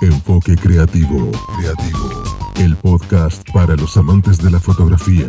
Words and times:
Enfoque 0.00 0.56
Creativo. 0.56 1.30
Creativo. 1.58 2.22
El 2.56 2.76
podcast 2.76 3.48
para 3.52 3.76
los 3.76 3.96
amantes 3.96 4.38
de 4.38 4.50
la 4.50 4.60
fotografía. 4.60 5.28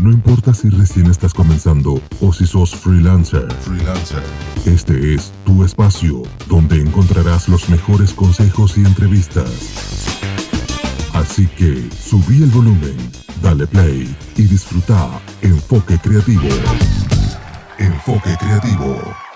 No 0.00 0.10
importa 0.10 0.54
si 0.54 0.70
recién 0.70 1.06
estás 1.06 1.34
comenzando 1.34 2.00
o 2.20 2.32
si 2.32 2.46
sos 2.46 2.74
freelancer. 2.74 3.52
Freelancer. 3.62 4.22
Este 4.64 5.14
es 5.14 5.32
tu 5.44 5.64
espacio 5.64 6.22
donde 6.48 6.80
encontrarás 6.80 7.48
los 7.48 7.68
mejores 7.68 8.12
consejos 8.12 8.76
y 8.78 8.84
entrevistas. 8.84 9.50
Así 11.12 11.46
que 11.48 11.88
subí 11.90 12.42
el 12.42 12.50
volumen, 12.50 12.96
dale 13.42 13.66
play 13.66 14.14
y 14.36 14.42
disfruta 14.42 15.20
Enfoque 15.42 15.98
Creativo. 15.98 16.48
Enfoque 17.78 18.36
Creativo. 18.38 19.29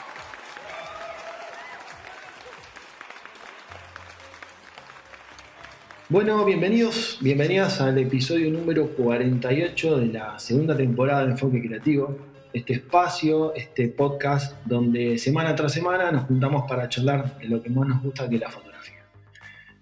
Bueno, 6.15 6.45
bienvenidos, 6.45 7.19
bienvenidas 7.21 7.81
al 7.81 7.99
episodio 7.99 8.49
número 8.49 8.87
48 8.91 9.99
de 9.99 10.07
la 10.13 10.39
segunda 10.39 10.77
temporada 10.77 11.25
de 11.25 11.33
Enfoque 11.33 11.61
Creativo. 11.61 12.17
Este 12.53 12.75
espacio, 12.75 13.53
este 13.57 13.89
podcast 13.89 14.65
donde 14.65 15.19
semana 15.19 15.57
tras 15.57 15.73
semana 15.73 16.13
nos 16.13 16.27
juntamos 16.27 16.67
para 16.69 16.89
charlar 16.89 17.37
de 17.39 17.49
lo 17.49 17.61
que 17.61 17.69
más 17.69 17.89
nos 17.89 18.01
gusta 18.01 18.29
que 18.29 18.37
es 18.37 18.41
la 18.41 18.49
fotografía. 18.49 19.05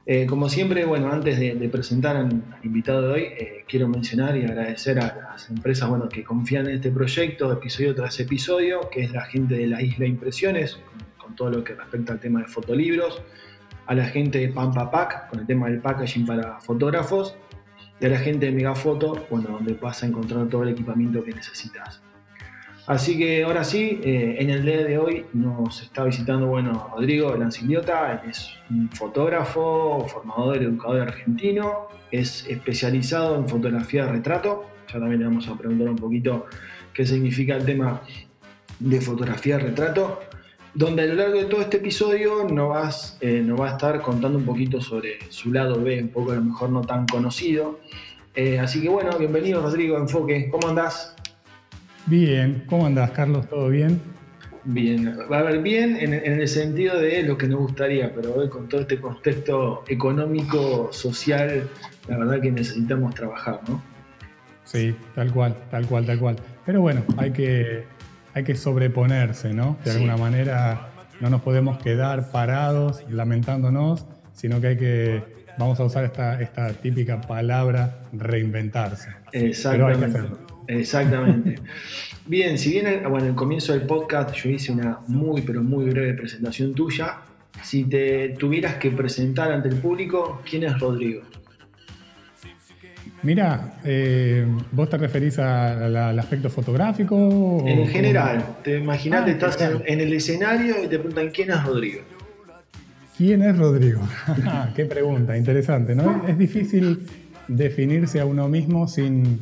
Eh, 0.07 0.25
como 0.25 0.49
siempre, 0.49 0.87
bueno, 0.87 1.13
antes 1.13 1.39
de, 1.39 1.69
presentar 1.69 2.17
al, 2.17 2.43
invitado 2.63 3.09
de 3.09 3.13
hoy, 3.13 3.23
eh, 3.25 3.65
quiero 3.69 3.87
mencionar 3.89 4.35
y 4.35 4.45
agradecer 4.47 5.01
a 5.01 5.15
las 5.33 5.51
empresas 5.51 5.87
bueno, 5.91 6.09
que 6.09 6.25
confían 6.25 6.67
en 6.67 6.77
este 6.77 6.91
proyecto, 6.91 7.53
episodio 7.53 7.95
tras 7.95 8.19
episodio, 8.21 8.89
que 8.91 9.03
es 9.03 9.13
la 9.13 9.27
gente 9.27 9.57
de 9.57 9.67
la 9.67 9.83
Isla 9.83 10.07
Impresiones, 10.07 10.79
con 11.19 11.37
todo 11.37 11.51
lo 11.51 11.63
que 11.63 11.75
respecta 11.75 12.15
al 12.15 12.21
tema 12.21 12.41
de 12.41 12.47
fotolibros 12.47 13.21
a 13.87 13.95
la 13.95 14.05
gente 14.05 14.39
de 14.39 14.49
Pampa 14.49 14.91
Pack, 14.91 15.29
con 15.29 15.41
el 15.41 15.47
tema 15.47 15.69
del 15.69 15.81
packaging 15.81 16.27
para 16.27 16.61
fotógrafos, 16.61 17.37
y 18.01 18.07
a 18.07 18.09
la 18.09 18.19
gente 18.19 18.47
de 18.47 18.53
Megafoto, 18.53 19.27
bueno, 19.31 19.51
donde 19.51 19.75
vas 19.75 20.03
a 20.03 20.07
encontrar 20.07 20.49
todo 20.49 20.65
el 20.65 20.71
equipamiento 20.71 21.23
que 21.23 21.33
necesitas. 21.33 22.03
Así 22.87 23.17
que 23.17 23.45
ahora 23.45 23.63
sí, 23.63 24.01
eh, 24.03 24.37
en 24.41 24.51
el 24.51 24.65
día 24.65 24.83
de 24.83 24.99
hoy 24.99 25.27
nos 25.33 25.83
está 25.83 26.03
visitando, 26.03 26.49
bueno, 26.49 26.91
Rodrigo 26.93 27.37
Lanciliota, 27.37 28.13
él 28.13 28.31
es 28.31 28.51
un 28.71 28.91
fotógrafo, 28.91 30.05
formador, 30.09 30.57
educador 30.57 31.03
argentino, 31.03 31.89
es 32.11 32.45
especializado 32.49 33.37
en 33.37 33.49
fotografía 33.49 34.07
de 34.07 34.13
retrato, 34.13 34.67
ya 34.89 34.99
también 34.99 35.21
le 35.21 35.27
vamos 35.27 35.47
a 35.47 35.57
preguntar 35.57 35.91
un 35.91 35.97
poquito 35.97 36.47
qué 36.93 37.07
significa 37.07 37.57
el 37.57 37.65
tema 37.65 38.03
de 38.81 39.01
fotografía 39.01 39.59
de 39.59 39.63
retrato, 39.63 40.19
donde 40.75 41.03
a 41.03 41.07
lo 41.07 41.15
largo 41.15 41.39
de 41.39 41.45
todo 41.45 41.61
este 41.61 41.77
episodio 41.77 42.45
nos, 42.49 42.69
vas, 42.69 43.19
eh, 43.21 43.47
va 43.51 43.69
a 43.69 43.73
estar 43.73 44.01
contando 44.01 44.39
un 44.39 44.45
poquito 44.45 44.81
sobre 44.81 45.19
su 45.29 45.53
lado 45.53 45.83
B, 45.83 46.03
un 46.03 46.09
poco 46.09 46.33
a 46.33 46.37
lo 46.37 46.43
mejor 46.43 46.71
no 46.71 46.81
tan 46.81 47.07
conocido. 47.07 47.81
Eh, 48.35 48.59
así 48.59 48.81
que 48.81 48.89
bueno, 48.89 49.19
bienvenido 49.19 49.61
Rodrigo 49.61 49.99
Enfoque, 49.99 50.49
¿cómo 50.51 50.69
andás? 50.69 51.15
Bien, 52.07 52.65
¿cómo 52.67 52.87
andás 52.87 53.11
Carlos? 53.11 53.47
¿Todo 53.49 53.69
bien? 53.69 54.01
Bien, 54.65 55.19
va 55.31 55.41
a 55.41 55.43
ver 55.43 55.61
bien 55.61 55.97
en, 55.97 56.15
el 56.15 56.49
sentido 56.49 56.99
de 56.99 57.23
lo 57.25 57.37
que 57.37 57.49
nos 57.49 57.61
gustaría, 57.61 58.15
pero 58.15 58.35
hoy 58.35 58.49
con 58.49 58.69
todo 58.69 58.83
este 58.83 59.01
contexto 59.01 59.83
económico, 59.89 60.89
social, 60.93 61.69
la 62.09 62.19
verdad 62.19 62.41
que 62.41 62.53
necesitamos 62.53 63.13
trabajar, 63.15 63.61
¿no? 63.69 63.83
Sí, 64.65 64.95
tal 65.17 65.33
cual, 65.33 65.57
tal 65.71 65.87
cual, 65.87 66.07
tal 66.07 66.19
cual. 66.19 66.37
Pero 66.65 66.81
bueno, 66.81 67.03
hay 67.17 67.33
que, 67.33 67.85
hay 68.35 68.45
que 68.45 68.55
sobreponerse, 68.55 69.53
¿no? 69.53 69.77
De 69.85 69.91
alguna 69.91 70.17
manera 70.17 70.89
no 71.21 71.31
nos 71.31 71.43
podemos 71.43 71.79
quedar 71.79 72.31
parados 72.31 73.05
lamentándonos, 73.09 74.07
sino 74.33 74.61
que 74.61 74.67
hay 74.69 74.77
que, 74.77 75.23
vamos 75.59 75.79
a 75.81 75.85
usar 75.85 76.05
esta, 76.05 76.41
esta 76.41 76.73
típica 76.73 77.21
palabra, 77.21 78.07
reinventarse. 78.13 79.11
Exactamente. 79.33 80.21
Exactamente. 80.69 81.57
Bien, 82.27 82.57
si 82.57 82.71
bien 82.71 83.03
bueno, 83.09 83.27
el 83.27 83.35
comienzo 83.35 83.73
del 83.73 83.83
podcast 83.83 84.35
yo 84.35 84.51
hice 84.51 84.73
una 84.73 85.01
muy, 85.09 85.43
pero 85.43 85.63
muy 85.63 85.87
breve 85.87 86.15
presentación 86.15 86.75
tuya, 86.75 87.19
si 87.63 87.85
te 87.85 88.31
tuvieras 88.31 88.77
que 88.77 88.91
presentar 88.91 89.53
ante 89.53 89.69
el 89.69 89.77
público, 89.77 90.41
¿quién 90.49 90.65
es 90.65 90.79
Rodrigo? 90.79 91.23
Mira, 93.23 93.75
eh, 93.85 94.45
¿vos 94.73 94.89
te 94.89 94.99
referís 94.99 95.39
al 95.39 96.19
aspecto 96.19 96.51
fotográfico? 96.51 97.63
En 97.67 97.87
general, 97.87 98.57
te 98.65 98.79
imaginas, 98.79 99.23
ah, 99.27 99.31
estás 99.31 99.59
en, 99.61 100.01
el 100.01 100.13
escenario 100.13 100.83
y 100.83 100.89
te 100.89 100.99
preguntan 100.99 101.31
quién 101.31 101.51
es 101.51 101.65
Rodrigo. 101.65 102.01
¿Quién 103.17 103.43
es 103.43 103.57
Rodrigo? 103.57 104.01
Ah, 104.45 104.71
qué 104.75 104.87
pregunta, 104.87 105.37
interesante, 105.37 105.95
¿no? 105.95 106.25
Es 106.27 106.37
difícil 106.37 107.07
definirse 107.47 108.19
a 108.19 108.27
uno 108.27 108.49
mismo 108.49 108.89
sin 108.89 109.39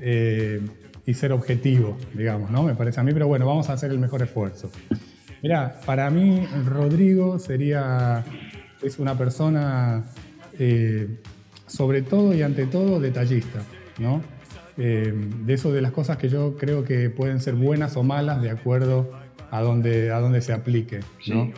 eh, 0.00 0.60
y 1.04 1.12
ser 1.12 1.32
objetivo, 1.32 1.98
digamos, 2.14 2.50
¿no? 2.50 2.62
Me 2.62 2.74
parece 2.74 3.00
a 3.00 3.02
mí, 3.02 3.12
pero 3.12 3.28
bueno, 3.28 3.46
vamos 3.46 3.68
a 3.68 3.74
hacer 3.74 3.90
el 3.90 3.98
mejor 3.98 4.22
esfuerzo. 4.22 4.70
Mira, 5.42 5.80
para 5.84 6.08
mí 6.08 6.46
Rodrigo 6.64 7.38
sería, 7.38 8.24
es 8.82 8.98
una 8.98 9.16
persona 9.18 10.04
eh, 10.58 11.08
sobre 11.68 12.02
todo 12.02 12.34
y 12.34 12.42
ante 12.42 12.66
todo 12.66 12.98
detallista, 12.98 13.62
¿no? 13.98 14.22
Eh, 14.76 15.12
de 15.44 15.54
eso 15.54 15.72
de 15.72 15.80
las 15.80 15.92
cosas 15.92 16.16
que 16.18 16.28
yo 16.28 16.56
creo 16.56 16.84
que 16.84 17.10
pueden 17.10 17.40
ser 17.40 17.54
buenas 17.54 17.96
o 17.96 18.02
malas 18.02 18.40
de 18.40 18.50
acuerdo 18.50 19.10
a 19.50 19.60
donde, 19.60 20.12
a 20.12 20.20
donde 20.20 20.40
se 20.40 20.52
aplique, 20.52 21.00
¿no? 21.26 21.50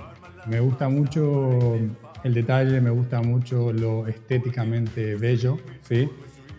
Me 0.46 0.60
gusta 0.60 0.88
mucho 0.88 1.78
el 2.24 2.34
detalle, 2.34 2.80
me 2.80 2.90
gusta 2.90 3.20
mucho 3.20 3.72
lo 3.72 4.06
estéticamente 4.06 5.16
bello, 5.16 5.58
¿sí? 5.82 6.08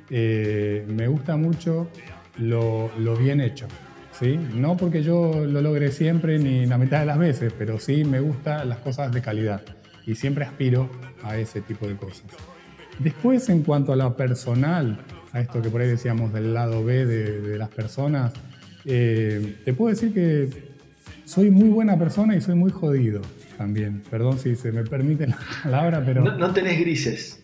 Eh, 0.09 0.85
me 0.87 1.07
gusta 1.07 1.35
mucho 1.35 1.87
lo, 2.37 2.91
lo, 2.99 3.15
bien 3.15 3.41
hecho, 3.41 3.67
¿sí? 4.11 4.39
No 4.53 4.77
porque 4.77 5.01
yo 5.01 5.45
lo 5.45 5.61
logre 5.61 5.91
siempre 5.91 6.37
ni 6.37 6.65
la 6.67 6.77
mitad 6.77 6.99
de 6.99 7.05
las 7.07 7.17
veces, 7.17 7.53
pero 7.57 7.79
sí 7.79 8.03
me 8.03 8.19
gustan 8.19 8.69
las 8.69 8.79
cosas 8.79 9.11
de 9.11 9.21
calidad 9.21 9.61
y 10.05 10.15
siempre 10.15 10.45
aspiro 10.45 10.89
a 11.23 11.37
ese 11.37 11.61
tipo 11.61 11.87
de 11.87 11.95
cosas. 11.95 12.25
Después, 13.03 13.49
en 13.49 13.63
cuanto 13.63 13.93
a 13.93 13.95
lo 13.95 14.15
personal, 14.15 14.99
a 15.33 15.39
esto 15.39 15.61
que 15.61 15.69
por 15.69 15.81
ahí 15.81 15.87
decíamos 15.87 16.33
del 16.33 16.53
lado 16.53 16.83
B 16.83 17.05
de, 17.05 17.57
las 17.57 17.69
personas, 17.69 18.33
eh, 18.85 19.57
te 19.65 19.73
puedo 19.73 19.93
decir 19.93 20.13
que 20.13 20.49
soy 21.25 21.49
muy 21.49 21.69
buena 21.69 21.97
persona 21.97 22.35
y 22.35 22.41
soy 22.41 22.55
muy 22.55 22.71
jodido 22.71 23.21
también. 23.57 24.03
Perdón 24.09 24.37
si 24.39 24.55
se 24.55 24.71
me 24.71 24.83
permite 24.83 25.27
la 25.27 25.37
palabra, 25.63 26.03
pero... 26.05 26.23
No, 26.23 26.53
tenés 26.53 26.79
grises. 26.79 27.43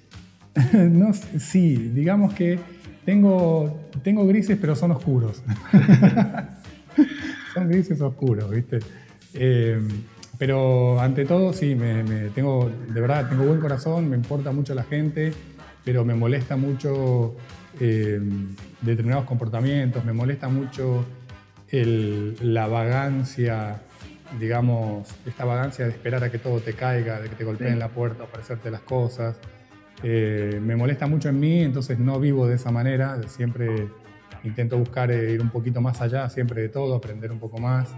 no, 0.73 1.13
sí, 1.13 1.91
digamos 1.93 2.33
que 2.33 2.59
tengo, 3.05 3.89
tengo 4.03 4.27
grises, 4.27 4.57
pero 4.59 4.75
son 4.75 4.91
oscuros. 4.91 5.41
son 7.53 7.69
grises 7.69 8.01
oscuros, 8.01 8.51
¿viste? 8.51 8.79
Eh, 9.33 9.79
pero 10.37 10.99
ante 10.99 11.25
todo, 11.25 11.53
sí, 11.53 11.75
me, 11.75 12.03
tengo, 12.35 12.71
de 12.89 13.01
verdad, 13.01 13.29
tengo 13.29 13.45
buen 13.45 13.59
corazón, 13.59 14.09
me 14.09 14.15
importa 14.15 14.51
mucho 14.51 14.75
la 14.75 14.83
gente, 14.83 15.33
pero 15.83 16.05
me 16.05 16.13
molesta 16.13 16.55
mucho 16.57 17.35
eh, 17.79 18.19
determinados 18.81 19.25
comportamientos, 19.25 20.05
me 20.05 20.13
molesta 20.13 20.47
mucho 20.47 21.05
la 21.71 22.67
vagancia, 22.67 23.81
digamos, 24.39 25.09
esta 25.25 25.43
vagancia 25.43 25.85
de 25.85 25.91
esperar 25.91 26.23
a 26.23 26.31
que 26.31 26.37
todo 26.37 26.59
te 26.59 26.73
caiga, 26.73 27.19
de 27.19 27.29
que 27.29 27.35
te 27.35 27.43
golpeen 27.43 27.79
la 27.79 27.89
puerta, 27.89 28.23
aparecerte 28.23 28.71
las 28.71 28.81
cosas. 28.81 29.37
Eh, 30.03 30.61
me 30.63 30.75
molesta 30.75 31.07
mucho 31.07 31.29
en 31.29 31.39
mí, 31.39 31.61
entonces 31.61 31.99
no 31.99 32.19
vivo 32.19 32.47
de 32.47 32.55
esa 32.55 32.71
manera, 32.71 33.19
siempre 33.27 33.87
intento 34.43 34.77
buscar 34.77 35.11
eh, 35.11 35.33
ir 35.33 35.41
un 35.41 35.49
poquito 35.49 35.81
más 35.81 35.99
allá, 36.01 36.29
siempre 36.29 36.61
de 36.61 36.69
todo, 36.69 36.95
aprender 36.95 37.31
un 37.31 37.39
poco 37.39 37.57
más. 37.57 37.89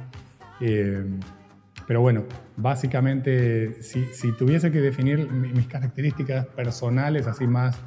Pero 1.89 2.01
bueno, 2.01 2.25
básicamente, 2.55 3.81
si, 3.81 4.31
tuviese 4.37 4.71
que 4.71 4.79
definir 4.79 5.27
mis 5.31 5.65
características 5.65 6.45
personales 6.45 7.25
así 7.25 7.47
más, 7.47 7.79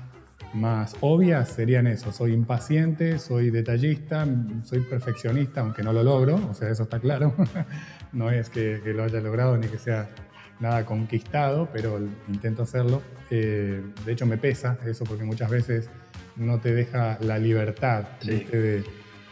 más 0.55 0.97
obvias, 1.03 1.51
serían 1.51 1.87
eso. 1.87 2.11
Soy 2.11 2.33
impaciente, 2.33 3.21
soy 3.21 3.51
detallista, 3.51 4.27
soy 4.65 4.81
perfeccionista, 4.81 5.61
aunque 5.61 5.85
no 5.85 5.93
lo 5.93 6.03
logro, 6.03 6.35
o 6.51 6.53
sea, 6.53 6.69
eso 6.69 6.83
está 6.83 6.99
claro. 6.99 7.33
no 8.13 8.29
es 8.29 8.51
que, 8.51 8.81
lo 8.87 9.05
haya 9.05 9.21
logrado 9.21 9.57
ni 9.57 9.69
que 9.69 9.79
sea 9.79 10.11
nada 10.59 10.85
conquistado, 10.85 11.69
pero 11.73 12.01
intento 12.27 12.65
hacerlo. 12.65 13.03
Eh, 13.31 13.85
de 14.05 14.13
hecho, 14.13 14.27
me 14.27 14.37
pesa 14.37 14.81
eso 14.85 15.05
porque 15.05 15.23
muchas 15.23 15.49
veces 15.49 15.91
no 16.35 16.59
te 16.59 16.75
deja 16.75 17.19
la 17.21 17.39
libertad 17.39 18.03
de, 18.25 18.83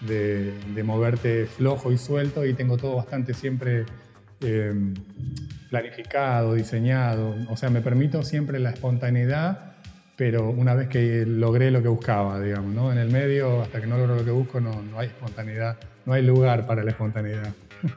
de, 0.06 0.82
moverte 0.84 1.46
flojo 1.46 1.90
y 1.90 1.98
suelto 1.98 2.46
y 2.46 2.54
tengo 2.54 2.76
todo 2.76 2.94
bastante 2.94 3.34
siempre 3.34 3.84
Em, 4.40 4.94
planificado, 5.68 6.54
diseñado. 6.54 7.36
O 7.48 7.56
sea, 7.56 7.70
me 7.70 7.80
permito 7.80 8.22
siempre 8.22 8.58
la 8.58 8.70
espontaneidad, 8.70 9.74
pero 10.16 10.50
una 10.50 10.74
vez 10.74 10.88
que 10.88 11.24
logré 11.26 11.70
lo 11.70 11.82
que 11.82 11.88
buscaba, 11.88 12.40
digamos, 12.40 12.74
¿no? 12.74 12.90
En 12.90 12.98
el 12.98 13.10
medio, 13.10 13.62
hasta 13.62 13.80
que 13.80 13.86
no 13.86 13.98
logro 13.98 14.16
lo 14.16 14.24
que 14.24 14.30
busco, 14.30 14.60
no, 14.60 14.82
no 14.82 14.98
hay 14.98 15.08
espontaneidad, 15.08 15.76
no 16.06 16.14
hay 16.14 16.22
lugar 16.22 16.66
para 16.66 16.82
la 16.82 16.90
espontaneidad. 16.90 17.52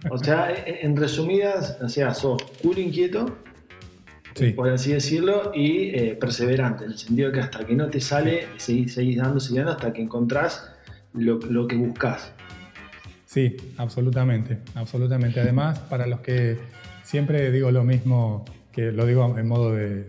O 0.10 0.18
sea, 0.18 0.54
en 0.66 0.96
resumidas, 0.96 1.78
o 1.82 1.90
sea, 1.90 2.14
sos 2.14 2.42
cool 2.62 2.78
inquieto. 2.78 3.38
por 4.56 4.70
así 4.70 4.94
decirlo, 4.94 5.52
y 5.54 6.14
perseverante, 6.16 6.86
en 6.86 6.92
el 6.92 6.98
sentido 6.98 7.32
que 7.32 7.40
hasta 7.40 7.66
que 7.66 7.76
no 7.76 7.90
te 7.90 8.00
sale, 8.00 8.48
seguís, 8.58 8.94
seguís 8.94 9.18
dando, 9.18 9.40
seguís 9.40 9.66
hasta 9.66 9.92
que 9.94 10.02
encontrás 10.02 10.72
lo, 11.14 11.38
lo 11.38 11.68
que 11.68 11.76
buscas. 11.76 12.34
Sí, 13.34 13.58
absolutamente, 13.78 14.60
absolutamente. 14.76 15.40
Además, 15.40 15.80
para 15.80 16.06
los 16.06 16.20
que 16.20 16.60
siempre 17.02 17.52
digo 17.52 17.72
lo 17.72 17.84
mismo, 17.84 18.46
que 18.72 18.92
lo 18.92 19.08
digo 19.08 19.36
en 19.36 19.48
modo 19.48 19.74
de, 19.74 20.06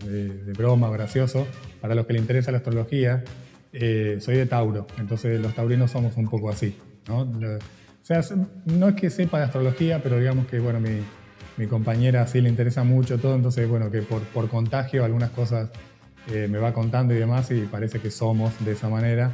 broma, 0.58 0.90
gracioso, 0.90 1.46
para 1.80 1.94
los 1.94 2.04
que 2.04 2.12
le 2.12 2.18
interesa 2.18 2.50
la 2.50 2.58
astrología, 2.58 3.24
eh, 3.72 4.18
soy 4.20 4.36
de 4.36 4.44
Tauro, 4.44 4.86
entonces 4.98 5.40
los 5.40 5.54
taurinos 5.54 5.90
somos 5.90 6.18
un 6.18 6.28
poco 6.28 6.50
así, 6.50 6.76
¿no? 7.08 7.20
O 7.22 7.58
sea, 8.02 8.20
no 8.66 8.90
es 8.90 8.94
que 8.94 9.08
sepa 9.08 9.38
de 9.38 9.44
astrología, 9.44 10.02
pero 10.02 10.18
digamos 10.18 10.46
que, 10.46 10.58
bueno, 10.58 10.78
mi, 10.78 11.66
compañera 11.66 12.26
sí 12.26 12.42
le 12.42 12.50
interesa 12.50 12.84
mucho 12.84 13.16
todo, 13.16 13.36
entonces, 13.36 13.66
bueno, 13.66 13.90
que 13.90 14.02
por, 14.02 14.20
por 14.20 14.50
contagio 14.50 15.02
algunas 15.02 15.30
cosas 15.30 15.70
eh, 16.30 16.46
me 16.50 16.58
va 16.58 16.74
contando 16.74 17.14
y 17.14 17.16
demás, 17.16 17.50
y 17.50 17.62
parece 17.62 18.00
que 18.00 18.10
somos 18.10 18.52
de 18.66 18.72
esa 18.72 18.90
manera, 18.90 19.32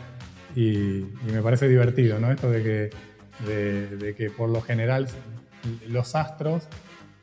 y, 0.55 0.99
y 1.01 1.33
me 1.33 1.43
parece 1.43 1.69
divertido, 1.69 2.21
¿no? 2.21 2.31
Esto 2.31 2.53
de 2.53 2.63
que 2.63 3.10
de, 3.47 4.15
que 4.17 4.31
por 4.31 4.49
lo 4.49 4.61
general 4.61 5.07
los 5.89 6.15
astros 6.15 6.69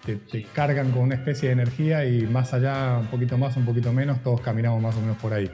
te, 0.06 0.44
cargan 0.54 0.92
con 0.92 1.04
una 1.04 1.16
especie 1.16 1.50
de 1.50 1.54
energía 1.54 2.06
y 2.06 2.26
más 2.28 2.54
allá, 2.54 2.98
un 3.00 3.08
poquito 3.08 3.38
más, 3.38 3.58
un 3.58 3.66
poquito 3.66 3.92
menos, 3.92 4.22
todos 4.24 4.42
caminamos 4.42 4.82
más 4.82 4.96
o 4.96 5.02
menos 5.02 5.18
por 5.18 5.34
ahí. 5.34 5.50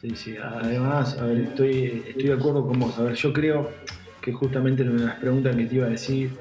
Sí, 0.00 0.16
sí, 0.16 0.36
además, 0.36 1.16
a 1.18 1.26
ver, 1.26 1.38
estoy, 1.38 2.02
estoy 2.08 2.24
de 2.24 2.32
acuerdo 2.32 2.66
con 2.66 2.80
vos. 2.80 2.98
A 2.98 3.02
ver, 3.02 3.14
yo 3.14 3.32
creo 3.32 3.70
que 4.20 4.32
justamente 4.32 4.82
una 4.82 5.00
de 5.00 5.06
las 5.06 5.18
preguntas 5.20 5.54
que 5.54 5.66
te 5.66 5.74
iba 5.76 5.86
a 5.86 5.90
decir, 5.90 6.32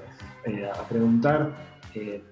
eh, 0.46 0.68
a 0.74 0.88
preguntar, 0.88 1.52
eh, 1.94 2.24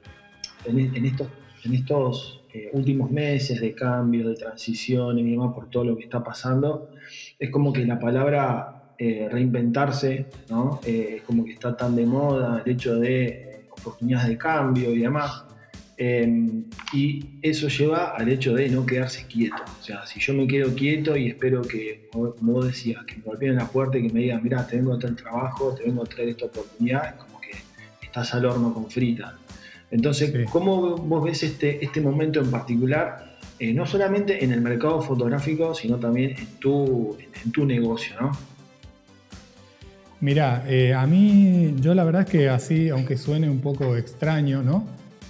en, 0.65 1.05
estos, 1.05 1.27
en 1.65 1.73
estos 1.75 2.41
eh, 2.53 2.69
últimos 2.73 3.11
meses 3.11 3.61
de 3.61 3.75
cambios, 3.75 4.27
de 4.27 4.35
transición 4.35 5.19
y 5.19 5.31
demás, 5.31 5.53
por 5.53 5.69
todo 5.69 5.83
lo 5.83 5.97
que 5.97 6.03
está 6.03 6.23
pasando, 6.23 6.89
es 7.37 7.51
como 7.51 7.73
que 7.73 7.85
la 7.85 7.99
palabra 7.99 8.78
eh, 9.01 9.29
reinventarse, 9.31 10.25
¿no? 10.49 10.81
Eh, 10.85 11.21
como 11.25 11.45
que 11.45 11.53
está 11.53 11.77
tan 11.77 11.95
de 11.95 12.05
moda 12.05 12.61
el 12.65 12.73
hecho 12.73 12.99
de 12.99 13.25
eh, 13.27 13.61
oportunidades 13.69 14.27
de 14.27 14.37
cambio 14.37 14.93
y 14.93 14.99
demás. 14.99 15.45
Em, 15.95 16.65
y 16.91 17.39
eso 17.41 17.69
lleva 17.69 18.13
al 18.17 18.27
hecho 18.27 18.53
de 18.53 18.67
no 18.67 18.85
quedarse 18.85 19.25
quieto. 19.25 19.63
O 19.79 19.81
sea, 19.81 20.05
si 20.05 20.19
yo 20.19 20.33
me 20.33 20.45
quedo 20.47 20.75
quieto 20.75 21.15
y 21.15 21.29
espero 21.29 21.61
que, 21.61 22.09
como 22.11 22.33
vos 22.39 22.65
decías, 22.65 23.05
que 23.05 23.15
me 23.15 23.21
golpeen 23.23 23.55
la 23.55 23.67
puerta 23.67 23.97
y 23.97 24.05
que 24.05 24.13
me 24.13 24.19
digan, 24.19 24.43
mira, 24.43 24.67
te 24.67 24.75
vengo 24.75 24.93
a 24.93 24.99
traer 24.99 25.15
trabajo, 25.15 25.73
te 25.73 25.83
vengo 25.83 26.03
a 26.03 26.05
traer 26.05 26.29
esta 26.29 26.47
oportunidad, 26.47 27.15
como 27.15 27.39
que 27.39 27.51
estás 28.01 28.33
al 28.33 28.45
horno 28.47 28.73
con 28.73 28.91
frita. 28.91 29.37
Entonces, 29.91 30.33
¿cómo 30.51 30.97
vos 30.97 31.23
ves 31.23 31.43
este, 31.43 31.85
este 31.85 32.01
momento 32.01 32.41
en 32.41 32.51
particular? 32.51 33.29
no 33.61 33.85
solamente 33.85 34.41
en 34.41 34.53
el 34.53 34.61
mercado 34.61 35.01
fotográfico, 35.01 35.73
sino 35.73 35.97
también 35.97 36.33
en 36.37 36.47
tu, 36.59 37.17
en 37.43 37.51
tu 37.51 37.65
negocio, 37.65 38.15
¿no? 38.21 38.31
Mira, 40.21 40.65
eh, 40.67 40.93
a 40.93 41.07
mí, 41.07 41.75
yo 41.79 41.95
la 41.95 42.03
verdad 42.03 42.23
es 42.23 42.29
que 42.29 42.49
así, 42.49 42.89
aunque 42.89 43.17
suene 43.17 43.49
un 43.49 43.61
poco 43.61 43.95
extraño, 43.95 44.61
¿no? 44.61 44.85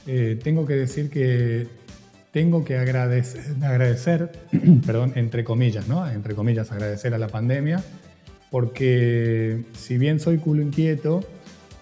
Eh, 0.08 0.40
tengo 0.44 0.66
que 0.66 0.74
decir 0.74 1.12
que 1.12 1.68
tengo 2.32 2.64
que 2.66 2.78
agradecer, 2.78 3.44
agradecer 3.64 4.32
perdón, 4.86 5.14
entre 5.16 5.44
comillas, 5.44 5.88
¿no? 5.88 6.10
Entre 6.10 6.34
comillas, 6.34 6.72
agradecer 6.72 7.14
a 7.14 7.20
la 7.20 7.28
pandemia, 7.28 7.84
porque 8.50 9.64
si 9.78 10.00
bien 10.00 10.20
soy 10.20 10.38
culo 10.38 10.64
inquieto, 10.64 11.24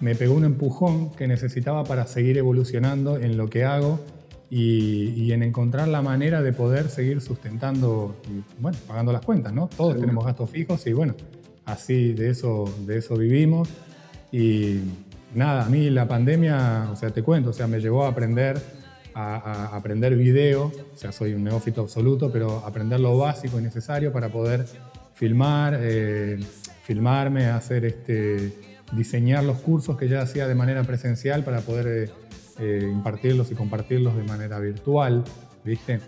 me 0.01 0.13
pegó 0.13 0.35
un 0.35 0.43
empujón 0.43 1.11
que 1.11 1.27
necesitaba 1.27 1.85
para 1.85 2.07
seguir 2.07 2.37
evolucionando 2.37 3.17
en 3.17 3.37
lo 3.37 3.49
que 3.49 3.63
hago 3.63 4.01
y, 4.49 5.31
en 5.31 5.43
encontrar 5.43 5.87
la 5.87 6.01
manera 6.01 6.41
de 6.41 6.53
poder 6.53 6.89
seguir 6.89 7.21
sustentando 7.21 8.15
y, 8.29 8.61
bueno, 8.61 8.77
pagando 8.87 9.11
las 9.11 9.21
cuentas, 9.21 9.53
¿no? 9.53 9.69
Todos 9.75 9.99
tenemos 9.99 10.25
gastos 10.25 10.49
fijos 10.49 10.85
y 10.87 10.93
bueno, 10.93 11.15
así 11.67 12.13
de 12.13 12.31
eso, 12.31 12.65
de 12.87 12.97
eso 12.97 13.15
vivimos. 13.15 13.69
Y 14.31 14.79
nada, 15.35 15.65
a 15.65 15.69
mí 15.69 15.91
la 15.91 16.07
pandemia, 16.07 16.89
o 16.91 16.95
sea, 16.95 17.11
te 17.11 17.21
cuento, 17.21 17.51
o 17.51 17.53
sea, 17.53 17.67
me 17.67 17.79
llevó 17.79 18.05
a 18.05 18.09
aprender 18.09 18.59
a, 19.13 19.75
aprender 19.75 20.15
video, 20.15 20.65
o 20.65 20.97
sea, 20.97 21.11
soy 21.11 21.33
un 21.33 21.43
neófito 21.43 21.81
absoluto, 21.81 22.31
pero 22.31 22.63
aprender 22.65 22.99
lo 22.99 23.17
básico 23.17 23.59
y 23.59 23.63
necesario 23.63 24.11
para 24.11 24.29
poder 24.29 24.65
filmar, 25.15 25.77
eh, 25.81 26.39
filmarme, 26.83 27.47
hacer 27.47 27.85
este, 27.85 28.53
diseñar 28.91 29.43
los 29.43 29.57
cursos 29.57 29.97
que 29.97 30.07
ya 30.07 30.21
hacía 30.21 30.47
de 30.47 30.53
manera 30.53 30.83
presencial 30.83 31.43
para 31.43 31.61
poder 31.61 31.87
eh, 31.87 32.11
eh, 32.59 32.89
impartirlos 32.91 33.51
y 33.51 33.55
compartirlos 33.55 34.15
de 34.15 34.23
manera 34.23 34.59
virtual, 34.59 35.23
¿viste? 35.63 35.99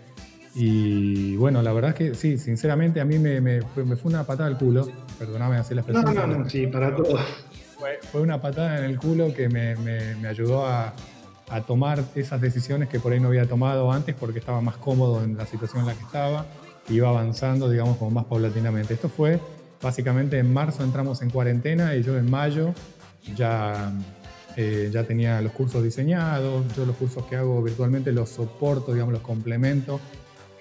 Y 0.54 1.36
bueno, 1.36 1.62
la 1.62 1.72
verdad 1.72 1.90
es 1.90 1.96
que 1.96 2.14
sí, 2.14 2.38
sinceramente 2.38 3.00
a 3.00 3.04
mí 3.04 3.18
me, 3.18 3.40
me, 3.40 3.62
fue, 3.62 3.84
una 4.04 4.24
patada 4.24 4.48
al 4.48 4.58
culo, 4.58 4.88
perdóname 5.18 5.56
así 5.56 5.74
la 5.74 5.82
expresión. 5.82 6.14
No, 6.14 6.26
no, 6.26 6.38
no, 6.38 6.50
sí, 6.50 6.66
para 6.66 6.94
todo. 6.94 7.18
Fue, 8.10 8.20
una 8.20 8.40
patada 8.40 8.78
en 8.78 8.84
el 8.84 8.98
culo 8.98 9.32
que 9.32 9.48
me, 9.48 9.76
me 9.76 10.28
ayudó 10.28 10.66
a, 10.66 10.92
a, 11.48 11.60
tomar 11.62 12.02
esas 12.14 12.40
decisiones 12.40 12.88
que 12.88 13.00
por 13.00 13.12
ahí 13.12 13.20
no 13.20 13.28
había 13.28 13.46
tomado 13.46 13.90
antes 13.92 14.14
porque 14.14 14.38
estaba 14.38 14.60
más 14.60 14.76
cómodo 14.76 15.22
en 15.22 15.36
la 15.36 15.46
situación 15.46 15.82
en 15.82 15.86
la 15.86 15.94
que 15.94 16.02
estaba, 16.02 16.46
iba 16.88 17.08
avanzando, 17.08 17.70
digamos, 17.70 17.96
como 17.96 18.10
más 18.10 18.24
paulatinamente. 18.24 18.94
Esto 18.94 19.08
fue 19.08 19.40
básicamente 19.82 20.38
en 20.38 20.52
marzo 20.52 20.84
entramos 20.84 21.22
en 21.22 21.30
cuarentena 21.30 21.94
y 21.94 22.02
yo 22.02 22.18
en 22.18 22.30
mayo 22.30 22.74
ya, 23.34 23.92
eh, 24.56 24.90
ya 24.92 25.04
tenía 25.04 25.40
los 25.40 25.52
cursos 25.52 25.82
diseñados, 25.82 26.64
yo 26.76 26.84
los 26.84 26.96
cursos 26.96 27.24
que 27.26 27.36
hago 27.36 27.62
virtualmente 27.62 28.12
los 28.12 28.28
soporto, 28.30 28.92
digamos, 28.92 29.12
los 29.12 29.22
complemento 29.22 30.00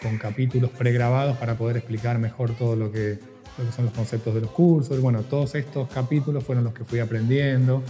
con 0.01 0.17
capítulos 0.17 0.71
pregrabados 0.71 1.37
para 1.37 1.55
poder 1.55 1.77
explicar 1.77 2.19
mejor 2.19 2.51
todo 2.51 2.75
lo 2.75 2.91
que, 2.91 3.19
son 3.75 3.85
los 3.85 3.93
conceptos 3.93 4.33
de 4.33 4.41
los 4.41 4.51
cursos. 4.51 4.99
Bueno, 5.01 5.23
todos 5.23 5.55
estos 5.55 5.89
capítulos 5.89 6.43
fueron 6.43 6.63
los 6.63 6.73
que 6.73 6.85
fui 6.85 6.99
aprendiendo. 6.99 7.83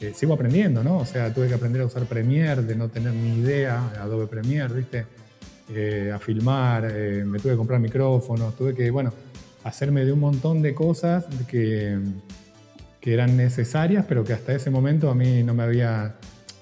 Eh, 0.00 0.12
sigo 0.14 0.34
aprendiendo, 0.34 0.82
¿no? 0.82 0.98
O 0.98 1.06
sea, 1.06 1.32
tuve 1.32 1.48
que 1.48 1.54
aprender 1.54 1.80
a 1.80 1.86
usar 1.86 2.04
Premiere, 2.04 2.62
de 2.62 2.76
no 2.76 2.88
tener 2.88 3.14
ni 3.14 3.38
idea, 3.38 3.92
Adobe 4.00 4.26
Premiere, 4.26 4.74
¿viste? 4.74 5.06
Eh, 5.70 6.12
a 6.14 6.18
filmar, 6.18 6.86
eh, 6.90 7.24
me 7.24 7.38
tuve 7.38 7.52
que 7.52 7.56
comprar 7.56 7.80
micrófonos, 7.80 8.54
tuve 8.54 8.74
que, 8.74 8.90
bueno, 8.90 9.12
hacerme 9.62 10.04
de 10.04 10.12
un 10.12 10.20
montón 10.20 10.60
de 10.60 10.74
cosas 10.74 11.24
que, 11.48 11.98
que 13.00 13.14
eran 13.14 13.36
necesarias, 13.36 14.04
pero 14.06 14.24
que 14.24 14.34
hasta 14.34 14.52
ese 14.52 14.68
momento 14.68 15.10
a 15.10 15.14
mí 15.14 15.42
no 15.42 15.54
me 15.54 15.62
había, 15.62 16.16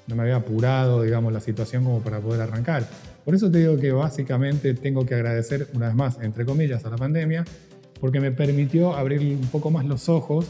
no 0.06 0.14
me 0.14 0.22
había 0.22 0.36
apurado, 0.36 1.02
digamos, 1.02 1.32
la 1.32 1.40
situación 1.40 1.82
como 1.82 2.00
para 2.00 2.20
poder 2.20 2.42
arrancar. 2.42 2.86
Por 3.24 3.34
eso 3.34 3.50
te 3.50 3.58
digo 3.58 3.76
que 3.78 3.92
básicamente 3.92 4.74
tengo 4.74 5.06
que 5.06 5.14
agradecer 5.14 5.68
una 5.74 5.86
vez 5.86 5.94
más, 5.94 6.18
entre 6.20 6.44
comillas, 6.44 6.84
a 6.84 6.90
la 6.90 6.96
pandemia, 6.96 7.44
porque 8.00 8.20
me 8.20 8.32
permitió 8.32 8.94
abrir 8.94 9.20
un 9.20 9.48
poco 9.48 9.70
más 9.70 9.84
los 9.84 10.08
ojos 10.08 10.46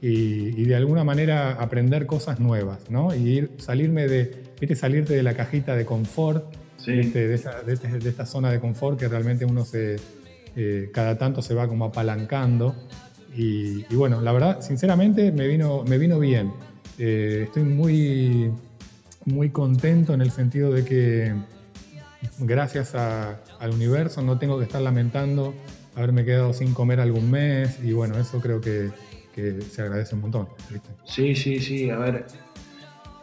y, 0.00 0.64
de 0.64 0.76
alguna 0.76 1.02
manera 1.02 1.52
aprender 1.52 2.06
cosas 2.06 2.38
nuevas, 2.38 2.88
¿no? 2.88 3.14
Y 3.14 3.38
ir, 3.38 3.50
salirme 3.58 4.06
de, 4.06 4.44
¿viste? 4.60 4.76
salirte 4.76 5.14
de 5.14 5.24
la 5.24 5.34
cajita 5.34 5.74
de 5.74 5.84
confort, 5.84 6.54
este, 6.86 7.26
de, 7.26 7.34
esta, 7.34 8.24
zona 8.24 8.52
de 8.52 8.60
confort 8.60 8.98
que 8.98 9.08
realmente 9.08 9.44
uno 9.44 9.64
se, 9.64 9.96
eh, 10.54 10.90
cada 10.92 11.18
tanto 11.18 11.42
se 11.42 11.52
va 11.54 11.66
como 11.66 11.86
apalancando. 11.86 12.76
Y, 13.36 13.82
bueno, 13.94 14.20
la 14.20 14.32
verdad, 14.32 14.60
sinceramente, 14.60 15.32
me 15.32 15.46
vino, 15.48 15.84
me 15.84 15.98
vino 15.98 16.18
bien. 16.18 16.52
Eh, 16.98 17.42
estoy 17.44 17.64
muy, 17.64 18.50
muy 19.24 19.50
contento 19.50 20.14
en 20.14 20.22
el 20.22 20.30
sentido 20.30 20.72
de 20.72 20.84
que 20.84 21.34
gracias 22.38 22.94
al 22.94 23.70
universo 23.72 24.22
no 24.22 24.38
tengo 24.38 24.58
que 24.58 24.64
estar 24.64 24.80
lamentando 24.80 25.54
haberme 25.98 26.24
quedado 26.24 26.52
sin 26.52 26.74
comer 26.74 27.00
algún 27.00 27.30
mes 27.30 27.78
y 27.82 27.92
bueno, 27.92 28.18
eso 28.18 28.40
creo 28.40 28.60
que, 28.60 28.90
se 29.70 29.82
agradece 29.82 30.16
un 30.16 30.22
montón. 30.22 30.48
Sí, 31.04 31.36
sí, 31.36 31.60
sí, 31.60 31.90
a 31.90 31.96
ver, 31.96 32.26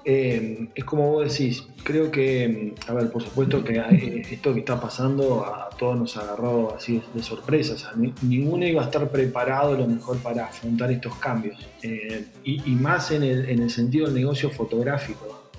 eh, 0.06 0.70
es 0.74 0.86
como 0.86 1.12
vos 1.12 1.30
decís, 1.30 1.68
creo 1.84 2.10
que, 2.10 2.74
a 2.88 2.94
ver, 2.94 3.12
por 3.12 3.22
supuesto 3.22 3.62
que 3.66 4.24
esto 4.30 4.54
que 4.54 4.60
está 4.60 4.80
pasando 4.80 5.46
a 5.46 5.70
todos 5.78 5.98
nos 5.98 6.16
ha 6.16 6.22
agarrado 6.22 6.74
así 6.74 7.02
de 7.14 7.22
sorpresa, 7.22 7.76
ninguno 8.22 8.66
iba 8.66 8.82
a 8.82 8.86
estar 8.86 9.10
preparado 9.10 9.76
lo 9.76 9.88
mejor 9.88 10.18
para 10.20 10.46
afrontar 10.46 10.90
estos 10.92 11.16
cambios, 11.16 11.68
eh, 11.82 12.26
y, 12.46 12.72
más 12.76 13.12
en 13.12 13.24
el, 13.24 13.50
en 13.50 13.64
el 13.64 13.70
sentido 13.70 14.06
del 14.06 14.16
negocio 14.16 14.50
fotográfico 14.50 15.50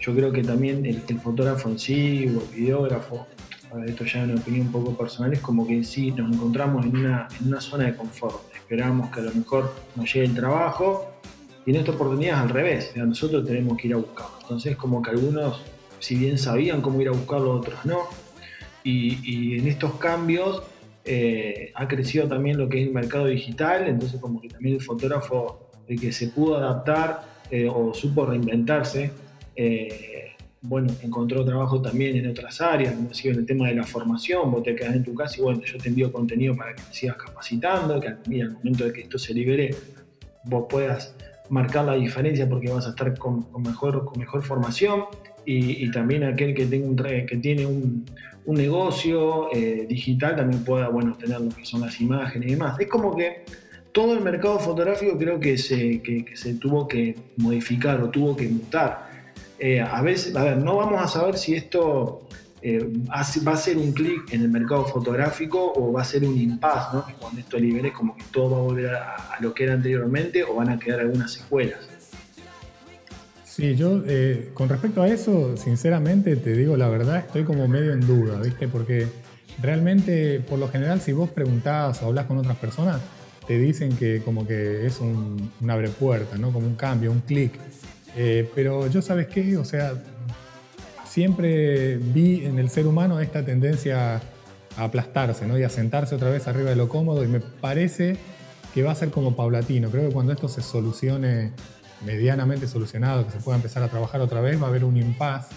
yo 0.00 0.14
creo 0.14 0.32
que 0.32 0.42
también 0.42 0.86
el, 0.86 1.00
fotógrafo 1.20 1.68
en 1.68 1.78
sí 1.78 2.26
o 2.26 2.40
el 2.40 2.60
videógrafo, 2.60 3.26
esto 3.86 4.04
ya 4.04 4.22
es 4.22 4.30
una 4.30 4.40
opinión 4.40 4.66
un 4.66 4.72
poco 4.72 4.96
personal, 4.96 5.32
es 5.32 5.40
como 5.40 5.66
que 5.66 5.74
en 5.74 5.84
sí 5.84 6.10
nos 6.12 6.34
encontramos 6.34 6.86
en 6.86 6.96
una, 6.96 7.28
en 7.40 7.48
una 7.48 7.60
zona 7.60 7.84
de 7.84 7.96
confort. 7.96 8.36
Esperamos 8.54 9.10
que 9.10 9.20
a 9.20 9.24
lo 9.24 9.34
mejor 9.34 9.74
nos 9.96 10.12
llegue 10.12 10.26
el 10.26 10.34
trabajo 10.34 11.12
y 11.66 11.70
en 11.70 11.76
esta 11.76 11.92
oportunidad 11.92 12.36
es 12.36 12.40
al 12.40 12.48
revés, 12.48 12.96
nosotros 12.96 13.44
tenemos 13.44 13.76
que 13.76 13.88
ir 13.88 13.94
a 13.94 13.98
buscarlo. 13.98 14.38
Entonces 14.40 14.76
como 14.76 15.02
que 15.02 15.10
algunos, 15.10 15.60
si 15.98 16.16
bien 16.16 16.38
sabían 16.38 16.80
cómo 16.80 17.00
ir 17.00 17.08
a 17.08 17.12
buscarlo, 17.12 17.52
otros 17.52 17.84
no. 17.84 18.04
Y, 18.84 19.58
en 19.58 19.66
estos 19.66 19.96
cambios 19.96 20.62
eh, 21.04 21.72
ha 21.74 21.86
crecido 21.86 22.26
también 22.26 22.56
lo 22.56 22.70
que 22.70 22.80
es 22.80 22.86
el 22.86 22.94
mercado 22.94 23.26
digital, 23.26 23.86
entonces 23.86 24.18
como 24.18 24.40
que 24.40 24.48
también 24.48 24.76
el 24.76 24.80
fotógrafo, 24.80 25.70
el 25.86 26.00
que 26.00 26.10
se 26.10 26.28
pudo 26.28 26.56
adaptar 26.56 27.22
eh, 27.50 27.68
o 27.68 27.92
supo 27.92 28.24
reinventarse, 28.24 29.10
eh, 29.58 30.36
bueno, 30.60 30.92
encontró 31.02 31.44
trabajo 31.44 31.82
también 31.82 32.16
en 32.16 32.28
otras 32.30 32.60
áreas, 32.60 32.94
como 32.94 33.08
decía, 33.08 33.32
en 33.32 33.38
el 33.38 33.46
tema 33.46 33.66
de 33.66 33.74
la 33.74 33.82
formación, 33.82 34.52
vos 34.52 34.62
te 34.62 34.74
quedás 34.76 34.94
en 34.94 35.02
tu 35.02 35.14
casa 35.14 35.36
y 35.38 35.42
bueno, 35.42 35.60
yo 35.64 35.78
te 35.78 35.88
envío 35.88 36.12
contenido 36.12 36.56
para 36.56 36.76
que 36.76 36.82
te 36.82 36.94
sigas 36.94 37.16
capacitando, 37.16 38.00
que 38.00 38.08
al, 38.08 38.52
momento 38.52 38.84
de 38.84 38.92
que 38.92 39.00
esto 39.00 39.18
se 39.18 39.34
libere, 39.34 39.74
vos 40.44 40.66
puedas 40.68 41.14
marcar 41.50 41.86
la 41.86 41.94
diferencia 41.94 42.48
porque 42.48 42.70
vas 42.70 42.86
a 42.86 42.90
estar 42.90 43.18
con, 43.18 43.46
mejor, 43.60 44.04
con 44.04 44.18
mejor 44.18 44.42
formación. 44.42 45.04
Y, 45.50 45.90
también 45.92 46.24
aquel 46.24 46.54
que, 46.54 46.66
tenga 46.66 46.86
un, 46.86 46.96
que 46.96 47.36
tiene 47.38 47.64
un, 47.64 48.04
negocio 48.46 49.50
eh, 49.52 49.86
digital 49.88 50.36
también 50.36 50.62
pueda, 50.62 50.88
bueno, 50.88 51.16
tener 51.16 51.40
lo 51.40 51.48
que 51.48 51.64
son 51.64 51.80
las 51.80 52.00
imágenes 52.00 52.48
y 52.48 52.52
demás. 52.52 52.78
Es 52.78 52.86
como 52.86 53.16
que 53.16 53.44
todo 53.92 54.12
el 54.12 54.20
mercado 54.20 54.58
fotográfico 54.58 55.16
creo 55.16 55.40
que 55.40 55.56
se, 55.56 56.02
que 56.02 56.36
se 56.36 56.54
tuvo 56.54 56.86
que 56.86 57.16
modificar 57.38 58.00
o 58.02 58.10
tuvo 58.10 58.36
que 58.36 58.46
mutar 58.46 59.07
eh, 59.58 59.80
a 59.80 60.02
veces, 60.02 60.34
a 60.36 60.44
ver, 60.44 60.58
no 60.58 60.76
vamos 60.76 61.02
a 61.02 61.08
saber 61.08 61.36
si 61.36 61.54
esto 61.54 62.28
eh, 62.62 62.84
va 63.08 63.52
a 63.52 63.56
ser 63.56 63.76
un 63.76 63.92
clic 63.92 64.32
en 64.32 64.42
el 64.42 64.48
mercado 64.48 64.84
fotográfico 64.84 65.72
o 65.74 65.92
va 65.92 66.02
a 66.02 66.04
ser 66.04 66.24
un 66.24 66.36
impasse, 66.36 66.96
¿no? 66.96 67.04
cuando 67.20 67.40
esto 67.40 67.58
libere 67.58 67.92
como 67.92 68.16
que 68.16 68.24
todo 68.32 68.50
va 68.50 68.58
a 68.58 68.60
volver 68.62 68.94
a, 68.94 69.38
lo 69.40 69.54
que 69.54 69.64
era 69.64 69.74
anteriormente 69.74 70.42
o 70.42 70.54
van 70.54 70.70
a 70.70 70.78
quedar 70.78 71.00
algunas 71.00 71.32
secuelas. 71.32 71.88
Sí, 73.44 73.74
yo 73.74 74.02
eh, 74.06 74.50
con 74.54 74.68
respecto 74.68 75.02
a 75.02 75.08
eso, 75.08 75.56
sinceramente 75.56 76.36
te 76.36 76.52
digo 76.52 76.76
la 76.76 76.88
verdad, 76.88 77.18
estoy 77.18 77.44
como 77.44 77.66
medio 77.66 77.92
en 77.92 78.00
duda, 78.00 78.40
¿viste? 78.40 78.68
Porque 78.68 79.06
realmente, 79.60 80.40
por 80.40 80.58
lo 80.58 80.68
general, 80.68 81.00
si 81.00 81.12
vos 81.12 81.30
preguntás 81.30 82.02
o 82.02 82.06
hablas 82.06 82.26
con 82.26 82.38
otras 82.38 82.56
personas, 82.56 83.00
te 83.46 83.58
dicen 83.58 83.96
que 83.96 84.22
como 84.24 84.46
que 84.46 84.86
es 84.86 85.00
un, 85.00 85.50
un 85.60 85.70
abre 85.70 85.88
puerta, 85.88 86.38
¿no? 86.38 86.52
Como 86.52 86.66
un 86.66 86.76
cambio, 86.76 87.10
un 87.10 87.20
clic. 87.20 87.52
Eh, 88.16 88.50
pero 88.54 88.86
yo, 88.88 89.02
¿sabes 89.02 89.26
qué? 89.28 89.56
O 89.56 89.64
sea, 89.64 89.92
siempre 91.06 91.96
vi 91.96 92.44
en 92.44 92.58
el 92.58 92.70
ser 92.70 92.86
humano 92.86 93.20
esta 93.20 93.44
tendencia 93.44 94.20
a 94.76 94.84
aplastarse, 94.84 95.46
¿no? 95.46 95.58
Y 95.58 95.64
a 95.64 95.68
sentarse 95.68 96.14
otra 96.14 96.30
vez 96.30 96.46
arriba 96.48 96.70
de 96.70 96.76
lo 96.76 96.88
cómodo 96.88 97.24
y 97.24 97.28
me 97.28 97.40
parece 97.40 98.16
que 98.74 98.82
va 98.82 98.92
a 98.92 98.94
ser 98.94 99.10
como 99.10 99.34
paulatino. 99.34 99.90
Creo 99.90 100.08
que 100.08 100.12
cuando 100.12 100.32
esto 100.32 100.48
se 100.48 100.62
solucione 100.62 101.52
medianamente 102.04 102.66
solucionado, 102.68 103.26
que 103.26 103.32
se 103.32 103.38
pueda 103.38 103.56
empezar 103.56 103.82
a 103.82 103.88
trabajar 103.88 104.20
otra 104.20 104.40
vez, 104.40 104.60
va 104.60 104.66
a 104.66 104.68
haber 104.68 104.84
un 104.84 104.96
impas 104.96 105.48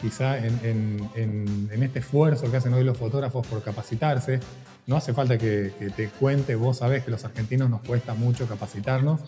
quizá 0.00 0.38
en, 0.38 1.08
en, 1.16 1.82
este 1.82 1.98
esfuerzo 1.98 2.50
que 2.50 2.56
hacen 2.56 2.72
hoy 2.72 2.84
los 2.84 2.96
fotógrafos 2.96 3.46
por 3.46 3.62
capacitarse, 3.62 4.40
no 4.88 4.96
hace 4.96 5.12
falta 5.12 5.36
que, 5.36 5.70
te 5.94 6.08
cuente, 6.08 6.54
vos 6.54 6.78
sabés 6.78 7.04
que 7.04 7.10
los 7.10 7.22
argentinos 7.22 7.68
nos 7.68 7.82
cuesta 7.82 8.14
mucho 8.14 8.48
capacitarnos 8.48 9.20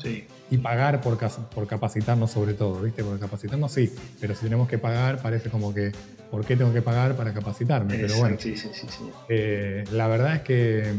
y 0.50 0.56
pagar 0.56 1.02
por, 1.02 1.18
por 1.50 1.66
capacitarnos 1.66 2.30
sobre 2.30 2.54
todo, 2.54 2.80
¿viste? 2.80 3.04
Porque 3.04 3.20
capacitarnos 3.20 3.70
sí, 3.70 3.92
pero 4.18 4.34
si 4.34 4.44
tenemos 4.44 4.68
que 4.68 4.78
pagar 4.78 5.20
parece 5.20 5.50
como 5.50 5.74
que, 5.74 5.92
¿por 6.30 6.46
qué 6.46 6.56
tengo 6.56 6.72
que 6.72 6.80
pagar 6.80 7.14
para 7.14 7.34
capacitarme? 7.34 7.94
pero 7.98 8.16
bueno, 8.16 8.36
sí, 8.38 8.56
sí, 8.56 8.70
sí, 8.72 8.86
eh, 9.28 9.84
la 9.92 10.08
verdad 10.08 10.36
es 10.36 10.40
que, 10.40 10.94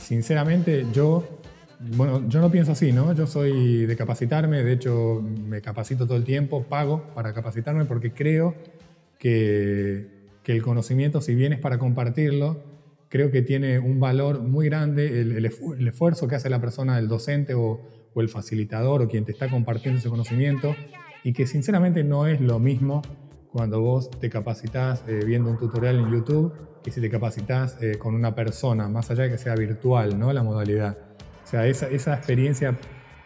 sinceramente, 0.00 0.86
yo, 0.92 1.40
bueno, 1.80 2.22
yo 2.28 2.40
no 2.40 2.52
pienso 2.52 2.70
así, 2.70 2.92
¿no? 2.92 3.12
Yo 3.12 3.26
soy 3.26 3.86
de 3.86 3.96
capacitarme, 3.96 4.62
de 4.62 4.72
hecho 4.72 5.20
me 5.20 5.60
capacito 5.60 6.06
todo 6.06 6.16
el 6.16 6.24
tiempo, 6.24 6.62
pago 6.62 7.12
para 7.12 7.34
capacitarme 7.34 7.86
porque 7.86 8.12
creo 8.12 8.54
que, 9.18 10.06
que 10.44 10.52
el 10.52 10.62
conocimiento, 10.62 11.20
si 11.20 11.34
bien 11.34 11.52
es 11.52 11.58
para 11.58 11.78
compartirlo, 11.78 12.73
creo 13.14 13.30
que 13.30 13.42
tiene 13.42 13.78
un 13.78 14.00
valor 14.00 14.40
muy 14.40 14.66
grande 14.66 15.20
el, 15.20 15.46
esfuerzo 15.46 16.26
que 16.26 16.34
hace 16.34 16.50
la 16.50 16.60
persona, 16.60 16.98
el 16.98 17.06
docente 17.06 17.54
o, 17.54 17.80
el 18.16 18.28
facilitador 18.28 19.02
o 19.02 19.08
quien 19.08 19.24
te 19.24 19.30
está 19.30 19.48
compartiendo 19.48 20.00
ese 20.00 20.08
conocimiento 20.08 20.74
y 21.22 21.32
que 21.32 21.46
sinceramente 21.46 22.02
no 22.02 22.26
es 22.26 22.40
lo 22.40 22.58
mismo 22.58 23.02
cuando 23.52 23.80
vos 23.80 24.10
te 24.10 24.28
capacitas 24.30 25.04
eh, 25.06 25.20
viendo 25.24 25.48
un 25.48 25.58
tutorial 25.58 26.00
en 26.00 26.10
YouTube 26.10 26.54
que 26.82 26.90
si 26.90 27.00
te 27.00 27.08
capacitas 27.08 27.80
eh, 27.80 27.98
con 27.98 28.16
una 28.16 28.34
persona, 28.34 28.88
más 28.88 29.08
allá 29.12 29.22
de 29.22 29.30
que 29.30 29.38
sea 29.38 29.54
virtual, 29.54 30.18
¿no? 30.18 30.32
La 30.32 30.42
modalidad. 30.42 30.98
O 31.44 31.46
sea, 31.46 31.68
esa, 31.68 31.88
esa 31.90 32.14
experiencia, 32.14 32.76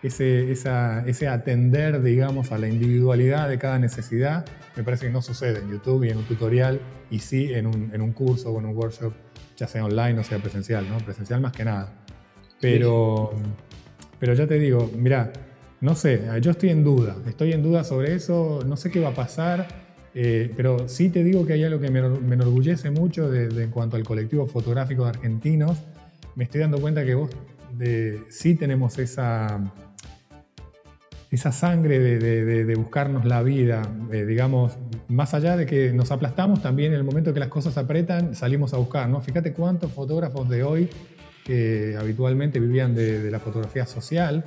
ese, 0.02 0.52
ese 0.52 1.28
atender, 1.28 2.02
digamos, 2.02 2.52
a 2.52 2.59
la 2.59 2.69
individualidad 2.69 3.49
de 3.49 3.59
cada 3.59 3.78
necesidad, 3.78 4.45
me 4.76 4.85
parece 4.85 5.07
que 5.07 5.12
no 5.12 5.23
sucede 5.23 5.59
en 5.59 5.71
YouTube 5.71 6.05
y 6.05 6.11
en 6.11 6.19
un 6.19 6.25
tutorial, 6.25 6.81
y 7.11 7.19
sí 7.19 7.52
en 7.52 7.67
un, 7.67 7.90
en 7.93 8.00
un 8.02 8.12
curso 8.12 8.50
o 8.52 8.59
en 8.59 8.67
un 8.67 8.76
workshop 8.76 9.12
ya 9.57 9.67
sea 9.67 9.85
online 9.85 10.21
o 10.21 10.25
sea 10.25 10.38
presencial, 10.38 10.88
¿no? 10.88 10.99
Presencial 10.99 11.40
más 11.40 11.52
que 11.52 11.64
nada. 11.64 11.93
Pero, 12.61 13.33
pero 14.19 14.35
ya 14.35 14.47
te 14.47 14.59
digo, 14.59 14.90
mira, 14.97 15.33
no 15.81 15.95
sé, 15.95 16.23
yo 16.40 16.52
estoy 16.52 16.71
en 16.71 16.85
duda, 16.85 17.17
estoy 17.26 17.52
en 17.52 17.62
duda 17.62 17.85
sobre 17.85 18.14
eso, 18.14 18.61
no 18.67 18.76
sé 18.76 18.90
qué 18.90 19.00
va 19.00 19.11
a 19.11 19.14
pasar, 19.14 19.67
eh, 20.14 20.52
pero 20.57 20.88
sí 20.88 21.09
te 21.11 21.23
digo 21.23 21.47
que 21.47 21.52
hay 21.52 21.64
algo 21.64 21.81
que 21.81 21.90
me, 21.90 22.00
enorgullece 22.00 22.90
mucho 22.90 23.31
de, 23.31 23.62
en 23.62 23.71
cuanto 23.71 23.97
al 23.97 24.05
colectivo 24.05 24.47
fotográfico 24.47 25.05
de 25.05 25.11
argentinos. 25.11 25.78
Me 26.35 26.45
estoy 26.45 26.61
dando 26.61 26.81
cuenta 26.81 27.05
que 27.05 27.14
vos 27.14 27.31
de, 27.76 28.23
sí 28.28 28.55
tenemos 28.55 28.99
esa, 28.99 29.61
esa 31.30 31.52
sangre 31.52 31.99
de, 31.99 32.75
buscarnos 32.75 33.25
la 33.26 33.42
vida, 33.42 33.82
eh, 34.11 34.25
digamos, 34.25 34.78
más 35.08 35.35
allá 35.35 35.56
de 35.56 35.66
que 35.66 35.92
nos 35.92 36.11
aplastamos, 36.11 36.62
también 36.62 36.92
en 36.92 36.99
el 36.99 37.04
momento 37.04 37.35
que 37.35 37.40
las 37.40 37.49
cosas 37.49 37.76
apretan, 37.76 38.35
salimos 38.35 38.73
a 38.73 38.78
buscar, 38.78 39.08
¿no? 39.08 39.20
Fíjate 39.20 39.52
cuántos 39.52 39.92
fotógrafos 39.92 40.49
de 40.49 40.62
hoy 40.62 40.88
que 41.44 41.97
habitualmente 41.99 42.61
vivían 42.61 42.94
de, 42.94 43.30
la 43.30 43.40
fotografía 43.40 43.85
social, 43.85 44.44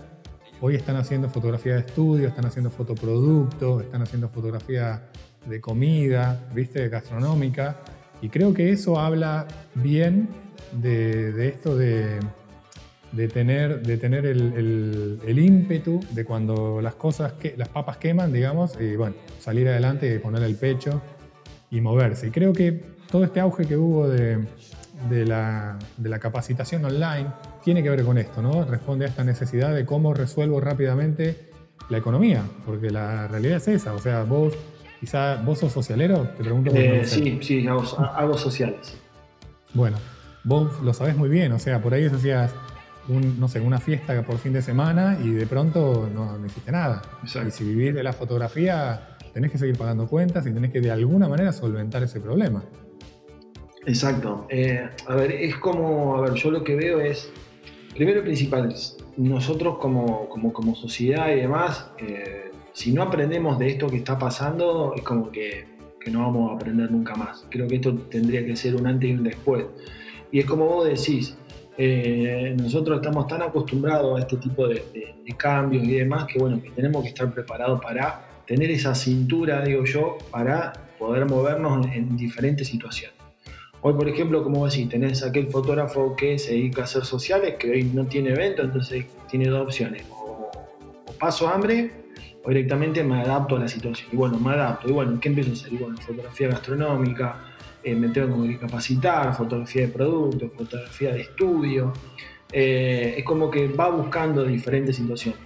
hoy 0.60 0.76
están 0.76 0.96
haciendo 0.96 1.30
fotografía 1.30 1.74
de 1.74 1.82
estudio, 1.82 2.28
están 2.28 2.46
haciendo 2.46 2.72
fotoproductos, 2.72 3.84
están 3.84 4.02
haciendo 4.02 4.30
fotografía 4.30 5.04
de 5.46 5.62
comida, 5.62 6.48
¿viste? 6.54 6.90
Gastronómica, 6.90 7.78
y 8.24 8.30
creo 8.30 8.54
que 8.54 8.72
eso 8.72 9.00
habla 9.00 9.48
bien 9.76 10.30
de 10.74 11.48
esto 11.48 11.76
de 11.76 12.20
de 13.12 13.28
tener, 13.28 13.82
de 13.82 13.98
tener 13.98 14.26
el, 14.26 15.20
el, 15.26 15.40
ímpetu 15.40 16.00
de 16.12 16.24
cuando 16.24 16.82
las 16.82 16.96
cosas, 16.96 17.34
que, 17.34 17.56
las 17.58 17.68
papas 17.68 17.98
queman, 17.98 18.32
digamos, 18.32 18.78
y 18.80 18.96
bueno, 18.96 19.16
salir 19.40 19.68
adelante 19.68 20.14
y 20.14 20.20
poner 20.20 20.44
el 20.44 20.56
pecho 20.56 21.02
y 21.70 21.82
moverse. 21.82 22.28
Y 22.28 22.32
creo 22.32 22.54
que 22.54 22.84
todo 23.10 23.24
este 23.24 23.40
auge 23.40 23.66
que 23.66 23.76
hubo 23.76 24.08
de, 24.08 24.46
de, 25.10 25.26
la, 25.26 25.78
de 25.98 26.10
la 26.10 26.20
capacitación 26.20 26.86
online 26.86 27.28
tiene 27.64 27.84
que 27.84 27.90
ver 27.90 28.04
con 28.04 28.18
esto, 28.18 28.42
¿no? 28.42 28.66
Responde 28.66 29.06
a 29.06 29.10
esta 29.10 29.24
necesidad 29.24 29.76
de 29.76 29.86
cómo 29.86 30.14
resuelvo 30.14 30.62
rápidamente 30.62 31.50
la 31.90 31.98
economía, 31.98 32.44
porque 32.66 32.90
la 32.90 33.28
realidad 33.28 33.58
es 33.58 33.68
esa, 33.68 33.94
o 33.94 34.00
sea, 34.00 34.24
vos, 34.24 34.54
quizá 35.00 35.36
vos 35.44 35.60
sos 35.60 35.74
socialero, 35.74 36.30
te 36.38 36.44
pregunto. 36.44 36.72
Eh, 36.74 37.04
sí, 37.06 37.40
sí, 37.42 37.68
hago, 37.68 37.84
hago 38.00 38.38
sociales. 38.38 38.98
Bueno, 39.74 39.98
vos 40.44 40.82
lo 40.82 40.94
sabés 40.94 41.18
muy 41.18 41.28
bien, 41.28 41.52
o 41.52 41.60
sea, 41.60 41.82
por 41.82 41.94
ahí 41.94 42.08
decías, 42.08 42.54
no 43.08 43.48
sé, 43.48 43.60
una 43.60 43.80
fiesta 43.80 44.22
por 44.24 44.38
fin 44.38 44.54
de 44.54 44.62
semana 44.62 45.18
y 45.24 45.30
de 45.30 45.46
pronto 45.48 46.10
no, 46.14 46.38
no 46.38 46.46
hiciste 46.46 46.72
nada. 46.72 47.02
Y 47.24 47.52
si 47.52 47.64
vivís 47.64 47.94
de 47.94 48.04
la 48.04 48.14
fotografía, 48.14 49.18
tenés 49.34 49.52
que 49.52 49.58
seguir 49.58 49.78
pagando 49.78 50.08
cuentas 50.08 50.46
y 50.46 50.54
tenés 50.54 50.72
que 50.72 50.82
de 50.82 50.92
alguna 50.92 51.28
manera 51.28 51.52
solventar 51.52 52.04
ese 52.04 52.20
problema. 52.20 52.64
Exacto. 53.86 54.46
Eh, 54.50 54.88
a 55.08 55.16
ver, 55.16 55.32
es 55.32 55.56
como, 55.58 56.18
a 56.18 56.22
ver, 56.22 56.34
yo 56.34 56.52
lo 56.52 56.64
que 56.64 56.76
veo 56.76 57.00
es, 57.00 57.32
primero 57.96 58.20
y 58.20 58.24
principal, 58.24 58.74
nosotros 59.18 59.78
como, 59.80 60.30
como, 60.30 60.54
como 60.54 60.76
sociedad 60.76 61.32
y 61.32 61.42
demás, 61.42 61.90
eh, 61.98 62.52
si 62.74 62.94
no 62.94 63.04
aprendemos 63.04 63.58
de 63.60 63.70
esto 63.70 63.88
que 63.88 63.98
está 63.98 64.18
pasando, 64.18 64.94
es 64.96 65.02
como 65.02 65.32
que, 65.32 65.66
que, 66.00 66.12
no 66.12 66.20
vamos 66.22 66.52
a 66.52 66.56
aprender 66.56 66.92
nunca 66.92 67.16
más. 67.16 67.46
Creo 67.50 67.68
que 67.68 67.76
esto 67.76 67.96
tendría 67.96 68.46
que 68.46 68.56
ser 68.56 68.76
un 68.76 68.88
antes 68.88 69.10
y 69.10 69.14
un 69.14 69.24
después. 69.24 69.66
Y 70.32 70.40
es 70.40 70.46
como 70.46 70.66
vos 70.66 70.86
decís, 70.86 71.36
eh, 71.84 72.56
nosotros 72.56 72.98
estamos 72.98 73.26
tan 73.26 73.42
acostumbrados 73.42 74.16
a 74.16 74.22
este 74.22 74.38
tipo 74.38 74.68
de, 74.68 74.84
cambios 75.36 75.84
y 75.84 75.94
demás 75.94 76.26
que 76.26 76.38
bueno, 76.38 76.62
tenemos 76.76 77.02
que 77.02 77.10
estar 77.10 77.34
preparados 77.34 77.82
para 77.82 78.24
tener 78.46 78.70
esa 78.70 78.94
cintura, 78.94 79.64
digo 79.64 79.84
yo, 79.86 80.20
para 80.30 80.74
poder 81.00 81.26
movernos 81.26 81.88
en, 81.88 82.16
diferentes 82.16 82.68
situaciones. 82.68 83.18
Hoy, 83.82 83.96
por 83.96 84.08
ejemplo, 84.08 84.44
como 84.44 84.68
decís, 84.68 84.90
tenés 84.90 85.24
aquel 85.24 85.48
fotógrafo 85.48 86.16
que 86.16 86.38
se 86.38 86.52
dedica 86.52 86.82
a 86.82 86.84
hacer 86.84 87.04
sociales, 87.04 87.56
que 87.58 87.72
hoy 87.72 87.84
no 87.86 88.06
tiene 88.06 88.30
evento, 88.30 88.62
entonces 88.62 89.06
tiene 89.28 89.48
dos 89.48 89.64
opciones. 89.64 90.04
O, 90.12 90.52
paso 91.20 91.48
hambre 91.48 91.90
o 92.44 92.50
directamente 92.50 93.04
me 93.04 93.22
adapto 93.22 93.56
a 93.56 93.60
la 93.62 93.68
situación. 93.68 94.10
Y 94.12 94.18
bueno, 94.18 94.40
me 94.40 94.52
adapto. 94.52 94.88
Y 94.88 94.92
bueno, 94.92 95.20
¿qué 95.20 95.30
empiezo 95.30 95.50
a 95.50 95.54
hacer? 95.54 95.72
Bueno, 95.80 95.98
fotografía 95.98 96.50
gastronómica, 96.50 97.51
eh, 97.84 97.96
me 97.96 98.10
tengo 98.10 98.44
que 98.44 98.58
capacitar, 98.58 99.36
fotografía 99.36 99.84
de 99.84 99.88
producto, 99.88 100.50
fotografía 100.56 101.14
de 101.14 101.22
estudio. 101.22 101.94
Eh, 102.52 103.16
es 103.18 103.24
como 103.24 103.50
que 103.50 103.68
va 103.68 103.90
buscando 103.90 104.44
diferentes 104.44 104.96
situaciones. 104.96 105.40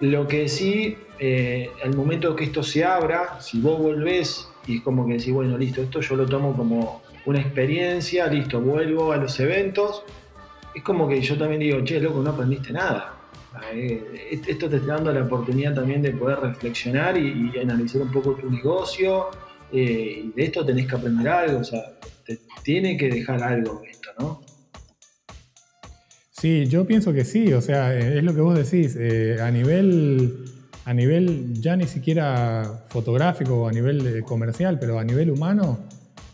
Lo 0.00 0.26
que 0.26 0.48
sí, 0.48 0.96
eh, 1.18 1.70
al 1.84 1.96
momento 1.96 2.34
que 2.36 2.44
esto 2.44 2.62
se 2.62 2.84
abra, 2.84 3.40
si 3.40 3.60
vos 3.60 3.78
volvés 3.78 4.48
y 4.66 4.76
es 4.76 4.82
como 4.82 5.06
que 5.06 5.14
decís, 5.14 5.32
bueno, 5.32 5.56
listo, 5.56 5.80
esto 5.82 6.00
yo 6.00 6.16
lo 6.16 6.26
tomo 6.26 6.54
como 6.54 7.02
una 7.26 7.40
experiencia, 7.40 8.26
listo, 8.26 8.60
vuelvo 8.60 9.12
a 9.12 9.16
los 9.16 9.38
eventos, 9.40 10.04
es 10.74 10.82
como 10.82 11.08
que 11.08 11.20
yo 11.20 11.36
también 11.36 11.60
digo, 11.60 11.82
che, 11.84 12.00
loco, 12.00 12.22
no 12.22 12.30
aprendiste 12.30 12.72
nada. 12.72 13.14
esto 14.30 14.68
te 14.68 14.76
está 14.76 14.94
dando 14.94 15.12
la 15.12 15.22
oportunidad 15.22 15.74
también 15.74 16.02
de 16.02 16.12
poder 16.12 16.40
reflexionar 16.40 17.16
y 17.18 17.52
analizar 17.58 18.02
un 18.02 18.12
poco 18.12 18.32
tu 18.32 18.50
negocio, 18.50 19.28
eh, 19.72 20.30
de 20.34 20.42
esto 20.42 20.64
tenés 20.64 20.86
que 20.86 20.96
aprender 20.96 21.28
algo, 21.28 21.60
o 21.60 21.64
sea, 21.64 21.92
te 22.26 22.38
tiene 22.62 22.96
que 22.96 23.08
dejar 23.08 23.42
algo 23.42 23.82
esto, 23.88 24.10
¿no? 24.18 24.42
Sí, 26.30 26.66
yo 26.66 26.86
pienso 26.86 27.12
que 27.12 27.24
sí, 27.24 27.52
o 27.52 27.60
sea, 27.60 27.94
eh, 27.94 28.18
es 28.18 28.24
lo 28.24 28.34
que 28.34 28.40
vos 28.40 28.56
decís, 28.56 28.96
eh, 28.98 29.38
a 29.40 29.50
nivel 29.50 30.44
a 30.86 30.94
nivel 30.94 31.60
ya 31.60 31.76
ni 31.76 31.86
siquiera 31.86 32.84
fotográfico 32.88 33.62
o 33.62 33.68
a 33.68 33.72
nivel 33.72 34.24
comercial, 34.24 34.78
pero 34.80 34.98
a 34.98 35.04
nivel 35.04 35.30
humano, 35.30 35.78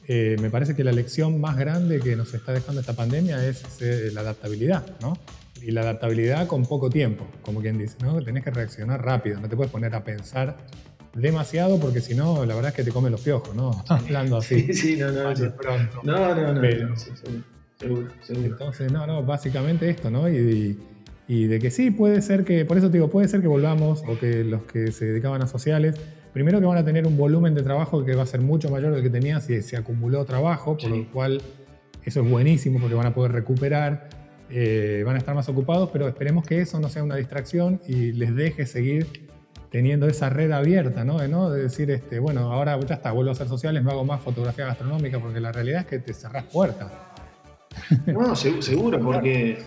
me 0.09 0.50
parece 0.50 0.76
que 0.76 0.85
la 0.85 0.93
lección 0.93 1.40
más 1.40 1.57
grande 1.59 1.99
que 1.99 2.14
nos 2.14 2.33
está 2.33 2.52
dejando 2.52 2.81
esta 2.81 2.93
pandemia 2.93 3.45
es 3.45 3.81
la 4.14 4.21
adaptabilidad, 4.21 4.87
¿no? 5.02 5.19
Y 5.61 5.73
la 5.73 5.81
adaptabilidad 5.81 6.47
con 6.47 6.64
poco 6.64 6.88
tiempo, 6.88 7.26
como 7.43 7.61
quien 7.61 7.76
dice, 7.76 7.97
¿no? 8.00 8.23
Tenés 8.23 8.45
que 8.45 8.50
reaccionar 8.52 9.05
rápido, 9.05 9.40
no 9.40 9.49
te 9.49 9.57
puedes 9.57 9.73
poner 9.73 9.95
a 9.97 10.05
pensar 10.05 10.57
demasiado 11.15 11.79
porque 11.79 12.01
si 12.01 12.15
no, 12.15 12.45
la 12.45 12.55
verdad 12.55 12.71
es 12.71 12.77
que 12.77 12.85
te 12.85 12.93
come 12.93 13.11
los 13.11 13.21
piojos, 13.21 13.55
¿no? 13.55 13.85
Hablando 13.89 14.39
así. 14.39 14.61
Sí, 14.73 14.75
sí, 14.75 14.97
no, 14.97 15.11
no. 15.11 15.33
No, 16.03 16.35
no, 16.35 16.53
no. 16.55 16.97
seguro, 17.79 18.09
seguro, 18.21 18.47
Entonces, 18.47 18.93
no, 18.93 19.07
no, 19.07 19.23
básicamente 19.23 19.89
esto, 19.89 20.11
¿no? 20.11 20.29
Y, 20.29 20.79
y, 21.29 21.47
de 21.47 21.59
que 21.59 21.71
sí, 21.71 21.91
puede 21.91 22.23
ser 22.23 22.45
que, 22.45 22.65
por 22.65 22.79
eso 22.79 22.89
te 22.89 22.95
digo, 22.95 23.11
puede 23.11 23.29
ser 23.29 23.41
que 23.41 23.49
volvamos 23.49 24.03
o 24.07 24.19
que 24.19 24.45
los 24.45 24.63
que 24.65 24.93
se 24.93 25.07
dedicaban 25.07 25.43
a 25.43 25.47
sociales, 25.47 25.97
primero 26.33 26.61
que 26.61 26.67
van 26.67 26.79
a 26.79 26.85
tener 26.85 27.07
un 27.07 27.17
volumen 27.17 27.55
de 27.55 27.63
trabajo 27.63 28.05
que 28.05 28.15
va 28.15 28.23
a 28.23 28.27
ser 28.27 28.41
mucho 28.41 28.71
mayor 28.71 28.93
del 28.95 29.03
que 29.03 29.11
tenían 29.11 29.41
si 29.41 29.63
se 29.63 29.77
acumuló 29.77 30.25
trabajo, 30.25 30.77
por 30.77 30.91
lo 30.91 31.11
cual 31.11 31.41
eso 32.05 32.21
es 32.21 32.31
buenísimo 32.31 32.79
porque 32.79 32.95
van 32.95 33.07
a 33.07 33.15
poder 33.15 33.33
recuperar. 33.33 34.09
Eh, 34.49 35.03
van 35.05 35.17
a 35.17 35.19
estar 35.19 35.35
más 35.35 35.49
ocupados, 35.49 35.91
pero 35.93 36.07
esperemos 36.07 36.47
que 36.47 36.61
eso 36.61 36.79
no 36.79 36.89
sea 36.89 37.03
una 37.03 37.17
distracción 37.17 37.81
y 37.89 38.13
les 38.13 38.33
deje 38.37 38.65
seguir 38.65 39.25
teniendo 39.76 40.06
esa 40.06 40.30
red 40.30 40.52
abierta, 40.52 41.04
¿no? 41.04 41.18
De, 41.18 41.28
¿no? 41.28 41.50
de 41.50 41.64
decir, 41.64 41.90
este, 41.90 42.18
bueno, 42.18 42.50
ahora 42.50 42.80
ya 42.80 42.95
está, 42.95 43.12
vuelvo 43.12 43.28
a 43.28 43.33
hacer 43.33 43.47
sociales, 43.47 43.83
no 43.83 43.90
hago 43.90 44.06
más 44.06 44.23
fotografía 44.23 44.64
gastronómica, 44.64 45.21
porque 45.21 45.38
la 45.38 45.52
realidad 45.52 45.80
es 45.80 45.87
que 45.87 45.99
te 45.99 46.14
cerrás 46.14 46.45
puertas. 46.45 46.90
No, 48.06 48.35
seguro, 48.35 48.99
porque, 48.99 49.59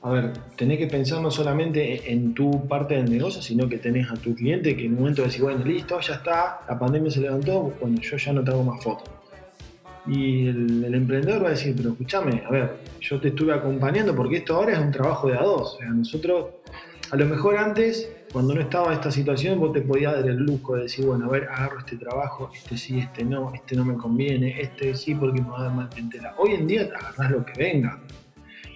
a 0.00 0.10
ver, 0.10 0.32
tenés 0.56 0.78
que 0.78 0.86
pensar 0.86 1.20
no 1.20 1.30
solamente 1.30 2.10
en 2.10 2.32
tu 2.32 2.66
parte 2.66 2.94
del 2.94 3.10
negocio, 3.10 3.42
sino 3.42 3.68
que 3.68 3.76
tenés 3.76 4.10
a 4.10 4.14
tu 4.14 4.34
cliente 4.34 4.74
que 4.74 4.86
en 4.86 4.92
un 4.92 5.00
momento 5.00 5.20
decís, 5.20 5.42
bueno, 5.42 5.62
listo, 5.62 6.00
ya 6.00 6.14
está, 6.14 6.60
la 6.66 6.78
pandemia 6.78 7.10
se 7.10 7.20
levantó, 7.20 7.74
bueno, 7.78 8.00
yo 8.00 8.16
ya 8.16 8.32
no 8.32 8.42
te 8.42 8.50
hago 8.50 8.64
más 8.64 8.82
fotos. 8.82 9.10
Y 10.06 10.48
el, 10.48 10.82
el, 10.82 10.94
emprendedor 10.94 11.44
va 11.44 11.48
a 11.48 11.50
decir, 11.50 11.74
pero 11.76 11.90
escúchame, 11.90 12.42
a 12.46 12.50
ver, 12.50 12.76
yo 13.02 13.20
te 13.20 13.28
estuve 13.28 13.52
acompañando 13.52 14.16
porque 14.16 14.38
esto 14.38 14.56
ahora 14.56 14.72
es 14.72 14.78
un 14.78 14.92
trabajo 14.92 15.28
de 15.28 15.36
a 15.36 15.42
dos. 15.42 15.74
O 15.74 15.76
sea, 15.76 15.90
nosotros, 15.90 16.46
a 17.10 17.16
lo 17.16 17.26
mejor 17.26 17.58
antes 17.58 18.08
cuando 18.32 18.54
no 18.54 18.60
estaba 18.60 18.92
esta 18.92 19.10
situación, 19.10 19.58
vos 19.58 19.72
te 19.72 19.80
podías 19.80 20.12
dar 20.12 20.28
el 20.28 20.36
lujo 20.36 20.76
de 20.76 20.82
decir, 20.82 21.06
bueno, 21.06 21.26
a 21.26 21.28
ver, 21.28 21.44
agarro 21.44 21.78
este 21.78 21.96
trabajo, 21.96 22.50
este 22.54 22.76
sí, 22.76 22.98
este 22.98 23.24
no, 23.24 23.52
este 23.54 23.74
no 23.74 23.84
me 23.84 23.94
conviene, 23.94 24.60
este 24.60 24.94
sí 24.94 25.14
porque 25.14 25.40
me 25.40 25.48
va 25.48 25.60
a 25.60 25.62
dar 25.64 25.74
mal 25.74 25.88
entera. 25.96 26.34
Hoy 26.36 26.52
en 26.52 26.66
día 26.66 26.88
te 26.88 26.94
agarrás 26.94 27.30
lo 27.30 27.44
que 27.44 27.52
venga. 27.58 28.00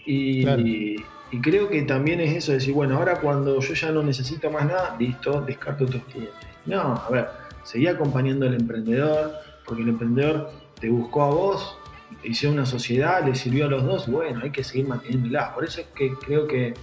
Y, 0.06 0.97
creo 1.42 1.68
que 1.68 1.82
también 1.82 2.21
es 2.21 2.35
eso, 2.37 2.52
de 2.52 2.59
decir, 2.59 2.75
bueno, 2.75 2.97
ahora 2.97 3.21
cuando 3.21 3.61
yo 3.61 3.75
ya 3.75 3.90
no 3.90 4.02
necesito 4.02 4.50
más 4.50 4.66
nada, 4.66 4.97
listo, 4.99 5.40
descarto 5.42 5.85
otros 5.85 6.02
clientes. 6.04 6.35
No, 6.66 6.80
a 6.80 7.09
ver, 7.11 7.28
seguí 7.64 7.87
acompañando 7.87 8.47
al 8.47 8.54
emprendedor, 8.54 9.32
porque 9.66 9.82
el 9.82 9.90
emprendedor 9.90 10.50
te 10.80 10.88
buscó 10.88 11.23
a 11.23 11.30
vos, 11.30 11.78
hicieron 12.23 12.59
una 12.59 12.66
sociedad, 12.66 13.25
le 13.25 13.35
sirvió 13.35 13.66
a 13.66 13.68
los 13.68 13.85
dos, 13.85 14.09
bueno, 14.09 14.40
hay 14.42 14.50
que 14.50 14.64
seguir 14.64 14.88
manteniéndola. 14.88 15.54
Por 15.54 15.64
eso 15.64 15.80
es 15.80 15.87
que 15.88 16.12
creo 16.14 16.47
que 16.47 16.75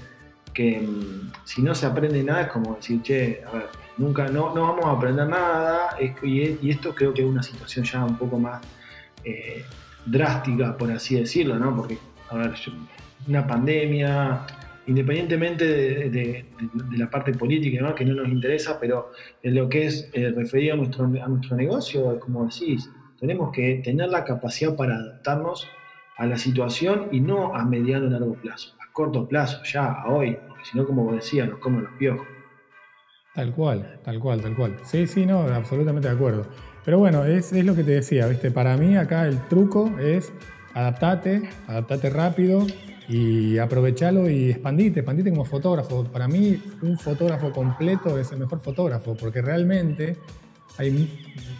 que 0.59 0.81
mm, 0.81 1.31
si 1.45 1.61
no 1.61 1.73
se 1.73 1.85
aprende 1.85 2.21
nada 2.21 2.41
es 2.41 2.47
como 2.49 2.75
decir, 2.75 3.01
che, 3.01 3.41
a 3.47 3.51
ver, 3.53 3.67
nunca, 3.97 4.27
no, 4.27 4.53
no 4.53 4.63
vamos 4.63 4.83
a 4.83 4.91
aprender 4.91 5.25
nada, 5.25 5.95
y, 6.21 6.69
esto 6.69 6.93
creo 6.93 7.13
que 7.13 7.21
es 7.21 7.27
una 7.27 7.41
situación 7.41 7.85
ya 7.85 8.03
un 8.03 8.17
poco 8.17 8.37
más 8.37 8.61
eh, 9.23 9.63
drástica, 10.05 10.75
por 10.75 10.91
así 10.91 11.15
decirlo, 11.15 11.57
¿no? 11.57 11.73
Porque, 11.73 11.97
a 12.29 12.35
ver, 12.35 12.51
una 13.25 13.47
pandemia, 13.47 14.41
independientemente 14.87 15.63
de, 16.09 16.45
la 16.91 17.09
parte 17.09 17.31
política, 17.31 17.81
¿no? 17.81 17.95
que 17.95 18.03
no 18.03 18.15
nos 18.15 18.27
interesa, 18.27 18.77
pero 18.81 19.11
en 19.41 19.55
lo 19.55 19.69
que 19.69 19.85
es 19.85 20.09
eh, 20.11 20.29
referido 20.35 20.73
a 20.73 20.77
nuestro, 20.77 21.05
a 21.05 21.27
nuestro 21.29 21.55
negocio, 21.55 22.19
como 22.19 22.47
decís, 22.47 22.89
tenemos 23.17 23.53
que 23.53 23.75
tener 23.81 24.09
la 24.09 24.25
capacidad 24.25 24.75
para 24.75 24.95
adaptarnos 24.95 25.69
a 26.17 26.25
la 26.25 26.37
situación 26.37 27.07
y 27.13 27.21
no 27.21 27.55
a 27.55 27.63
mediano 27.63 28.07
o 28.07 28.09
largo 28.09 28.33
plazo, 28.33 28.75
a 28.81 28.91
corto 28.91 29.25
plazo, 29.25 29.63
ya, 29.63 29.85
a 29.85 30.09
hoy, 30.09 30.37
si 30.63 30.77
no, 30.77 30.85
como 30.85 31.13
decía, 31.13 31.45
nos 31.45 31.59
comen 31.59 31.83
los 31.83 31.93
piojos. 31.93 32.27
Tal 33.35 33.53
cual, 33.53 33.99
tal 34.03 34.19
cual, 34.19 34.41
tal 34.41 34.55
cual. 34.55 34.77
Sí, 34.83 35.07
sí, 35.07 35.25
no, 35.25 35.41
absolutamente 35.41 36.07
de 36.07 36.15
acuerdo. 36.15 36.45
Pero 36.83 36.97
bueno, 36.97 37.25
es, 37.25 37.51
lo 37.51 37.75
que 37.75 37.83
te 37.83 37.91
decía, 37.91 38.27
¿viste? 38.27 38.51
Para 38.51 38.75
mí 38.75 38.97
acá 38.97 39.27
el 39.27 39.39
truco 39.47 39.97
es 39.99 40.33
adaptate, 40.73 41.49
adaptate 41.67 42.09
rápido 42.09 42.65
y 43.07 43.57
aprovechalo 43.57 44.29
y 44.29 44.51
expandite, 44.51 45.01
expandite 45.01 45.29
como 45.29 45.45
fotógrafo. 45.45 46.03
Para 46.05 46.27
mí 46.27 46.61
un 46.81 46.97
fotógrafo 46.97 47.51
completo 47.51 48.17
es 48.17 48.31
el 48.31 48.39
mejor 48.39 48.59
fotógrafo 48.61 49.15
porque 49.15 49.41
realmente 49.41 50.17
hay, 50.79 51.09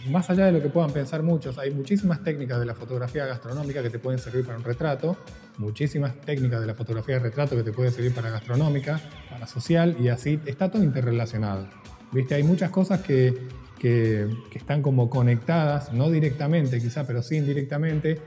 más 0.08 0.30
allá 0.30 0.46
de 0.46 0.52
lo 0.52 0.62
que 0.62 0.70
puedan 0.70 0.92
pensar 0.92 1.22
muchos, 1.22 1.58
hay 1.58 1.70
muchísimas 1.70 2.24
técnicas 2.24 2.58
de 2.58 2.64
la 2.64 2.74
fotografía 2.74 3.26
gastronómica 3.26 3.82
que 3.82 3.90
te 3.90 3.98
pueden 3.98 4.18
servir 4.18 4.46
para 4.46 4.56
un 4.56 4.64
retrato, 4.64 5.14
muchísimas 5.58 6.18
técnicas 6.22 6.58
de 6.62 6.66
la 6.66 6.74
fotografía 6.74 7.16
de 7.16 7.20
retrato 7.20 7.54
que 7.54 7.62
te 7.62 7.70
pueden 7.70 7.92
servir 7.92 8.14
para 8.14 8.30
gastronómica, 8.30 8.98
para 9.28 9.46
social, 9.46 9.94
y 10.00 10.08
así 10.08 10.40
está 10.46 10.70
todo 10.70 10.82
interrelacionado. 10.82 11.68
¿Viste? 12.12 12.34
Hay 12.34 12.42
muchas 12.42 12.70
cosas 12.70 13.02
que, 13.02 13.46
que, 13.78 14.26
están 14.54 14.80
como 14.80 15.10
conectadas, 15.10 15.92
no 15.92 16.10
directamente 16.10 16.80
quizá, 16.80 17.06
pero 17.06 17.22
sí 17.22 17.36
indirectamente, 17.36 18.22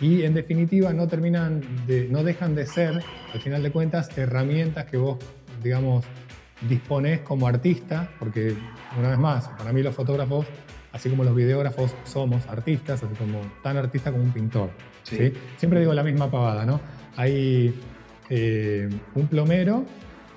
y 0.00 0.22
en 0.22 0.32
definitiva 0.32 0.94
no 0.94 1.08
terminan 1.08 1.60
de, 1.86 2.08
no 2.08 2.24
dejan 2.24 2.54
de 2.54 2.66
ser, 2.66 3.02
al 3.34 3.40
final 3.42 3.62
de 3.62 3.70
cuentas, 3.70 4.16
herramientas 4.16 4.86
que 4.86 4.96
vos, 4.96 5.18
digamos, 5.62 6.06
dispones 6.62 7.20
como 7.20 7.46
artista, 7.46 8.10
porque 8.18 8.54
una 8.98 9.10
vez 9.10 9.18
más, 9.18 9.48
para 9.48 9.72
mí 9.72 9.82
los 9.82 9.94
fotógrafos, 9.94 10.46
así 10.92 11.08
como 11.10 11.24
los 11.24 11.34
videógrafos, 11.34 11.94
somos 12.04 12.46
artistas, 12.48 13.02
así 13.02 13.14
como 13.14 13.40
tan 13.62 13.76
artista 13.76 14.10
como 14.10 14.24
un 14.24 14.32
pintor. 14.32 14.70
Sí. 15.02 15.32
Siempre 15.56 15.80
digo 15.80 15.94
la 15.94 16.02
misma 16.02 16.30
pavada, 16.30 16.64
¿no? 16.64 16.80
Hay 17.16 17.74
eh, 18.30 18.88
un 19.14 19.26
plomero, 19.26 19.84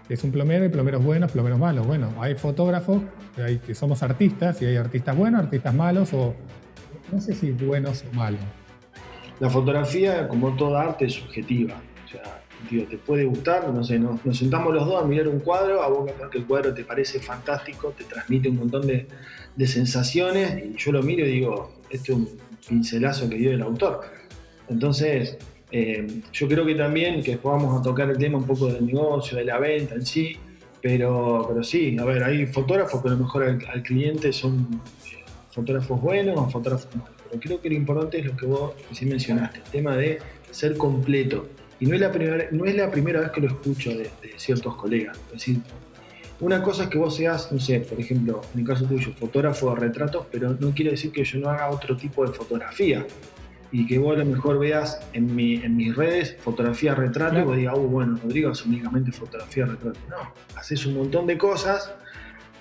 es 0.10 0.24
un 0.24 0.32
plomero, 0.32 0.66
y 0.66 0.70
plomeros 0.70 1.04
buenos, 1.04 1.32
plomeros 1.32 1.60
malos. 1.60 1.88
Bueno, 1.88 2.10
hay 2.20 2.36
fotógrafos 2.36 3.02
hay, 3.38 3.58
que 3.60 3.74
somos 3.74 4.04
artistas 4.04 4.62
y 4.62 4.66
hay 4.66 4.76
artistas 4.76 5.16
buenos, 5.16 5.42
artistas 5.42 5.74
malos 5.74 6.14
o 6.14 6.36
no 7.12 7.22
sé 7.22 7.34
si 7.34 7.52
buenos 7.52 8.04
o 8.12 8.16
malos. 8.16 8.42
La 9.40 9.50
fotografía, 9.50 10.28
como 10.28 10.56
toda 10.56 10.84
arte, 10.84 11.06
es 11.06 11.14
subjetiva. 11.14 11.76
O 12.06 12.08
sea, 12.10 12.42
te 12.70 12.98
puede 12.98 13.26
gustar, 13.26 13.68
no 13.70 13.84
sé, 13.84 14.00
nos, 14.00 14.20
sentamos 14.38 14.74
los 14.74 14.86
dos 14.86 15.04
a 15.04 15.06
mirar 15.06 15.28
un 15.28 15.40
cuadro, 15.40 15.82
a 15.82 15.90
vos 15.90 16.10
que 16.32 16.38
el 16.38 16.46
cuadro 16.46 16.74
te 16.74 16.84
parece 16.84 17.20
fantástico, 17.20 17.94
te 17.98 18.04
transmite 18.04 18.50
un 18.50 18.58
montón 18.58 18.88
de, 18.88 19.08
sensaciones, 19.68 20.64
y 20.66 20.76
yo 20.78 20.92
lo 20.92 21.04
miro 21.04 21.26
y 21.26 21.32
digo, 21.32 21.72
este 21.90 22.12
es 22.12 22.18
un 22.18 22.30
pincelazo 22.68 23.30
que 23.30 23.36
dio 23.36 23.52
el 23.52 23.62
autor. 23.62 24.02
Entonces, 24.70 25.38
eh, 25.72 26.22
yo 26.34 26.48
creo 26.48 26.66
que 26.66 26.76
también 26.76 27.22
que 27.22 27.38
vamos 27.38 27.80
a 27.80 27.84
tocar 27.84 28.10
el 28.10 28.18
tema 28.18 28.38
un 28.38 28.46
poco 28.46 28.68
del 28.68 28.86
negocio, 28.86 29.38
de 29.38 29.46
la 29.46 29.60
venta 29.60 29.96
en 29.96 30.06
sí, 30.06 30.38
pero, 30.82 31.46
pero 31.48 31.64
sí, 31.64 31.98
a 32.00 32.06
ver, 32.06 32.24
hay 32.24 32.48
fotógrafos 32.48 33.02
que 33.02 33.10
a 33.10 33.12
lo 33.12 33.18
mejor 33.18 33.44
al, 33.44 33.84
cliente 33.84 34.34
son 34.34 34.82
eh, 35.06 35.24
fotógrafos 35.52 36.02
buenos 36.02 36.38
o 36.38 36.50
fotógrafos 36.50 36.96
malos, 36.96 37.16
pero 37.30 37.40
creo 37.40 37.62
que 37.62 37.70
lo 37.70 37.76
importante 37.76 38.20
es 38.20 38.26
lo 38.26 38.36
que 38.36 38.46
vos 38.46 38.74
sí 38.92 39.06
mencionaste, 39.06 39.60
el 39.60 39.72
tema 39.72 39.96
de 39.96 40.20
ser 40.50 40.76
completo. 40.78 41.48
Y 41.82 41.88
no 41.88 41.96
es 41.96 42.02
la 42.02 42.12
primera, 42.12 42.48
no 42.52 42.66
es 42.66 42.76
la 42.76 42.92
primera 42.92 43.20
vez 43.22 43.32
que 43.32 43.42
lo 43.42 43.48
escucho 43.48 43.90
de, 43.90 44.12
ciertos 44.38 44.76
colegas. 44.76 45.18
Es 45.28 45.34
decir, 45.34 45.58
una 46.40 46.62
cosa 46.62 46.84
es 46.84 46.90
que 46.90 47.00
vos 47.00 47.16
seas, 47.16 47.52
no 47.52 47.60
sé, 47.60 47.80
por 47.80 48.00
ejemplo, 48.00 48.42
en 48.54 48.60
el 48.60 48.68
caso 48.68 48.86
tuyo, 48.86 49.12
fotógrafo 49.20 49.72
de 49.72 49.82
retratos, 49.82 50.28
pero 50.32 50.56
no 50.60 50.72
quiere 50.76 50.92
decir 50.92 51.12
que 51.12 51.24
yo 51.24 51.40
no 51.40 51.50
haga 51.50 51.70
otro 51.72 51.98
tipo 51.98 52.24
de 52.24 52.34
fotografía. 52.34 53.06
Y 53.72 53.88
que 53.88 53.98
vos 53.98 54.16
a 54.16 54.20
lo 54.20 54.26
mejor 54.26 54.60
veas 54.60 55.00
en, 55.14 55.36
mi, 55.36 55.56
en 55.56 55.76
mis 55.76 55.96
redes 55.96 56.38
fotografía 56.42 56.94
retrato 56.94 57.40
y 57.40 57.44
vos 57.44 57.58
digas, 57.58 57.76
uh, 57.76 57.82
bueno, 57.82 58.20
Rodrigo 58.22 58.52
es 58.52 58.64
únicamente 58.64 59.12
fotografía 59.12 59.66
retrato. 59.66 60.00
No, 60.08 60.18
haces 60.56 60.86
un 60.86 60.98
montón 60.98 61.26
de 61.26 61.38
cosas 61.38 61.92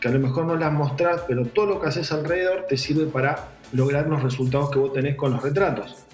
que 0.01 0.09
a 0.09 0.13
lo 0.13 0.21
mejor 0.21 0.47
no 0.47 0.57
las 0.57 0.73
mostrás, 0.73 1.25
pero 1.29 1.45
todo 1.45 1.67
lo 1.67 1.81
que 1.81 1.89
haces 1.89 2.11
alrededor 2.11 2.65
te 2.69 2.79
sirve 2.79 3.05
para 3.05 3.49
lograr 3.73 4.07
los 4.07 4.23
resultados 4.23 4.71
que 4.71 4.79
vos 4.79 4.95
tenés 4.95 5.17
con 5.17 5.33
los 5.33 5.43
retratos. 5.43 6.07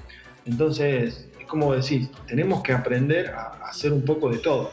Entonces, 0.44 1.28
como 1.46 1.74
decís, 1.74 2.08
tenemos 2.26 2.62
que 2.62 2.72
aprender 2.72 3.28
a, 3.28 3.68
hacer 3.68 3.92
un 3.92 4.02
poco 4.02 4.30
de 4.30 4.38
todo. 4.38 4.70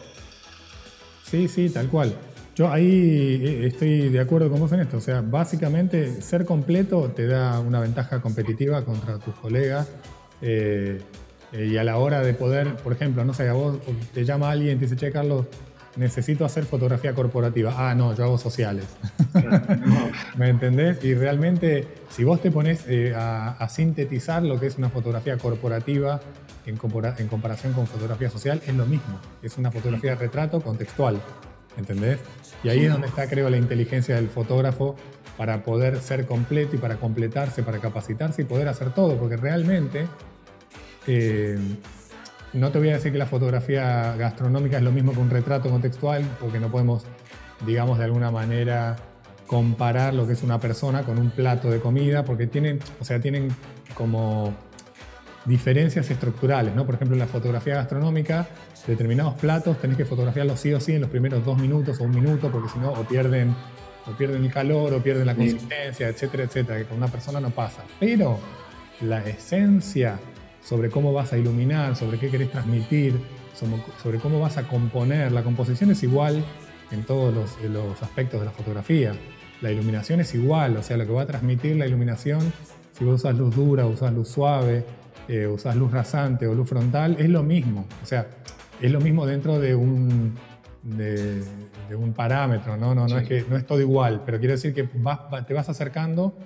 Sí, 1.23 1.47
sí, 1.47 1.69
tal 1.69 1.87
cual. 1.87 2.15
Yo 2.55 2.71
ahí 2.71 3.41
eh, 3.43 3.67
estoy 3.67 4.09
de 4.09 4.19
acuerdo 4.19 4.49
con 4.49 4.59
vos 4.59 4.71
en 4.71 4.81
esto. 4.81 4.97
O 4.97 5.01
sea, 5.01 5.21
básicamente 5.21 6.21
ser 6.21 6.45
completo 6.45 7.11
te 7.15 7.25
da 7.25 7.59
una 7.59 7.79
ventaja 7.79 8.21
competitiva 8.21 8.85
contra 8.85 9.17
tus 9.17 9.33
colegas. 9.35 9.89
Eh, 10.41 11.01
eh, 11.53 11.67
y 11.67 11.77
a 11.77 11.83
la 11.83 11.97
hora 11.97 12.21
de 12.21 12.33
poder, 12.33 12.75
por 12.77 12.93
ejemplo, 12.93 13.23
no 13.23 13.33
sé, 13.33 13.47
a 13.47 13.53
vos 13.53 13.77
te 14.13 14.25
llama 14.25 14.49
alguien 14.49 14.75
y 14.75 14.79
te 14.79 14.85
dice, 14.85 14.95
che, 14.95 15.11
Carlos, 15.11 15.45
necesito 15.95 16.45
hacer 16.45 16.65
fotografía 16.65 17.13
corporativa. 17.13 17.73
Ah, 17.77 17.93
no, 17.93 18.15
yo 18.15 18.23
hago 18.23 18.37
sociales. 18.37 18.85
¿Me 20.37 20.49
entendés? 20.49 21.03
Y 21.03 21.13
realmente, 21.13 21.87
si 22.09 22.23
vos 22.23 22.41
te 22.41 22.49
pones 22.49 22.85
eh, 22.87 23.13
a, 23.15 23.67
sintetizar 23.69 24.43
lo 24.43 24.59
que 24.59 24.67
es 24.67 24.77
una 24.77 24.89
fotografía 24.89 25.37
corporativa 25.37 26.21
en, 26.65 26.77
comparación 26.77 27.73
con 27.73 27.87
fotografía 27.87 28.29
social, 28.29 28.61
es 28.65 28.75
lo 28.75 28.85
mismo. 28.85 29.19
Es 29.41 29.57
una 29.57 29.71
fotografía 29.71 30.11
de 30.11 30.17
retrato 30.17 30.61
contextual. 30.61 31.19
¿Entendés? 31.77 32.19
Y 32.63 32.69
ahí 32.69 32.85
es 32.85 32.91
donde 32.91 33.07
está, 33.07 33.27
creo, 33.27 33.49
la 33.49 33.57
inteligencia 33.57 34.15
del 34.15 34.29
fotógrafo 34.29 34.95
para 35.37 35.63
poder 35.63 35.99
ser 35.99 36.25
completo 36.25 36.75
y 36.75 36.79
para 36.79 36.97
completarse, 36.97 37.63
para 37.63 37.79
capacitarse 37.79 38.43
y 38.43 38.45
poder 38.45 38.67
hacer 38.67 38.93
todo, 38.93 39.17
porque 39.17 39.37
realmente 39.37 40.07
eh, 41.07 41.57
no 42.53 42.71
te 42.71 42.77
voy 42.77 42.89
a 42.89 42.93
decir 42.93 43.11
que 43.11 43.17
la 43.17 43.25
fotografía 43.25 44.15
gastronómica 44.15 44.77
es 44.77 44.83
lo 44.83 44.91
mismo 44.91 45.11
que 45.13 45.19
un 45.19 45.31
retrato 45.31 45.69
contextual, 45.69 46.23
porque 46.39 46.59
no 46.59 46.69
podemos, 46.69 47.03
digamos, 47.65 47.97
de 47.97 48.05
alguna 48.05 48.29
manera 48.29 48.95
comparar 49.47 50.13
lo 50.13 50.27
que 50.27 50.33
es 50.33 50.43
una 50.43 50.59
persona 50.59 51.03
con 51.03 51.17
un 51.17 51.31
plato 51.31 51.69
de 51.69 51.79
comida, 51.79 52.23
porque 52.23 52.47
tienen, 52.47 52.79
o 52.99 53.05
sea, 53.05 53.19
tienen 53.19 53.49
como 53.95 54.53
diferencias 55.45 56.09
estructurales, 56.09 56.73
¿no? 56.75 56.85
Por 56.85 56.95
ejemplo, 56.95 57.15
en 57.15 57.19
la 57.19 57.27
fotografía 57.27 57.75
gastronómica, 57.75 58.47
determinados 58.87 59.35
platos 59.35 59.79
tenés 59.79 59.97
que 59.97 60.05
fotografiarlos 60.05 60.59
sí 60.59 60.73
o 60.73 60.79
sí 60.79 60.93
en 60.93 61.01
los 61.01 61.09
primeros 61.09 61.43
dos 61.45 61.57
minutos 61.57 61.99
o 61.99 62.03
un 62.03 62.11
minuto, 62.11 62.51
porque 62.51 62.69
si 62.69 62.79
no, 62.79 62.91
o 62.91 63.03
pierden 63.03 63.53
o 64.05 64.11
pierden 64.11 64.43
el 64.43 64.51
calor, 64.51 64.93
o 64.93 65.01
pierden 65.01 65.25
la 65.25 65.35
consistencia, 65.35 66.09
etcétera, 66.09 66.43
etcétera, 66.43 66.79
que 66.79 66.85
con 66.85 66.97
una 66.97 67.07
persona 67.07 67.39
no 67.39 67.51
pasa. 67.51 67.83
Pero 67.99 68.39
la 69.01 69.23
esencia 69.25 70.19
sobre 70.61 70.89
cómo 70.89 71.13
vas 71.13 71.33
a 71.33 71.37
iluminar, 71.37 71.95
sobre 71.95 72.19
qué 72.19 72.29
querés 72.29 72.51
transmitir, 72.51 73.19
sobre 74.01 74.19
cómo 74.19 74.39
vas 74.39 74.57
a 74.57 74.67
componer, 74.67 75.31
la 75.31 75.43
composición 75.43 75.91
es 75.91 76.03
igual 76.03 76.43
en 76.91 77.03
todos 77.03 77.33
los, 77.33 78.03
aspectos 78.03 78.39
de 78.39 78.45
la 78.45 78.51
fotografía. 78.51 79.13
La 79.61 79.71
iluminación 79.71 80.19
es 80.19 80.33
igual, 80.35 80.75
o 80.77 80.83
sea, 80.83 80.97
lo 80.97 81.05
que 81.05 81.13
va 81.13 81.21
a 81.21 81.27
transmitir 81.27 81.77
la 81.77 81.87
iluminación, 81.87 82.41
si 82.91 83.05
vos 83.05 83.21
usas 83.21 83.37
luz 83.37 83.55
dura, 83.55 83.85
usas 83.85 84.13
luz 84.13 84.27
suave, 84.27 84.83
eh, 85.27 85.47
usas 85.47 85.75
luz 85.75 85.91
rasante 85.91 86.47
o 86.47 86.53
luz 86.53 86.69
frontal, 86.69 87.15
es 87.19 87.29
lo 87.29 87.43
mismo. 87.43 87.85
O 88.01 88.05
sea, 88.05 88.27
es 88.81 88.91
lo 88.91 88.99
mismo 88.99 89.25
dentro 89.25 89.59
de 89.59 89.75
un, 89.75 90.33
de, 90.83 91.41
un 91.95 92.13
parámetro, 92.13 92.77
¿no? 92.77 92.93
No, 92.93 93.07
no, 93.07 93.17
es 93.17 93.27
que, 93.27 93.45
no 93.49 93.55
es 93.55 93.65
todo 93.65 93.79
igual, 93.79 94.23
pero 94.25 94.39
quiere 94.39 94.53
decir 94.53 94.73
que 94.73 94.83
te 94.83 95.53
vas 95.53 95.69
acercando 95.69 96.37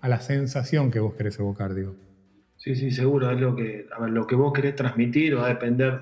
a 0.00 0.08
la 0.08 0.20
sensación 0.20 0.90
que 0.90 1.00
vos 1.00 1.14
querés 1.14 1.38
evocar, 1.38 1.74
digo. 1.74 1.94
Sí, 2.56 2.74
sí, 2.76 2.90
seguro. 2.90 3.30
Es 3.30 3.38
lo 3.38 3.54
que, 3.54 3.86
lo 4.08 4.26
que 4.26 4.34
vos 4.34 4.52
querés 4.52 4.74
transmitir 4.74 5.36
va 5.36 5.44
a 5.44 5.48
depender 5.48 6.00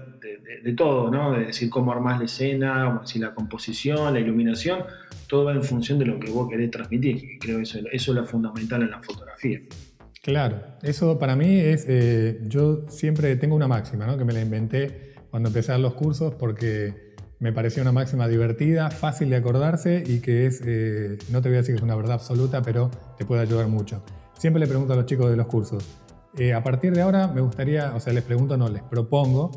de, 0.62 0.72
todo, 0.74 1.10
¿no? 1.10 1.32
De 1.32 1.46
decir 1.46 1.68
cómo 1.68 1.92
armás 1.92 2.20
la 2.20 2.26
escena, 2.26 3.00
si 3.04 3.18
la 3.18 3.34
composición, 3.34 4.14
la 4.14 4.20
iluminación, 4.20 4.84
todo 5.26 5.46
va 5.46 5.54
en 5.54 5.64
función 5.64 5.98
de 5.98 6.06
lo 6.06 6.20
que 6.20 6.30
vos 6.30 6.48
querés 6.48 6.70
transmitir. 6.70 7.38
Creo 7.40 7.56
que 7.56 7.64
eso, 7.64 7.78
eso 7.90 8.12
es 8.12 8.16
lo 8.16 8.24
fundamental 8.24 8.82
en 8.82 8.92
la 8.92 9.02
fotografía. 9.02 9.60
Claro, 10.22 10.62
eso 10.82 11.18
para 11.18 11.34
mí 11.34 11.58
es, 11.58 11.84
eh, 11.88 12.38
yo 12.46 12.88
siempre 12.88 13.34
tengo 13.34 13.56
una 13.56 13.66
máxima, 13.66 14.06
¿no? 14.06 14.16
Que 14.16 14.24
me 14.24 14.32
la 14.32 14.40
inventé 14.40 15.14
cuando 15.30 15.48
empecé 15.48 15.76
los 15.78 15.94
cursos 15.94 16.34
porque 16.34 17.14
me 17.40 17.52
pareció 17.52 17.82
una 17.82 17.90
máxima 17.90 18.28
divertida, 18.28 18.88
fácil 18.92 19.30
de 19.30 19.36
acordarse 19.36 20.04
y 20.06 20.20
que 20.20 20.46
es, 20.46 20.62
eh, 20.64 21.18
no 21.32 21.42
te 21.42 21.48
voy 21.48 21.56
a 21.56 21.62
decir 21.62 21.74
que 21.74 21.78
es 21.78 21.82
una 21.82 21.96
verdad 21.96 22.12
absoluta, 22.12 22.62
pero 22.62 22.88
te 23.18 23.24
puede 23.24 23.42
ayudar 23.42 23.66
mucho. 23.66 24.04
Siempre 24.38 24.60
le 24.60 24.68
pregunto 24.68 24.92
a 24.92 24.96
los 24.96 25.06
chicos 25.06 25.28
de 25.28 25.36
los 25.36 25.48
cursos, 25.48 25.84
eh, 26.38 26.52
a 26.52 26.62
partir 26.62 26.94
de 26.94 27.02
ahora 27.02 27.26
me 27.26 27.40
gustaría, 27.40 27.92
o 27.92 27.98
sea, 27.98 28.12
les 28.12 28.22
pregunto, 28.22 28.56
no, 28.56 28.68
les 28.68 28.82
propongo 28.84 29.50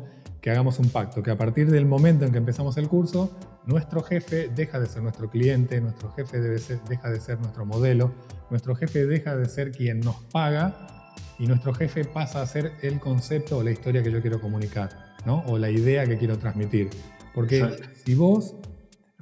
que 0.46 0.52
hagamos 0.52 0.78
un 0.78 0.90
pacto, 0.90 1.24
que 1.24 1.32
a 1.32 1.36
partir 1.36 1.72
del 1.72 1.86
momento 1.86 2.24
en 2.24 2.30
que 2.30 2.38
empezamos 2.38 2.76
el 2.76 2.86
curso, 2.86 3.36
nuestro 3.64 4.00
jefe 4.00 4.48
deja 4.54 4.78
de 4.78 4.86
ser 4.86 5.02
nuestro 5.02 5.28
cliente, 5.28 5.80
nuestro 5.80 6.12
jefe 6.12 6.40
debe 6.40 6.60
deja 6.88 7.10
de 7.10 7.18
ser 7.18 7.40
nuestro 7.40 7.66
modelo, 7.66 8.14
nuestro 8.48 8.76
jefe 8.76 9.06
deja 9.06 9.34
de 9.34 9.46
ser 9.46 9.72
quien 9.72 9.98
nos 9.98 10.14
paga 10.30 11.12
y 11.40 11.48
nuestro 11.48 11.74
jefe 11.74 12.04
pasa 12.04 12.42
a 12.42 12.46
ser 12.46 12.74
el 12.82 13.00
concepto 13.00 13.58
o 13.58 13.64
la 13.64 13.72
historia 13.72 14.04
que 14.04 14.12
yo 14.12 14.20
quiero 14.20 14.40
comunicar, 14.40 15.16
¿no? 15.24 15.42
o 15.48 15.58
la 15.58 15.68
idea 15.68 16.06
que 16.06 16.16
quiero 16.16 16.38
transmitir. 16.38 16.90
Porque 17.34 17.68
si 18.04 18.14
vos 18.14 18.54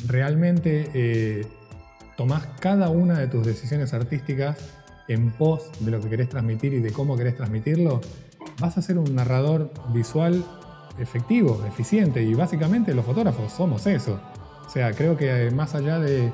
realmente 0.06 0.90
eh, 0.92 1.46
tomás 2.18 2.48
cada 2.60 2.90
una 2.90 3.18
de 3.18 3.28
tus 3.28 3.46
decisiones 3.46 3.94
artísticas 3.94 4.58
en 5.08 5.30
pos 5.30 5.70
de 5.80 5.90
lo 5.90 6.02
que 6.02 6.10
querés 6.10 6.28
transmitir 6.28 6.74
y 6.74 6.80
de 6.80 6.92
cómo 6.92 7.16
querés 7.16 7.34
transmitirlo, 7.34 8.02
vas 8.60 8.76
a 8.76 8.82
ser 8.82 8.98
un 8.98 9.14
narrador 9.14 9.72
visual 9.94 10.44
efectivo, 10.98 11.62
eficiente. 11.66 12.22
Y 12.22 12.34
básicamente 12.34 12.94
los 12.94 13.04
fotógrafos 13.04 13.52
somos 13.52 13.86
eso. 13.86 14.20
O 14.66 14.70
sea, 14.70 14.92
creo 14.92 15.16
que 15.16 15.50
más 15.50 15.74
allá 15.74 15.98
de, 15.98 16.32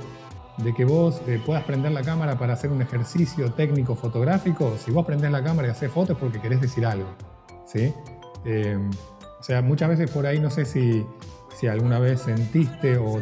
que 0.77 0.85
vos 0.85 1.21
eh, 1.27 1.41
puedas 1.45 1.65
prender 1.65 1.93
la 1.93 2.03
cámara 2.03 2.39
para 2.39 2.53
hacer 2.53 2.71
un 2.71 2.83
ejercicio 2.83 3.53
técnico 3.53 3.97
fotográfico, 3.97 4.77
si 4.79 4.91
vos 4.91 5.05
prendés 5.07 5.31
la 5.31 5.43
cámara 5.43 5.69
y 5.69 5.71
haces 5.71 5.91
fotos 5.91 6.17
es 6.17 6.23
porque 6.23 6.41
querés 6.41 6.61
decir 6.61 6.87
algo. 6.87 7.09
¿sí? 7.67 7.93
Eh, 8.45 8.79
o 9.39 9.43
sea, 9.43 9.63
muchas 9.63 9.89
veces 9.89 10.11
por 10.11 10.27
ahí 10.27 10.39
no 10.39 10.51
sé 10.51 10.65
si 10.65 11.05
si 11.61 11.67
alguna 11.67 11.99
vez 11.99 12.23
sentiste 12.23 12.97
o, 12.97 13.21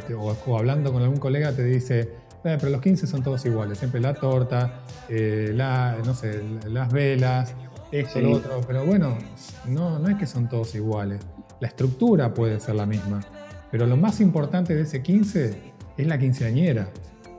hablando 0.57 0.93
con 0.93 1.03
algún 1.03 1.19
colega 1.19 1.53
te 1.53 1.65
dice, 1.65 2.01
eh, 2.45 2.57
pero 2.61 2.71
los 2.71 2.81
15 2.81 3.09
son 3.09 3.25
todos 3.25 3.45
iguales, 3.47 3.79
siempre 3.79 4.01
la 4.01 4.15
torta, 4.15 4.85
eh, 5.09 5.51
la, 5.53 5.97
no 6.05 6.15
sé, 6.15 6.41
las 6.69 6.93
velas, 6.93 7.55
esto, 7.91 8.21
lo 8.21 8.33
otro, 8.33 8.61
pero 8.67 8.85
bueno, 8.85 9.17
no, 9.67 9.99
no 9.99 10.09
es 10.09 10.17
que 10.17 10.27
son 10.27 10.49
todos 10.49 10.75
iguales, 10.75 11.21
la 11.61 11.69
estructura 11.69 12.35
puede 12.35 12.61
ser 12.61 12.75
la 12.75 12.87
misma, 12.87 13.21
pero 13.71 13.87
lo 13.87 13.97
más 13.97 14.21
importante 14.21 14.75
de 14.75 14.83
ese 14.83 15.03
15 15.03 15.73
es 15.97 16.07
la 16.07 16.19
quinceañera. 16.19 16.89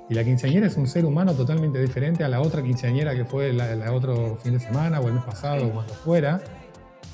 Y 0.09 0.15
la 0.15 0.23
quinceañera 0.23 0.65
es 0.65 0.75
un 0.75 0.87
ser 0.87 1.05
humano 1.05 1.33
totalmente 1.33 1.79
diferente 1.79 2.23
a 2.23 2.29
la 2.29 2.41
otra 2.41 2.63
quinceañera 2.63 3.15
que 3.15 3.25
fue 3.25 3.51
el 3.51 3.61
otro 3.89 4.37
fin 4.41 4.53
de 4.53 4.59
semana 4.59 4.99
o 4.99 5.07
el 5.07 5.13
mes 5.13 5.23
pasado 5.23 5.67
o 5.67 5.71
cuando 5.71 5.93
fuera. 5.93 6.41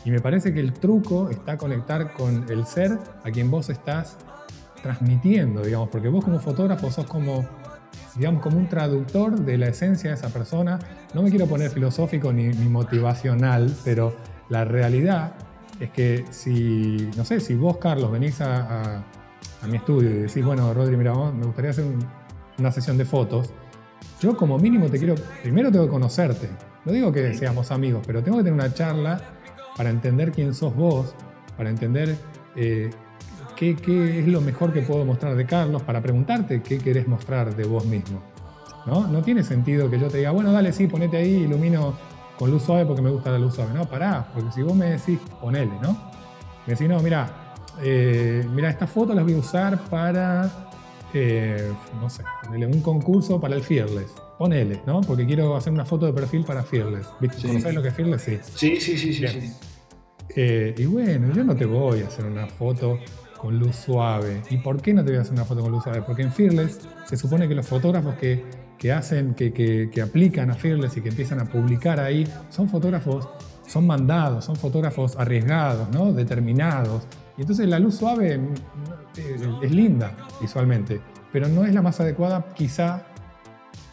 Y 0.05 0.11
me 0.11 0.21
parece 0.21 0.53
que 0.53 0.61
el 0.61 0.71
truco 0.71 1.29
está 1.29 1.57
conectar 1.57 2.13
con 2.13 2.45
el 2.49 2.65
ser 2.65 2.97
a 3.23 3.31
quien 3.31 3.51
vos 3.51 3.69
estás 3.69 4.17
transmitiendo, 4.81 5.61
digamos, 5.61 5.89
porque 5.89 6.07
vos 6.07 6.23
como 6.23 6.39
fotógrafo 6.39 6.89
sos 6.89 7.05
como, 7.05 7.45
digamos, 8.15 8.41
como 8.41 8.57
un 8.57 8.67
traductor 8.67 9.39
de 9.39 9.57
la 9.57 9.67
esencia 9.67 10.09
de 10.09 10.15
esa 10.15 10.29
persona. 10.29 10.79
No 11.13 11.21
me 11.21 11.29
quiero 11.29 11.47
poner 11.47 11.69
filosófico 11.69 12.31
ni, 12.31 12.49
motivacional, 12.69 13.73
pero 13.83 14.15
la 14.49 14.65
realidad 14.65 15.33
es 15.79 15.89
que 15.91 16.25
si, 16.29 17.09
no 17.17 17.25
sé, 17.25 17.39
si 17.39 17.55
vos, 17.55 17.77
Carlos, 17.77 18.11
venís 18.11 18.39
a, 18.41 19.03
mi 19.67 19.77
estudio 19.77 20.11
y 20.11 20.13
decís, 20.13 20.45
bueno, 20.45 20.73
Rodri, 20.73 20.95
mira, 20.95 21.13
me 21.31 21.45
gustaría 21.45 21.71
hacer 21.71 21.85
una 22.59 22.71
sesión 22.71 22.97
de 22.99 23.05
fotos, 23.05 23.49
yo 24.21 24.37
como 24.37 24.57
mínimo 24.59 24.87
te 24.89 24.97
quiero, 24.99 25.15
primero 25.41 25.71
tengo 25.71 25.85
que 25.85 25.91
conocerte. 25.91 26.49
No 26.85 26.91
digo 26.91 27.11
que 27.11 27.33
seamos 27.33 27.71
amigos, 27.71 28.03
pero 28.05 28.23
tengo 28.23 28.37
que 28.37 28.43
tener 28.43 28.53
una 28.53 28.73
charla 28.73 29.19
para 29.75 29.89
entender 29.89 30.31
quién 30.31 30.53
sos 30.53 30.75
vos, 30.75 31.15
para 31.57 31.69
entender 31.69 32.15
eh, 32.55 32.91
qué, 33.55 34.19
es 34.19 34.27
lo 34.27 34.41
mejor 34.41 34.73
que 34.73 34.81
puedo 34.81 35.05
mostrar 35.05 35.35
de 35.35 35.45
Carlos, 35.45 35.81
para 35.83 36.01
preguntarte 36.01 36.61
qué 36.61 36.77
querés 36.77 37.07
mostrar 37.07 37.55
de 37.55 37.63
vos 37.65 37.85
mismo. 37.85 38.21
¿no? 38.85 39.07
no 39.07 39.21
tiene 39.23 39.43
sentido 39.43 39.89
que 39.89 39.99
yo 39.99 40.07
te 40.07 40.19
diga, 40.19 40.31
bueno, 40.31 40.51
dale, 40.51 40.71
sí, 40.71 40.87
ponete 40.87 41.17
ahí, 41.17 41.43
ilumino 41.43 41.95
con 42.37 42.51
luz 42.51 42.63
suave 42.63 42.85
porque 42.85 43.01
me 43.01 43.09
gusta 43.09 43.31
la 43.31 43.39
luz 43.39 43.55
suave. 43.55 43.73
No, 43.73 43.85
pará, 43.89 44.27
porque 44.33 44.51
si 44.51 44.61
vos 44.61 44.75
me 44.75 44.91
decís, 44.91 45.19
ponele, 45.41 45.73
¿no? 45.81 45.93
Me 46.67 46.73
decís, 46.73 46.87
no, 46.87 46.99
mira, 46.99 47.55
eh, 47.81 48.45
mira, 48.53 48.69
esta 48.69 48.87
foto 48.87 49.13
las 49.13 49.23
voy 49.23 49.33
a 49.33 49.37
usar 49.37 49.79
para, 49.85 50.69
eh, 51.13 51.71
no 51.99 52.09
sé, 52.09 52.23
un 52.49 52.81
concurso 52.81 53.39
para 53.39 53.55
el 53.55 53.63
Fearless. 53.63 54.13
Ponele, 54.37 54.81
¿no? 54.85 55.01
Porque 55.01 55.25
quiero 55.25 55.55
hacer 55.55 55.71
una 55.71 55.85
foto 55.85 56.05
de 56.05 56.13
perfil 56.13 56.43
para 56.43 56.61
Fearless. 56.61 57.07
¿Viste? 57.21 57.47
¿Conocés 57.47 57.73
lo 57.73 57.81
que 57.81 57.87
es 57.87 57.93
Fearless? 57.93 58.21
Sí. 58.21 58.39
Sí, 58.55 58.81
sí, 58.81 58.97
sí, 58.97 59.13
sí. 59.13 59.53
Eh, 60.35 60.75
y 60.77 60.85
bueno, 60.85 61.33
yo 61.33 61.43
no 61.43 61.55
te 61.55 61.65
voy 61.65 62.01
a 62.01 62.07
hacer 62.07 62.25
una 62.25 62.45
foto 62.47 62.99
con 63.45 63.59
luz 63.59 63.75
suave. 63.75 64.41
¿Y 64.49 64.57
por 64.57 64.81
qué 64.81 64.91
no 64.91 65.03
te 65.03 65.11
voy 65.11 65.19
a 65.19 65.21
hacer 65.21 65.33
una 65.33 65.45
foto 65.45 65.61
con 65.61 65.71
luz 65.71 65.83
suave? 65.83 66.01
Porque 66.01 66.23
en 66.23 66.31
Fearless 66.31 66.79
se 67.05 67.15
supone 67.15 67.47
que 67.47 67.53
los 67.53 67.67
fotógrafos 67.67 68.15
que, 68.15 68.91
hacen, 68.91 69.35
que, 69.35 69.53
que, 69.53 70.01
aplican 70.01 70.49
a 70.49 70.55
Fearless 70.55 70.97
y 70.97 71.01
que 71.01 71.09
empiezan 71.09 71.39
a 71.39 71.45
publicar 71.45 71.99
ahí, 71.99 72.27
son 72.49 72.67
fotógrafos, 72.67 73.29
son 73.67 73.85
mandados, 73.85 74.45
son 74.45 74.55
fotógrafos 74.55 75.15
arriesgados, 75.15 75.91
¿no? 75.91 76.11
Determinados. 76.11 77.07
Y 77.37 77.41
entonces 77.41 77.67
la 77.67 77.77
luz 77.77 77.97
suave 77.97 78.35
mm, 78.35 78.53
es 79.61 79.71
linda 79.71 80.17
visualmente, 80.41 80.99
pero 81.31 81.47
no 81.47 81.65
es 81.65 81.73
la 81.75 81.83
más 81.83 81.99
adecuada 81.99 82.47
quizá 82.55 83.05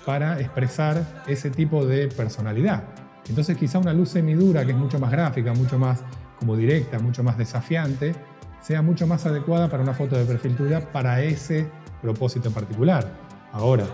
para 0.07 0.41
expresar 0.41 1.25
ese 1.27 1.51
tipo 1.51 1.85
de 1.85 2.09
personalidad. 2.09 2.85
Entonces 3.29 3.59
quizá 3.59 3.79
una 3.79 3.93
luz 3.93 4.09
semidura, 4.09 4.65
que 4.65 4.73
es 4.73 4.79
mucho 4.79 4.99
más 4.99 5.11
gráfica, 5.11 5.53
mucho 5.53 5.79
más 5.79 6.03
como 6.39 6.57
directa, 6.57 6.99
mucho 6.99 7.23
más 7.23 7.37
desafiante, 7.37 8.15
sea 8.63 8.81
mucho 8.81 9.07
más 9.07 9.27
adecuada 9.27 9.69
para 9.69 9.83
una 9.83 9.93
foto 9.93 10.17
de 10.17 10.25
perfil 10.25 10.57
tuya 10.57 10.93
para 10.93 11.23
ese 11.23 11.67
propósito 12.01 12.49
en 12.49 12.55
particular. 12.55 13.07
Ahora, 13.53 13.85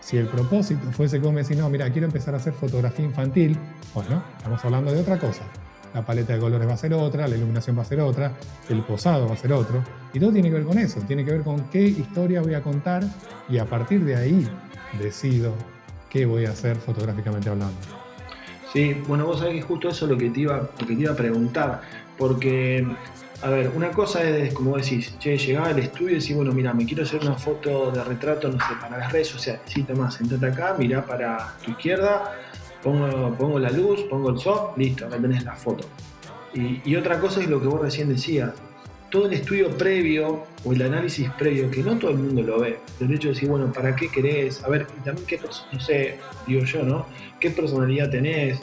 si 0.00 0.16
el 0.16 0.26
propósito 0.26 0.80
fuese 0.92 1.20
como 1.20 1.38
decir, 1.38 1.56
no, 1.56 1.68
mira, 1.70 1.90
quiero 1.90 2.06
empezar 2.06 2.34
a 2.34 2.36
hacer 2.36 2.52
fotografía 2.52 3.04
infantil, 3.04 3.56
bueno, 3.94 4.22
estamos 4.36 4.64
hablando 4.64 4.92
de 4.92 5.00
otra 5.00 5.18
cosa. 5.18 5.44
la 5.94 6.04
paleta 6.04 6.34
de 6.34 6.40
colores 6.40 6.68
va 6.68 6.74
a 6.74 6.76
ser 6.76 6.92
otra, 6.92 7.26
la 7.26 7.36
iluminación 7.36 7.78
va 7.78 7.82
a 7.82 7.86
ser 7.86 8.00
otra, 8.00 8.32
el 8.68 8.82
posado 8.82 9.26
va 9.28 9.34
a 9.34 9.36
ser 9.36 9.52
otro. 9.52 9.82
Y 10.12 10.20
todo 10.20 10.32
tiene 10.32 10.50
que 10.50 10.56
ver 10.56 10.64
con 10.64 10.78
eso, 10.78 11.00
tiene 11.00 11.24
que 11.24 11.32
ver 11.32 11.42
con 11.42 11.70
qué 11.70 11.82
historia 11.82 12.42
voy 12.42 12.54
a 12.54 12.62
contar 12.62 13.02
y 13.48 13.58
a 13.58 13.64
partir 13.64 14.04
de 14.04 14.16
ahí 14.16 14.46
decido 15.00 15.54
qué 16.10 16.26
voy 16.26 16.44
a 16.44 16.50
hacer 16.50 16.76
fotográficamente 16.76 17.48
hablando. 17.48 17.76
Sí, 18.72 19.02
bueno, 19.08 19.24
vos 19.24 19.38
sabés 19.38 19.54
que 19.54 19.62
justo 19.62 19.88
eso 19.88 20.04
es 20.04 20.10
lo 20.10 20.18
que 20.18 20.28
te 20.30 20.40
iba, 20.40 20.68
lo 20.78 20.86
que 20.86 20.94
te 20.94 21.02
iba 21.02 21.12
a 21.12 21.16
preguntar, 21.16 21.80
porque 22.18 22.86
a 23.42 23.50
ver, 23.50 23.70
una 23.74 23.90
cosa 23.90 24.22
es, 24.22 24.54
como 24.54 24.76
decís, 24.76 25.14
che, 25.18 25.36
llegaba 25.36 25.68
al 25.68 25.78
estudio 25.78 26.12
y 26.12 26.20
decís, 26.20 26.34
bueno, 26.34 26.52
mira, 26.52 26.72
me 26.72 26.86
quiero 26.86 27.02
hacer 27.02 27.20
una 27.20 27.34
foto 27.34 27.90
de 27.90 28.02
retrato, 28.02 28.48
no 28.48 28.58
sé, 28.58 28.74
para 28.80 28.98
las 28.98 29.12
redes 29.12 29.28
sociales. 29.28 29.60
Sí, 29.66 29.82
Tomás, 29.82 30.14
sentate 30.14 30.46
acá, 30.46 30.74
mirá 30.78 31.04
para 31.04 31.54
tu 31.64 31.72
izquierda, 31.72 32.34
pongo, 32.82 33.58
la 33.58 33.70
luz, 33.70 34.02
pongo 34.04 34.30
el 34.30 34.38
soft, 34.38 34.78
listo, 34.78 35.06
acá 35.06 35.18
tenés 35.18 35.44
la 35.44 35.54
foto. 35.54 35.86
Y, 36.54 36.96
otra 36.96 37.20
cosa 37.20 37.40
es 37.42 37.48
lo 37.48 37.60
que 37.60 37.66
vos 37.66 37.80
recién 37.80 38.08
decías, 38.08 38.54
todo 39.10 39.26
el 39.26 39.34
estudio 39.34 39.68
previo 39.76 40.44
o 40.64 40.72
el 40.72 40.82
análisis 40.82 41.28
previo, 41.38 41.70
que 41.70 41.82
no 41.82 41.98
todo 41.98 42.12
el 42.12 42.16
mundo 42.16 42.42
lo 42.42 42.58
ve. 42.58 42.78
El 43.00 43.12
hecho 43.12 43.28
de 43.28 43.34
decir, 43.34 43.48
bueno, 43.48 43.70
¿para 43.70 43.94
qué 43.94 44.08
querés? 44.08 44.64
A 44.64 44.68
ver, 44.68 44.86
también 45.04 45.26
qué, 45.26 45.38
no 45.72 45.80
sé, 45.80 46.18
digo 46.46 46.64
yo, 46.64 46.82
¿no? 46.82 47.06
¿Qué 47.38 47.50
personalidad 47.50 48.10
tenés? 48.10 48.58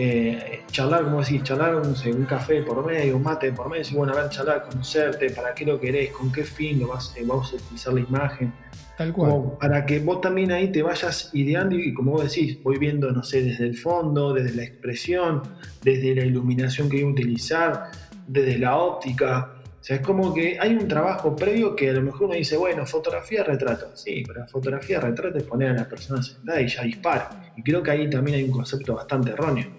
Eh, 0.00 0.60
charlar, 0.70 1.02
como 1.02 1.20
decís, 1.20 1.42
charlar 1.42 1.74
un 1.74 2.24
café 2.24 2.62
por 2.62 2.86
medio, 2.86 3.16
un 3.16 3.22
mate 3.24 3.50
por 3.50 3.68
medio, 3.68 3.84
y 3.90 3.94
bueno, 3.96 4.12
a 4.12 4.22
ver, 4.22 4.30
charlar, 4.30 4.62
conocerte, 4.62 5.30
para 5.30 5.52
qué 5.52 5.64
lo 5.64 5.80
querés, 5.80 6.12
con 6.12 6.30
qué 6.30 6.44
fin 6.44 6.78
lo 6.78 6.86
vas, 6.86 7.12
eh, 7.16 7.26
a 7.28 7.34
utilizar 7.34 7.92
la 7.92 8.00
imagen. 8.00 8.52
Tal 8.96 9.12
cual. 9.12 9.56
para 9.60 9.84
que 9.86 9.98
vos 9.98 10.20
también 10.20 10.52
ahí 10.52 10.70
te 10.70 10.82
vayas 10.82 11.30
ideando 11.32 11.76
y 11.76 11.92
como 11.94 12.12
vos 12.12 12.22
decís, 12.22 12.62
voy 12.62 12.78
viendo, 12.78 13.10
no 13.10 13.24
sé, 13.24 13.42
desde 13.42 13.64
el 13.64 13.76
fondo, 13.76 14.32
desde 14.34 14.54
la 14.54 14.62
expresión, 14.62 15.42
desde 15.82 16.14
la 16.14 16.24
iluminación 16.24 16.88
que 16.88 16.98
voy 16.98 17.06
a 17.06 17.12
utilizar, 17.12 17.90
desde 18.28 18.56
la 18.56 18.76
óptica. 18.76 19.54
O 19.80 19.84
sea, 19.84 19.96
es 19.96 20.02
como 20.02 20.32
que 20.32 20.58
hay 20.60 20.74
un 20.74 20.86
trabajo 20.86 21.34
previo 21.34 21.74
que 21.74 21.90
a 21.90 21.92
lo 21.92 22.02
mejor 22.02 22.24
uno 22.24 22.34
dice, 22.34 22.56
bueno, 22.56 22.86
fotografía, 22.86 23.42
retrato. 23.42 23.96
Sí, 23.96 24.22
pero 24.26 24.46
fotografía, 24.46 25.00
retrato 25.00 25.38
es 25.38 25.44
poner 25.44 25.70
a 25.70 25.74
la 25.74 25.88
persona 25.88 26.22
sentada 26.22 26.60
y 26.60 26.68
ya 26.68 26.82
dispara. 26.82 27.52
Y 27.56 27.62
creo 27.64 27.82
que 27.82 27.90
ahí 27.90 28.10
también 28.10 28.38
hay 28.38 28.44
un 28.44 28.52
concepto 28.52 28.94
bastante 28.94 29.30
erróneo. 29.30 29.77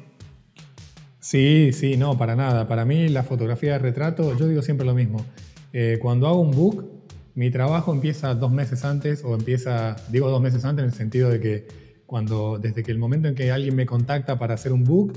Sí, 1.19 1.71
sí, 1.73 1.97
no, 1.97 2.17
para 2.17 2.35
nada. 2.35 2.67
Para 2.67 2.85
mí 2.85 3.09
la 3.09 3.23
fotografía 3.23 3.73
de 3.73 3.79
retrato, 3.79 4.37
yo 4.37 4.47
digo 4.47 4.61
siempre 4.61 4.85
lo 4.85 4.93
mismo. 4.93 5.25
Eh, 5.73 5.99
cuando 6.01 6.27
hago 6.27 6.39
un 6.39 6.51
book, 6.51 6.89
mi 7.35 7.51
trabajo 7.51 7.93
empieza 7.93 8.33
dos 8.35 8.51
meses 8.51 8.83
antes 8.85 9.23
o 9.23 9.35
empieza, 9.35 9.95
digo 10.09 10.29
dos 10.29 10.41
meses 10.41 10.65
antes 10.65 10.83
en 10.83 10.89
el 10.89 10.95
sentido 10.95 11.29
de 11.29 11.39
que 11.39 11.67
cuando, 12.05 12.57
desde 12.57 12.83
que 12.83 12.91
el 12.91 12.97
momento 12.97 13.27
en 13.27 13.35
que 13.35 13.51
alguien 13.51 13.75
me 13.75 13.85
contacta 13.85 14.39
para 14.39 14.55
hacer 14.55 14.73
un 14.73 14.83
book, 14.83 15.13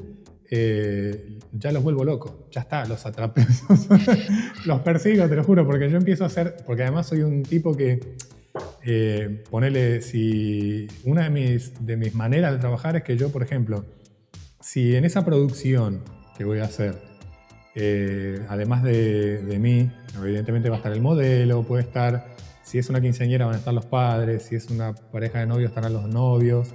eh, 0.51 1.38
ya 1.53 1.73
los 1.73 1.83
vuelvo 1.83 2.05
locos. 2.05 2.33
Ya 2.51 2.61
está, 2.62 2.85
los 2.85 3.07
atrapé. 3.07 3.47
los 4.67 4.81
persigo, 4.81 5.27
te 5.27 5.37
lo 5.37 5.45
juro, 5.45 5.67
porque 5.67 5.88
yo 5.88 5.97
empiezo 5.97 6.25
a 6.25 6.27
hacer, 6.27 6.57
porque 6.67 6.83
además 6.83 7.07
soy 7.07 7.23
un 7.23 7.43
tipo 7.43 7.75
que, 7.75 8.17
eh, 8.85 9.43
ponele, 9.51 10.03
si 10.03 10.88
una 11.05 11.25
de 11.25 11.31
mis, 11.31 11.87
de 11.87 11.97
mis 11.97 12.15
maneras 12.15 12.53
de 12.53 12.59
trabajar 12.59 12.97
es 12.97 13.03
que 13.03 13.17
yo, 13.17 13.31
por 13.31 13.43
ejemplo, 13.43 13.85
si 14.62 14.94
en 14.96 15.05
esa 15.05 15.25
producción 15.25 16.03
que 16.37 16.44
voy 16.44 16.61
a 16.61 16.64
hacer, 16.64 16.94
eh, 17.75 18.44
además 18.48 18.83
de, 18.83 19.59
mí, 19.61 19.90
evidentemente 20.18 20.68
va 20.68 20.77
a 20.77 20.79
estar 20.79 20.92
el 20.92 21.01
modelo, 21.01 21.62
puede 21.64 21.83
estar, 21.83 22.35
si 22.62 22.79
es 22.79 22.88
una 22.88 23.01
quinceañera 23.01 23.46
van 23.46 23.57
a 23.57 23.59
estar 23.59 23.75
los 23.75 23.87
padres, 23.87 24.44
si 24.44 24.55
es 24.55 24.70
una 24.70 24.94
pareja 24.94 25.40
de 25.40 25.46
novios 25.46 25.70
estarán 25.70 25.92
los 25.92 26.09
novios, 26.09 26.68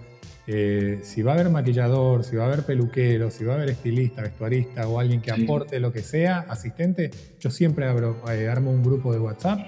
eh, 0.47 0.99
si 1.01 1.23
va 1.23 1.31
a 1.31 1.35
haber 1.35 1.49
maquillador, 1.49 2.23
si 2.23 2.35
va 2.35 2.43
a 2.43 2.47
haber 2.47 2.65
peluquero, 2.65 3.31
si 3.31 3.43
va 3.43 3.53
a 3.53 3.55
haber 3.57 3.69
estilista, 3.69 4.21
vestuarista 4.21 4.87
o 4.87 4.99
alguien 4.99 5.21
que 5.21 5.31
aporte 5.31 5.79
lo 5.79 5.91
que 5.91 6.01
sea, 6.01 6.45
asistente, 6.49 7.11
yo 7.39 7.49
siempre 7.49 7.87
abro, 7.87 8.17
eh, 8.31 8.47
armo 8.47 8.71
un 8.71 8.83
grupo 8.83 9.13
de 9.13 9.19
WhatsApp 9.19 9.59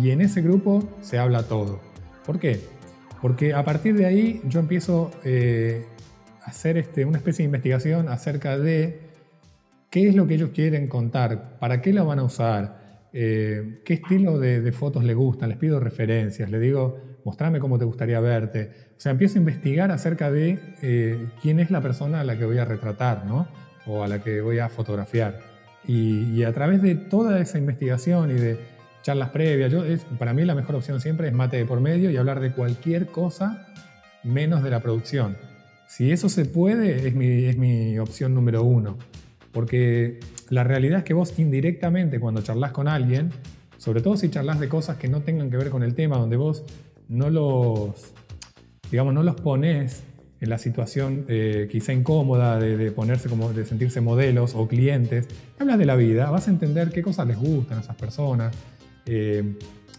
y 0.00 0.10
en 0.10 0.20
ese 0.20 0.42
grupo 0.42 0.88
se 1.02 1.18
habla 1.18 1.44
todo. 1.44 1.80
¿Por 2.26 2.38
qué? 2.38 2.60
Porque 3.20 3.54
a 3.54 3.64
partir 3.64 3.96
de 3.96 4.06
ahí 4.06 4.40
yo 4.46 4.60
empiezo 4.60 5.10
hacer 6.44 6.76
este, 6.76 7.04
una 7.04 7.18
especie 7.18 7.42
de 7.42 7.46
investigación 7.46 8.08
acerca 8.08 8.58
de 8.58 9.00
qué 9.90 10.08
es 10.08 10.14
lo 10.14 10.26
que 10.26 10.34
ellos 10.34 10.50
quieren 10.52 10.88
contar, 10.88 11.58
para 11.58 11.80
qué 11.80 11.92
la 11.92 12.02
van 12.02 12.18
a 12.18 12.24
usar, 12.24 13.08
eh, 13.12 13.80
qué 13.84 13.94
estilo 13.94 14.38
de, 14.38 14.72
fotos 14.72 15.04
le 15.04 15.14
gustan, 15.14 15.48
les 15.48 15.58
pido 15.58 15.78
referencias, 15.78 16.50
les 16.50 16.60
digo, 16.60 16.98
mostrame 17.24 17.60
cómo 17.60 17.78
te 17.78 17.84
gustaría 17.84 18.18
verte. 18.20 18.70
O 18.96 19.00
sea, 19.00 19.12
empiezo 19.12 19.36
a 19.36 19.38
investigar 19.38 19.90
acerca 19.92 20.30
de 20.30 20.58
eh, 20.82 21.28
quién 21.40 21.60
es 21.60 21.70
la 21.70 21.80
persona 21.80 22.20
a 22.20 22.24
la 22.24 22.36
que 22.36 22.44
voy 22.44 22.58
a 22.58 22.64
retratar, 22.64 23.24
¿no? 23.24 23.46
O 23.86 24.02
a 24.02 24.08
la 24.08 24.20
que 24.20 24.40
voy 24.40 24.58
a 24.58 24.68
fotografiar. 24.68 25.38
Y, 25.86 26.42
a 26.42 26.52
través 26.52 26.82
de 26.82 26.94
toda 26.94 27.38
esa 27.40 27.58
investigación 27.58 28.30
y 28.30 28.34
de 28.34 28.58
charlas 29.02 29.30
previas, 29.30 29.70
yo, 29.70 29.84
para 30.18 30.32
mí 30.32 30.44
la 30.44 30.54
mejor 30.54 30.76
opción 30.76 31.00
siempre 31.00 31.28
es 31.28 31.34
mate 31.34 31.58
de 31.58 31.66
por 31.66 31.80
medio 31.80 32.10
y 32.10 32.16
hablar 32.16 32.40
de 32.40 32.52
cualquier 32.52 33.06
cosa 33.06 33.68
menos 34.24 34.62
de 34.62 34.70
la 34.70 34.80
producción. 34.80 35.36
Si 35.96 36.10
eso 36.10 36.28
se 36.28 36.44
puede, 36.44 37.06
es 37.06 37.14
mi, 37.14 37.96
opción 38.00 38.34
número 38.34 38.64
uno. 38.64 38.98
Porque 39.52 40.18
la 40.48 40.64
realidad 40.64 40.98
es 40.98 41.04
que 41.04 41.14
vos 41.14 41.38
indirectamente 41.38 42.18
cuando 42.18 42.42
charlas 42.42 42.72
con 42.72 42.88
alguien, 42.88 43.30
sobre 43.76 44.00
todo 44.00 44.16
si 44.16 44.28
charlas 44.28 44.58
de 44.58 44.68
cosas 44.68 44.96
que 44.96 45.06
no 45.06 45.20
tengan 45.20 45.50
que 45.50 45.56
ver 45.56 45.70
con 45.70 45.84
el 45.84 45.94
tema, 45.94 46.18
donde 46.18 46.36
vos 46.36 46.64
no 47.08 47.30
los, 47.30 48.12
digamos, 48.90 49.14
no 49.14 49.22
los 49.22 49.36
pones 49.36 50.02
en 50.40 50.50
la 50.50 50.58
situación 50.58 51.26
eh, 51.28 51.68
quizá 51.70 51.92
incómoda 51.92 52.58
de, 52.58 52.90
ponerse 52.90 53.28
como, 53.28 53.52
de 53.52 53.64
sentirse 53.64 54.00
modelos 54.00 54.56
o 54.56 54.66
clientes, 54.66 55.28
hablas 55.60 55.78
de 55.78 55.86
la 55.86 55.94
vida, 55.94 56.28
vas 56.28 56.48
a 56.48 56.50
entender 56.50 56.90
qué 56.90 57.02
cosas 57.02 57.28
les 57.28 57.38
gustan 57.38 57.78
a 57.78 57.82
esas 57.82 57.94
personas, 57.94 58.52
eh, 59.06 59.44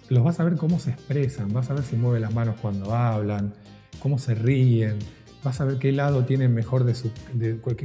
los 0.09 0.25
vas 0.25 0.41
a 0.41 0.43
ver 0.43 0.57
cómo 0.57 0.77
se 0.77 0.89
expresan, 0.89 1.53
vas 1.53 1.69
a 1.69 1.73
ver 1.73 1.83
si 1.83 1.95
mueven 1.95 2.21
las 2.21 2.33
manos 2.33 2.57
cuando 2.61 2.93
hablan, 2.93 3.53
cómo 3.99 4.19
se 4.19 4.35
ríen, 4.35 4.99
vas 5.45 5.61
a 5.61 5.65
ver 5.65 5.77
qué 5.77 5.91
lado 5.91 6.25
tiene 6.25 6.49
mejor 6.49 6.83
de 6.83 6.95
su, 6.95 7.11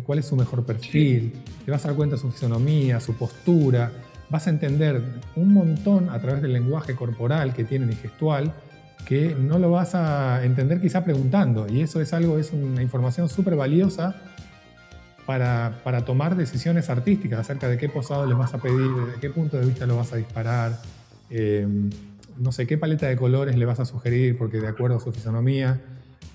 cuál 0.04 0.18
es 0.18 0.26
su 0.26 0.34
mejor 0.34 0.64
perfil, 0.64 1.34
te 1.64 1.70
vas 1.70 1.84
a 1.84 1.88
dar 1.88 1.96
cuenta 1.96 2.16
de 2.16 2.22
su 2.22 2.30
fisonomía, 2.30 2.98
su 3.00 3.14
postura, 3.14 3.92
vas 4.30 4.46
a 4.46 4.50
entender 4.50 5.02
un 5.36 5.52
montón 5.52 6.08
a 6.08 6.18
través 6.20 6.40
del 6.40 6.54
lenguaje 6.54 6.96
corporal 6.96 7.52
que 7.52 7.64
tienen 7.64 7.92
y 7.92 7.94
gestual 7.94 8.52
que 9.04 9.36
no 9.38 9.58
lo 9.58 9.70
vas 9.70 9.94
a 9.94 10.44
entender 10.44 10.80
quizá 10.80 11.04
preguntando. 11.04 11.66
Y 11.68 11.82
eso 11.82 12.00
es 12.00 12.12
algo, 12.12 12.38
es 12.38 12.52
una 12.52 12.82
información 12.82 13.28
súper 13.28 13.56
valiosa 13.56 14.14
para, 15.26 15.80
para, 15.84 16.04
tomar 16.04 16.36
decisiones 16.36 16.88
artísticas 16.90 17.40
acerca 17.40 17.68
de 17.68 17.76
qué 17.76 17.88
posado 17.88 18.26
les 18.26 18.36
vas 18.36 18.54
a 18.54 18.58
pedir, 18.58 18.90
de 18.90 19.20
qué 19.20 19.30
punto 19.30 19.58
de 19.58 19.66
vista 19.66 19.86
lo 19.86 19.96
vas 19.96 20.12
a 20.12 20.16
disparar, 20.16 20.80
eh, 21.28 21.66
no 22.38 22.52
sé, 22.52 22.66
qué 22.66 22.78
paleta 22.78 23.06
de 23.06 23.16
colores 23.16 23.56
le 23.56 23.64
vas 23.66 23.80
a 23.80 23.84
sugerir 23.84 24.38
porque 24.38 24.60
de 24.60 24.68
acuerdo 24.68 24.96
a 24.96 25.00
su 25.00 25.12
fisonomía. 25.12 25.80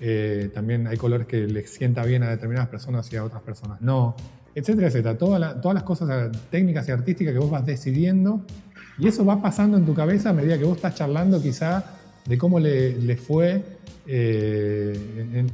Eh, 0.00 0.50
también 0.52 0.86
hay 0.86 0.96
colores 0.96 1.26
que 1.26 1.46
les 1.46 1.70
sienta 1.70 2.04
bien 2.04 2.22
a 2.22 2.28
determinadas 2.28 2.68
personas 2.68 3.10
y 3.12 3.16
a 3.16 3.24
otras 3.24 3.40
personas 3.40 3.80
no, 3.80 4.14
etcétera, 4.54 4.88
etcétera. 4.88 5.16
todas 5.16 5.74
las 5.74 5.82
cosas 5.84 6.30
técnicas 6.50 6.86
y 6.88 6.92
artísticas 6.92 7.32
que 7.32 7.38
vos 7.38 7.50
vas 7.50 7.64
decidiendo 7.64 8.42
y 8.98 9.08
eso 9.08 9.24
va 9.24 9.40
pasando 9.40 9.76
en 9.76 9.86
tu 9.86 9.94
cabeza 9.94 10.30
a 10.30 10.32
medida 10.32 10.58
que 10.58 10.64
vos 10.64 10.76
estás 10.76 10.94
charlando 10.94 11.40
quizá 11.40 11.84
de 12.26 12.38
cómo 12.38 12.58
le, 12.58 13.16
fue, 13.16 13.62
eh, 14.06 15.46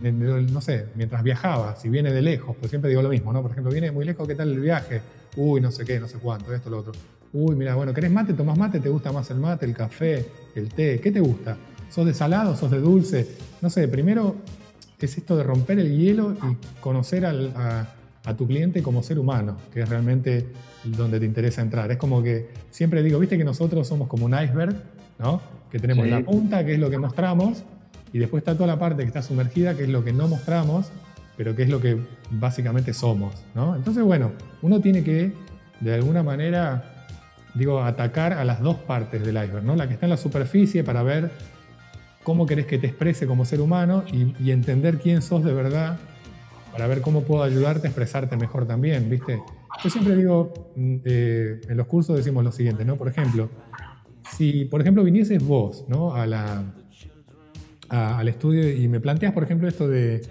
no 0.50 0.60
sé, 0.60 0.86
mientras 0.94 1.22
viajaba, 1.22 1.76
si 1.76 1.88
viene 1.88 2.12
de 2.12 2.22
lejos, 2.22 2.56
pues 2.58 2.70
siempre 2.70 2.88
digo 2.88 3.02
lo 3.02 3.10
mismo, 3.10 3.32
¿no? 3.32 3.42
Por 3.42 3.50
ejemplo, 3.50 3.70
viene 3.70 3.90
muy 3.90 4.04
lejos, 4.04 4.26
¿qué 4.26 4.34
tal 4.34 4.52
el 4.52 4.60
viaje? 4.60 5.02
Uy, 5.36 5.60
no 5.60 5.70
sé 5.70 5.84
qué, 5.84 6.00
no 6.00 6.08
sé 6.08 6.18
cuánto, 6.18 6.54
esto, 6.54 6.70
lo 6.70 6.78
otro. 6.78 6.92
Uy, 7.32 7.54
mira, 7.56 7.74
bueno, 7.74 7.92
¿querés 7.92 8.10
mate? 8.10 8.32
¿Tomás 8.32 8.56
mate? 8.56 8.80
¿Te 8.80 8.88
gusta 8.88 9.12
más 9.12 9.30
el 9.30 9.38
mate, 9.38 9.66
el 9.66 9.74
café, 9.74 10.24
el 10.54 10.72
té? 10.72 11.00
¿Qué 11.00 11.10
te 11.10 11.20
gusta? 11.20 11.56
¿Sos 11.92 12.06
de 12.06 12.14
salado? 12.14 12.56
¿Sos 12.56 12.70
de 12.70 12.80
dulce? 12.80 13.28
No 13.60 13.70
sé, 13.70 13.86
primero 13.86 14.36
es 15.06 15.18
esto 15.18 15.36
de 15.36 15.42
romper 15.42 15.78
el 15.78 15.96
hielo 15.96 16.32
y 16.32 16.80
conocer 16.80 17.26
a, 17.26 17.86
tu 18.36 18.46
cliente 18.46 18.82
como 18.82 19.02
ser 19.02 19.18
humano, 19.18 19.56
que 19.72 19.82
es 19.82 19.88
realmente 19.88 20.46
donde 20.84 21.18
te 21.18 21.26
interesa 21.26 21.60
entrar. 21.60 21.90
Es 21.90 21.96
como 21.96 22.22
que 22.22 22.50
siempre 22.70 23.02
digo, 23.02 23.18
viste 23.18 23.36
que 23.36 23.44
nosotros 23.44 23.86
somos 23.86 24.06
como 24.06 24.26
un 24.26 24.32
iceberg, 24.32 24.76
¿no? 25.18 25.40
Que 25.70 25.80
tenemos 25.80 26.06
la 26.06 26.20
punta, 26.20 26.64
que 26.64 26.74
es 26.74 26.78
lo 26.78 26.88
que 26.88 26.98
mostramos, 26.98 27.64
y 28.12 28.18
después 28.18 28.42
está 28.42 28.54
toda 28.54 28.68
la 28.68 28.78
parte 28.78 29.02
que 29.02 29.08
está 29.08 29.22
sumergida, 29.22 29.76
que 29.76 29.84
es 29.84 29.88
lo 29.88 30.04
que 30.04 30.12
no 30.12 30.28
mostramos, 30.28 30.92
pero 31.36 31.56
que 31.56 31.64
es 31.64 31.68
lo 31.68 31.80
que 31.80 31.98
básicamente 32.30 32.92
somos, 32.92 33.34
¿no? 33.54 33.74
Entonces, 33.74 34.04
bueno, 34.04 34.30
uno 34.60 34.80
tiene 34.80 35.02
que, 35.02 35.32
de 35.80 35.94
alguna 35.94 36.22
manera, 36.22 37.06
digo, 37.54 37.82
atacar 37.82 38.34
a 38.34 38.44
las 38.44 38.60
dos 38.60 38.76
partes 38.76 39.24
del 39.24 39.34
iceberg, 39.34 39.64
¿no? 39.64 39.74
La 39.74 39.88
que 39.88 39.94
está 39.94 40.06
en 40.06 40.10
la 40.10 40.16
superficie 40.16 40.84
para 40.84 41.02
ver 41.02 41.32
cómo 42.22 42.46
querés 42.46 42.66
que 42.66 42.78
te 42.78 42.86
exprese 42.86 43.26
como 43.26 43.44
ser 43.44 43.60
humano 43.60 44.04
y, 44.12 44.50
entender 44.50 44.98
quién 44.98 45.22
sos 45.22 45.44
de 45.44 45.52
verdad 45.52 45.98
para 46.70 46.86
ver 46.86 47.00
cómo 47.00 47.22
puedo 47.22 47.42
ayudarte 47.42 47.86
a 47.86 47.90
expresarte 47.90 48.36
mejor 48.36 48.66
también, 48.66 49.10
¿viste? 49.10 49.40
Yo 49.82 49.90
siempre 49.90 50.16
digo, 50.16 50.72
mm, 50.76 50.96
eh, 51.04 51.60
en 51.68 51.76
los 51.76 51.86
cursos 51.86 52.16
decimos 52.16 52.44
lo 52.44 52.52
siguiente, 52.52 52.84
¿no? 52.84 52.96
Por 52.96 53.08
ejemplo, 53.08 53.50
si 54.30 54.64
por 54.66 54.80
ejemplo 54.80 55.04
vinieses 55.04 55.44
vos, 55.44 55.84
¿no? 55.88 56.14
A 56.14 56.26
la, 56.26 56.64
al 57.88 58.28
estudio 58.28 58.70
y 58.70 58.88
me 58.88 59.00
planteas, 59.00 59.32
por 59.32 59.42
ejemplo, 59.42 59.68
esto 59.68 59.86
de, 59.86 60.22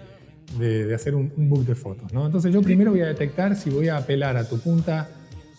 de, 0.58 0.94
hacer 0.94 1.14
un, 1.14 1.32
book 1.36 1.64
de 1.64 1.74
fotos. 1.74 2.12
¿no? 2.12 2.26
Entonces 2.26 2.52
yo 2.52 2.62
primero 2.62 2.90
voy 2.90 3.00
a 3.00 3.06
detectar 3.06 3.56
si 3.56 3.70
voy 3.70 3.88
a 3.88 3.98
apelar 3.98 4.36
a 4.36 4.48
tu 4.48 4.58
punta 4.58 5.08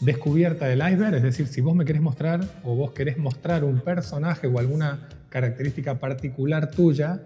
descubierta 0.03 0.65
del 0.65 0.79
iceberg, 0.79 1.15
es 1.15 1.23
decir, 1.23 1.47
si 1.47 1.61
vos 1.61 1.75
me 1.75 1.85
querés 1.85 2.01
mostrar 2.01 2.41
o 2.63 2.75
vos 2.75 2.91
querés 2.91 3.17
mostrar 3.17 3.63
un 3.63 3.79
personaje 3.79 4.47
o 4.47 4.59
alguna 4.59 5.07
característica 5.29 5.99
particular 5.99 6.71
tuya, 6.71 7.21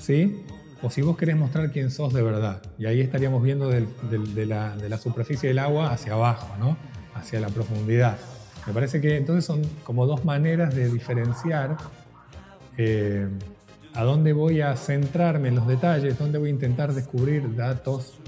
¿sí? 0.00 0.42
o 0.82 0.90
si 0.90 1.02
vos 1.02 1.16
querés 1.16 1.36
mostrar 1.36 1.70
quién 1.70 1.90
sos 1.90 2.12
de 2.12 2.22
verdad. 2.22 2.62
Y 2.78 2.86
ahí 2.86 3.00
estaríamos 3.00 3.42
viendo 3.42 3.68
de, 3.68 4.46
la, 4.46 4.98
superficie 4.98 5.48
del 5.48 5.58
agua 5.58 5.92
hacia 5.92 6.12
abajo, 6.12 6.48
¿no? 6.58 6.76
hacia 7.14 7.40
la 7.40 7.48
profundidad. 7.48 8.16
Me 8.66 8.72
parece 8.72 9.00
que 9.00 9.16
entonces 9.16 9.44
son 9.44 9.62
como 9.82 10.06
dos 10.06 10.24
maneras 10.24 10.74
de 10.74 10.88
diferenciar 10.88 11.76
eh, 12.76 13.26
a 13.94 14.04
dónde 14.04 14.32
voy 14.32 14.60
a 14.60 14.76
centrarme 14.76 15.48
en 15.48 15.56
los 15.56 15.66
detalles, 15.66 16.18
dónde 16.18 16.38
voy 16.38 16.50
a 16.50 16.52
intentar 16.52 16.92
descubrir 16.92 17.56
datos, 17.56 18.18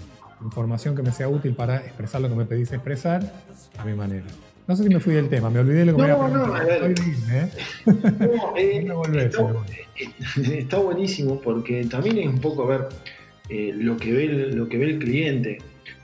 información 0.43 0.97
que 0.97 1.03
me 1.03 1.13
sea 1.13 1.29
útil 1.29 1.55
para 1.55 1.79
expresar 1.79 2.21
lo 2.21 2.29
que 2.29 2.35
me 2.35 2.45
pedís 2.45 2.73
expresar 2.73 3.33
a 3.79 3.85
mi 3.85 3.95
manera. 3.95 4.27
No 4.67 4.77
sé 4.77 4.85
si 4.85 4.89
me 4.89 5.01
fui 5.01 5.15
del 5.15 5.29
tema, 5.29 5.51
me 5.51 5.59
olvidé 5.59 5.81
de 5.81 5.87
lo 5.87 5.97
que 5.97 6.03
me 6.03 6.09
no, 6.09 6.29
no, 6.29 6.55
a 6.55 6.63
ver. 6.63 6.95
¿eh? 7.31 8.85
No, 8.87 9.05
eh, 9.15 10.59
está, 10.59 10.79
buenísimo 10.79 11.41
porque 11.41 11.85
también 11.87 12.19
es 12.19 12.27
un 12.29 12.41
poco 12.41 12.69
ver 12.69 12.89
eh, 13.49 13.73
lo, 13.75 13.97
que 13.97 14.13
ve 14.13 14.25
el, 14.27 14.57
lo 14.57 14.69
que 14.69 14.79
ve 14.79 14.85
el 14.85 14.99
cliente. 15.01 15.59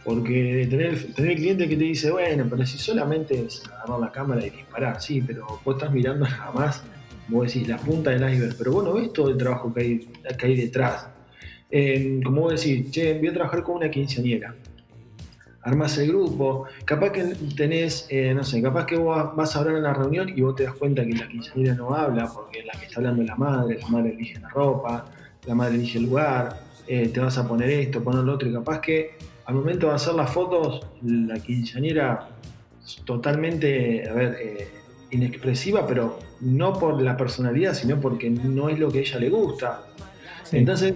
Porque 0.04 0.66
tener, 0.68 1.12
tener 1.14 1.30
el 1.32 1.36
cliente 1.36 1.68
que 1.68 1.76
te 1.76 1.84
dice, 1.84 2.10
bueno, 2.10 2.46
pero 2.50 2.66
si 2.66 2.78
solamente 2.78 3.40
es 3.40 3.62
agarrar 3.66 4.00
la 4.00 4.10
cámara 4.10 4.44
y 4.44 4.50
disparar, 4.50 5.00
sí, 5.00 5.22
pero 5.24 5.46
vos 5.64 5.76
estás 5.76 5.92
mirando 5.92 6.26
nada 6.28 6.50
más, 6.50 6.82
vos 7.28 7.46
decís, 7.46 7.68
la 7.68 7.78
punta 7.78 8.10
del 8.10 8.32
iceberg, 8.32 8.56
pero 8.56 8.72
vos 8.72 8.84
no 8.84 8.94
ves 8.94 9.12
todo 9.12 9.30
el 9.30 9.36
trabajo 9.36 9.72
que 9.72 9.80
hay, 9.80 9.98
que 10.36 10.46
hay 10.46 10.56
detrás. 10.56 11.06
Como 12.24 12.42
vos 12.42 12.60
decís, 12.60 12.90
che, 12.90 13.18
voy 13.18 13.28
a 13.28 13.32
trabajar 13.32 13.62
con 13.62 13.76
una 13.76 13.90
quinceañera 13.90 14.54
armas 15.66 15.98
el 15.98 16.06
grupo, 16.08 16.66
capaz 16.84 17.10
que 17.10 17.24
tenés, 17.56 18.06
eh, 18.08 18.32
no 18.32 18.44
sé, 18.44 18.62
capaz 18.62 18.86
que 18.86 18.96
vos 18.96 19.34
vas 19.34 19.56
a 19.56 19.58
hablar 19.58 19.74
en 19.74 19.82
la 19.82 19.94
reunión 19.94 20.28
y 20.28 20.40
vos 20.40 20.54
te 20.54 20.62
das 20.62 20.74
cuenta 20.74 21.04
que 21.04 21.12
la 21.12 21.26
quinceañera 21.26 21.74
no 21.74 21.92
habla 21.92 22.32
porque 22.32 22.62
la 22.62 22.72
que 22.78 22.86
está 22.86 23.00
hablando 23.00 23.22
es 23.22 23.28
la 23.28 23.34
madre, 23.34 23.78
la 23.80 23.88
madre 23.88 24.10
elige 24.10 24.38
la 24.38 24.48
ropa, 24.48 25.06
la 25.44 25.54
madre 25.56 25.74
elige 25.74 25.98
el 25.98 26.04
lugar, 26.04 26.60
eh, 26.86 27.08
te 27.08 27.18
vas 27.18 27.36
a 27.36 27.48
poner 27.48 27.68
esto, 27.68 28.00
poner 28.02 28.22
lo 28.22 28.34
otro, 28.34 28.48
y 28.48 28.52
capaz 28.52 28.80
que 28.80 29.16
al 29.44 29.56
momento 29.56 29.88
de 29.88 29.94
hacer 29.94 30.14
las 30.14 30.30
fotos, 30.30 30.86
la 31.02 31.40
quinceañera 31.40 32.28
totalmente, 33.04 34.08
a 34.08 34.12
ver, 34.12 34.36
eh, 34.40 34.68
inexpresiva, 35.10 35.84
pero 35.84 36.20
no 36.42 36.74
por 36.78 37.02
la 37.02 37.16
personalidad, 37.16 37.74
sino 37.74 38.00
porque 38.00 38.30
no 38.30 38.68
es 38.68 38.78
lo 38.78 38.88
que 38.88 38.98
a 38.98 39.00
ella 39.00 39.18
le 39.18 39.30
gusta. 39.30 39.82
Entonces, 40.52 40.94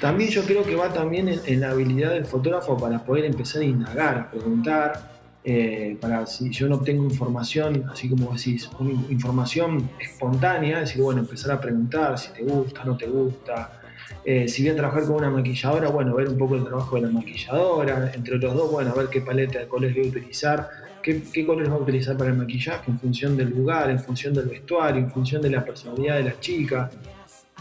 también 0.00 0.30
yo 0.30 0.42
creo 0.42 0.62
que 0.62 0.74
va 0.74 0.92
también 0.92 1.28
en, 1.28 1.60
la 1.60 1.70
habilidad 1.70 2.10
del 2.10 2.26
fotógrafo 2.26 2.76
para 2.76 3.02
poder 3.04 3.24
empezar 3.24 3.62
a 3.62 3.64
indagar, 3.64 4.18
a 4.18 4.30
preguntar, 4.30 5.16
eh, 5.42 5.96
para 6.00 6.26
si 6.26 6.50
yo 6.50 6.68
no 6.68 6.76
obtengo 6.76 7.04
información, 7.04 7.84
así 7.90 8.08
como 8.08 8.32
decís, 8.32 8.68
una 8.78 8.92
información 9.10 9.88
espontánea, 9.98 10.80
decir, 10.80 11.00
bueno, 11.00 11.20
empezar 11.20 11.52
a 11.52 11.60
preguntar 11.60 12.18
si 12.18 12.30
te 12.32 12.42
gusta, 12.42 12.84
no 12.84 12.96
te 12.96 13.06
gusta. 13.06 13.80
Eh, 14.24 14.48
si 14.48 14.62
voy 14.62 14.72
a 14.72 14.76
trabajar 14.76 15.04
con 15.04 15.16
una 15.16 15.30
maquilladora, 15.30 15.88
bueno, 15.88 16.14
ver 16.14 16.28
un 16.28 16.36
poco 16.36 16.56
el 16.56 16.64
trabajo 16.64 16.96
de 16.96 17.02
la 17.02 17.08
maquilladora, 17.08 18.12
entre 18.12 18.38
los 18.38 18.54
dos, 18.54 18.70
bueno, 18.70 18.92
ver 18.94 19.08
qué 19.08 19.22
paleta 19.22 19.60
de 19.60 19.68
colores 19.68 19.96
voy 19.96 20.06
a 20.06 20.08
utilizar, 20.08 20.68
qué, 21.02 21.22
qué 21.32 21.46
colores 21.46 21.70
voy 21.70 21.78
a 21.78 21.82
utilizar 21.82 22.16
para 22.18 22.30
el 22.30 22.36
maquillaje 22.36 22.90
en 22.90 22.98
función 22.98 23.36
del 23.36 23.50
lugar, 23.50 23.88
en 23.88 24.00
función 24.00 24.34
del 24.34 24.46
vestuario, 24.46 25.00
en 25.00 25.10
función 25.10 25.40
de 25.40 25.50
la 25.50 25.64
personalidad 25.64 26.16
de 26.16 26.24
la 26.24 26.38
chica. 26.38 26.90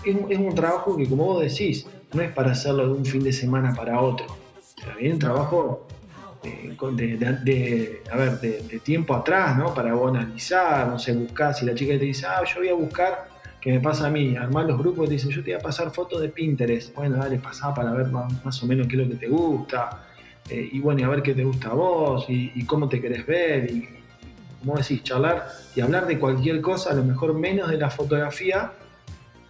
Es, 0.03 0.15
es 0.29 0.39
un 0.39 0.53
trabajo 0.53 0.97
que, 0.97 1.07
como 1.07 1.25
vos 1.25 1.41
decís, 1.43 1.85
no 2.13 2.21
es 2.21 2.31
para 2.31 2.51
hacerlo 2.51 2.87
de 2.87 2.93
un 2.93 3.05
fin 3.05 3.23
de 3.23 3.33
semana 3.33 3.73
para 3.73 3.99
otro. 3.99 4.25
Un 5.01 5.19
trabajo 5.19 5.87
eh, 6.43 6.75
de, 6.91 8.03
a 8.11 8.17
ver, 8.17 8.39
de, 8.39 8.79
tiempo 8.79 9.15
atrás, 9.15 9.57
¿no? 9.57 9.73
Para 9.73 9.93
vos 9.93 10.15
analizar, 10.15 10.87
no 10.87 10.99
sé, 10.99 11.13
buscar. 11.13 11.53
Si 11.53 11.65
la 11.65 11.73
chica 11.73 11.97
te 11.97 12.05
dice, 12.05 12.25
ah, 12.27 12.43
yo 12.45 12.59
voy 12.59 12.69
a 12.69 12.73
buscar, 12.73 13.27
que 13.59 13.71
me 13.71 13.79
pasa 13.79 14.07
a 14.07 14.09
mí, 14.09 14.35
armar 14.35 14.65
los 14.65 14.77
grupos, 14.77 15.07
te 15.07 15.13
dicen, 15.13 15.31
yo 15.31 15.43
te 15.43 15.51
voy 15.51 15.59
a 15.59 15.63
pasar 15.63 15.91
fotos 15.91 16.21
de 16.21 16.29
Pinterest. 16.29 16.93
Bueno, 16.93 17.17
dale, 17.17 17.39
pasá 17.39 17.73
para 17.73 17.91
ver 17.91 18.07
más, 18.07 18.61
o 18.61 18.67
menos 18.67 18.87
qué 18.87 18.95
es 18.95 19.01
lo 19.03 19.09
que 19.09 19.15
te 19.15 19.27
gusta. 19.27 20.03
Eh, 20.49 20.69
y 20.73 20.79
bueno, 20.79 21.01
y 21.01 21.03
a 21.03 21.09
ver 21.09 21.23
qué 21.23 21.33
te 21.33 21.43
gusta 21.43 21.69
a 21.69 21.73
vos 21.73 22.25
y, 22.27 22.63
cómo 22.65 22.87
te 22.87 23.01
querés 23.01 23.25
ver. 23.25 23.71
Y, 23.71 23.89
como 24.59 24.77
decís, 24.77 25.03
charlar 25.03 25.47
y 25.75 25.81
hablar 25.81 26.05
de 26.05 26.19
cualquier 26.19 26.61
cosa, 26.61 26.91
a 26.91 26.93
lo 26.93 27.03
mejor 27.03 27.33
menos 27.33 27.69
de 27.69 27.77
la 27.77 27.89
fotografía 27.89 28.71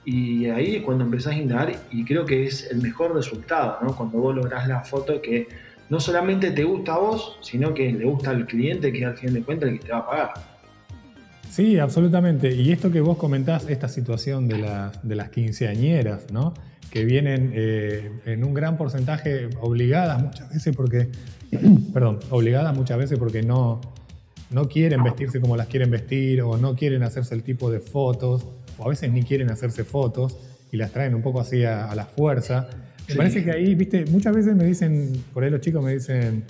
y 0.05 0.45
ahí 0.47 0.75
es 0.75 0.83
cuando 0.83 1.03
empezás 1.03 1.33
a 1.33 1.37
indagar 1.37 1.75
y 1.91 2.05
creo 2.05 2.25
que 2.25 2.45
es 2.45 2.69
el 2.69 2.81
mejor 2.81 3.15
resultado, 3.15 3.79
¿no? 3.81 3.95
Cuando 3.95 4.19
vos 4.19 4.35
lográs 4.35 4.67
la 4.67 4.81
foto 4.81 5.19
que 5.21 5.47
no 5.89 5.99
solamente 5.99 6.51
te 6.51 6.63
gusta 6.63 6.93
a 6.93 6.99
vos, 6.99 7.37
sino 7.41 7.73
que 7.73 7.91
le 7.91 8.05
gusta 8.05 8.29
al 8.29 8.45
cliente 8.45 8.93
que 8.93 9.03
al 9.03 9.17
fin 9.17 9.33
de 9.33 9.41
cuentas 9.41 9.69
el 9.69 9.79
que 9.79 9.87
te 9.87 9.91
va 9.91 9.99
a 9.99 10.05
pagar. 10.07 10.33
Sí, 11.49 11.79
absolutamente. 11.79 12.53
Y 12.53 12.71
esto 12.71 12.91
que 12.91 13.01
vos 13.01 13.17
comentás, 13.17 13.67
esta 13.67 13.87
situación 13.87 14.47
de, 14.47 14.59
las 14.59 15.29
quinceañeras, 15.29 16.31
¿no? 16.31 16.53
Que 16.91 17.03
vienen 17.03 17.51
eh, 17.55 18.11
en 18.25 18.43
un 18.43 18.53
gran 18.53 18.77
porcentaje 18.77 19.49
obligadas 19.61 20.21
muchas 20.21 20.49
veces 20.53 20.75
porque, 20.75 21.09
perdón, 21.93 22.19
obligadas 22.29 22.75
muchas 22.75 22.97
veces 22.97 23.17
porque 23.17 23.41
no, 23.41 23.81
no 24.51 24.67
quieren 24.67 25.03
vestirse 25.03 25.39
como 25.41 25.57
las 25.57 25.67
quieren 25.67 25.89
vestir 25.89 26.41
o 26.41 26.57
no 26.57 26.75
quieren 26.75 27.01
hacerse 27.03 27.33
el 27.33 27.43
tipo 27.43 27.71
de 27.71 27.79
fotos 27.79 28.45
o 28.77 28.85
a 28.85 28.89
veces 28.89 29.11
ni 29.11 29.23
quieren 29.23 29.49
hacerse 29.51 29.83
fotos 29.83 30.37
y 30.71 30.77
las 30.77 30.91
traen 30.91 31.15
un 31.15 31.21
poco 31.21 31.39
así 31.39 31.63
a, 31.63 31.93
la 31.95 32.05
fuerza. 32.05 32.67
Me 33.07 33.15
parece 33.15 33.43
que 33.43 33.51
ahí, 33.51 33.75
viste, 33.75 34.05
muchas 34.07 34.35
veces 34.35 34.55
me 34.55 34.65
dicen, 34.65 35.23
por 35.33 35.43
ahí 35.43 35.49
los 35.49 35.61
chicos 35.61 35.83
me 35.83 35.93
dicen, 35.93 36.43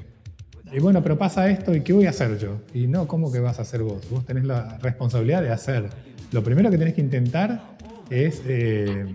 y 0.71 0.79
bueno, 0.79 1.03
pero 1.03 1.17
pasa 1.17 1.49
esto 1.49 1.75
y 1.75 1.81
¿qué 1.81 1.93
voy 1.93 2.05
a 2.05 2.09
hacer 2.09 2.37
yo? 2.37 2.61
Y 2.73 2.87
no, 2.87 3.07
¿cómo 3.07 3.31
que 3.31 3.39
vas 3.39 3.59
a 3.59 3.63
hacer 3.63 3.83
vos? 3.83 4.09
Vos 4.09 4.25
tenés 4.25 4.45
la 4.45 4.77
responsabilidad 4.79 5.41
de 5.41 5.51
hacer. 5.51 5.89
Lo 6.31 6.43
primero 6.43 6.71
que 6.71 6.77
tenés 6.77 6.93
que 6.93 7.01
intentar 7.01 7.75
es 8.09 8.41
eh, 8.47 9.05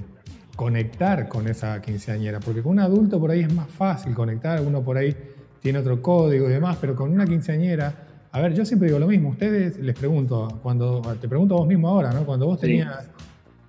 conectar 0.57 1.29
con 1.29 1.49
esa 1.49 1.81
quinceañera, 1.81 2.41
porque 2.41 2.63
con 2.63 2.73
un 2.73 2.81
adulto 2.81 3.19
por 3.19 3.31
ahí 3.31 3.41
es 3.41 3.53
más 3.53 3.69
fácil 3.69 4.15
conectar, 4.15 4.61
uno 4.61 4.83
por 4.83 4.97
ahí 4.99 5.17
tiene 5.61 5.79
otro 5.79 6.01
código 6.01 6.49
y 6.49 6.53
demás, 6.53 6.79
pero 6.81 6.95
con 6.95 7.11
una 7.11 7.27
quinceañera 7.27 8.10
a 8.33 8.41
ver, 8.41 8.55
yo 8.55 8.65
siempre 8.65 8.89
digo 8.89 8.99
lo 8.99 9.09
mismo. 9.09 9.31
Ustedes 9.31 9.79
les 9.79 9.97
pregunto, 9.97 10.61
cuando 10.63 11.03
te 11.21 11.29
pregunto 11.29 11.55
a 11.55 11.59
vos 11.59 11.67
mismo 11.67 11.89
ahora, 11.89 12.13
¿no? 12.13 12.25
Cuando 12.25 12.47
vos 12.47 12.61
tenías 12.61 13.09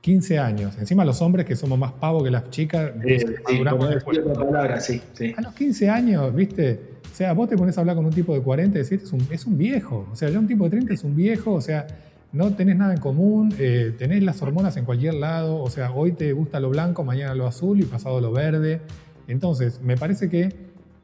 15 0.01 0.39
años, 0.39 0.77
encima 0.79 1.03
los 1.05 1.21
hombres 1.21 1.45
que 1.45 1.55
somos 1.55 1.77
más 1.77 1.91
pavos 1.93 2.23
que 2.23 2.31
las 2.31 2.49
chicas, 2.49 2.91
sí, 3.03 3.19
sí, 3.19 3.63
palabra, 3.63 4.79
sí, 4.79 5.01
sí. 5.13 5.33
A 5.37 5.41
los 5.41 5.53
15 5.53 5.89
años, 5.89 6.33
¿viste? 6.35 6.79
O 7.11 7.15
sea, 7.15 7.33
vos 7.33 7.49
te 7.49 7.57
pones 7.57 7.77
a 7.77 7.81
hablar 7.81 7.95
con 7.95 8.05
un 8.05 8.11
tipo 8.11 8.33
de 8.33 8.41
40 8.41 8.79
y 8.79 8.83
decís, 8.83 9.03
es 9.03 9.11
un, 9.11 9.27
es 9.31 9.45
un 9.45 9.57
viejo. 9.57 10.07
O 10.11 10.15
sea, 10.15 10.29
ya 10.29 10.39
un 10.39 10.47
tipo 10.47 10.63
de 10.65 10.69
30 10.71 10.93
es 10.93 11.03
un 11.03 11.15
viejo, 11.15 11.53
o 11.53 11.61
sea, 11.61 11.87
no 12.31 12.53
tenés 12.53 12.77
nada 12.77 12.93
en 12.93 12.99
común, 12.99 13.53
eh, 13.59 13.93
tenés 13.97 14.23
las 14.23 14.41
hormonas 14.41 14.77
en 14.77 14.85
cualquier 14.85 15.15
lado, 15.15 15.61
o 15.61 15.69
sea, 15.69 15.91
hoy 15.91 16.13
te 16.13 16.31
gusta 16.33 16.59
lo 16.59 16.69
blanco, 16.69 17.03
mañana 17.03 17.35
lo 17.35 17.47
azul 17.47 17.79
y 17.79 17.83
pasado 17.83 18.21
lo 18.21 18.31
verde. 18.31 18.79
Entonces, 19.27 19.81
me 19.81 19.97
parece 19.97 20.29
que 20.29 20.49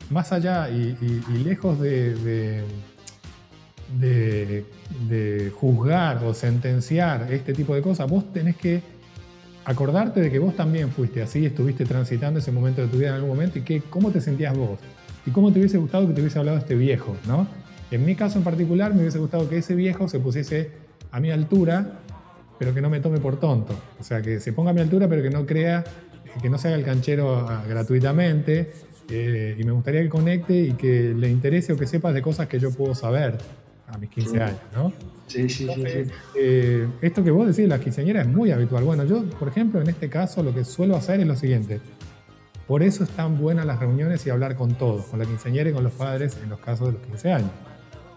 más 0.09 0.31
allá 0.31 0.69
y, 0.69 0.95
lejos 1.43 1.79
de 1.79 2.15
de, 2.15 2.63
juzgar 5.53 6.23
o 6.23 6.33
sentenciar 6.33 7.31
este 7.31 7.53
tipo 7.53 7.73
de 7.75 7.81
cosas, 7.81 8.09
vos 8.09 8.31
tenés 8.33 8.55
que 8.57 8.81
acordarte 9.65 10.21
de 10.21 10.31
que 10.31 10.39
vos 10.39 10.55
también 10.55 10.91
fuiste 10.91 11.21
así, 11.21 11.45
estuviste 11.45 11.85
transitando 11.85 12.39
ese 12.39 12.51
momento 12.51 12.81
de 12.81 12.87
tu 12.87 12.97
vida 12.97 13.09
en 13.09 13.15
algún 13.15 13.29
momento 13.29 13.59
y 13.59 13.63
que, 13.63 13.81
cómo 13.81 14.11
te 14.11 14.21
sentías 14.21 14.57
vos 14.57 14.79
y 15.25 15.31
cómo 15.31 15.51
te 15.51 15.59
hubiese 15.59 15.77
gustado 15.77 16.07
que 16.07 16.13
te 16.13 16.21
hubiese 16.21 16.39
hablado 16.39 16.57
este 16.57 16.75
viejo, 16.75 17.17
¿no? 17.27 17.47
En 17.91 18.05
mi 18.05 18.15
caso 18.15 18.37
en 18.37 18.45
particular 18.45 18.93
me 18.93 19.01
hubiese 19.01 19.19
gustado 19.19 19.49
que 19.49 19.57
ese 19.57 19.75
viejo 19.75 20.07
se 20.07 20.19
pusiese 20.19 20.71
a 21.11 21.19
mi 21.19 21.31
altura, 21.31 21.99
pero 22.59 22.73
que 22.73 22.81
no 22.81 22.89
me 22.89 22.99
tome 22.99 23.19
por 23.19 23.39
tonto. 23.39 23.73
O 23.99 24.03
sea, 24.03 24.21
que 24.21 24.39
se 24.39 24.53
ponga 24.53 24.71
a 24.71 24.73
mi 24.73 24.81
altura, 24.81 25.07
pero 25.07 25.21
que 25.21 25.29
no 25.29 25.45
crea, 25.45 25.83
que 26.41 26.49
no 26.49 26.57
se 26.57 26.67
haga 26.67 26.77
el 26.77 26.83
canchero 26.83 27.47
ah, 27.47 27.63
gratuitamente. 27.67 28.71
Eh, 29.09 29.55
y 29.57 29.63
me 29.63 29.71
gustaría 29.71 30.01
que 30.01 30.09
conecte 30.09 30.53
y 30.53 30.71
que 30.73 31.13
le 31.13 31.29
interese 31.29 31.73
o 31.73 31.77
que 31.77 31.87
sepas 31.87 32.13
de 32.13 32.21
cosas 32.21 32.47
que 32.47 32.59
yo 32.59 32.71
puedo 32.71 32.93
saber 32.93 33.37
a 33.87 33.97
mis 33.97 34.09
15 34.09 34.41
años, 34.41 34.59
¿no? 34.73 34.93
Sí, 35.27 35.49
sí, 35.49 35.67
sí. 35.67 36.11
Eh, 36.35 36.87
esto 37.01 37.23
que 37.23 37.31
vos 37.31 37.47
decís, 37.47 37.67
la 37.67 37.79
quinceañera 37.79 38.21
es 38.21 38.27
muy 38.27 38.51
habitual. 38.51 38.83
Bueno, 38.83 39.05
yo, 39.05 39.23
por 39.39 39.47
ejemplo, 39.47 39.81
en 39.81 39.89
este 39.89 40.09
caso 40.09 40.43
lo 40.43 40.53
que 40.53 40.63
suelo 40.65 40.95
hacer 40.95 41.19
es 41.19 41.27
lo 41.27 41.35
siguiente. 41.35 41.79
Por 42.67 42.83
eso 42.83 43.05
es 43.05 43.09
tan 43.11 43.37
buenas 43.37 43.65
las 43.65 43.79
reuniones 43.79 44.25
y 44.27 44.29
hablar 44.29 44.55
con 44.55 44.75
todos, 44.75 45.05
con 45.05 45.19
la 45.19 45.25
quinceañera 45.25 45.69
y 45.69 45.73
con 45.73 45.83
los 45.83 45.93
padres 45.93 46.37
en 46.43 46.49
los 46.49 46.59
casos 46.59 46.87
de 46.87 46.93
los 46.93 47.01
15 47.01 47.31
años. 47.31 47.51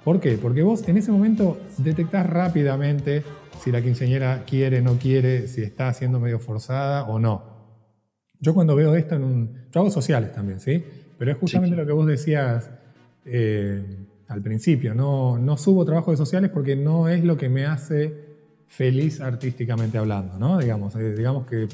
¿Por 0.05 0.19
qué? 0.19 0.39
Porque 0.39 0.63
vos 0.63 0.89
en 0.89 0.97
ese 0.97 1.13
momento 1.13 1.59
detectás 1.79 2.27
rápidamente 2.29 3.23
si 3.63 3.71
la 3.71 3.83
quinceañera 3.83 4.45
quiere, 4.47 4.81
no 4.81 4.97
quiere, 4.97 5.47
si 5.47 5.63
está 5.63 5.93
siendo 5.93 6.19
medio 6.19 6.41
forzada 6.41 7.05
o 7.05 7.19
no. 7.19 7.45
Yo 8.41 8.55
cuando 8.55 8.75
veo 8.75 8.97
esto 8.97 9.15
en 9.15 9.25
un... 9.25 9.67
Yo 9.71 9.81
hago 9.81 9.91
sociales 9.91 10.33
también, 10.33 10.59
¿sí? 10.59 10.83
Pero 11.19 11.31
es 11.31 11.37
justamente 11.37 11.77
lo 11.77 11.85
que 11.85 11.93
vos 11.93 12.07
decías, 12.07 12.71
eh, 13.27 13.85
al 14.31 14.43
principio. 14.43 14.95
No, 14.95 15.39
no 15.39 15.57
subo 15.57 15.85
trabajos 15.85 16.13
de 16.13 16.17
sociales 16.17 16.51
porque 16.55 16.77
no 16.77 17.09
es 17.09 17.25
lo 17.25 17.37
que 17.37 17.49
me 17.49 17.67
hace 17.67 18.15
feliz 18.69 19.21
artísticamente 19.21 19.99
hablando, 19.99 20.39
¿no? 20.39 20.59
Digamos, 20.59 20.95
eh, 20.95 21.15
digamos 21.17 21.47
que 21.47 21.69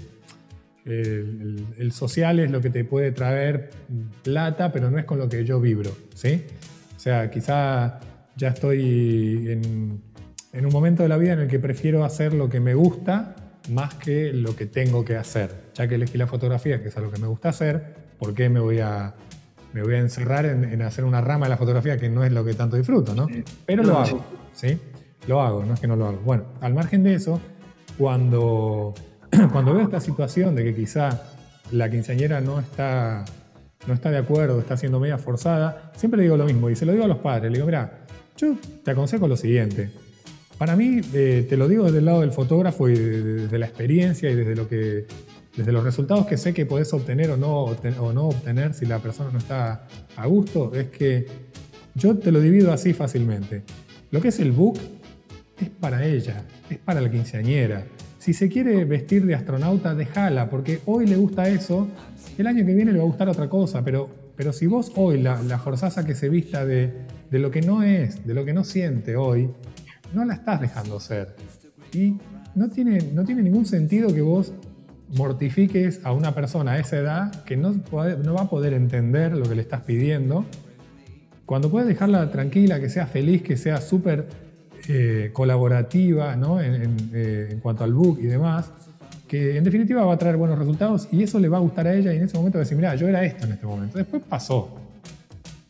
el, 0.87 1.93
social 1.93 2.41
es 2.41 2.51
lo 2.51 2.61
que 2.61 2.71
te 2.71 2.85
puede 2.85 3.13
traer 3.13 3.71
plata, 4.23 4.73
pero 4.73 4.91
no 4.91 4.99
es 4.99 5.05
con 5.05 5.19
lo 5.19 5.29
que 5.29 5.45
yo 5.45 5.61
vibro, 5.61 5.91
¿sí? 6.15 6.45
O 6.97 6.99
sea, 6.99 7.31
quizá 7.31 8.01
ya 8.37 8.49
estoy 8.49 9.49
en, 9.49 10.01
en 10.53 10.67
un 10.67 10.73
momento 10.73 11.03
de 11.03 11.11
la 11.11 11.19
vida 11.19 11.35
en 11.35 11.41
el 11.41 11.49
que 11.49 11.59
prefiero 11.59 12.05
hacer 12.05 12.33
lo 12.33 12.49
que 12.49 12.61
me 12.61 12.75
gusta 12.75 13.37
más 13.69 13.95
que 13.95 14.33
lo 14.33 14.57
que 14.57 14.67
tengo 14.67 15.05
que 15.05 15.17
hacer. 15.17 15.51
Ya 15.75 15.89
que 15.89 15.97
elegí 15.97 16.17
la 16.17 16.27
fotografía, 16.27 16.81
que 16.81 16.89
es 16.89 16.97
algo 16.97 17.11
que 17.11 17.21
me 17.21 17.27
gusta 17.27 17.51
hacer, 17.51 17.97
¿por 18.19 18.33
qué 18.33 18.49
me 18.49 18.61
voy 18.61 18.79
a, 18.79 19.15
me 19.73 19.83
voy 19.83 19.95
a 19.95 19.99
encerrar 19.99 20.47
en, 20.47 20.81
hacer 20.83 21.05
una 21.05 21.21
rama 21.21 21.47
de 21.47 21.51
la 21.51 21.57
fotografía 21.57 21.97
que 21.99 22.09
no 22.09 22.25
es 22.25 22.33
lo 22.33 22.45
que 22.45 22.55
tanto 22.55 22.77
disfruto, 22.77 23.15
¿no? 23.15 23.27
Pero 23.67 23.83
lo 23.83 23.99
hago, 23.99 24.25
¿sí? 24.53 24.79
Lo 25.27 25.43
hago, 25.43 25.65
no 25.65 25.75
es 25.75 25.81
que 25.81 25.87
no 25.87 25.97
lo 25.97 26.07
hago. 26.07 26.19
Bueno, 26.25 26.45
al 26.61 26.73
margen 26.75 27.03
de 27.03 27.15
eso, 27.15 27.41
cuando, 27.99 28.95
cuando 29.53 29.75
veo 29.75 29.83
esta 29.83 30.01
situación 30.01 30.55
de 30.55 30.65
que 30.65 30.75
quizá 30.75 31.23
la 31.73 31.91
quinceañera 31.91 32.41
no 32.41 32.61
está, 32.61 33.25
no 33.87 33.95
está 33.95 34.11
de 34.11 34.19
acuerdo, 34.19 34.59
está 34.61 34.77
siendo 34.77 35.01
media 35.01 35.19
forzada, 35.19 35.93
siempre 35.97 36.19
le 36.19 36.25
digo 36.25 36.37
lo 36.37 36.45
mismo 36.45 36.71
y 36.71 36.77
se 36.77 36.87
lo 36.87 36.93
digo 36.93 37.05
a 37.05 37.09
los 37.09 37.19
padres. 37.19 37.51
Le 37.51 37.59
digo, 37.59 37.67
mira, 37.67 38.07
yo 38.37 38.55
te 38.85 38.91
aconsejo 38.91 39.27
lo 39.29 39.37
siguiente. 39.37 39.91
Para 40.59 40.75
mí, 40.75 41.01
eh, 41.13 41.47
te 41.49 41.57
lo 41.57 41.69
digo 41.69 41.85
desde 41.85 41.99
el 41.99 42.07
lado 42.07 42.21
del 42.23 42.33
fotógrafo 42.33 42.89
y 42.89 42.97
desde 42.97 43.59
la 43.59 43.67
experiencia 43.67 44.31
y 44.31 44.35
desde, 44.35 44.57
lo 44.57 44.69
que, 44.69 45.07
desde 45.57 45.73
los 45.73 45.83
resultados 45.83 46.27
que 46.27 46.37
sé 46.37 46.53
que 46.53 46.67
podés 46.67 46.93
obtener 46.93 47.31
o 47.31 47.37
no, 47.37 47.65
obtener 47.65 48.75
si 48.75 48.85
la 48.85 48.99
persona 48.99 49.31
no 49.31 49.39
está 49.39 49.87
a 50.17 50.27
gusto, 50.27 50.75
es 50.75 50.91
que 50.91 51.27
yo 51.95 52.17
te 52.19 52.31
lo 52.31 52.41
divido 52.41 52.73
así 52.73 52.93
fácilmente. 52.93 53.63
Lo 54.11 54.21
que 54.21 54.29
es 54.29 54.39
el 54.39 54.53
book 54.53 54.79
es 55.59 55.71
para 55.71 56.05
ella, 56.05 56.45
es 56.69 56.79
para 56.79 57.01
la 57.01 57.11
quinceañera. 57.11 57.85
Si 58.19 58.35
se 58.35 58.49
quiere 58.49 58.85
vestir 58.85 59.25
de 59.25 59.35
astronauta, 59.35 59.95
déjala, 59.95 60.51
porque 60.51 60.81
hoy 60.85 61.07
le 61.07 61.17
gusta 61.17 61.49
eso, 61.49 61.89
el 62.37 62.47
año 62.47 62.67
que 62.67 62.75
viene 62.75 62.93
le 62.93 62.99
va 62.99 63.05
a 63.05 63.07
gustar 63.07 63.29
otra 63.29 63.49
cosa, 63.49 63.83
pero, 63.83 64.11
pero 64.37 64.53
si 64.53 64.67
vos 64.67 64.93
hoy 64.97 65.23
la, 65.23 65.41
la 65.43 65.63
que 66.07 66.15
se 66.15 66.29
vista 66.29 66.67
de, 66.67 66.93
de 67.31 67.39
lo 67.39 67.51
que 67.51 67.63
no 67.63 67.83
es, 67.83 68.27
de 68.27 68.35
lo 68.35 68.45
que 68.45 68.53
no 68.53 68.63
siente 68.63 69.17
hoy, 69.17 69.49
no 70.13 70.25
la 70.25 70.35
estás 70.35 70.61
dejando 70.61 71.01
ser. 71.01 71.35
Y 71.93 72.19
no 72.55 72.69
tiene, 72.69 72.99
no 73.15 73.25
tiene 73.25 73.43
ningún 73.43 73.65
sentido 73.65 74.13
que 74.13 74.23
vos 74.23 74.53
mortifiques 75.15 76.01
a 76.05 76.13
una 76.13 76.35
persona 76.35 76.73
a 76.73 76.79
esa 76.79 76.99
edad 76.99 77.45
que 77.45 77.57
no, 77.57 77.73
no 77.73 78.35
va 78.35 78.43
a 78.43 78.51
poder 78.51 78.73
entender 78.73 79.37
lo 79.37 79.49
que 79.49 79.55
le 79.55 79.63
estás 79.63 79.83
pidiendo. 79.83 80.45
Cuando 81.45 81.71
puedes 81.71 81.89
dejarla 81.89 82.31
tranquila, 82.31 82.81
que 82.81 82.89
sea 82.89 83.07
feliz, 83.07 83.43
que 83.43 83.57
sea 83.57 83.81
súper 83.81 84.27
eh, 84.89 85.31
colaborativa 85.33 86.37
¿no? 86.37 86.61
Eh, 86.61 87.49
en, 87.51 87.61
cuanto 87.61 87.85
al 87.85 87.93
book 87.93 88.19
y 88.21 88.27
demás, 88.27 88.71
que 89.27 89.57
en 89.57 89.65
definitiva 89.65 90.05
va 90.05 90.15
a 90.15 90.19
traer 90.19 90.37
buenos 90.37 90.59
resultados 90.59 91.09
y 91.11 91.23
eso 91.23 91.41
le 91.41 91.49
va 91.49 91.57
a 91.57 91.61
gustar 91.61 91.87
a 91.87 91.95
ella 91.95 92.13
y 92.13 92.17
en 92.17 92.25
ese 92.25 92.37
momento 92.37 92.59
va 92.59 92.63
a 92.63 92.65
decir, 92.65 92.77
mira, 92.77 92.95
yo 92.95 93.09
era 93.09 93.25
esto 93.25 93.47
en 93.47 93.53
este 93.53 93.67
momento. 93.67 93.99
Después 93.99 94.23
pasó. 94.29 94.77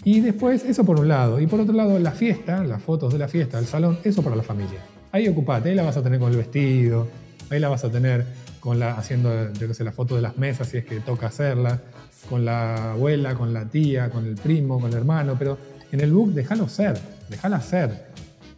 Y 0.05 0.21
después, 0.21 0.65
eso 0.65 0.85
por 0.85 1.01
un 1.01 1.09
lado. 1.09 1.41
Y 1.41 1.47
por 1.47 1.61
otro 1.61 1.75
lado, 1.75 1.99
la 1.99 2.13
fiesta, 2.13 2.63
las 2.63 2.83
fotos 2.83 3.13
de 3.13 3.19
la 3.19 3.27
fiesta, 3.27 3.57
del 3.57 3.67
salón, 3.67 3.99
eso 4.05 4.23
para 4.23 4.37
la 4.37 4.43
familia. 4.43 4.79
Ahí 5.11 5.29
ocupate, 5.29 5.71
ahí 5.71 5.75
la 5.75 5.83
vas 5.83 5.97
a 5.97 6.03
tener 6.03 6.21
con 6.21 6.31
el 6.31 6.37
vestido, 6.37 7.09
ahí 7.51 7.59
la 7.59 7.69
vas 7.69 7.85
a 7.85 7.91
tener 7.91 8.25
con 8.67 8.81
la, 8.81 8.95
haciendo, 8.95 9.53
yo 9.53 9.69
qué 9.69 9.75
sé, 9.75 9.85
la 9.85 9.93
foto 9.93 10.17
de 10.17 10.23
las 10.23 10.39
mesas 10.39 10.67
si 10.67 10.79
es 10.79 10.85
que 10.85 10.99
toca 10.99 11.29
hacerla, 11.29 11.81
con 12.29 12.45
la 12.45 12.95
abuela, 12.95 13.37
con 13.37 13.55
la 13.55 13.67
tía, 13.67 14.11
con 14.11 14.27
el 14.27 14.35
primo, 14.35 14.81
con 14.81 14.91
el 14.91 14.97
hermano, 14.97 15.37
pero 15.39 15.57
en 15.93 16.01
el 16.01 16.13
book 16.13 16.33
déjalo 16.33 16.69
ser, 16.69 16.99
déjala 17.31 17.61
ser. 17.61 18.07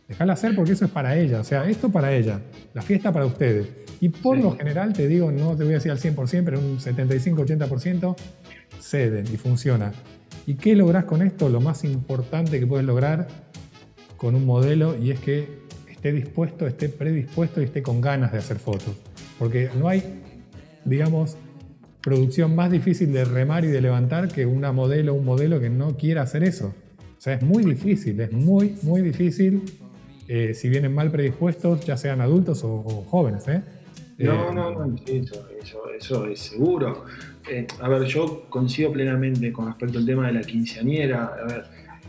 Déjala 0.09 0.35
ser 0.35 0.57
porque 0.57 0.73
eso 0.73 0.87
es 0.87 0.91
para 0.91 1.15
ella, 1.15 1.41
o 1.41 1.45
sea, 1.45 1.69
esto 1.69 1.91
para 1.91 2.15
ella, 2.15 2.41
la 2.73 2.81
fiesta 2.81 3.13
para 3.13 3.27
ustedes. 3.27 3.69
Y 4.01 4.09
por 4.09 4.39
lo 4.39 4.57
general, 4.57 4.95
te 4.95 5.07
digo, 5.09 5.31
no 5.31 5.55
te 5.55 5.65
voy 5.65 5.75
a 5.75 5.77
decir 5.77 5.93
al 5.93 5.99
100%, 5.99 6.43
pero 6.43 6.59
un 6.59 6.79
75-80% 6.79 8.17
ceden 8.81 9.27
y 9.31 9.37
funciona. 9.37 9.93
¿Y 10.47 10.55
qué 10.55 10.75
lográs 10.75 11.05
con 11.05 11.21
esto? 11.21 11.51
Lo 11.51 11.61
más 11.61 11.85
importante 11.85 12.59
que 12.59 12.67
puedes 12.67 12.87
lograr 12.87 13.29
con 14.17 14.35
un 14.35 14.47
modelo 14.47 14.97
y 14.97 15.11
es 15.11 15.21
que 15.21 15.67
esté 15.91 16.13
dispuesto, 16.13 16.67
esté 16.67 16.89
predispuesto 16.89 17.61
y 17.61 17.65
esté 17.65 17.83
con 17.83 18.01
ganas 18.01 18.33
de 18.33 18.39
hacer 18.39 18.59
fotos. 18.59 18.97
Porque 19.39 19.71
no 19.79 19.89
hay, 19.89 20.03
digamos, 20.85 21.37
producción 22.01 22.55
más 22.57 22.71
difícil 22.71 23.13
de 23.13 23.25
remar 23.25 23.65
y 23.65 23.69
de 23.69 23.81
levantar 23.81 24.29
que 24.29 24.47
una 24.47 24.73
modelo, 24.73 25.15
un 25.15 25.25
modelo 25.25 25.61
que 25.61 25.71
no 25.71 25.97
quiera 25.97 26.23
hacer 26.23 26.43
eso. 26.45 26.75
O 26.99 27.21
sea, 27.21 27.35
es 27.35 27.43
muy 27.43 27.65
difícil, 27.65 28.21
es 28.21 28.33
muy, 28.33 28.77
muy 28.83 29.03
difícil 29.03 29.63
eh, 30.29 30.53
si 30.53 30.69
vienen 30.69 30.95
mal 30.95 31.11
predispuestos, 31.11 31.85
ya 31.87 31.97
sean 31.97 32.21
adultos 32.21 32.63
o, 32.63 32.83
jóvenes. 33.09 33.49
¿eh? 33.49 33.63
No, 34.19 34.51
eh, 34.51 34.55
no, 34.55 34.71
no, 34.71 34.97
eso, 35.07 35.89
eso, 35.97 36.27
es 36.27 36.39
seguro. 36.39 37.07
Eh, 37.51 37.67
a 37.81 37.89
ver, 37.89 38.05
yo 38.05 38.45
coincido 38.51 38.93
plenamente 38.93 39.51
con 39.53 39.69
respecto 39.69 39.99
al 39.99 40.05
tema 40.05 40.27
de 40.27 40.35
la 40.35 40.41
quinceañera. 40.43 41.35
A 41.43 41.47
ver, 41.47 41.65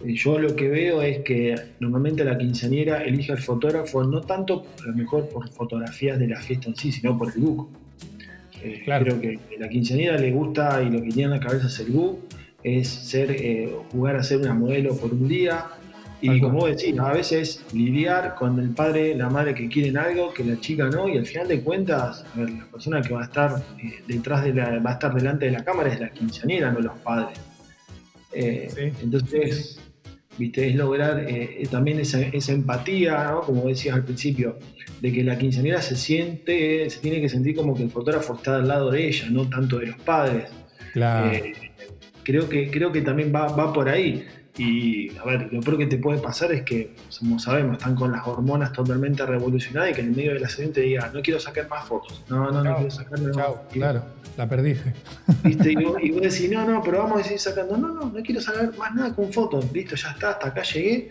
yo 0.06 0.40
lo 0.40 0.56
que 0.56 0.70
veo 0.70 1.02
es 1.02 1.20
que 1.20 1.56
normalmente 1.80 2.24
la 2.24 2.38
quinceañera 2.38 3.04
elige 3.04 3.32
al 3.32 3.40
fotógrafo 3.40 4.04
no 4.04 4.22
tanto 4.22 4.66
a 4.82 4.88
lo 4.88 4.94
mejor 4.94 5.30
por 5.30 5.50
fotografías 5.50 6.20
de 6.20 6.28
la 6.28 6.40
fiesta 6.40 6.70
en 6.70 6.76
sí, 6.76 6.92
sino 6.92 7.18
por 7.18 7.34
el 7.36 7.42
look. 7.42 7.70
claro. 8.86 9.06
Creo 9.06 9.22
que 9.22 9.40
a 9.58 9.60
la 9.60 9.70
quinceañera 9.70 10.18
le 10.18 10.32
gusta 10.32 10.82
y 10.82 10.90
lo 10.90 11.02
que 11.02 11.10
tiene 11.10 11.24
en 11.24 11.30
la 11.32 11.40
cabeza 11.40 11.68
es 11.68 11.80
el 11.80 11.94
look, 11.94 12.20
es 12.64 12.88
ser, 12.88 13.70
jugar 13.92 14.16
a 14.16 14.24
ser 14.24 14.40
una 14.40 14.54
modelo 14.54 14.96
por 14.96 15.14
un 15.14 15.28
día, 15.28 15.66
y 16.22 16.42
como 16.42 16.60
vos 16.60 16.70
decís, 16.70 17.00
a 17.00 17.14
veces 17.14 17.64
lidiar 17.72 18.36
con 18.36 18.60
el 18.60 18.70
padre, 18.70 19.16
la 19.16 19.30
madre 19.30 19.54
que 19.54 19.70
quieren 19.70 19.98
algo, 19.98 20.34
que 20.34 20.44
la 20.44 20.60
chica 20.60 20.90
no, 20.90 21.08
y 21.08 21.18
al 21.18 21.26
final 21.26 21.48
de 21.48 21.62
cuentas, 21.62 22.26
la 22.36 22.66
persona 22.66 23.02
que 23.02 23.14
va 23.14 23.22
a 23.22 23.26
estar 23.26 23.64
eh, 23.82 24.02
detrás 24.06 24.44
de 24.44 24.54
la, 24.54 24.80
va 24.80 24.92
a 24.92 24.94
estar 24.94 25.14
delante 25.14 25.46
de 25.46 25.52
la 25.52 25.64
cámara 25.64 25.94
es 25.94 26.00
la 26.00 26.10
quinceañera, 26.10 26.72
no 26.72 26.80
los 26.80 26.98
padres. 27.00 27.40
Eh, 28.34 28.94
entonces, 29.02 29.80
viste, 30.40 30.68
es 30.68 30.76
lograr 30.76 31.26
eh, 31.28 31.68
también 31.70 32.00
esa, 32.00 32.20
empatía, 32.52 33.26
¿no? 33.32 33.42
como 33.42 33.68
decías 33.68 33.96
al 33.96 34.06
principio, 34.06 34.58
de 35.02 35.12
que 35.12 35.24
la 35.24 35.38
quinceañera 35.38 35.82
se 35.82 35.96
siente, 35.96 36.90
se 36.90 37.00
tiene 37.00 37.22
que 37.22 37.30
sentir 37.30 37.56
como 37.56 37.76
que 37.76 37.84
el 37.84 37.92
fotógrafo 37.92 38.36
está 38.36 38.56
al 38.56 38.68
lado 38.68 38.90
de 38.90 39.08
ella, 39.08 39.28
no 39.30 39.48
tanto 39.48 39.78
de 39.78 39.88
los 39.88 39.98
padres. 40.00 40.50
Claro. 40.94 41.38
creo, 42.24 42.50
que, 42.50 42.72
creo 42.72 42.92
que 42.92 43.02
también 43.02 43.32
va, 43.36 43.48
va 43.48 43.72
por 43.72 43.90
ahí. 43.90 44.26
Y 44.60 45.18
a 45.18 45.24
ver, 45.24 45.54
lo 45.54 45.62
peor 45.62 45.78
que 45.78 45.86
te 45.86 45.98
puede 45.98 46.20
pasar 46.20 46.52
es 46.52 46.64
que, 46.64 46.94
como 47.18 47.40
sabemos, 47.40 47.78
están 47.78 47.96
con 47.96 48.12
las 48.12 48.28
hormonas 48.28 48.74
totalmente 48.74 49.26
revolucionadas 49.26 49.92
y 49.92 49.94
que 49.94 50.02
en 50.02 50.08
el 50.08 50.16
medio 50.18 50.34
del 50.34 50.44
accidente 50.44 50.82
diga, 50.82 51.10
no 51.14 51.22
quiero 51.22 51.40
sacar 51.40 51.70
más 51.70 51.86
fotos. 51.86 52.26
No, 52.28 52.52
no, 52.52 52.62
no 52.62 52.76
quiero 52.76 52.92
sacar 52.92 53.22
más 53.22 53.38
fotos. 53.38 53.62
Claro, 53.72 54.04
la 54.36 54.50
perdiste. 54.50 54.94
¿Viste? 55.46 55.72
Y, 55.80 56.12
vos, 56.12 56.22
decís, 56.22 56.52
no, 56.52 56.66
no, 56.66 56.84
pero 56.84 56.98
vamos 56.98 57.22
a 57.22 57.24
seguir 57.24 57.40
sacando. 57.40 57.78
No, 57.78 57.88
no, 57.88 58.06
no 58.08 58.22
quiero 58.22 58.42
sacar 58.42 58.76
más 58.78 58.94
nada 58.94 59.16
con 59.16 59.32
fotos. 59.32 59.72
Listo, 59.72 59.96
ya 59.96 60.12
está, 60.12 60.32
hasta 60.32 60.50
acá 60.50 60.64
llegué. 60.64 61.10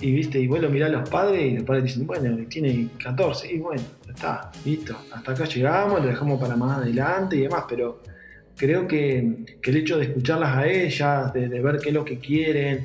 Y 0.00 0.12
viste, 0.12 0.40
y 0.40 0.48
vos 0.48 0.60
lo 0.60 0.68
mirás 0.68 0.88
a 0.88 0.92
los 0.94 1.08
padres 1.08 1.40
y 1.40 1.56
los 1.58 1.64
padres 1.64 1.84
dicen, 1.84 2.04
bueno, 2.04 2.36
tiene 2.48 2.88
14, 3.00 3.52
y 3.52 3.58
bueno, 3.58 3.82
ya 4.04 4.12
está, 4.12 4.50
listo, 4.64 4.98
hasta 5.12 5.30
acá 5.30 5.44
llegamos, 5.44 6.00
lo 6.00 6.08
dejamos 6.08 6.40
para 6.40 6.56
más 6.56 6.78
adelante 6.78 7.36
y 7.36 7.42
demás, 7.42 7.66
pero 7.68 8.02
creo 8.56 8.86
que, 8.86 9.18
el 9.62 9.76
hecho 9.76 9.98
de 9.98 10.04
escucharlas 10.04 10.56
a 10.56 10.66
ellas, 10.66 11.32
de, 11.32 11.48
ver 11.48 11.78
qué 11.78 11.88
es 11.88 11.94
lo 11.94 12.04
que 12.04 12.18
quieren, 12.18 12.84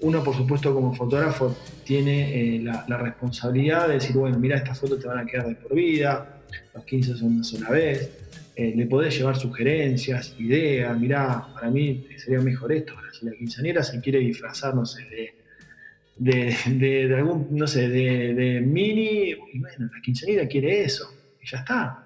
uno 0.00 0.22
por 0.24 0.36
supuesto 0.36 0.74
como 0.74 0.94
fotógrafo 0.94 1.56
tiene 1.84 2.56
eh, 2.56 2.62
la, 2.62 2.96
responsabilidad 2.96 3.88
de 3.88 3.94
decir, 3.94 4.16
bueno, 4.16 4.38
mira, 4.38 4.56
estas 4.56 4.78
fotos 4.78 5.00
te 5.00 5.06
van 5.06 5.18
a 5.18 5.26
quedar 5.26 5.46
de 5.46 5.54
por 5.54 5.74
vida, 5.74 6.40
los 6.74 6.84
15 6.84 7.16
son 7.16 7.34
una 7.34 7.44
sola 7.44 7.70
vez, 7.70 8.10
eh, 8.56 8.72
le 8.74 8.86
podés 8.86 9.16
llevar 9.16 9.36
sugerencias, 9.36 10.34
ideas, 10.38 10.98
mira, 10.98 11.46
para 11.54 11.70
mí 11.70 12.06
sería 12.16 12.40
mejor 12.40 12.72
esto, 12.72 12.94
si 13.18 13.26
la 13.26 13.32
quinceañera 13.32 13.82
se 13.82 14.00
quiere 14.00 14.18
disfrazar, 14.18 14.74
no 14.74 14.84
sé, 14.84 15.04
de, 16.18 16.54
de, 16.66 17.14
algún, 17.14 17.48
no 17.50 17.66
sé, 17.66 17.88
de, 17.88 18.34
de 18.34 18.60
mini, 18.60 19.30
y 19.30 19.58
bueno, 19.58 19.90
la 19.92 20.00
quinceañera 20.02 20.46
quiere 20.46 20.82
eso, 20.82 21.12
y 21.40 21.48
ya 21.48 21.58
está, 21.58 22.01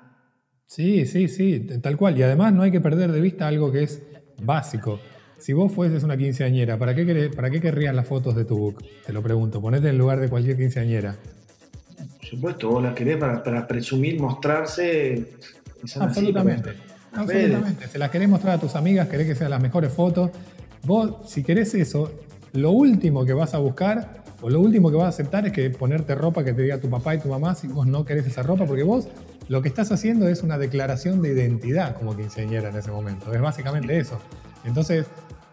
Sí, 0.67 1.07
sí, 1.07 1.29
sí, 1.29 1.61
tal 1.81 1.97
cual. 1.97 2.19
Y 2.19 2.23
además 2.23 2.53
no 2.53 2.63
hay 2.63 2.71
que 2.71 2.81
perder 2.81 3.13
de 3.13 3.21
vista 3.21 3.47
algo 3.47 3.71
que 3.71 3.85
es 3.85 4.03
básico. 4.43 5.01
Si 5.39 5.53
vos 5.53 5.73
fueses 5.73 6.03
una 6.03 6.17
quinceañera, 6.17 6.79
¿para 6.79 6.95
qué, 6.95 7.31
¿para 7.35 7.51
qué 7.51 7.61
querrías 7.61 7.95
las 7.95 8.07
fotos 8.07 8.35
de 8.35 8.45
tu 8.45 8.57
book? 8.57 8.85
Te 9.05 9.13
lo 9.13 9.23
pregunto, 9.23 9.61
ponete 9.61 9.89
en 9.89 9.99
lugar 9.99 10.19
de 10.19 10.29
cualquier 10.29 10.57
quinceañera. 10.57 11.17
Por 12.19 12.27
supuesto, 12.27 12.71
vos 12.71 12.83
las 12.83 12.95
querés 12.95 13.17
para, 13.19 13.67
presumir, 13.67 14.21
mostrarse. 14.21 15.35
Absolutamente. 16.01 16.71
absolutamente. 17.13 17.87
Se 17.87 17.99
las 17.99 18.11
querés 18.11 18.29
mostrar 18.29 18.55
a 18.55 18.59
tus 18.59 18.75
amigas, 18.75 19.09
querés 19.09 19.27
que 19.27 19.35
sean 19.35 19.51
las 19.51 19.61
mejores 19.61 19.93
fotos. 19.93 20.31
Vos, 20.85 21.31
si 21.31 21.45
querés 21.45 21.75
eso, 21.75 22.13
lo 22.53 22.73
último 22.73 23.25
que 23.25 23.33
vas 23.33 23.55
a 23.55 23.59
buscar 23.59 24.25
o 24.41 24.51
lo 24.51 24.61
último 24.61 24.91
que 24.91 24.97
vas 24.97 25.07
a 25.07 25.09
aceptar 25.09 25.47
es 25.47 25.53
que 25.53 25.71
ponerte 25.71 26.15
ropa 26.15 26.45
que 26.45 26.53
te 26.53 26.63
diga 26.63 26.79
tu 26.79 26.91
papá 26.91 27.15
y 27.15 27.19
tu 27.19 27.29
mamá 27.29 27.55
si 27.55 27.69
vos 27.69 27.87
no 27.87 28.05
querés 28.05 28.27
esa 28.27 28.43
ropa, 28.43 28.67
porque 28.67 28.83
vos 28.83 29.09
lo 29.49 29.63
que 29.63 29.69
estás 29.69 29.93
haciendo 29.93 30.29
es 30.29 30.43
una 30.43 30.59
declaración 30.59 31.23
de 31.23 31.33
identidad 31.33 31.95
como 31.97 32.17
quinceañera 32.17 32.71
en 32.71 32.77
ese 32.77 32.91
momento. 32.91 33.33
Es 33.33 33.41
básicamente 33.41 33.97
eso. 33.99 34.19
Entonces, 34.65 35.07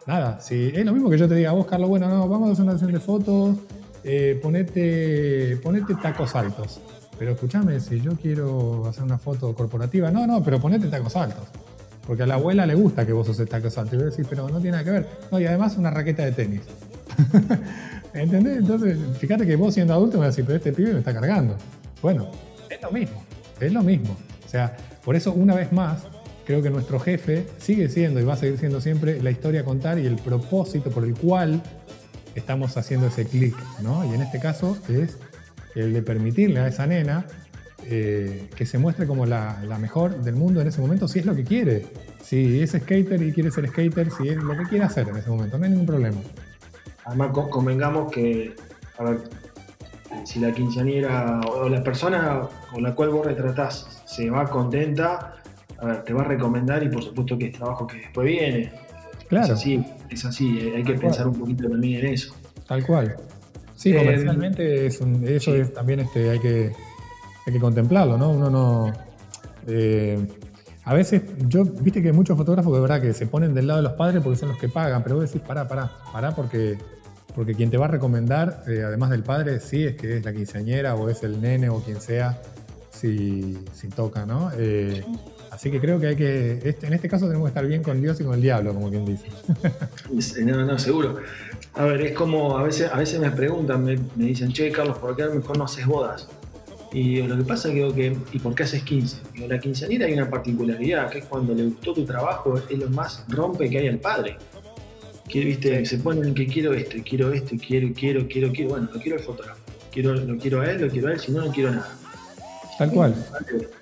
nada, 0.07 0.39
es 0.49 0.85
lo 0.85 0.93
mismo 0.93 1.09
que 1.09 1.17
yo 1.17 1.27
te 1.27 1.35
diga 1.35 1.51
vos, 1.51 1.67
Carlos, 1.67 1.89
bueno, 1.89 2.09
no, 2.09 2.27
vamos 2.27 2.49
a 2.49 2.53
hacer 2.53 2.63
una 2.63 2.73
sesión 2.73 2.93
de 2.93 2.99
fotos, 2.99 3.57
eh, 4.03 4.39
ponete, 4.41 5.59
tacos 6.01 6.35
altos. 6.35 6.81
Pero 7.19 7.33
escúchame, 7.33 7.79
si 7.79 8.01
yo 8.01 8.13
quiero 8.13 8.87
hacer 8.87 9.03
una 9.03 9.19
foto 9.19 9.53
corporativa, 9.53 10.09
no, 10.09 10.25
no, 10.25 10.43
pero 10.43 10.59
ponete 10.59 10.87
tacos 10.87 11.15
altos. 11.15 11.45
Porque 12.07 12.23
a 12.23 12.25
la 12.25 12.33
abuela 12.33 12.65
le 12.65 12.75
gusta 12.75 13.05
que 13.05 13.13
vos 13.13 13.27
sos 13.27 13.39
esta 13.39 13.61
cosa. 13.61 13.85
Te 13.85 13.95
voy 13.95 14.03
a 14.03 14.05
decir, 14.07 14.25
pero 14.29 14.49
no 14.49 14.59
tiene 14.59 14.71
nada 14.71 14.83
que 14.83 14.91
ver. 14.91 15.07
No, 15.31 15.39
y 15.39 15.45
además 15.45 15.77
una 15.77 15.89
raqueta 15.89 16.25
de 16.25 16.33
tenis. 16.33 16.61
¿Entendés? 18.13 18.57
Entonces, 18.57 18.97
fíjate 19.19 19.45
que 19.47 19.55
vos 19.55 19.73
siendo 19.73 19.93
adulto 19.93 20.17
me 20.17 20.25
vas 20.25 20.27
a 20.27 20.31
decir, 20.31 20.45
pero 20.45 20.57
este 20.57 20.73
pibe 20.73 20.93
me 20.93 20.99
está 20.99 21.13
cargando. 21.13 21.55
Bueno, 22.01 22.27
es 22.69 22.81
lo 22.81 22.91
mismo. 22.91 23.23
Es 23.59 23.71
lo 23.73 23.83
mismo. 23.83 24.17
O 24.45 24.49
sea, 24.49 24.75
por 25.03 25.15
eso 25.15 25.33
una 25.33 25.55
vez 25.55 25.71
más, 25.71 26.03
creo 26.45 26.61
que 26.61 26.69
nuestro 26.69 26.99
jefe 26.99 27.45
sigue 27.57 27.89
siendo 27.89 28.19
y 28.19 28.23
va 28.23 28.33
a 28.33 28.37
seguir 28.37 28.57
siendo 28.59 28.81
siempre 28.81 29.21
la 29.21 29.31
historia 29.31 29.61
a 29.61 29.63
contar 29.63 29.99
y 29.99 30.05
el 30.05 30.15
propósito 30.15 30.91
por 30.91 31.03
el 31.03 31.15
cual 31.15 31.61
estamos 32.35 32.77
haciendo 32.77 33.07
ese 33.07 33.25
clic, 33.25 33.55
¿no? 33.81 34.05
Y 34.05 34.15
en 34.15 34.21
este 34.21 34.39
caso 34.39 34.77
es 34.89 35.17
el 35.75 35.93
de 35.93 36.01
permitirle 36.01 36.59
a 36.59 36.67
esa 36.67 36.87
nena 36.87 37.25
eh, 37.85 38.49
que 38.55 38.65
se 38.65 38.77
muestre 38.77 39.07
como 39.07 39.25
la, 39.25 39.57
mejor 39.79 40.21
del 40.23 40.35
mundo 40.35 40.61
en 40.61 40.67
ese 40.67 40.81
momento, 40.81 41.07
si 41.07 41.19
es 41.19 41.25
lo 41.25 41.35
que 41.35 41.43
quiere. 41.43 41.85
Si 42.21 42.61
es 42.61 42.71
skater 42.71 43.21
y 43.21 43.33
quiere 43.33 43.51
ser 43.51 43.67
skater, 43.67 44.09
si 44.11 44.29
es 44.29 44.37
lo 44.37 44.57
que 44.57 44.63
quiere 44.63 44.85
hacer 44.85 45.09
en 45.09 45.17
ese 45.17 45.29
momento, 45.29 45.57
no 45.57 45.65
hay 45.65 45.71
ningún 45.71 45.85
problema. 45.85 46.17
Además, 47.05 47.31
convengamos 47.49 48.11
que, 48.11 48.55
si 50.23 50.39
la 50.39 50.51
quinceañera 50.51 51.41
o 51.41 51.69
la 51.69 51.83
persona 51.83 52.41
con 52.71 52.83
la 52.83 52.95
cual 52.95 53.09
vos 53.09 53.25
retratás 53.25 54.03
se 54.05 54.29
va 54.29 54.45
contenta, 54.45 55.35
a 55.79 55.85
ver, 55.85 56.03
te 56.03 56.13
va 56.13 56.21
a 56.21 56.25
recomendar 56.25 56.83
y 56.83 56.89
por 56.89 57.03
supuesto 57.03 57.37
que 57.37 57.47
es 57.47 57.53
trabajo 57.53 57.87
que 57.87 57.97
después 57.97 58.27
viene. 58.27 58.71
Claro. 59.27 59.45
Es 59.45 59.51
así, 59.51 59.83
es 60.09 60.25
así, 60.25 60.59
eh, 60.59 60.73
hay 60.77 60.83
que 60.83 60.93
pensar 60.93 61.27
un 61.27 61.35
poquito 61.35 61.67
también 61.69 62.05
en 62.05 62.13
eso. 62.13 62.35
Tal 62.67 62.85
cual. 62.85 63.15
Sí, 63.75 63.91
eh, 63.91 63.97
comercialmente 63.97 64.85
es 64.85 65.01
eso 65.01 65.55
es, 65.55 65.73
también 65.73 66.01
este, 66.01 66.29
hay, 66.29 66.39
que, 66.39 66.71
hay 67.45 67.53
que 67.53 67.59
contemplarlo, 67.59 68.17
¿no? 68.17 68.31
Uno 68.31 68.49
no. 68.49 68.93
Eh, 69.67 70.25
a 70.85 70.93
veces, 70.93 71.21
yo, 71.47 71.63
viste 71.63 72.01
que 72.01 72.09
hay 72.09 72.13
muchos 72.13 72.37
fotógrafos 72.37 72.73
de 72.73 72.81
verdad 72.81 73.01
que 73.01 73.13
se 73.13 73.25
ponen 73.25 73.53
del 73.53 73.67
lado 73.67 73.77
de 73.77 73.83
los 73.83 73.93
padres 73.93 74.21
porque 74.21 74.37
son 74.37 74.49
los 74.49 74.57
que 74.57 74.67
pagan, 74.67 75.01
pero 75.01 75.15
vos 75.15 75.25
decís, 75.25 75.41
pará, 75.45 75.67
pará, 75.67 75.91
pará, 76.11 76.35
porque, 76.35 76.77
porque 77.35 77.55
quien 77.55 77.69
te 77.69 77.77
va 77.77 77.85
a 77.85 77.89
recomendar, 77.89 78.63
además 78.67 79.09
del 79.09 79.23
padre, 79.23 79.59
sí 79.59 79.83
es 79.83 79.95
que 79.95 80.17
es 80.17 80.25
la 80.25 80.33
quinceañera 80.33 80.95
o 80.95 81.09
es 81.09 81.23
el 81.23 81.41
nene 81.41 81.69
o 81.69 81.79
quien 81.81 81.99
sea, 81.99 82.41
si, 82.91 83.57
si 83.73 83.89
toca, 83.89 84.25
¿no? 84.25 84.51
Así 85.53 85.69
que 85.69 85.79
creo 85.79 85.99
que 85.99 86.07
hay 86.07 86.15
que, 86.15 86.59
este, 86.63 86.87
en 86.87 86.93
este 86.93 87.07
caso 87.07 87.27
tenemos 87.27 87.45
que 87.45 87.49
estar 87.49 87.67
bien 87.67 87.83
con 87.83 88.01
Dios 88.01 88.19
y 88.19 88.23
con 88.23 88.33
el 88.33 88.41
diablo, 88.41 88.73
como 88.73 88.89
quien 88.89 89.05
dice. 89.05 89.27
no, 90.43 90.65
no, 90.65 90.79
seguro. 90.79 91.17
A 91.75 91.85
ver, 91.85 92.01
es 92.01 92.13
como, 92.13 92.57
a 92.57 92.63
veces, 92.63 92.89
a 92.91 92.97
veces 92.97 93.19
me 93.19 93.29
preguntan, 93.29 93.83
me, 93.83 93.95
dicen, 94.15 94.51
che, 94.51 94.71
Carlos, 94.71 94.97
¿por 94.97 95.15
qué 95.15 95.21
a 95.21 95.27
lo 95.27 95.35
mejor 95.35 95.59
no 95.59 95.65
haces 95.65 95.85
bodas? 95.85 96.27
Y 96.91 97.21
lo 97.21 97.37
que 97.37 97.43
pasa 97.43 97.69
es 97.69 97.75
que, 97.75 97.93
que 97.93 98.17
¿y 98.31 98.39
por 98.39 98.55
qué 98.55 98.63
haces 98.63 98.81
15? 98.81 99.17
En 99.35 99.49
la 99.49 99.59
quinceañera 99.59 100.07
hay 100.07 100.13
una 100.13 100.27
particularidad, 100.27 101.11
que 101.11 101.19
es 101.19 101.25
cuando 101.25 101.53
le 101.53 101.65
gustó 101.65 101.93
tu 101.93 102.03
trabajo, 102.03 102.57
es 102.57 102.79
lo 102.79 102.89
más 102.89 103.23
rompe 103.29 103.69
que 103.69 103.77
hay 103.77 103.87
al 103.89 103.99
padre. 103.99 104.37
Que, 105.27 105.39
viste, 105.39 105.85
se 105.85 105.97
ponen 105.97 106.33
que 106.33 106.47
quiero 106.47 106.73
esto, 106.73 106.97
quiero 107.07 107.31
esto, 107.31 107.55
quiero, 107.65 107.93
quiero, 107.93 108.27
quiero, 108.27 108.51
quiero, 108.51 108.69
bueno, 108.71 108.89
lo 108.93 108.99
quiero 108.99 109.17
el 109.17 109.23
fotógrafo. 109.23 109.61
Quiero, 109.91 110.15
lo 110.15 110.37
quiero 110.37 110.61
a 110.61 110.71
él, 110.71 110.81
lo 110.81 110.89
quiero 110.89 111.07
a 111.07 111.13
él, 111.13 111.19
si 111.19 111.31
no, 111.31 111.45
no 111.45 111.51
quiero 111.51 111.71
nada. 111.71 111.97
Tal 112.77 112.91
cual. 112.91 113.15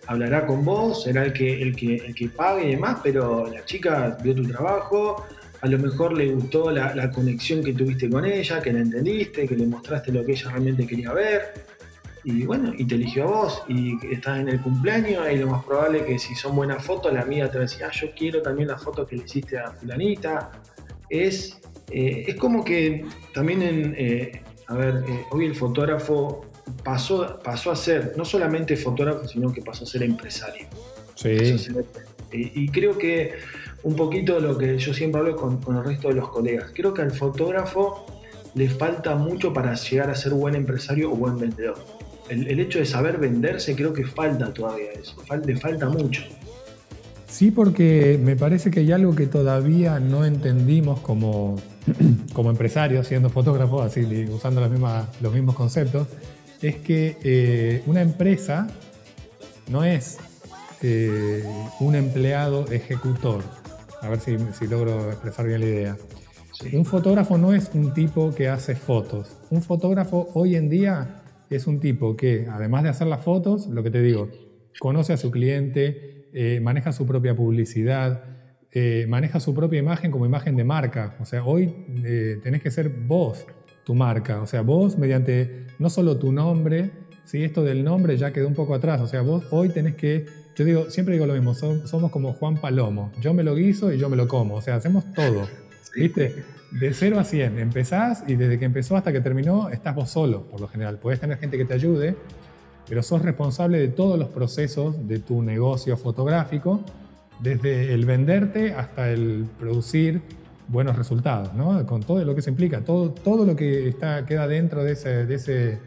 Hablará 0.08 0.46
con 0.46 0.66
vos, 0.66 1.04
será 1.04 1.24
el 1.24 1.34
que, 1.34 1.62
el 1.62 1.76
que, 1.76 1.96
el 1.96 2.14
que 2.14 2.30
pague 2.30 2.68
y 2.68 2.72
demás, 2.72 3.00
pero 3.02 3.48
la 3.48 3.64
chica 3.66 4.18
vio 4.22 4.36
tu 4.36 4.44
trabajo, 4.44 5.26
a 5.62 5.68
lo 5.68 5.78
mejor 5.78 6.14
le 6.14 6.34
gustó 6.34 6.72
la, 6.72 7.12
conexión 7.12 7.64
que 7.64 7.74
tuviste 7.74 8.10
con 8.10 8.26
ella, 8.26 8.62
que 8.62 8.74
la 8.74 8.80
entendiste, 8.80 9.48
que 9.48 9.56
le 9.56 9.68
mostraste 9.68 10.12
lo 10.12 10.26
que 10.26 10.32
ella 10.32 10.50
realmente 10.50 10.88
quería 10.88 11.14
ver. 11.14 11.66
Y 12.24 12.46
bueno, 12.46 12.74
y 12.76 12.86
te 12.86 12.96
eligió 12.96 13.24
a 13.24 13.28
vos, 13.28 13.64
y 13.68 13.94
estás 14.12 14.40
en 14.40 14.50
el 14.50 14.62
cumpleaños, 14.62 15.24
y 15.32 15.38
lo 15.38 15.48
más 15.48 15.64
probable 15.64 16.00
es 16.00 16.06
que 16.06 16.20
si 16.20 16.36
son 16.36 16.56
buenas 16.56 16.84
fotos, 16.84 17.14
la 17.14 17.22
amiga 17.22 17.50
te 17.50 17.58
va 17.58 17.64
a 17.64 17.68
decir, 17.68 17.84
ah, 17.84 17.92
yo 17.92 18.08
quiero 18.16 18.42
también 18.42 18.70
la 18.70 18.78
foto 18.78 19.06
que 19.06 19.16
le 19.16 19.24
hiciste 19.24 19.58
a 19.58 19.72
fulanita. 19.72 20.52
Es, 21.12 21.60
eh, 21.92 22.26
es 22.28 22.36
como 22.36 22.64
que 22.64 23.06
también 23.34 23.62
en, 23.62 23.96
eh, 23.98 24.42
a 24.68 24.76
ver, 24.76 25.04
eh, 25.08 25.26
hoy 25.32 25.46
el 25.46 25.56
fotógrafo 25.56 26.46
pasó, 26.84 27.40
pasó 27.44 27.72
a 27.72 27.76
ser 27.76 28.14
no 28.16 28.24
solamente 28.24 28.78
fotógrafo, 28.78 29.28
sino 29.28 29.52
que 29.52 29.62
pasó 29.62 29.84
a 29.84 29.88
ser 29.88 30.04
empresario. 30.04 30.68
Sí. 31.16 31.38
y, 32.32 32.68
creo 32.70 32.98
que 32.98 33.34
un 33.84 33.96
poquito 33.96 34.40
lo 34.40 34.58
que 34.58 34.78
yo 34.80 34.94
siempre 34.94 35.20
hablo 35.20 35.36
con, 35.36 35.60
el 35.78 35.84
resto 35.84 36.08
de 36.08 36.16
los 36.16 36.30
colegas, 36.30 36.72
creo 36.74 36.94
que 36.94 37.02
al 37.02 37.12
fotógrafo 37.12 38.06
le 38.56 38.70
falta 38.70 39.16
mucho 39.16 39.54
para 39.54 39.76
llegar 39.76 40.10
a 40.10 40.16
ser 40.16 40.34
buen 40.34 40.56
empresario 40.56 41.12
o 41.12 41.16
buen 41.16 41.38
vendedor. 41.38 41.78
El, 42.30 42.60
hecho 42.60 42.80
de 42.80 42.86
saber 42.86 43.18
venderse 43.18 43.76
creo 43.76 43.92
que 43.92 44.06
falta 44.06 44.54
todavía 44.54 44.94
eso, 44.94 45.18
le 45.46 45.58
falta 45.58 45.90
mucho. 45.90 46.24
Sí, 47.32 47.50
porque 47.50 48.20
me 48.22 48.36
parece 48.36 48.72
que 48.72 48.82
hay 48.82 48.92
algo 48.92 49.16
que 49.16 49.26
todavía 49.26 50.02
no 50.02 50.26
entendimos 50.26 51.00
como, 51.00 51.56
como 52.34 52.50
empresarios, 52.50 53.08
siendo 53.08 53.30
fotógrafos, 53.30 53.86
así 53.86 54.02
usando 54.30 54.60
las 54.60 54.70
mismas, 54.70 55.08
los 55.22 55.34
mismos 55.34 55.56
conceptos, 55.56 56.10
es 56.62 56.76
que 56.76 57.18
eh, 57.24 57.84
una 57.88 58.02
empresa 58.02 58.68
no 59.70 59.86
es 59.86 60.20
eh, 60.82 61.42
un 61.80 61.96
empleado 61.96 62.70
ejecutor. 62.70 63.44
A 64.02 64.10
ver 64.10 64.20
si, 64.20 64.68
logro 64.68 65.10
expresar 65.10 65.48
bien 65.48 65.62
la 65.62 65.68
idea. 65.68 65.98
Un 66.74 66.84
fotógrafo 66.84 67.38
no 67.38 67.54
es 67.54 67.72
un 67.74 67.94
tipo 67.94 68.36
que 68.36 68.50
hace 68.50 68.76
fotos. 68.76 69.38
Un 69.50 69.62
fotógrafo 69.62 70.28
hoy 70.34 70.58
en 70.58 70.70
día 70.70 71.24
es 71.50 71.66
un 71.66 71.80
tipo 71.80 72.18
que, 72.18 72.48
además 72.52 72.84
de 72.84 72.90
hacer 72.90 73.08
las 73.08 73.24
fotos, 73.24 73.68
lo 73.68 73.84
que 73.84 73.90
te 73.90 74.02
digo, 74.02 74.30
conoce 74.80 75.14
a 75.14 75.18
su 75.18 75.32
cliente, 75.32 76.11
eh, 76.34 76.60
maneja 76.62 76.92
su 76.92 77.06
propia 77.06 77.36
publicidad, 77.36 78.24
maneja 79.08 79.42
su 79.42 79.54
propia 79.54 79.80
imagen 79.80 80.12
como 80.12 80.26
imagen 80.26 80.56
de 80.56 80.64
marca. 80.64 81.18
O 81.20 81.26
sea, 81.26 81.44
hoy 81.44 81.74
tenés 82.42 82.62
que 82.62 82.72
ser 82.72 82.90
vos 82.90 83.46
tu 83.84 83.96
marca. 83.96 84.42
O 84.42 84.48
sea, 84.48 84.62
vos 84.62 84.98
mediante 84.98 85.68
no 85.80 85.90
solo 85.90 86.18
tu 86.18 86.32
nombre, 86.32 86.92
si 87.26 87.44
esto 87.44 87.64
del 87.64 87.84
nombre 87.84 88.18
ya 88.18 88.32
quedó 88.32 88.48
un 88.48 88.54
poco 88.54 88.76
atrás. 88.76 89.02
O 89.02 89.08
sea, 89.08 89.22
vos 89.22 89.46
hoy 89.52 89.70
tenés 89.70 89.96
que, 89.96 90.26
yo 90.56 90.66
digo, 90.66 90.90
siempre 90.90 91.14
digo 91.16 91.26
lo 91.26 91.34
mismo, 91.34 91.54
somos 91.54 92.12
como 92.12 92.34
Juan 92.34 92.58
Palomo. 92.58 93.12
Yo 93.20 93.34
me 93.34 93.44
lo 93.44 93.56
guiso 93.56 93.92
y 93.92 93.98
yo 93.98 94.10
me 94.10 94.18
lo 94.18 94.28
como. 94.28 94.56
O 94.56 94.62
sea, 94.62 94.76
hacemos 94.76 95.12
todo. 95.14 95.48
¿Viste? 95.96 96.44
De 96.80 96.94
0 96.94 97.20
a 97.20 97.24
100. 97.24 97.60
Empezás 97.60 98.24
y 98.28 98.36
desde 98.36 98.58
que 98.60 98.66
empezó 98.66 98.96
hasta 98.96 99.12
que 99.12 99.22
terminó 99.22 99.70
estás 99.70 99.96
vos 99.96 100.10
solo, 100.10 100.48
por 100.48 100.62
lo 100.62 100.68
general. 100.68 100.98
Podés 101.00 101.20
tener 101.20 101.38
gente 101.38 101.58
que 101.58 101.66
te 101.66 101.74
ayude, 101.74 102.16
pero 102.88 103.04
sos 103.04 103.22
responsable 103.22 103.80
de 103.80 103.88
todos 103.88 104.18
los 104.18 104.30
procesos 104.30 105.08
de 105.08 105.20
tu 105.20 105.42
negocio 105.42 105.98
fotográfico, 105.98 106.82
desde 107.40 107.94
el 107.94 108.06
venderte 108.06 108.74
hasta 108.74 109.10
el 109.10 109.46
producir 109.60 110.22
buenos 110.68 110.96
resultados, 110.96 111.54
¿no? 111.54 111.86
Con 111.86 112.02
todo 112.02 112.24
lo 112.24 112.36
que 112.36 112.42
se 112.42 112.50
implica, 112.50 112.82
todo, 112.82 113.12
todo 113.12 113.46
lo 113.46 113.56
que 113.56 113.90
está, 113.90 114.26
queda 114.26 114.48
dentro 114.48 114.84
de, 114.84 114.94
ese, 114.94 115.26
de, 115.26 115.36
ese, 115.36 115.80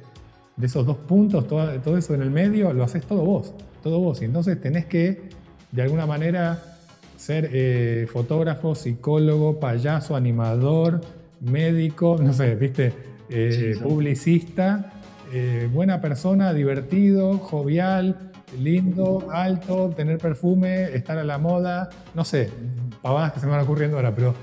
de 0.57 0.67
esos 0.67 0.85
dos 0.87 0.97
puntos, 0.99 1.47
todo, 1.49 1.67
todo, 1.81 1.97
eso 1.97 2.15
en 2.15 2.23
el 2.23 2.31
medio, 2.31 2.73
lo 2.73 2.85
haces 2.85 3.05
todo 3.07 3.25
vos, 3.25 3.53
todo 3.83 3.99
vos. 4.01 4.21
Y 4.21 4.27
entonces 4.27 4.61
tenés 4.61 4.87
que, 4.87 5.31
de 5.73 5.83
alguna 5.83 6.07
manera, 6.07 6.63
ser 7.17 7.49
eh, 7.53 8.07
fotógrafo, 8.13 8.75
psicólogo, 8.75 9.59
payaso, 9.59 10.17
animador, 10.17 11.01
médico, 11.41 12.19
no 12.21 12.33
sé, 12.33 12.55
viste, 12.55 12.93
eh, 13.31 13.77
publicista, 13.83 14.94
eh, 15.33 15.69
buena 15.73 16.01
persona, 16.01 16.53
divertido, 16.53 17.39
jovial, 17.39 18.33
lindo, 18.59 19.29
alto, 19.33 19.91
tener 19.97 20.19
perfume, 20.19 20.95
estar 20.95 21.19
a 21.19 21.25
la 21.25 21.39
moda, 21.39 21.89
no 22.15 22.25
sé, 22.25 22.51
pavadas 23.03 23.33
que 23.33 23.41
se 23.41 23.47
me 23.47 23.53
van 23.53 23.63
ocurriendo 23.63 23.97
ahora, 23.97 24.15
pero 24.15 24.35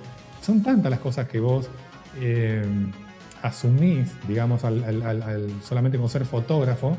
son 0.42 0.64
tantas 0.64 0.90
las 0.90 1.00
cosas 1.00 1.28
que 1.28 1.40
vos 1.40 1.70
eh, 2.20 2.64
asumís, 3.42 4.12
digamos, 4.28 4.64
al, 4.64 5.48
solamente 5.64 5.98
con 5.98 6.10
ser 6.10 6.26
fotógrafo, 6.26 6.98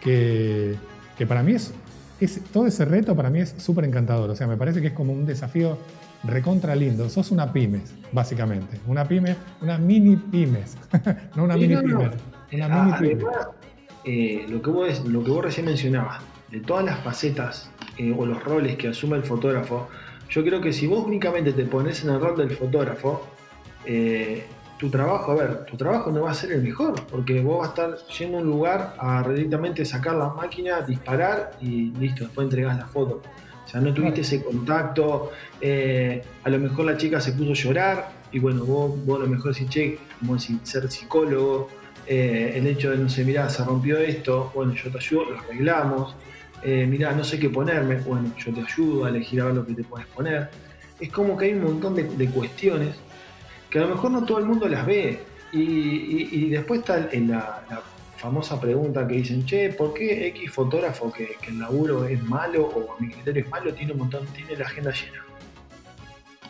que, 0.00 0.76
para 1.26 1.42
mí 1.42 1.54
es, 1.54 1.72
todo 2.52 2.66
ese 2.66 2.84
reto 2.84 3.14
para 3.14 3.30
mí 3.30 3.40
es 3.40 3.54
súper 3.58 3.84
encantador. 3.84 4.30
O 4.30 4.36
sea, 4.36 4.46
me 4.46 4.56
parece 4.56 4.80
que 4.80 4.88
es 4.88 4.92
como 4.92 5.12
un 5.12 5.26
desafío 5.26 5.78
recontra 6.24 6.74
lindo. 6.74 7.08
Sos 7.08 7.30
una 7.30 7.52
pymes, 7.52 7.94
básicamente. 8.12 8.78
Una 8.86 9.06
pyme, 9.06 9.36
una 9.60 9.78
mini 9.78 10.16
pymes. 10.16 10.76
no 11.36 11.44
una 11.44 11.56
mini 11.56 11.76
pymes. 11.76 12.10
Ah, 12.62 12.96
pymes. 13.00 13.24
Eh, 14.04 14.46
lo, 14.48 14.62
que 14.62 14.70
vos, 14.70 15.04
lo 15.06 15.22
que 15.22 15.30
vos 15.30 15.44
recién 15.44 15.66
mencionabas, 15.66 16.22
de 16.50 16.60
todas 16.60 16.84
las 16.84 16.98
facetas 17.00 17.70
eh, 17.98 18.14
o 18.16 18.24
los 18.24 18.42
roles 18.42 18.76
que 18.76 18.88
asume 18.88 19.16
el 19.16 19.24
fotógrafo, 19.24 19.88
yo 20.30 20.44
creo 20.44 20.60
que 20.60 20.72
si 20.72 20.86
vos 20.86 21.04
únicamente 21.06 21.52
te 21.52 21.64
pones 21.64 22.04
en 22.04 22.10
el 22.10 22.20
rol 22.20 22.36
del 22.36 22.50
fotógrafo, 22.50 23.26
eh, 23.84 24.46
tu 24.78 24.90
trabajo, 24.90 25.32
a 25.32 25.34
ver, 25.34 25.64
tu 25.64 25.76
trabajo 25.76 26.10
no 26.10 26.22
va 26.22 26.30
a 26.30 26.34
ser 26.34 26.52
el 26.52 26.62
mejor, 26.62 27.04
porque 27.06 27.40
vos 27.40 27.58
vas 27.58 27.68
a 27.68 27.70
estar 27.70 28.08
yendo 28.18 28.38
a 28.38 28.40
un 28.40 28.46
lugar 28.46 28.94
a 28.98 29.28
directamente 29.28 29.84
sacar 29.84 30.14
la 30.14 30.28
máquina, 30.28 30.82
disparar 30.82 31.52
y 31.60 31.90
listo, 31.92 32.24
después 32.24 32.44
entregás 32.44 32.78
la 32.78 32.86
foto. 32.86 33.22
O 33.66 33.70
sea, 33.70 33.80
no 33.80 33.92
tuviste 33.92 34.22
ese 34.22 34.42
contacto, 34.42 35.32
eh, 35.60 36.22
a 36.44 36.48
lo 36.48 36.58
mejor 36.58 36.86
la 36.86 36.96
chica 36.96 37.20
se 37.20 37.32
puso 37.32 37.50
a 37.50 37.54
llorar 37.54 38.08
y 38.32 38.38
bueno, 38.38 38.64
vos, 38.64 39.04
vos 39.04 39.20
a 39.20 39.24
lo 39.24 39.28
mejor 39.28 39.52
decís, 39.52 39.68
che, 39.68 39.98
como 40.20 40.34
decir, 40.34 40.58
ser 40.62 40.90
psicólogo, 40.90 41.68
eh, 42.08 42.54
el 42.56 42.66
hecho 42.66 42.90
de, 42.90 42.96
no 42.96 43.10
sé, 43.10 43.22
mirá, 43.22 43.50
se 43.50 43.62
rompió 43.62 43.98
esto, 43.98 44.50
bueno, 44.54 44.72
yo 44.72 44.90
te 44.90 44.96
ayudo, 44.96 45.26
lo 45.26 45.38
arreglamos. 45.38 46.16
eh, 46.62 46.86
mirá, 46.86 47.12
no 47.12 47.22
sé 47.22 47.38
qué 47.38 47.50
ponerme, 47.50 47.96
bueno, 47.96 48.32
yo 48.38 48.52
te 48.52 48.62
ayudo 48.62 49.04
a 49.04 49.10
elegir 49.10 49.42
a 49.42 49.44
ver 49.44 49.54
lo 49.54 49.66
que 49.66 49.74
te 49.74 49.84
puedes 49.84 50.06
poner. 50.08 50.48
Es 50.98 51.10
como 51.12 51.36
que 51.36 51.44
hay 51.44 51.52
un 51.52 51.64
montón 51.64 51.94
de, 51.94 52.26
cuestiones 52.30 52.96
que 53.70 53.78
a 53.78 53.82
lo 53.82 53.88
mejor 53.88 54.10
no 54.10 54.24
todo 54.24 54.38
el 54.38 54.46
mundo 54.46 54.66
las 54.68 54.86
ve. 54.86 55.20
Y, 55.52 56.48
después 56.50 56.80
está 56.80 57.08
en 57.12 57.30
la, 57.30 57.62
famosa 58.16 58.60
pregunta 58.60 59.06
que 59.06 59.14
dicen, 59.16 59.44
che, 59.44 59.68
¿por 59.70 59.94
qué 59.94 60.26
X 60.28 60.50
fotógrafo 60.50 61.12
que, 61.12 61.36
el 61.46 61.60
laburo 61.60 62.04
es 62.04 62.20
malo 62.24 62.66
o 62.66 62.96
a 62.96 63.00
mi 63.00 63.10
criterio 63.10 63.44
es 63.44 63.50
malo 63.50 63.72
tiene 63.72 63.92
un 63.92 63.98
montón, 63.98 64.26
tiene 64.28 64.56
la 64.56 64.64
agenda 64.64 64.92
llena? 64.92 65.24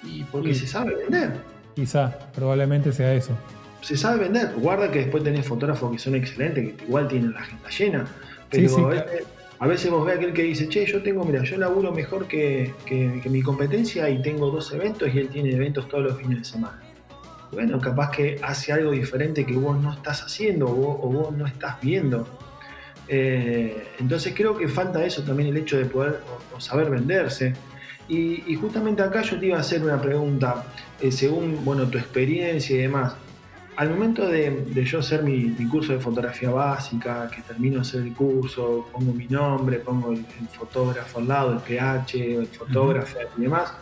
Y 0.03 0.23
porque 0.25 0.55
se 0.55 0.67
sabe 0.67 0.95
vender. 0.95 1.33
Quizá, 1.75 2.17
probablemente 2.33 2.93
sea 2.93 3.13
eso. 3.13 3.37
Se 3.81 3.97
sabe 3.97 4.25
vender. 4.25 4.53
Guarda 4.57 4.91
que 4.91 5.01
después 5.01 5.23
tenés 5.23 5.47
fotógrafos 5.47 5.93
que 5.93 5.99
son 5.99 6.15
excelentes, 6.15 6.75
que 6.75 6.85
igual 6.85 7.09
tienen 7.09 7.33
la 7.33 7.41
agenda 7.41 7.69
llena. 7.71 8.07
Pero 8.51 8.91
a 9.61 9.67
veces 9.67 9.91
vos 9.91 10.07
ves 10.07 10.17
aquel 10.17 10.33
que 10.33 10.43
dice, 10.43 10.69
che, 10.69 10.87
yo 10.87 11.03
tengo, 11.03 11.25
mira, 11.25 11.43
yo 11.43 11.57
laburo 11.59 11.93
mejor 11.93 12.29
que, 12.29 12.73
mi 13.29 13.43
competencia 13.43 14.09
y 14.09 14.23
tengo 14.23 14.51
dos 14.51 14.73
eventos 14.73 15.13
y 15.13 15.19
él 15.19 15.29
tiene 15.29 15.51
eventos 15.53 15.89
todos 15.89 16.05
los 16.05 16.19
fines 16.19 16.39
de 16.39 16.45
semana. 16.45 16.81
Bueno, 17.51 17.81
capaz 17.81 18.11
que 18.11 18.39
hace 18.43 18.73
algo 18.73 18.93
diferente 18.93 19.45
que 19.45 19.55
vos 19.55 19.81
no 19.81 19.93
estás 19.93 20.23
haciendo 20.23 20.67
o 20.67 21.11
vos, 21.11 21.37
no 21.37 21.47
estás 21.47 21.81
viendo. 21.81 22.29
Eh, 23.09 23.89
entonces 23.99 24.35
creo 24.37 24.57
que 24.57 24.69
falta 24.69 25.05
eso 25.05 25.25
también, 25.25 25.49
el 25.49 25.57
hecho 25.57 25.77
de 25.77 25.87
poder 25.87 26.21
saber 26.59 26.91
venderse. 26.91 27.55
Y, 28.09 28.55
justamente 28.55 29.03
acá 29.03 29.23
yo 29.23 29.39
te 29.39 29.47
iba 29.47 29.59
a 29.59 29.61
hacer 29.61 29.83
una 29.83 30.01
pregunta, 30.01 30.65
eh, 31.01 31.13
según 31.13 31.63
bueno, 31.65 31.87
tu 31.89 31.99
experiencia 31.99 32.77
y 32.77 32.79
demás 32.81 33.15
al 33.79 33.91
momento 33.91 34.27
de, 34.27 34.85
yo 34.85 34.99
hacer 34.99 35.23
mi, 35.23 35.51
curso 35.69 35.93
de 35.93 36.01
fotografía 36.01 36.51
básica, 36.51 37.31
que 37.33 37.43
termino 37.43 37.77
de 37.77 37.83
hacer 37.83 38.03
el 38.03 38.13
curso, 38.13 38.89
pongo 38.93 39.13
mi 39.13 39.29
nombre, 39.29 39.79
pongo 39.79 40.11
el, 40.11 40.27
fotógrafo 40.49 41.21
al 41.21 41.29
lado, 41.29 41.53
el 41.53 41.61
PH, 41.61 42.39
el 42.39 42.47
fotógrafo 42.49 43.19
y 43.37 43.43
demás, 43.43 43.73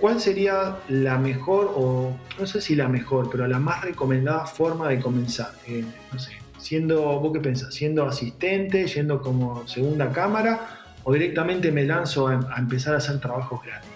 ¿cuál 0.00 0.20
sería 0.20 0.78
la 0.88 1.16
mejor, 1.16 1.72
o 1.76 2.16
no 2.40 2.46
sé 2.48 2.60
si 2.60 2.74
la 2.74 2.88
mejor, 2.88 3.30
pero 3.30 3.46
la 3.46 3.60
más 3.60 3.82
recomendada 3.84 4.46
forma 4.46 4.88
de 4.88 4.98
comenzar? 4.98 5.52
Eh, 5.68 5.84
no 6.12 6.18
sé, 6.18 6.32
siendo, 6.58 7.00
¿vos 7.20 7.32
qué 7.32 7.38
pensás? 7.38 7.72
¿Siendo 7.72 8.04
asistente, 8.04 8.84
yendo 8.88 9.22
como 9.22 9.64
segunda 9.68 10.10
cámara, 10.10 10.86
o 11.04 11.12
directamente 11.12 11.70
me 11.70 11.84
lanzo 11.84 12.26
a, 12.26 12.32
a 12.52 12.58
empezar 12.58 12.94
a 12.94 12.96
hacer 12.96 13.20
trabajos 13.20 13.62
gratis? 13.62 13.93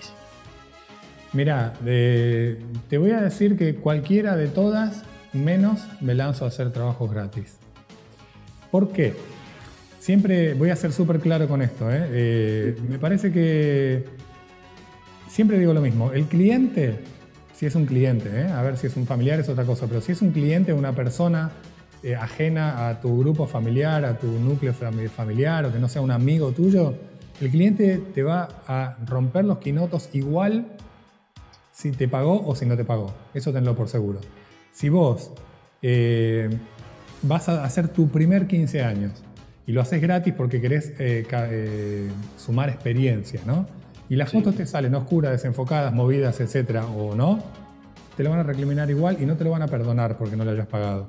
Mira, 1.38 1.72
te 1.84 2.98
voy 2.98 3.12
a 3.12 3.20
decir 3.20 3.56
que 3.56 3.76
cualquiera 3.76 4.34
de 4.34 4.48
todas, 4.48 5.04
menos 5.32 5.86
me 6.00 6.16
lanzo 6.16 6.44
a 6.44 6.48
hacer 6.48 6.72
trabajos 6.72 7.12
gratis. 7.12 7.58
¿Por 8.72 8.90
qué? 8.90 9.14
Siempre 10.00 10.54
voy 10.54 10.70
a 10.70 10.74
ser 10.74 10.90
súper 10.90 11.20
claro 11.20 11.46
con 11.46 11.62
esto. 11.62 11.88
¿eh? 11.92 12.06
Eh, 12.10 12.76
me 12.88 12.98
parece 12.98 13.30
que 13.30 14.04
siempre 15.28 15.60
digo 15.60 15.72
lo 15.72 15.80
mismo. 15.80 16.10
El 16.10 16.24
cliente, 16.24 16.96
si 17.54 17.66
es 17.66 17.76
un 17.76 17.86
cliente, 17.86 18.28
¿eh? 18.34 18.48
a 18.48 18.60
ver 18.62 18.76
si 18.76 18.88
es 18.88 18.96
un 18.96 19.06
familiar 19.06 19.38
es 19.38 19.48
otra 19.48 19.62
cosa, 19.62 19.86
pero 19.86 20.00
si 20.00 20.10
es 20.10 20.20
un 20.22 20.32
cliente, 20.32 20.72
una 20.72 20.92
persona 20.92 21.52
ajena 22.20 22.88
a 22.88 23.00
tu 23.00 23.16
grupo 23.16 23.46
familiar, 23.46 24.04
a 24.04 24.18
tu 24.18 24.26
núcleo 24.26 24.74
familiar 24.74 25.66
o 25.66 25.72
que 25.72 25.78
no 25.78 25.88
sea 25.88 26.02
un 26.02 26.10
amigo 26.10 26.50
tuyo, 26.50 26.96
el 27.40 27.48
cliente 27.48 28.02
te 28.12 28.24
va 28.24 28.48
a 28.66 28.96
romper 29.06 29.44
los 29.44 29.58
quinotos 29.58 30.08
igual 30.14 30.66
si 31.78 31.92
te 31.92 32.08
pagó 32.08 32.44
o 32.44 32.56
si 32.56 32.66
no 32.66 32.76
te 32.76 32.84
pagó. 32.84 33.14
Eso 33.32 33.52
tenlo 33.52 33.76
por 33.76 33.88
seguro. 33.88 34.18
Si 34.72 34.88
vos 34.88 35.30
eh, 35.80 36.50
vas 37.22 37.48
a 37.48 37.62
hacer 37.62 37.86
tu 37.88 38.08
primer 38.08 38.48
15 38.48 38.82
años 38.82 39.12
y 39.64 39.70
lo 39.70 39.80
haces 39.80 40.02
gratis 40.02 40.34
porque 40.36 40.60
querés 40.60 40.92
eh, 40.98 41.24
eh, 41.30 42.10
sumar 42.36 42.68
experiencia, 42.68 43.42
¿no? 43.46 43.66
Y 44.08 44.16
las 44.16 44.32
fotos 44.32 44.56
te 44.56 44.66
salen 44.66 44.92
oscuras, 44.96 45.30
desenfocadas, 45.30 45.92
movidas, 45.92 46.40
etcétera, 46.40 46.84
o 46.84 47.14
no, 47.14 47.44
te 48.16 48.24
lo 48.24 48.30
van 48.30 48.40
a 48.40 48.42
recriminar 48.42 48.90
igual 48.90 49.18
y 49.20 49.26
no 49.26 49.36
te 49.36 49.44
lo 49.44 49.50
van 49.50 49.62
a 49.62 49.68
perdonar 49.68 50.18
porque 50.18 50.34
no 50.34 50.44
lo 50.44 50.50
hayas 50.50 50.66
pagado. 50.66 51.08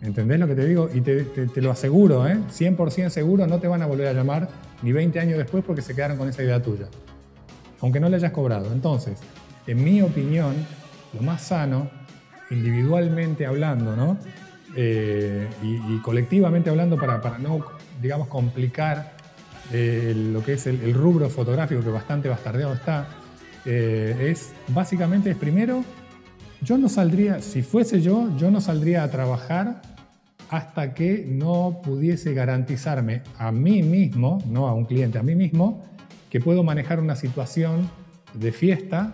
¿Entendés 0.00 0.40
lo 0.40 0.46
que 0.46 0.54
te 0.54 0.64
digo? 0.64 0.88
Y 0.94 1.02
te, 1.02 1.24
te 1.24 1.60
lo 1.60 1.70
aseguro, 1.70 2.26
¿eh? 2.26 2.38
100% 2.50 3.10
seguro, 3.10 3.46
no 3.46 3.58
te 3.58 3.68
van 3.68 3.82
a 3.82 3.86
volver 3.86 4.06
a 4.06 4.12
llamar 4.14 4.48
ni 4.82 4.92
20 4.92 5.20
años 5.20 5.36
después 5.36 5.62
porque 5.62 5.82
se 5.82 5.94
quedaron 5.94 6.16
con 6.16 6.28
esa 6.28 6.42
idea 6.42 6.62
tuya. 6.62 6.86
Aunque 7.80 8.00
no 8.00 8.08
le 8.08 8.16
hayas 8.16 8.32
cobrado. 8.32 8.72
Entonces, 8.72 9.20
en 9.66 9.84
mi 9.84 10.02
opinión, 10.02 10.54
lo 11.12 11.22
más 11.22 11.42
sano, 11.42 11.90
individualmente 12.50 13.46
hablando, 13.46 13.96
¿no? 13.96 14.18
Eh, 14.76 15.48
y, 15.62 15.98
colectivamente 15.98 16.68
hablando 16.68 16.98
para, 16.98 17.20
para, 17.20 17.38
no, 17.38 17.64
digamos, 18.02 18.28
complicar 18.28 19.14
eh, 19.72 20.12
lo 20.32 20.42
que 20.44 20.54
es 20.54 20.66
el, 20.66 20.92
rubro 20.92 21.30
fotográfico, 21.30 21.80
que 21.82 21.90
bastante 21.90 22.28
bastardeado 22.28 22.74
está, 22.74 23.06
eh, 23.64 24.30
es 24.30 24.52
básicamente, 24.68 25.30
es 25.30 25.36
primero, 25.36 25.84
yo 26.60 26.76
no 26.76 26.88
saldría, 26.88 27.40
si 27.40 27.62
fuese 27.62 28.00
yo, 28.00 28.36
yo 28.36 28.50
no 28.50 28.60
saldría 28.60 29.04
a 29.04 29.10
trabajar 29.10 29.80
hasta 30.50 30.92
que 30.94 31.26
no 31.28 31.80
pudiese 31.82 32.34
garantizarme 32.34 33.22
a 33.38 33.52
mí 33.52 33.82
mismo, 33.82 34.42
no 34.48 34.68
a 34.68 34.74
un 34.74 34.84
cliente, 34.84 35.18
a 35.18 35.22
mí 35.22 35.34
mismo, 35.34 35.84
que 36.30 36.40
puedo 36.40 36.62
manejar 36.62 37.00
una 37.00 37.16
situación 37.16 37.88
de 38.34 38.52
fiesta 38.52 39.12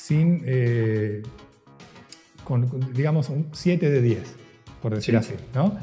sin, 0.00 0.42
eh, 0.46 1.22
con, 2.44 2.92
digamos, 2.94 3.28
un 3.28 3.48
7 3.52 3.90
de 3.90 4.00
10, 4.00 4.22
por 4.80 4.94
decir 4.94 5.16
así, 5.16 5.34
¿no? 5.54 5.76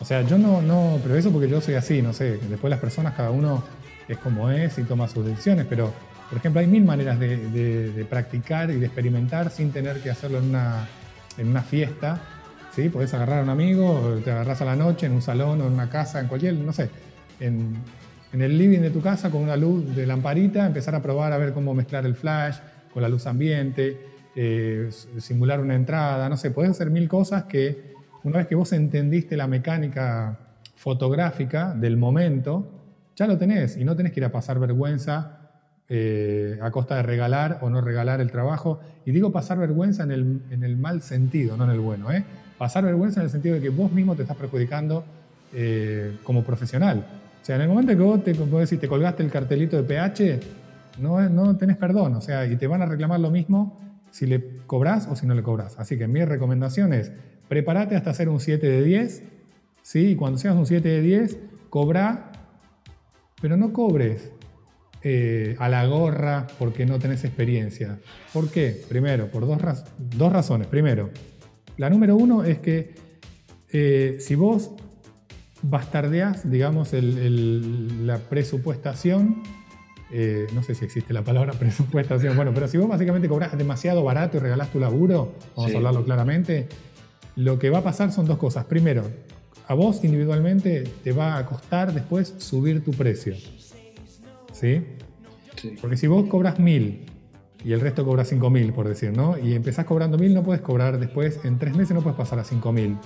O 0.00 0.04
sea, 0.04 0.22
yo 0.22 0.38
no, 0.38 0.62
no, 0.62 0.98
pero 1.02 1.16
eso 1.16 1.30
porque 1.30 1.48
yo 1.48 1.60
soy 1.60 1.74
así, 1.74 2.00
no 2.00 2.12
sé, 2.12 2.38
después 2.48 2.70
las 2.70 2.80
personas, 2.80 3.14
cada 3.14 3.30
uno 3.30 3.64
es 4.08 4.18
como 4.18 4.50
es 4.50 4.78
y 4.78 4.84
toma 4.84 5.08
sus 5.08 5.26
decisiones, 5.26 5.66
pero, 5.68 5.92
por 6.28 6.38
ejemplo, 6.38 6.60
hay 6.60 6.66
mil 6.66 6.84
maneras 6.84 7.18
de, 7.18 8.06
practicar 8.08 8.70
y 8.70 8.76
de 8.76 8.86
experimentar 8.86 9.50
sin 9.50 9.72
tener 9.72 10.00
que 10.00 10.10
hacerlo 10.10 10.38
en 10.38 10.50
una, 10.50 10.86
en 11.36 11.48
una 11.48 11.62
fiesta, 11.62 12.20
¿sí? 12.74 12.88
Podés 12.88 13.12
agarrar 13.14 13.40
a 13.40 13.42
un 13.42 13.50
amigo, 13.50 14.20
te 14.24 14.30
agarras 14.30 14.62
a 14.62 14.64
la 14.66 14.76
noche 14.76 15.06
en 15.06 15.12
un 15.12 15.22
salón 15.22 15.60
o 15.60 15.66
en 15.66 15.72
una 15.72 15.90
casa, 15.90 16.20
en 16.20 16.28
cualquier, 16.28 16.54
no 16.54 16.72
sé, 16.72 16.90
en, 17.40 17.74
en 18.32 18.42
el 18.42 18.56
living 18.56 18.80
de 18.80 18.90
tu 18.90 19.00
casa 19.00 19.30
con 19.30 19.42
una 19.42 19.56
luz 19.56 19.94
de 19.96 20.06
lamparita, 20.06 20.64
empezar 20.64 20.94
a 20.94 21.02
probar 21.02 21.32
a 21.32 21.38
ver 21.38 21.52
cómo 21.52 21.74
mezclar 21.74 22.06
el 22.06 22.14
flash, 22.14 22.56
con 22.94 23.02
la 23.02 23.08
luz 23.08 23.26
ambiente, 23.26 23.98
eh, 24.36 24.88
simular 25.18 25.60
una 25.60 25.74
entrada, 25.74 26.28
no 26.28 26.36
sé, 26.36 26.52
puedes 26.52 26.70
hacer 26.70 26.90
mil 26.90 27.08
cosas 27.08 27.44
que 27.44 27.92
una 28.22 28.38
vez 28.38 28.46
que 28.46 28.54
vos 28.54 28.72
entendiste 28.72 29.36
la 29.36 29.48
mecánica 29.48 30.38
fotográfica 30.76 31.74
del 31.74 31.96
momento, 31.96 32.68
ya 33.16 33.26
lo 33.26 33.36
tenés 33.36 33.76
y 33.76 33.84
no 33.84 33.96
tenés 33.96 34.12
que 34.12 34.20
ir 34.20 34.24
a 34.24 34.32
pasar 34.32 34.60
vergüenza 34.60 35.40
eh, 35.88 36.58
a 36.62 36.70
costa 36.70 36.96
de 36.96 37.02
regalar 37.02 37.58
o 37.62 37.68
no 37.68 37.80
regalar 37.80 38.20
el 38.20 38.30
trabajo. 38.30 38.80
Y 39.04 39.10
digo 39.10 39.32
pasar 39.32 39.58
vergüenza 39.58 40.04
en 40.04 40.12
el, 40.12 40.76
mal 40.76 41.02
sentido, 41.02 41.56
no 41.56 41.64
en 41.64 41.70
el 41.70 41.80
bueno. 41.80 42.10
¿eh? 42.12 42.24
Pasar 42.56 42.84
vergüenza 42.84 43.20
en 43.20 43.24
el 43.24 43.30
sentido 43.30 43.56
de 43.56 43.60
que 43.60 43.68
vos 43.68 43.92
mismo 43.92 44.14
te 44.14 44.22
estás 44.22 44.36
perjudicando 44.36 45.04
como 46.24 46.42
profesional. 46.42 47.04
O 47.40 47.44
sea, 47.44 47.54
en 47.54 47.62
el 47.62 47.68
momento 47.68 47.92
que 47.92 48.02
vos 48.02 48.24
te 48.24 48.88
colgaste 48.88 49.22
el 49.22 49.30
cartelito 49.30 49.76
de 49.76 49.84
PH, 49.84 50.40
no, 50.98 51.28
no 51.28 51.56
tenés 51.56 51.76
perdón, 51.76 52.14
o 52.14 52.20
sea, 52.20 52.46
y 52.46 52.56
te 52.56 52.66
van 52.66 52.82
a 52.82 52.86
reclamar 52.86 53.20
lo 53.20 53.30
mismo 53.30 53.78
si 54.10 54.26
le 54.26 54.42
cobras 54.66 55.08
o 55.08 55.16
si 55.16 55.26
no 55.26 55.34
le 55.34 55.42
cobras. 55.42 55.78
Así 55.78 55.98
que 55.98 56.06
mi 56.06 56.24
recomendación 56.24 56.92
es, 56.92 57.10
prepárate 57.48 57.96
hasta 57.96 58.10
hacer 58.10 58.28
un 58.28 58.40
7 58.40 58.66
de 58.66 58.82
10, 58.82 59.22
¿sí? 59.82 60.10
Y 60.10 60.14
cuando 60.14 60.38
seas 60.38 60.54
un 60.54 60.66
7 60.66 60.88
de 60.88 61.00
10, 61.00 61.38
cobra, 61.68 62.30
pero 63.42 63.56
no 63.56 63.72
cobres 63.72 64.30
eh, 65.02 65.56
a 65.58 65.68
la 65.68 65.84
gorra 65.86 66.46
porque 66.58 66.86
no 66.86 66.98
tenés 66.98 67.24
experiencia. 67.24 67.98
¿Por 68.32 68.50
qué? 68.50 68.80
Primero, 68.88 69.26
por 69.26 69.46
dos, 69.46 69.58
dos 69.98 70.32
razones. 70.32 70.68
Primero, 70.68 71.10
la 71.76 71.90
número 71.90 72.16
uno 72.16 72.44
es 72.44 72.58
que 72.58 72.94
eh, 73.70 74.18
si 74.20 74.36
vos 74.36 74.70
bastardeás, 75.62 76.48
digamos, 76.48 76.92
la 76.92 78.18
presupuestación, 78.18 79.42
eh, 80.12 80.46
no 80.54 80.62
sé 80.62 80.74
si 80.74 80.84
existe 80.84 81.12
la 81.12 81.22
palabra 81.22 81.52
presupuestación, 81.58 82.36
bueno, 82.36 82.52
pero 82.54 82.68
si 82.68 82.78
vos 82.78 82.88
básicamente 82.88 83.28
cobras 83.28 83.56
demasiado 83.56 84.04
barato 84.04 84.36
y 84.36 84.40
regalás 84.40 84.70
tu 84.70 84.80
laburo, 84.80 85.34
vamos 85.56 85.72
a 85.72 85.76
hablarlo 85.76 86.04
claramente, 86.04 86.68
lo 87.36 87.58
que 87.58 87.70
va 87.70 87.78
a 87.78 87.82
pasar 87.82 88.12
son 88.12 88.26
dos 88.26 88.38
cosas. 88.38 88.64
Primero, 88.66 89.04
a 89.66 89.74
vos 89.74 90.04
individualmente 90.04 90.84
te 91.02 91.12
va 91.12 91.38
a 91.38 91.46
costar 91.46 91.92
después 91.92 92.34
subir 92.38 92.84
tu 92.84 92.92
precio. 92.92 93.34
¿Sí? 94.52 94.82
Porque 95.80 95.96
si 95.96 96.06
vos 96.06 96.28
cobras 96.28 96.58
mil 96.58 97.06
y 97.64 97.72
el 97.72 97.80
resto 97.80 98.04
cobra 98.04 98.24
cinco 98.24 98.50
mil, 98.50 98.72
por 98.72 98.86
decir, 98.86 99.16
¿no? 99.16 99.38
Y 99.38 99.54
empezás 99.54 99.86
cobrando 99.86 100.18
mil, 100.18 100.34
no 100.34 100.42
puedes 100.42 100.62
cobrar 100.62 100.98
después, 100.98 101.40
en 101.44 101.58
tres 101.58 101.74
meses 101.74 101.94
no 101.94 102.02
puedes 102.02 102.16
pasar 102.16 102.38
a 102.38 102.44
cinco 102.44 102.72
mil. 102.72 102.98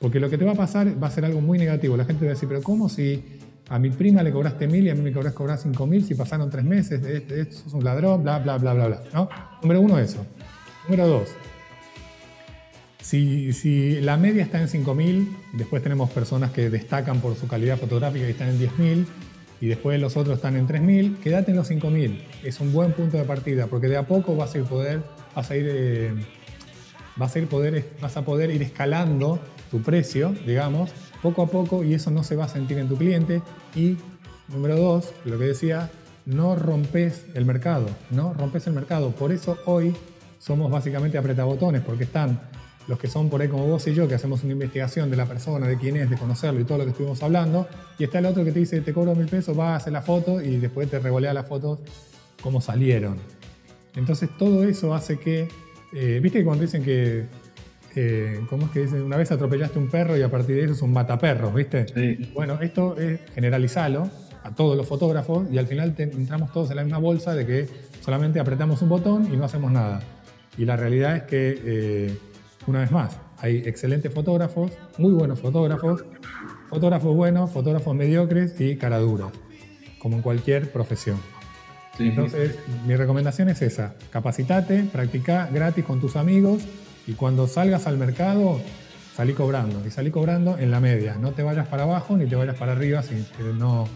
Porque 0.00 0.20
lo 0.20 0.28
que 0.28 0.36
te 0.36 0.44
va 0.44 0.52
a 0.52 0.56
pasar 0.56 1.02
va 1.02 1.06
a 1.06 1.10
ser 1.10 1.24
algo 1.24 1.40
muy 1.40 1.58
negativo. 1.58 1.96
La 1.96 2.04
gente 2.04 2.24
va 2.24 2.32
a 2.32 2.34
decir, 2.34 2.48
pero 2.48 2.62
¿cómo 2.62 2.88
si 2.88 3.38
a 3.68 3.78
mi 3.78 3.90
prima 3.90 4.22
le 4.22 4.32
cobraste 4.32 4.66
mil 4.66 4.86
y 4.86 4.90
a 4.90 4.94
mí 4.94 5.02
me 5.02 5.12
cobras 5.12 5.32
cobrar 5.32 5.58
cinco 5.58 5.86
mil 5.86 6.04
si 6.04 6.14
pasaron 6.14 6.50
tres 6.50 6.64
meses, 6.64 7.04
esto 7.04 7.34
es 7.34 7.72
un 7.72 7.84
ladrón, 7.84 8.22
bla, 8.22 8.38
bla, 8.38 8.58
bla, 8.58 8.74
bla, 8.74 8.86
bla. 8.86 9.02
¿no? 9.12 9.28
Número 9.62 9.80
uno, 9.80 9.98
eso. 9.98 10.24
Número 10.88 11.08
dos, 11.08 11.30
si, 13.06 13.52
si 13.52 14.00
la 14.00 14.16
media 14.16 14.42
está 14.42 14.60
en 14.60 14.66
5.000, 14.66 15.28
después 15.52 15.80
tenemos 15.80 16.10
personas 16.10 16.50
que 16.50 16.70
destacan 16.70 17.20
por 17.20 17.36
su 17.36 17.46
calidad 17.46 17.78
fotográfica 17.78 18.26
y 18.26 18.32
están 18.32 18.48
en 18.48 18.58
10.000, 18.58 19.06
y 19.60 19.66
después 19.68 20.00
los 20.00 20.16
otros 20.16 20.38
están 20.38 20.56
en 20.56 20.66
3.000, 20.66 21.18
quédate 21.18 21.52
en 21.52 21.56
los 21.56 21.70
5.000. 21.70 22.18
Es 22.42 22.58
un 22.58 22.72
buen 22.72 22.90
punto 22.94 23.16
de 23.16 23.22
partida 23.22 23.68
porque 23.68 23.86
de 23.86 23.96
a 23.96 24.08
poco 24.08 24.34
vas 24.34 24.56
a 24.56 24.58
ir, 24.58 24.64
poder, 24.64 25.02
vas 25.36 25.48
a 25.48 25.56
ir, 25.56 25.66
eh, 25.70 26.14
vas 27.14 27.36
a 27.36 27.38
ir 27.38 27.46
poder, 27.46 27.84
vas 28.00 28.16
a 28.16 28.24
poder 28.24 28.50
ir 28.50 28.62
escalando 28.62 29.38
tu 29.70 29.82
precio, 29.82 30.34
digamos, 30.44 30.90
poco 31.26 31.42
a 31.42 31.46
poco 31.48 31.82
y 31.82 31.92
eso 31.92 32.12
no 32.12 32.22
se 32.22 32.36
va 32.36 32.44
a 32.44 32.48
sentir 32.48 32.78
en 32.78 32.88
tu 32.88 32.96
cliente. 32.96 33.42
Y 33.74 33.96
número 34.48 34.76
dos, 34.76 35.12
lo 35.24 35.36
que 35.38 35.46
decía, 35.46 35.90
no 36.24 36.54
rompes 36.54 37.24
el 37.34 37.44
mercado, 37.44 37.88
no 38.10 38.32
rompes 38.32 38.68
el 38.68 38.74
mercado. 38.74 39.10
Por 39.10 39.32
eso 39.32 39.58
hoy 39.66 39.92
somos 40.38 40.70
básicamente 40.70 41.18
apretabotones, 41.18 41.82
porque 41.82 42.04
están 42.04 42.40
los 42.86 43.00
que 43.00 43.08
son 43.08 43.28
por 43.28 43.42
ahí 43.42 43.48
como 43.48 43.66
vos 43.66 43.84
y 43.88 43.94
yo, 43.94 44.06
que 44.06 44.14
hacemos 44.14 44.44
una 44.44 44.52
investigación 44.52 45.10
de 45.10 45.16
la 45.16 45.26
persona, 45.26 45.66
de 45.66 45.76
quién 45.76 45.96
es, 45.96 46.08
de 46.08 46.16
conocerlo 46.16 46.60
y 46.60 46.64
todo 46.64 46.78
lo 46.78 46.84
que 46.84 46.90
estuvimos 46.90 47.20
hablando, 47.24 47.66
y 47.98 48.04
está 48.04 48.20
el 48.20 48.26
otro 48.26 48.44
que 48.44 48.52
te 48.52 48.60
dice, 48.60 48.80
te 48.80 48.92
cobro 48.92 49.16
mil 49.16 49.26
pesos, 49.26 49.58
va 49.58 49.72
a 49.72 49.76
hacer 49.76 49.92
la 49.92 50.02
foto 50.02 50.40
y 50.40 50.58
después 50.58 50.88
te 50.88 51.00
revolea 51.00 51.34
las 51.34 51.48
fotos 51.48 51.80
como 52.40 52.60
salieron. 52.60 53.16
Entonces 53.96 54.30
todo 54.38 54.62
eso 54.62 54.94
hace 54.94 55.18
que, 55.18 55.48
eh, 55.92 56.20
viste 56.22 56.38
que 56.38 56.44
cuando 56.44 56.62
dicen 56.62 56.84
que, 56.84 57.26
eh, 57.96 58.40
¿cómo 58.48 58.66
es 58.66 58.72
que 58.72 58.80
dicen? 58.80 59.02
Una 59.02 59.16
vez 59.16 59.32
atropellaste 59.32 59.78
un 59.78 59.88
perro 59.88 60.16
y 60.16 60.22
a 60.22 60.30
partir 60.30 60.56
de 60.56 60.64
eso 60.64 60.74
es 60.74 60.82
un 60.82 60.92
mataperros, 60.92 61.54
¿viste? 61.54 61.86
Bueno, 62.34 62.58
esto 62.60 62.96
es 62.98 63.20
generalizarlo 63.34 64.10
a 64.42 64.54
todos 64.54 64.76
los 64.76 64.86
fotógrafos 64.86 65.50
y 65.50 65.58
al 65.58 65.66
final 65.66 65.94
entramos 65.96 66.52
todos 66.52 66.70
en 66.70 66.76
la 66.76 66.84
misma 66.84 66.98
bolsa 66.98 67.34
de 67.34 67.46
que 67.46 67.68
solamente 68.02 68.38
apretamos 68.38 68.82
un 68.82 68.90
botón 68.90 69.32
y 69.32 69.36
no 69.36 69.44
hacemos 69.44 69.72
nada. 69.72 70.02
Y 70.58 70.66
la 70.66 70.76
realidad 70.76 71.16
es 71.16 71.22
que, 71.22 71.60
eh, 71.64 72.18
una 72.66 72.80
vez 72.80 72.92
más, 72.92 73.18
hay 73.38 73.62
excelentes 73.66 74.12
fotógrafos, 74.12 74.72
muy 74.98 75.12
buenos 75.12 75.40
fotógrafos, 75.40 76.04
fotógrafos 76.68 77.16
buenos, 77.16 77.50
fotógrafos 77.50 77.94
mediocres 77.94 78.60
y 78.60 78.76
caraduras, 78.76 79.32
como 79.98 80.16
en 80.16 80.22
cualquier 80.22 80.70
profesión. 80.70 81.16
Entonces, 81.98 82.58
mi 82.86 82.94
recomendación 82.94 83.48
es 83.48 83.62
esa, 83.62 83.94
capacitate, 84.10 84.84
practica 84.92 85.48
gratis 85.50 85.82
con 85.84 85.98
tus 85.98 86.16
amigos 86.16 86.66
y 87.06 87.12
cuando 87.12 87.46
salgas 87.46 87.86
al 87.86 87.98
mercado, 87.98 88.60
salí 89.14 89.32
cobrando. 89.32 89.86
Y 89.86 89.90
salí 89.90 90.10
cobrando 90.10 90.58
en 90.58 90.70
la 90.70 90.80
media. 90.80 91.16
No 91.16 91.32
te 91.32 91.42
vayas 91.42 91.68
para 91.68 91.84
abajo 91.84 92.16
ni 92.16 92.26
te 92.26 92.36
vayas 92.36 92.56
para 92.56 92.72
arriba 92.72 93.02
si, 93.02 93.24
no, 93.58 93.88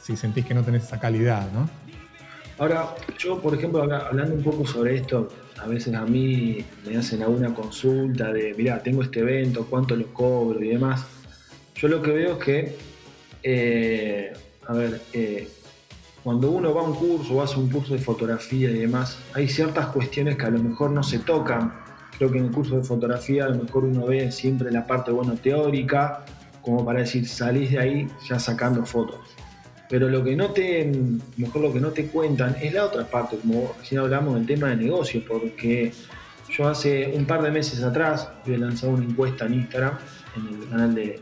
si 0.00 0.16
sentís 0.16 0.46
que 0.46 0.54
no 0.54 0.62
tenés 0.62 0.84
esa 0.84 0.98
calidad, 0.98 1.50
¿no? 1.52 1.68
Ahora, 2.58 2.94
yo, 3.18 3.40
por 3.40 3.54
ejemplo, 3.54 3.82
hablando 3.82 4.34
un 4.34 4.42
poco 4.42 4.64
sobre 4.64 4.96
esto, 4.96 5.28
a 5.60 5.66
veces 5.66 5.94
a 5.94 6.04
mí 6.04 6.64
me 6.86 6.96
hacen 6.96 7.22
alguna 7.22 7.52
consulta 7.52 8.32
de, 8.32 8.54
mira, 8.56 8.80
tengo 8.82 9.02
este 9.02 9.20
evento, 9.20 9.66
cuánto 9.68 9.96
lo 9.96 10.06
cobro 10.12 10.62
y 10.62 10.68
demás. 10.68 11.04
Yo 11.74 11.88
lo 11.88 12.00
que 12.00 12.12
veo 12.12 12.38
es 12.38 12.44
que, 12.44 12.76
eh, 13.42 14.32
a 14.68 14.72
ver, 14.72 15.00
eh, 15.12 15.48
cuando 16.22 16.50
uno 16.50 16.72
va 16.72 16.82
a 16.82 16.84
un 16.84 16.94
curso 16.94 17.34
o 17.34 17.42
hace 17.42 17.58
un 17.58 17.68
curso 17.68 17.92
de 17.92 17.98
fotografía 17.98 18.70
y 18.70 18.78
demás, 18.78 19.18
hay 19.34 19.48
ciertas 19.48 19.88
cuestiones 19.88 20.36
que 20.36 20.46
a 20.46 20.50
lo 20.50 20.62
mejor 20.62 20.90
no 20.90 21.02
se 21.02 21.18
tocan. 21.18 21.83
Creo 22.16 22.30
que 22.30 22.38
en 22.38 22.46
el 22.46 22.50
curso 22.50 22.76
de 22.76 22.84
fotografía 22.84 23.46
a 23.46 23.48
lo 23.48 23.64
mejor 23.64 23.84
uno 23.84 24.06
ve 24.06 24.30
siempre 24.30 24.70
la 24.70 24.86
parte 24.86 25.10
bueno 25.10 25.34
teórica, 25.34 26.24
como 26.62 26.84
para 26.84 27.00
decir, 27.00 27.28
salís 27.28 27.72
de 27.72 27.78
ahí 27.78 28.08
ya 28.28 28.38
sacando 28.38 28.84
fotos 28.86 29.34
pero 29.88 30.08
lo 30.08 30.24
que 30.24 30.34
no 30.34 30.50
te, 30.50 30.90
mejor 31.36 31.62
lo 31.62 31.72
que 31.72 31.80
no 31.80 31.90
te 31.90 32.06
cuentan 32.06 32.56
es 32.60 32.72
la 32.72 32.86
otra 32.86 33.04
parte, 33.04 33.36
como 33.36 33.74
recién 33.78 34.00
hablamos 34.00 34.34
del 34.34 34.46
tema 34.46 34.70
de 34.70 34.76
negocio, 34.76 35.22
porque 35.24 35.92
yo 36.50 36.68
hace 36.68 37.12
un 37.14 37.26
par 37.26 37.42
de 37.42 37.50
meses 37.50 37.82
atrás 37.82 38.28
había 38.44 38.58
lanzado 38.58 38.92
una 38.94 39.04
encuesta 39.04 39.46
en 39.46 39.54
Instagram, 39.54 39.98
en 40.36 40.62
el 40.62 40.68
canal 40.68 40.94
de, 40.94 41.20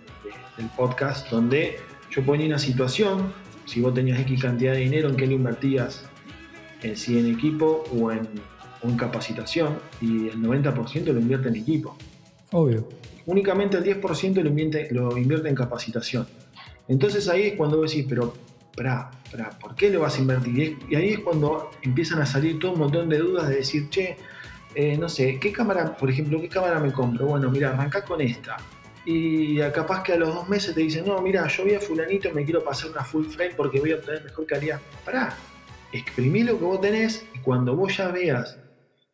del 0.57 0.67
podcast, 0.77 1.29
donde 1.31 1.77
yo 2.11 2.25
ponía 2.25 2.47
una 2.47 2.59
situación, 2.59 3.33
si 3.67 3.81
vos 3.81 3.95
tenías 3.95 4.21
X 4.21 4.41
cantidad 4.43 4.73
de 4.73 4.79
dinero, 4.79 5.09
¿en 5.09 5.17
qué 5.17 5.27
lo 5.27 5.33
invertías? 5.33 6.05
En, 6.83 6.97
si 6.97 7.19
en 7.19 7.27
equipo 7.27 7.85
o 7.93 8.11
en, 8.13 8.29
en 8.89 8.97
capacitación, 8.97 9.79
y 10.01 10.29
el 10.29 10.43
90% 10.43 11.05
lo 11.13 11.21
invierte 11.21 11.49
en 11.49 11.57
equipo. 11.57 11.97
Obvio. 12.53 12.89
Únicamente 13.27 13.77
el 13.77 13.85
10% 13.85 14.43
lo 14.43 14.49
invierte, 14.49 14.89
lo 14.91 15.17
invierte 15.17 15.49
en 15.49 15.55
capacitación. 15.55 16.27
Entonces 16.89 17.29
ahí 17.29 17.43
es 17.43 17.55
cuando 17.55 17.81
decís, 17.81 18.05
pero 18.09 18.35
para, 18.77 19.11
¿por 19.61 19.75
qué 19.75 19.91
lo 19.91 20.01
vas 20.01 20.19
a 20.19 20.21
invertir? 20.21 20.79
Y 20.89 20.95
ahí 20.95 21.11
es 21.11 21.21
cuando 21.21 21.71
empiezan 21.83 22.21
a 22.21 22.27
salir 22.27 22.59
todo 22.59 22.73
un 22.73 22.81
montón 22.81 23.09
de 23.09 23.19
dudas 23.19 23.49
de 23.49 23.57
decir, 23.57 23.89
che, 23.91 24.17
eh, 24.75 24.97
no 24.97 25.09
sé, 25.09 25.39
¿qué 25.39 25.53
cámara, 25.53 25.97
por 25.97 26.11
ejemplo, 26.11 26.41
qué 26.41 26.49
cámara 26.49 26.81
me 26.81 26.93
compro? 26.93 27.27
Bueno, 27.27 27.51
mira, 27.51 27.71
arranca 27.71 28.05
con 28.05 28.21
esta. 28.21 28.57
Y 29.05 29.59
capaz 29.73 30.03
que 30.03 30.13
a 30.13 30.17
los 30.17 30.35
dos 30.35 30.49
meses 30.49 30.75
te 30.75 30.81
dicen, 30.81 31.05
no, 31.07 31.21
mira, 31.21 31.47
yo 31.49 31.65
voy 31.65 31.75
a 31.75 31.81
fulanito, 31.81 32.31
me 32.33 32.45
quiero 32.45 32.63
pasar 32.63 32.91
una 32.91 33.05
full 33.05 33.27
frame 33.27 33.55
porque 33.57 33.81
voy 33.81 33.93
a 33.93 33.97
obtener 33.97 34.25
mejor 34.25 34.47
calidad. 34.47 34.81
Pará, 35.05 35.37
exprimí 35.93 36.43
lo 36.43 36.59
que 36.59 36.65
vos 36.65 36.81
tenés 36.81 37.27
y 37.35 37.39
cuando 37.41 37.75
vos 37.75 37.97
ya 37.97 38.09
veas 38.09 38.59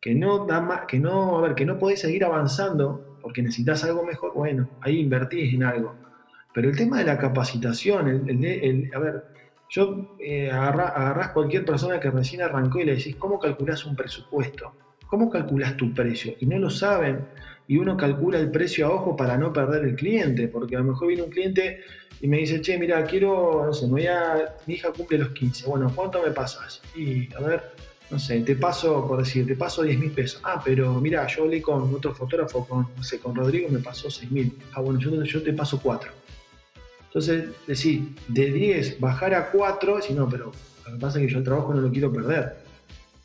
que 0.01 0.15
no 0.15 0.45
da 0.45 0.61
más, 0.61 0.81
que 0.87 0.99
no, 0.99 1.37
a 1.37 1.41
ver, 1.41 1.55
que 1.55 1.65
no 1.65 1.77
podés 1.77 1.99
seguir 2.01 2.23
avanzando 2.23 3.17
porque 3.21 3.41
necesitas 3.41 3.83
algo 3.83 4.03
mejor, 4.03 4.33
bueno, 4.33 4.69
ahí 4.81 4.99
invertís 4.99 5.53
en 5.53 5.63
algo. 5.63 5.95
Pero 6.53 6.69
el 6.69 6.77
tema 6.77 6.99
de 6.99 7.05
la 7.05 7.17
capacitación, 7.17 8.07
el, 8.27 8.91
a 8.93 8.99
ver, 8.99 9.23
yo 9.69 10.15
eh, 10.19 10.49
agarrás 10.49 11.29
cualquier 11.29 11.63
persona 11.63 11.99
que 11.99 12.09
recién 12.09 12.41
arrancó 12.41 12.79
y 12.79 12.85
le 12.85 12.95
decís, 12.95 13.15
¿cómo 13.17 13.39
calculás 13.39 13.85
un 13.85 13.95
presupuesto? 13.95 14.73
¿Cómo 15.05 15.29
calculás 15.29 15.77
tu 15.77 15.93
precio? 15.93 16.33
Y 16.39 16.45
no 16.45 16.57
lo 16.57 16.69
saben. 16.69 17.27
Y 17.67 17.77
uno 17.77 17.95
calcula 17.95 18.39
el 18.39 18.49
precio 18.49 18.87
a 18.87 18.91
ojo 18.91 19.15
para 19.15 19.37
no 19.37 19.53
perder 19.53 19.85
el 19.85 19.95
cliente, 19.95 20.47
porque 20.47 20.75
a 20.75 20.79
lo 20.79 20.85
mejor 20.85 21.07
viene 21.09 21.23
un 21.23 21.29
cliente 21.29 21.81
y 22.19 22.27
me 22.27 22.37
dice, 22.37 22.61
che, 22.61 22.79
mira, 22.79 23.03
quiero, 23.03 23.63
no 23.65 23.73
sé, 23.73 23.85
me 23.85 23.91
voy 23.91 24.07
a, 24.07 24.55
mi 24.65 24.73
hija 24.73 24.91
cumple 24.91 25.19
los 25.19 25.29
15, 25.29 25.67
bueno, 25.67 25.91
¿cuánto 25.95 26.21
me 26.23 26.31
pasas? 26.31 26.81
Y 26.95 27.31
a 27.35 27.41
ver, 27.41 27.63
no 28.11 28.17
sé, 28.17 28.41
te 28.41 28.55
paso, 28.55 29.07
por 29.07 29.19
decir, 29.19 29.45
te 29.45 29.55
paso 29.55 29.83
10 29.83 29.99
mil 29.99 30.11
pesos. 30.11 30.41
Ah, 30.43 30.61
pero 30.63 30.99
mira, 30.99 31.27
yo 31.27 31.43
hablé 31.43 31.61
con 31.61 31.93
otro 31.93 32.13
fotógrafo, 32.13 32.65
con, 32.67 32.87
no 32.95 33.03
sé, 33.03 33.19
con 33.19 33.35
Rodrigo, 33.35 33.69
me 33.69 33.79
pasó 33.79 34.09
6 34.09 34.31
mil. 34.31 34.57
Ah, 34.73 34.81
bueno, 34.81 34.99
yo, 34.99 35.23
yo 35.23 35.43
te 35.43 35.53
paso 35.53 35.79
4. 35.81 36.11
Entonces, 37.05 37.49
decir, 37.67 38.15
de 38.27 38.51
10 38.51 38.99
bajar 38.99 39.33
a 39.33 39.51
4, 39.51 40.01
si 40.01 40.13
no, 40.13 40.27
pero 40.27 40.51
lo 40.85 40.93
que 40.93 40.99
pasa 40.99 41.19
es 41.19 41.25
que 41.25 41.31
yo 41.31 41.39
el 41.39 41.43
trabajo 41.43 41.73
no 41.73 41.81
lo 41.81 41.91
quiero 41.91 42.11
perder. 42.11 42.57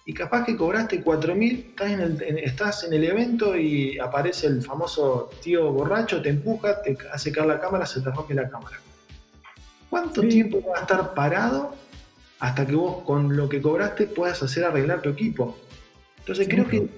Y 0.06 0.12
capaz 0.12 0.44
que 0.44 0.54
cobraste 0.54 1.02
4.000, 1.02 1.68
estás 1.70 1.90
en, 1.90 2.00
el, 2.00 2.38
estás 2.38 2.84
en 2.84 2.92
el 2.92 3.04
evento 3.04 3.56
y 3.56 3.98
aparece 3.98 4.48
el 4.48 4.62
famoso 4.62 5.30
tío 5.42 5.72
borracho, 5.72 6.20
te 6.20 6.28
empuja, 6.28 6.82
te 6.82 6.96
hace 7.10 7.32
caer 7.32 7.46
la 7.46 7.58
cámara, 7.58 7.86
se 7.86 8.02
te 8.02 8.10
rompe 8.10 8.34
la 8.34 8.48
cámara. 8.50 8.78
¿Cuánto 9.88 10.20
tiempo 10.22 10.62
va 10.68 10.78
a 10.78 10.80
estar 10.82 11.14
parado 11.14 11.74
hasta 12.40 12.66
que 12.66 12.74
vos 12.74 13.02
con 13.04 13.36
lo 13.36 13.48
que 13.48 13.62
cobraste 13.62 14.06
puedas 14.06 14.42
hacer 14.42 14.64
arreglar 14.64 15.02
tu 15.02 15.10
equipo? 15.10 15.56
Entonces 16.18 16.48
creo 16.48 16.66
que, 16.68 16.88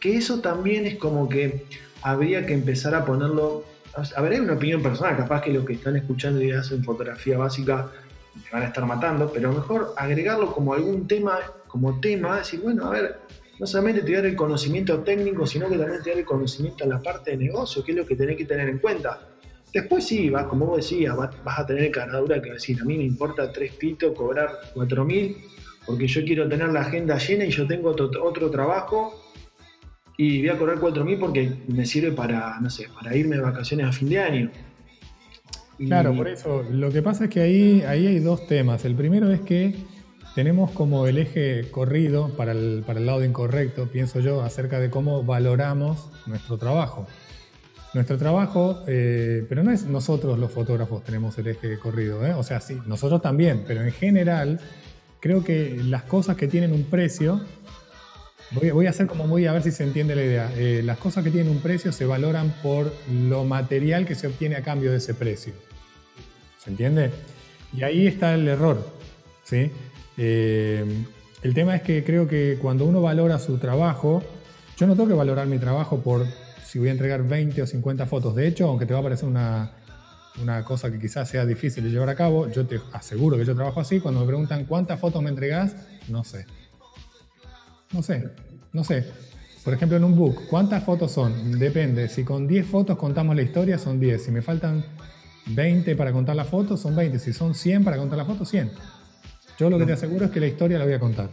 que 0.00 0.16
eso 0.16 0.40
también 0.40 0.86
es 0.86 0.96
como 0.96 1.28
que 1.28 1.66
habría 2.02 2.46
que 2.46 2.54
empezar 2.54 2.94
a 2.94 3.04
ponerlo 3.04 3.64
a 3.94 4.22
ver, 4.22 4.32
hay 4.32 4.40
una 4.40 4.54
opinión 4.54 4.82
personal, 4.82 5.16
capaz 5.16 5.42
que 5.42 5.52
los 5.52 5.66
que 5.66 5.74
están 5.74 5.96
escuchando 5.96 6.40
y 6.40 6.50
hacen 6.50 6.82
fotografía 6.82 7.36
básica 7.36 7.90
me 8.34 8.50
van 8.50 8.62
a 8.62 8.66
estar 8.66 8.86
matando, 8.86 9.30
pero 9.30 9.52
mejor 9.52 9.92
agregarlo 9.96 10.50
como 10.52 10.72
algún 10.72 11.06
tema, 11.06 11.38
como 11.68 12.00
tema, 12.00 12.38
decir, 12.38 12.60
bueno, 12.60 12.86
a 12.86 12.90
ver, 12.90 13.18
no 13.58 13.66
solamente 13.66 14.00
te 14.00 14.12
dar 14.12 14.24
el 14.24 14.34
conocimiento 14.34 15.00
técnico, 15.00 15.46
sino 15.46 15.68
que 15.68 15.76
también 15.76 16.02
te 16.02 16.10
dar 16.10 16.18
el 16.18 16.24
conocimiento 16.24 16.84
en 16.84 16.90
la 16.90 17.02
parte 17.02 17.32
de 17.32 17.36
negocio, 17.36 17.84
que 17.84 17.92
es 17.92 17.98
lo 17.98 18.06
que 18.06 18.16
tenés 18.16 18.38
que 18.38 18.46
tener 18.46 18.68
en 18.70 18.78
cuenta. 18.78 19.28
Después 19.72 20.04
sí, 20.06 20.28
vas, 20.28 20.46
como 20.46 20.66
vos 20.66 20.76
decías, 20.76 21.16
vas, 21.16 21.58
a 21.58 21.66
tener 21.66 21.90
caradura 21.90 22.42
que 22.42 22.52
decir, 22.52 22.78
a 22.80 22.84
mí 22.84 22.98
me 22.98 23.04
importa 23.04 23.50
tres 23.50 23.72
pitos, 23.74 24.12
cobrar 24.16 24.50
cuatro 24.74 25.04
mil, 25.04 25.36
porque 25.86 26.06
yo 26.06 26.24
quiero 26.24 26.48
tener 26.48 26.68
la 26.68 26.80
agenda 26.80 27.16
llena 27.18 27.44
y 27.44 27.50
yo 27.50 27.66
tengo 27.66 27.90
otro 27.90 28.50
trabajo 28.50 29.22
y 30.16 30.40
voy 30.40 30.48
a 30.50 30.58
cobrar 30.58 30.78
4.000 30.78 31.18
porque 31.18 31.52
me 31.68 31.86
sirve 31.86 32.12
para, 32.12 32.60
no 32.60 32.70
sé, 32.70 32.86
para 32.94 33.16
irme 33.16 33.36
de 33.36 33.42
vacaciones 33.42 33.86
a 33.86 33.92
fin 33.92 34.08
de 34.08 34.20
año. 34.20 34.50
Claro, 35.78 36.14
por 36.14 36.28
eso. 36.28 36.64
Lo 36.70 36.90
que 36.90 37.02
pasa 37.02 37.24
es 37.24 37.30
que 37.30 37.40
ahí, 37.40 37.82
ahí 37.86 38.06
hay 38.06 38.18
dos 38.20 38.46
temas. 38.46 38.84
El 38.84 38.94
primero 38.94 39.32
es 39.32 39.40
que 39.40 39.74
tenemos 40.34 40.70
como 40.70 41.06
el 41.06 41.18
eje 41.18 41.68
corrido 41.70 42.36
para 42.36 42.52
el, 42.52 42.84
para 42.86 43.00
el 43.00 43.06
lado 43.06 43.24
incorrecto, 43.24 43.88
pienso 43.88 44.20
yo, 44.20 44.42
acerca 44.42 44.78
de 44.78 44.90
cómo 44.90 45.24
valoramos 45.24 46.10
nuestro 46.26 46.56
trabajo. 46.56 47.08
Nuestro 47.94 48.16
trabajo, 48.16 48.82
eh, 48.86 49.44
pero 49.48 49.62
no 49.62 49.70
es 49.70 49.84
nosotros 49.84 50.38
los 50.38 50.50
fotógrafos 50.50 51.04
tenemos 51.04 51.36
el 51.36 51.48
eje 51.48 51.78
corrido, 51.78 52.24
¿eh? 52.26 52.32
o 52.32 52.42
sea, 52.42 52.60
sí, 52.60 52.78
nosotros 52.86 53.20
también, 53.20 53.64
pero 53.66 53.82
en 53.82 53.92
general 53.92 54.60
creo 55.20 55.44
que 55.44 55.78
las 55.84 56.04
cosas 56.04 56.36
que 56.36 56.48
tienen 56.48 56.72
un 56.72 56.84
precio 56.84 57.40
Voy, 58.54 58.86
a 58.86 58.90
hacer 58.90 59.06
como 59.06 59.26
muy 59.26 59.46
a 59.46 59.52
ver 59.54 59.62
si 59.62 59.70
se 59.70 59.82
entiende 59.82 60.14
la 60.14 60.22
idea. 60.22 60.52
Eh, 60.58 60.82
las 60.84 60.98
cosas 60.98 61.24
que 61.24 61.30
tienen 61.30 61.50
un 61.50 61.62
precio 61.62 61.90
se 61.90 62.04
valoran 62.04 62.54
por 62.62 62.92
lo 63.10 63.44
material 63.44 64.04
que 64.04 64.14
se 64.14 64.26
obtiene 64.26 64.56
a 64.56 64.62
cambio 64.62 64.90
de 64.90 64.98
ese 64.98 65.14
precio. 65.14 65.54
¿Se 66.62 66.68
entiende? 66.68 67.10
Y 67.74 67.82
ahí 67.82 68.06
está 68.06 68.34
el 68.34 68.46
error. 68.46 68.86
¿sí? 69.42 69.70
El 70.18 71.54
tema 71.54 71.76
es 71.76 71.80
que 71.82 72.04
creo 72.04 72.28
que 72.28 72.58
cuando 72.60 72.84
uno 72.84 73.00
valora 73.00 73.38
su 73.38 73.56
trabajo, 73.56 74.22
yo 74.76 74.86
no 74.86 74.96
tengo 74.96 75.08
que 75.08 75.14
valorar 75.14 75.46
mi 75.46 75.58
trabajo 75.58 76.00
por 76.00 76.26
si 76.72 76.78
voy 76.78 76.88
a 76.88 76.92
entregar 76.92 77.22
20 77.22 77.60
o 77.60 77.66
50 77.66 78.06
fotos. 78.06 78.34
De 78.34 78.48
hecho, 78.48 78.66
aunque 78.66 78.86
te 78.86 78.94
va 78.94 79.00
a 79.00 79.02
parecer 79.02 79.28
una, 79.28 79.72
una 80.40 80.64
cosa 80.64 80.90
que 80.90 80.98
quizás 80.98 81.28
sea 81.28 81.44
difícil 81.44 81.84
de 81.84 81.90
llevar 81.90 82.08
a 82.08 82.14
cabo, 82.14 82.48
yo 82.50 82.66
te 82.66 82.80
aseguro 82.94 83.36
que 83.36 83.44
yo 83.44 83.54
trabajo 83.54 83.78
así, 83.78 84.00
cuando 84.00 84.20
me 84.20 84.26
preguntan 84.26 84.64
cuántas 84.64 84.98
fotos 84.98 85.22
me 85.22 85.28
entregás, 85.28 85.76
no 86.08 86.24
sé. 86.24 86.46
No 87.92 88.02
sé, 88.02 88.30
no 88.72 88.84
sé. 88.84 89.04
Por 89.62 89.74
ejemplo, 89.74 89.98
en 89.98 90.04
un 90.04 90.16
book, 90.16 90.46
¿cuántas 90.48 90.82
fotos 90.82 91.12
son? 91.12 91.58
Depende. 91.58 92.08
Si 92.08 92.24
con 92.24 92.48
10 92.48 92.66
fotos 92.66 92.96
contamos 92.96 93.36
la 93.36 93.42
historia, 93.42 93.76
son 93.76 94.00
10. 94.00 94.24
Si 94.24 94.30
me 94.30 94.40
faltan 94.40 94.82
20 95.48 95.94
para 95.94 96.10
contar 96.10 96.36
la 96.36 96.46
foto, 96.46 96.78
son 96.78 96.96
20. 96.96 97.18
Si 97.18 97.34
son 97.34 97.54
100 97.54 97.84
para 97.84 97.98
contar 97.98 98.16
la 98.16 98.24
foto, 98.24 98.46
100. 98.46 98.70
Yo 99.58 99.68
lo 99.68 99.78
que 99.78 99.84
te 99.84 99.92
aseguro 99.92 100.24
es 100.24 100.30
que 100.30 100.40
la 100.40 100.46
historia 100.46 100.78
la 100.78 100.86
voy 100.86 100.94
a 100.94 101.00
contar. 101.00 101.28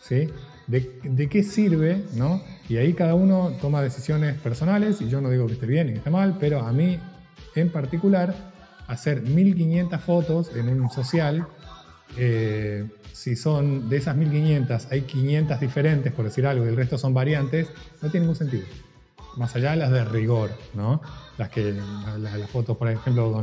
¿Sí? 0.00 0.28
¿De, 0.66 1.28
qué 1.28 1.42
sirve? 1.42 2.02
¿no? 2.14 2.42
Y 2.68 2.76
ahí 2.76 2.92
cada 2.92 3.14
uno 3.14 3.52
toma 3.60 3.82
decisiones 3.82 4.36
personales, 4.38 5.00
y 5.00 5.08
yo 5.08 5.20
no 5.20 5.30
digo 5.30 5.46
que 5.46 5.54
esté 5.54 5.66
bien 5.66 5.88
y 5.88 5.92
que 5.92 5.98
esté 5.98 6.10
mal, 6.10 6.36
pero 6.40 6.60
a 6.60 6.72
mí 6.72 6.98
en 7.54 7.70
particular, 7.70 8.34
hacer 8.86 9.22
1500 9.22 10.00
fotos 10.00 10.54
en 10.54 10.68
un 10.68 10.90
social, 10.90 11.46
eh, 12.16 12.86
si 13.12 13.34
son 13.34 13.88
de 13.88 13.96
esas 13.96 14.16
1500 14.16 14.88
hay 14.92 15.02
500 15.02 15.60
diferentes, 15.60 16.12
por 16.12 16.26
decir 16.26 16.46
algo, 16.46 16.64
y 16.64 16.68
el 16.68 16.76
resto 16.76 16.98
son 16.98 17.14
variantes, 17.14 17.68
no 18.02 18.10
tiene 18.10 18.26
ningún 18.26 18.36
sentido. 18.36 18.64
Más 19.36 19.54
allá 19.56 19.72
de 19.72 19.76
las 19.76 19.90
de 19.90 20.04
rigor, 20.04 20.50
¿no? 20.74 21.00
Las 21.36 21.48
que 21.50 21.74
las, 22.18 22.50
fotos, 22.50 22.76
por 22.76 22.88
ejemplo, 22.88 23.42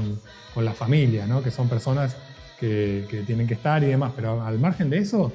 con, 0.54 0.66
la 0.66 0.74
familia, 0.74 1.28
¿no? 1.28 1.44
Que 1.44 1.52
son 1.52 1.70
personas 1.70 2.16
que, 2.60 3.24
tienen 3.26 3.48
que 3.48 3.56
estar 3.56 3.84
y 3.84 3.88
demás, 3.88 4.14
pero 4.16 4.42
al 4.44 4.60
margen 4.60 4.90
de 4.90 5.00
eso, 5.00 5.32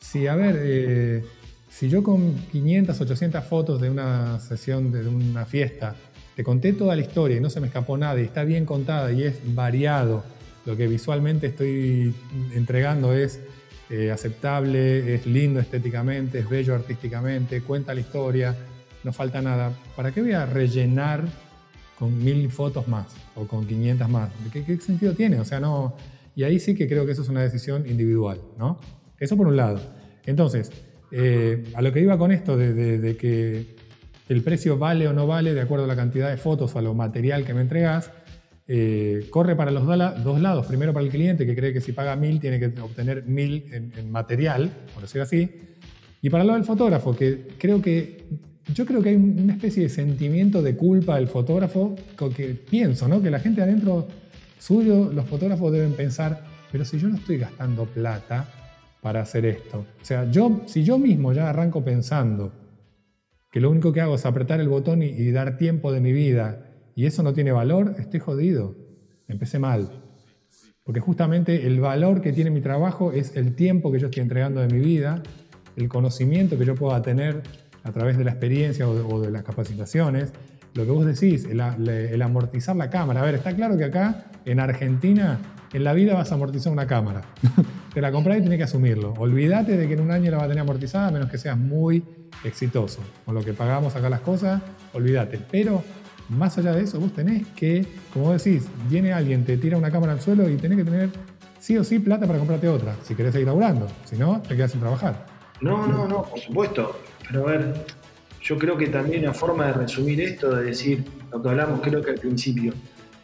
si, 0.00 0.26
a 0.26 0.34
ver, 0.34 0.56
eh, 0.58 1.24
si 1.68 1.88
yo 1.88 2.02
con 2.02 2.34
500, 2.50 3.00
800 3.00 3.44
fotos 3.44 3.80
de 3.80 3.90
una 3.90 4.40
sesión, 4.40 4.90
de 4.90 5.06
una 5.06 5.44
fiesta, 5.44 5.94
te 6.34 6.42
conté 6.42 6.72
toda 6.72 6.96
la 6.96 7.02
historia 7.02 7.36
y 7.36 7.40
no 7.40 7.50
se 7.50 7.60
me 7.60 7.66
escapó 7.66 7.96
nada 7.96 8.18
y 8.20 8.24
está 8.24 8.44
bien 8.44 8.64
contada 8.64 9.12
y 9.12 9.22
es 9.22 9.40
variado, 9.54 10.24
lo 10.64 10.76
que 10.76 10.86
visualmente 10.86 11.48
estoy 11.48 12.14
entregando 12.54 13.12
es 13.12 13.40
eh, 13.90 14.10
aceptable, 14.10 15.14
es 15.14 15.26
lindo 15.26 15.60
estéticamente, 15.60 16.38
es 16.38 16.48
bello 16.48 16.74
artísticamente, 16.74 17.60
cuenta 17.62 17.92
la 17.92 18.00
historia, 18.00 18.56
no 19.04 19.12
falta 19.12 19.42
nada. 19.42 19.72
¿Para 19.96 20.12
qué 20.12 20.22
voy 20.22 20.32
a 20.32 20.46
rellenar 20.46 21.24
con 21.98 22.16
mil 22.22 22.50
fotos 22.50 22.88
más 22.88 23.06
o 23.34 23.46
con 23.46 23.66
500 23.66 24.08
más? 24.08 24.30
¿Qué, 24.52 24.64
qué 24.64 24.78
sentido 24.78 25.14
tiene? 25.14 25.40
O 25.40 25.44
sea, 25.44 25.60
no... 25.60 25.96
Y 26.36 26.44
ahí 26.44 26.58
sí 26.60 26.74
que 26.74 26.88
creo 26.88 27.04
que 27.04 27.12
eso 27.12 27.22
es 27.22 27.28
una 27.28 27.42
decisión 27.42 27.86
individual, 27.88 28.40
¿no? 28.56 28.78
Eso 29.20 29.36
por 29.36 29.46
un 29.46 29.56
lado. 29.56 29.78
Entonces, 30.24 30.72
eh, 31.12 31.64
a 31.74 31.82
lo 31.82 31.92
que 31.92 32.00
iba 32.00 32.16
con 32.16 32.32
esto 32.32 32.56
de, 32.56 33.16
que 33.18 33.76
el 34.28 34.42
precio 34.42 34.78
vale 34.78 35.06
o 35.06 35.12
no 35.12 35.26
vale 35.26 35.54
de 35.54 35.60
acuerdo 35.60 35.84
a 35.84 35.88
la 35.88 35.96
cantidad 35.96 36.30
de 36.30 36.38
fotos 36.38 36.74
o 36.74 36.78
a 36.78 36.82
lo 36.82 36.94
material 36.94 37.44
que 37.44 37.52
me 37.52 37.60
entregas, 37.60 38.10
eh, 38.66 39.26
corre 39.30 39.56
para 39.56 39.70
los 39.70 39.84
dos 39.86 40.40
lados. 40.40 40.66
Primero 40.66 40.92
para 40.92 41.04
el 41.04 41.10
cliente 41.10 41.44
que 41.44 41.54
cree 41.54 41.72
que 41.72 41.80
si 41.80 41.92
paga 41.92 42.16
mil 42.16 42.40
tiene 42.40 42.58
que 42.58 42.80
obtener 42.80 43.24
mil 43.24 43.66
en, 43.72 44.10
material, 44.10 44.70
por 44.94 45.02
decir 45.02 45.20
así. 45.20 45.50
Y 46.22 46.30
para 46.30 46.42
el 46.42 46.46
lado 46.46 46.58
del 46.58 46.66
fotógrafo, 46.66 47.14
que 47.14 47.48
creo 47.58 47.82
que 47.82 48.24
yo 48.72 48.86
creo 48.86 49.02
que 49.02 49.10
hay 49.10 49.16
una 49.16 49.54
especie 49.54 49.82
de 49.82 49.88
sentimiento 49.88 50.62
de 50.62 50.76
culpa 50.76 51.16
del 51.16 51.28
fotógrafo, 51.28 51.96
que 52.36 52.54
pienso, 52.54 53.08
¿no? 53.08 53.20
Que 53.20 53.30
la 53.30 53.40
gente 53.40 53.62
adentro 53.62 54.06
suyo, 54.58 55.10
los 55.12 55.26
fotógrafos 55.26 55.72
deben 55.72 55.92
pensar, 55.94 56.44
pero 56.70 56.84
si 56.84 56.98
yo 56.98 57.08
no 57.08 57.16
estoy 57.16 57.38
gastando 57.38 57.86
plata 57.86 58.59
para 59.00 59.22
hacer 59.22 59.46
esto. 59.46 59.86
O 60.00 60.04
sea, 60.04 60.30
yo, 60.30 60.62
si 60.66 60.84
yo 60.84 60.98
mismo 60.98 61.32
ya 61.32 61.48
arranco 61.48 61.84
pensando 61.84 62.52
que 63.50 63.60
lo 63.60 63.70
único 63.70 63.92
que 63.92 64.00
hago 64.00 64.14
es 64.14 64.26
apretar 64.26 64.60
el 64.60 64.68
botón 64.68 65.02
y 65.02 65.30
dar 65.30 65.56
tiempo 65.56 65.92
de 65.92 66.00
mi 66.00 66.12
vida 66.12 66.70
y 66.94 67.06
eso 67.06 67.22
no 67.22 67.32
tiene 67.32 67.52
valor, 67.52 67.96
estoy 67.98 68.20
jodido. 68.20 68.76
Empecé 69.26 69.58
mal. 69.58 69.90
Porque 70.84 71.00
justamente 71.00 71.66
el 71.66 71.80
valor 71.80 72.20
que 72.20 72.32
tiene 72.32 72.50
mi 72.50 72.60
trabajo 72.60 73.12
es 73.12 73.36
el 73.36 73.54
tiempo 73.54 73.92
que 73.92 73.98
yo 73.98 74.06
estoy 74.06 74.22
entregando 74.22 74.60
de 74.60 74.66
mi 74.66 74.80
vida, 74.80 75.22
el 75.76 75.88
conocimiento 75.88 76.58
que 76.58 76.64
yo 76.64 76.74
pueda 76.74 77.00
tener 77.00 77.42
a 77.84 77.92
través 77.92 78.18
de 78.18 78.24
la 78.24 78.32
experiencia 78.32 78.88
o 78.88 79.20
de, 79.20 79.30
las 79.30 79.42
capacitaciones. 79.42 80.32
Lo 80.74 80.84
que 80.84 80.90
vos 80.90 81.06
decís, 81.06 81.46
el, 81.46 82.22
amortizar 82.22 82.76
la 82.76 82.90
cámara. 82.90 83.22
A 83.22 83.24
ver, 83.24 83.36
está 83.36 83.54
claro 83.54 83.76
que 83.76 83.84
acá, 83.84 84.26
en 84.44 84.60
Argentina, 84.60 85.38
en 85.72 85.84
la 85.84 85.92
vida 85.92 86.14
vas 86.14 86.32
a 86.32 86.34
amortizar 86.34 86.72
una 86.72 86.86
cámara. 86.86 87.22
Te 87.94 88.00
la 88.00 88.12
compras 88.12 88.38
y 88.38 88.40
tienes 88.40 88.58
que 88.58 88.64
asumirlo. 88.64 89.14
Olvídate 89.18 89.76
de 89.76 89.88
que 89.88 89.94
en 89.94 90.00
un 90.00 90.10
año 90.10 90.30
la 90.30 90.38
va 90.38 90.44
a 90.44 90.48
tener 90.48 90.62
amortizada, 90.62 91.08
a 91.08 91.10
menos 91.10 91.30
que 91.30 91.38
seas 91.38 91.56
muy 91.56 92.04
exitoso. 92.44 93.00
Con 93.24 93.34
lo 93.34 93.44
que 93.44 93.52
pagamos 93.52 93.96
acá 93.96 94.08
las 94.08 94.20
cosas, 94.20 94.62
olvídate. 94.92 95.40
Pero 95.50 95.82
más 96.28 96.56
allá 96.58 96.72
de 96.72 96.82
eso, 96.82 97.00
vos 97.00 97.12
tenés 97.12 97.46
que, 97.48 97.84
como 98.12 98.32
decís, 98.32 98.68
viene 98.88 99.12
alguien, 99.12 99.44
te 99.44 99.56
tira 99.56 99.76
una 99.76 99.90
cámara 99.90 100.12
al 100.12 100.20
suelo 100.20 100.48
y 100.48 100.56
tenés 100.56 100.78
que 100.78 100.84
tener 100.84 101.10
sí 101.58 101.76
o 101.76 101.84
sí 101.84 101.98
plata 101.98 102.26
para 102.26 102.38
comprarte 102.38 102.68
otra, 102.68 102.96
si 103.02 103.14
querés 103.14 103.32
seguir 103.32 103.48
laburando. 103.48 103.86
Si 104.04 104.16
no, 104.16 104.40
te 104.40 104.56
quedas 104.56 104.70
sin 104.72 104.80
trabajar. 104.80 105.26
No, 105.60 105.86
no, 105.86 106.06
no, 106.06 106.22
por 106.22 106.38
supuesto. 106.38 107.00
Pero 107.26 107.48
a 107.48 107.50
ver, 107.52 107.74
yo 108.40 108.58
creo 108.58 108.76
que 108.76 108.86
también 108.86 109.24
una 109.24 109.34
forma 109.34 109.66
de 109.66 109.72
resumir 109.74 110.20
esto, 110.20 110.54
de 110.54 110.64
decir 110.64 111.04
lo 111.30 111.42
que 111.42 111.48
hablamos 111.48 111.80
creo 111.80 112.02
que 112.02 112.10
al 112.10 112.18
principio. 112.18 112.72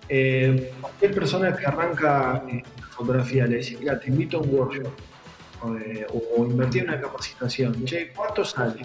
Eh, 0.08 0.72
cualquier 0.80 1.14
persona 1.14 1.56
que 1.56 1.66
arranca 1.66 2.42
en 2.48 2.62
fotografía 2.90 3.46
le 3.46 3.56
dice, 3.56 3.76
mira, 3.78 3.98
te 3.98 4.08
invito 4.08 4.38
a 4.38 4.40
un 4.40 4.54
workshop 4.54 4.92
o, 5.62 6.46
invertir 6.46 6.82
en 6.82 6.90
una 6.90 7.00
capacitación. 7.00 7.84
Che, 7.84 8.12
¿cuánto 8.14 8.44
sale? 8.44 8.82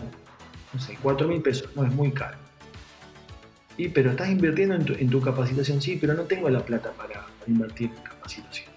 No 0.74 0.80
sé, 0.80 0.97
cuatro 1.01 1.28
mil 1.28 1.41
pesos. 1.41 1.69
No, 1.76 1.86
es 1.86 1.93
muy 1.93 2.11
caro 2.11 2.38
pero 3.89 4.11
estás 4.11 4.30
invirtiendo 4.30 4.76
en 4.76 5.09
tu, 5.09 5.22
capacitación, 5.22 5.82
sí, 5.82 5.97
pero 5.99 6.13
no 6.13 6.24
tengo 6.24 6.49
la 6.49 6.63
plata 6.65 6.91
para, 6.91 7.26
invertir 7.47 7.89
en 7.95 8.03
capacitación. 8.03 8.69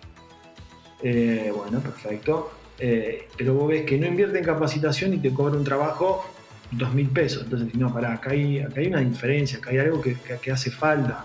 Eh, 1.02 1.52
bueno, 1.54 1.80
perfecto. 1.80 2.52
Eh, 2.78 3.28
pero 3.36 3.54
vos 3.54 3.68
ves 3.68 3.84
que 3.84 3.98
no 3.98 4.06
invierte 4.06 4.38
en 4.38 4.44
capacitación 4.44 5.14
y 5.14 5.18
te 5.18 5.32
cobra 5.32 5.56
un 5.56 5.64
trabajo 5.64 6.24
dos 6.70 6.94
mil 6.94 7.08
pesos. 7.08 7.44
Entonces, 7.44 7.74
no, 7.74 7.92
pará, 7.92 8.14
acá 8.14 8.30
hay, 8.30 8.60
acá 8.60 8.80
hay 8.80 8.86
una 8.86 9.00
diferencia, 9.00 9.58
acá 9.58 9.70
hay 9.70 9.78
algo 9.78 10.00
que, 10.00 10.50
hace 10.50 10.70
falta. 10.70 11.24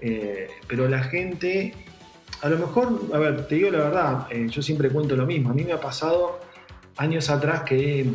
Eh, 0.00 0.48
pero 0.66 0.88
la 0.88 1.02
gente, 1.04 1.74
a 2.42 2.48
lo 2.48 2.58
mejor, 2.58 3.00
a 3.12 3.18
ver, 3.18 3.46
te 3.46 3.56
digo 3.56 3.70
la 3.70 3.78
verdad, 3.78 4.28
yo 4.48 4.62
siempre 4.62 4.90
cuento 4.90 5.16
lo 5.16 5.26
mismo. 5.26 5.50
A 5.50 5.54
mí 5.54 5.64
me 5.64 5.72
ha 5.72 5.80
pasado 5.80 6.40
años 6.96 7.30
atrás 7.30 7.62
que, 7.62 8.06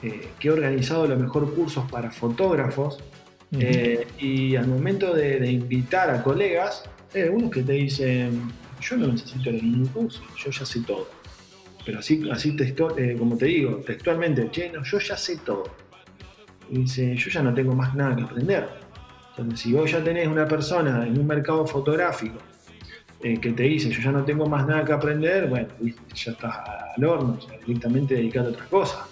que 0.00 0.48
he 0.48 0.50
organizado 0.50 1.04
a 1.04 1.08
lo 1.08 1.16
mejor 1.16 1.54
cursos 1.54 1.90
para 1.90 2.10
fotógrafos 2.10 3.02
eh, 3.58 4.06
y 4.18 4.54
al 4.54 4.68
momento 4.68 5.12
de, 5.12 5.50
invitar 5.50 6.10
a 6.10 6.22
colegas, 6.22 6.84
hay 7.14 7.22
algunos 7.22 7.50
que 7.50 7.62
te 7.62 7.72
dicen, 7.72 8.52
yo 8.80 8.96
no 8.96 9.08
necesito 9.08 9.50
ningún 9.50 9.86
curso, 9.88 10.22
yo 10.36 10.50
ya 10.50 10.64
sé 10.64 10.80
todo. 10.82 11.08
Pero 11.84 11.98
así, 11.98 12.28
así 12.30 12.56
eh, 12.96 13.16
como 13.18 13.36
te 13.36 13.46
digo, 13.46 13.76
textualmente, 13.78 14.50
che, 14.50 14.70
yo 14.84 14.98
ya 14.98 15.16
sé 15.16 15.38
todo. 15.38 15.64
Y 16.70 16.78
dice, 16.78 17.16
yo 17.16 17.30
ya 17.30 17.42
no 17.42 17.52
tengo 17.52 17.74
más 17.74 17.94
nada 17.94 18.14
que 18.14 18.22
aprender. 18.22 18.68
Si 19.54 19.72
vos 19.72 19.90
ya 19.90 20.02
tenés 20.02 20.26
una 20.26 20.46
persona 20.46 21.06
en 21.06 21.18
un 21.18 21.26
mercado 21.26 21.66
fotográfico 21.66 22.38
eh, 23.22 23.38
que 23.38 23.52
te 23.52 23.64
dice, 23.64 23.90
yo 23.90 24.00
ya 24.00 24.12
no 24.12 24.24
tengo 24.24 24.46
más 24.46 24.66
nada 24.66 24.84
que 24.84 24.92
aprender, 24.92 25.48
bueno, 25.48 25.68
ya 26.14 26.32
estás 26.32 26.56
al 26.96 27.04
horno, 27.04 27.38
directamente 27.66 28.14
dedicado 28.14 28.48
a 28.48 28.52
otra 28.52 28.64
cosa. 28.66 29.06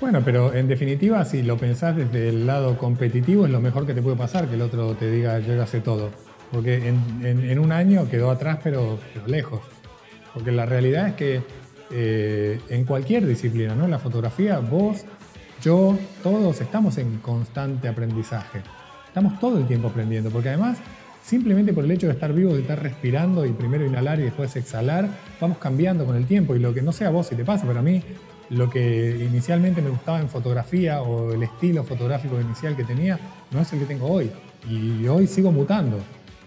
Bueno, 0.00 0.20
pero 0.24 0.52
en 0.52 0.66
definitiva, 0.66 1.24
si 1.24 1.42
lo 1.42 1.56
pensás 1.56 1.96
desde 1.96 2.28
el 2.28 2.44
lado 2.44 2.76
competitivo, 2.76 3.46
es 3.46 3.52
lo 3.52 3.60
mejor 3.60 3.86
que 3.86 3.94
te 3.94 4.02
puede 4.02 4.16
pasar 4.16 4.48
que 4.48 4.54
el 4.54 4.62
otro 4.62 4.94
te 4.94 5.08
diga 5.08 5.38
yo 5.38 5.54
ya 5.54 5.64
sé 5.64 5.80
todo. 5.80 6.10
Porque 6.50 6.88
en, 6.88 7.58
un 7.58 7.72
año 7.72 8.10
quedó 8.10 8.30
atrás, 8.30 8.58
pero, 8.62 8.98
lejos. 9.26 9.60
Porque 10.34 10.52
la 10.52 10.66
realidad 10.66 11.08
es 11.08 11.14
que 11.14 11.42
eh, 11.90 12.60
en 12.68 12.84
cualquier 12.84 13.26
disciplina, 13.26 13.74
¿no? 13.74 13.86
La 13.86 13.98
fotografía, 13.98 14.58
vos, 14.58 15.04
yo, 15.62 15.96
todos 16.22 16.60
estamos 16.60 16.98
en 16.98 17.18
constante 17.18 17.88
aprendizaje. 17.88 18.60
Estamos 19.06 19.38
todo 19.38 19.58
el 19.58 19.66
tiempo 19.66 19.88
aprendiendo, 19.88 20.30
porque 20.30 20.48
además, 20.48 20.78
simplemente 21.22 21.72
por 21.72 21.84
el 21.84 21.90
hecho 21.92 22.08
de 22.08 22.14
estar 22.14 22.32
vivo, 22.32 22.54
de 22.54 22.62
estar 22.62 22.82
respirando 22.82 23.46
y 23.46 23.52
primero 23.52 23.86
inhalar 23.86 24.18
y 24.18 24.24
después 24.24 24.54
exhalar, 24.56 25.08
vamos 25.40 25.58
cambiando 25.58 26.04
con 26.04 26.16
el 26.16 26.26
tiempo. 26.26 26.56
Y 26.56 26.58
lo 26.58 26.74
que 26.74 26.82
no 26.82 26.92
sea 26.92 27.10
vos 27.10 27.28
si 27.28 27.36
te 27.36 27.44
pasa, 27.44 27.64
pero 27.66 27.78
a 27.78 27.82
mí 27.82 28.02
lo 28.50 28.68
que 28.68 29.24
inicialmente 29.30 29.80
me 29.80 29.90
gustaba 29.90 30.20
en 30.20 30.28
fotografía 30.28 31.00
o 31.02 31.32
el 31.32 31.42
estilo 31.42 31.84
fotográfico 31.84 32.40
inicial 32.40 32.76
que 32.76 32.84
tenía 32.84 33.18
no 33.50 33.60
es 33.60 33.72
el 33.72 33.78
que 33.78 33.86
tengo 33.86 34.06
hoy. 34.06 34.30
Y 34.68 35.06
hoy 35.06 35.26
sigo 35.28 35.52
mutando. 35.52 35.98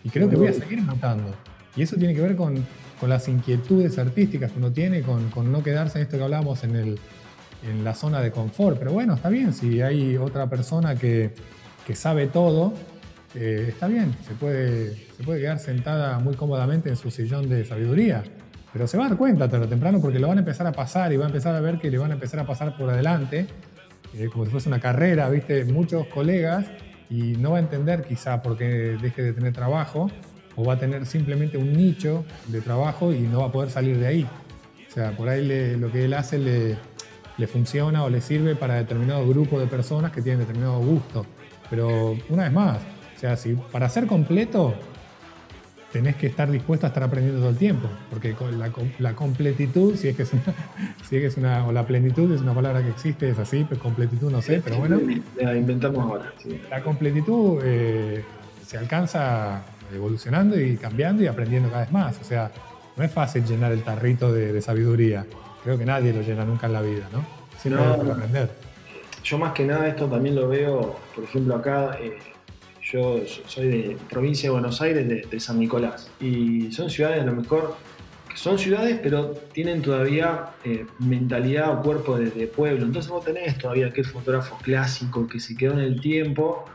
Y 0.04 0.10
creo 0.10 0.30
que 0.30 0.36
voy 0.36 0.48
a 0.48 0.54
seguir 0.54 0.82
mutando. 0.82 1.34
Y 1.76 1.84
eso 1.84 1.96
tiene 1.96 2.14
que 2.14 2.22
ver 2.22 2.36
con, 2.36 2.66
las 3.08 3.28
inquietudes 3.28 4.00
artísticas 4.00 4.52
que 4.52 4.58
uno 4.58 4.72
tiene, 4.72 5.04
con, 5.04 5.52
no 5.52 5.62
quedarse 5.62 6.00
en 6.00 6.06
esto 6.06 6.18
que 6.18 6.24
hablábamos 6.24 6.64
en, 6.64 6.76
el, 6.76 7.00
en 7.64 7.84
la 7.84 7.94
zona 7.94 8.22
de 8.22 8.32
confort. 8.32 8.78
Pero 8.78 8.92
bueno, 8.92 9.16
está 9.16 9.30
bien, 9.30 9.54
si 9.54 9.82
hay 9.82 10.18
otra 10.18 10.48
persona 10.48 10.96
que, 10.96 11.34
sabe 11.94 12.28
todo, 12.28 12.74
eh, 13.36 13.68
está 13.70 13.88
bien, 13.88 14.16
se 14.28 14.34
puede, 14.34 14.96
se 14.96 15.24
puede 15.24 15.42
quedar 15.42 15.60
sentada 15.60 16.20
muy 16.20 16.36
cómodamente 16.36 16.90
en 16.90 16.96
su 16.96 17.12
sillón 17.12 17.50
de 17.50 17.66
sabiduría. 17.66 18.24
Pero 18.74 18.88
se 18.88 18.98
va 18.98 19.06
a 19.06 19.10
dar 19.10 19.18
cuenta 19.18 19.48
tarde 19.48 19.66
o 19.66 19.70
temprano 19.70 20.02
porque 20.02 20.20
lo 20.20 20.28
van 20.28 20.38
a 20.38 20.42
empezar 20.42 20.68
a 20.68 20.74
pasar 20.74 21.14
y 21.14 21.18
va 21.18 21.24
a 21.24 21.28
empezar 21.28 21.56
a 21.56 21.62
ver 21.62 21.80
que 21.80 21.90
le 21.90 21.98
van 21.98 22.12
a 22.12 22.16
empezar 22.16 22.42
a 22.42 22.46
pasar 22.46 22.76
por 22.78 22.90
adelante, 22.90 23.48
eh, 24.14 24.28
como 24.32 24.46
si 24.46 24.52
fuese 24.52 24.68
una 24.68 24.80
carrera, 24.80 25.30
¿viste? 25.30 25.64
Muchos 25.66 26.08
colegas 26.08 26.66
y 27.10 27.38
no 27.38 27.52
va 27.52 27.58
a 27.58 27.62
entender 27.62 28.04
quizá 28.04 28.42
por 28.42 28.58
qué 28.58 28.98
deje 29.02 29.22
de 29.22 29.34
tener 29.34 29.54
trabajo 29.54 30.10
o 30.56 30.66
va 30.66 30.74
a 30.74 30.78
tener 30.80 31.06
simplemente 31.06 31.58
un 31.58 31.74
nicho 31.74 32.26
de 32.48 32.62
trabajo 32.62 33.14
y 33.14 33.22
no 33.22 33.40
va 33.40 33.48
a 33.48 33.52
poder 33.52 33.70
salir 33.70 33.98
de 33.98 34.08
ahí. 34.08 34.28
O 34.90 34.92
sea, 34.94 35.12
por 35.12 35.30
ahí 35.30 35.76
lo 35.78 35.92
que 35.92 36.06
él 36.06 36.14
hace 36.14 36.38
le, 36.38 36.76
le 37.38 37.48
funciona 37.48 38.04
o 38.04 38.10
le 38.10 38.22
sirve 38.22 38.56
para 38.56 38.76
determinado 38.76 39.28
grupo 39.28 39.60
de 39.60 39.68
personas 39.68 40.12
que 40.12 40.22
tienen 40.22 40.40
determinado 40.40 40.80
gusto. 40.80 41.26
Pero 41.70 42.18
una 42.30 42.44
vez 42.44 42.54
más, 42.54 42.78
o 43.16 43.20
sea, 43.20 43.36
si 43.36 43.56
para 43.56 43.90
ser 43.90 44.08
completo 44.08 44.74
tenés 45.92 46.18
que 46.18 46.28
estar 46.28 46.52
dispuesto 46.52 46.86
a 46.86 46.90
estar 46.90 47.04
aprendiendo 47.04 47.40
todo 47.40 47.52
el 47.52 47.58
tiempo, 47.58 47.88
porque 48.10 48.36
la, 48.58 48.70
la 49.00 49.14
completitud, 49.14 49.96
si 49.96 50.10
es 50.10 50.16
que 50.16 50.24
es 50.24 50.34
una, 50.34 50.44
si 51.10 51.16
es 51.16 51.22
que 51.22 51.26
es 51.28 51.38
una, 51.38 51.66
o 51.66 51.72
la 51.72 51.88
plenitud 51.88 52.30
es 52.34 52.42
una 52.42 52.54
palabra 52.54 52.84
que 52.84 52.90
existe, 52.90 53.30
es 53.30 53.40
así, 53.40 53.66
pero 53.68 53.82
completitud 53.82 54.30
no 54.30 54.42
sé, 54.42 54.62
pero 54.62 54.78
bueno. 54.78 55.00
La 55.40 55.56
inventamos 55.56 56.00
ahora. 56.00 56.34
La 56.70 56.84
completitud 56.84 57.62
eh, 57.64 58.24
se 58.66 58.78
alcanza 58.78 59.64
evolucionando 59.94 60.60
y 60.60 60.78
cambiando 60.78 61.24
y 61.24 61.28
aprendiendo 61.28 61.70
cada 61.70 61.84
vez 61.84 61.92
más. 61.92 62.20
O 62.20 62.24
sea, 62.24 62.52
no 62.98 63.04
es 63.04 63.12
fácil 63.12 63.46
llenar 63.46 63.72
el 63.72 63.84
tarrito 63.84 64.32
de, 64.32 64.62
sabiduría. 64.62 65.26
Creo 65.66 65.80
que 65.80 65.86
nadie 65.86 66.14
lo 66.14 66.22
llena 66.22 66.46
nunca 66.46 66.68
en 66.68 66.74
la 66.74 66.82
vida, 66.84 67.10
¿no? 67.12 67.26
Siempre 67.58 67.84
hay 67.84 68.00
que 68.00 68.12
aprender. 68.12 68.52
Yo 69.24 69.40
más 69.40 69.54
que 69.54 69.66
nada 69.66 69.88
esto 69.88 70.06
también 70.06 70.36
lo 70.36 70.48
veo, 70.48 70.96
por 71.16 71.24
ejemplo, 71.24 71.56
acá, 71.56 71.98
eh, 72.00 72.18
yo 72.84 73.20
soy 73.48 73.68
de 73.68 73.98
provincia 74.08 74.48
de 74.48 74.54
Buenos 74.54 74.80
Aires, 74.82 75.28
de, 75.28 75.40
San 75.40 75.60
Nicolás, 75.60 76.12
y 76.22 76.72
son 76.72 76.92
ciudades 76.92 77.24
a 77.24 77.26
lo 77.26 77.34
mejor, 77.34 77.76
son 78.36 78.60
ciudades, 78.60 79.00
pero 79.02 79.32
tienen 79.54 79.82
todavía 79.82 80.52
eh, 80.64 80.86
mentalidad 81.00 81.80
o 81.80 81.82
cuerpo 81.82 82.16
de, 82.16 82.30
de, 82.30 82.46
pueblo. 82.46 82.86
Entonces 82.86 83.10
vos 83.12 83.26
tenés 83.26 83.58
todavía 83.58 83.88
aquel 83.88 84.06
fotógrafo 84.06 84.60
clásico 84.62 85.26
que 85.28 85.40
se 85.40 85.58
quedó 85.58 85.74
en 85.74 85.80
el 85.80 86.00
tiempo 86.00 86.66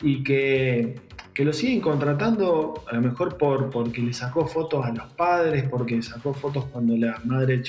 y 0.00 0.22
que 0.22 1.00
que 1.34 1.44
lo 1.44 1.52
siguen 1.52 1.80
contratando 1.80 2.84
a 2.90 2.94
lo 2.94 3.00
mejor 3.00 3.38
por, 3.38 3.70
porque 3.70 4.02
le 4.02 4.12
sacó 4.12 4.46
fotos 4.46 4.84
a 4.84 4.92
los 4.92 5.06
padres, 5.12 5.64
porque 5.70 6.02
sacó 6.02 6.34
fotos 6.34 6.66
cuando 6.66 6.96
la 6.96 7.20
madre 7.24 7.62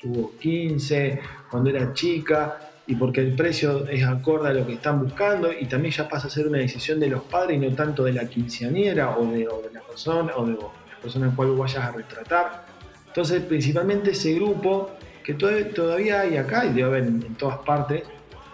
tuvo 0.00 0.32
15, 0.38 1.20
cuando 1.50 1.70
era 1.70 1.92
chica, 1.92 2.58
y 2.86 2.94
porque 2.94 3.20
el 3.20 3.34
precio 3.34 3.86
es 3.86 4.04
acorde 4.04 4.48
a 4.48 4.52
lo 4.52 4.66
que 4.66 4.74
están 4.74 5.02
buscando, 5.02 5.50
y 5.52 5.66
también 5.66 5.92
ya 5.92 6.08
pasa 6.08 6.28
a 6.28 6.30
ser 6.30 6.46
una 6.46 6.58
decisión 6.58 6.98
de 6.98 7.08
los 7.08 7.22
padres 7.22 7.56
y 7.56 7.66
no 7.66 7.74
tanto 7.74 8.04
de 8.04 8.12
la 8.12 8.26
quinceañera 8.26 9.16
o 9.16 9.26
de, 9.26 9.46
la 9.72 9.80
persona 9.82 10.32
o 10.36 10.46
de 10.46 10.54
la 10.54 11.00
persona 11.02 11.26
en 11.26 11.32
cual 11.32 11.52
vayas 11.52 11.84
a 11.84 11.92
retratar. 11.92 12.66
Entonces, 13.06 13.42
principalmente 13.42 14.12
ese 14.12 14.34
grupo 14.34 14.90
que 15.24 15.34
todavía 15.34 16.22
hay 16.22 16.36
acá 16.38 16.64
y 16.64 16.68
debe 16.68 16.84
haber 16.84 17.02
en, 17.04 17.34
todas 17.34 17.58
partes, 17.58 18.02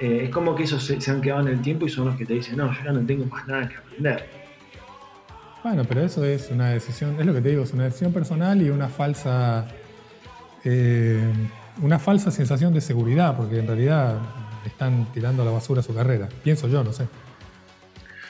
eh, 0.01 0.23
es 0.25 0.31
como 0.31 0.57
que 0.57 0.65
esos 0.65 0.83
se, 0.83 1.01
se, 1.01 1.11
han 1.13 1.21
quedado 1.21 1.43
en 1.43 1.49
el 1.49 1.63
tiempo 1.63 1.87
y 1.87 1.89
son 1.89 2.07
los 2.07 2.17
que 2.17 2.27
te 2.27 2.35
dicen, 2.35 2.57
no, 2.57 2.73
yo 2.73 2.81
ya 2.85 2.91
no 2.91 3.07
tengo 3.07 3.27
más 3.27 3.47
nada 3.47 3.69
que 3.69 3.77
aprender. 3.77 4.45
Bueno, 5.65 5.83
pero 5.89 6.03
eso 6.03 6.23
es 6.25 6.51
una 6.51 6.69
decisión, 6.69 7.19
es 7.19 7.25
lo 7.25 7.33
que 7.33 7.41
te 7.41 7.49
digo, 7.49 7.63
es 7.63 7.73
una 7.73 7.85
decisión 7.85 8.13
personal 8.13 8.61
y 8.61 8.69
una 8.69 8.89
falsa, 8.89 9.67
eh, 10.65 11.23
una 11.83 11.99
falsa 11.99 12.31
sensación 12.31 12.73
de 12.73 12.81
seguridad, 12.81 13.37
porque 13.37 13.59
en 13.59 13.67
realidad 13.67 14.19
están 14.65 15.07
tirando 15.13 15.43
a 15.43 15.45
la 15.45 15.51
basura 15.51 15.83
su 15.83 15.95
carrera. 15.95 16.29
Pienso 16.43 16.69
yo, 16.69 16.83
no 16.85 16.93
sé. 16.93 17.07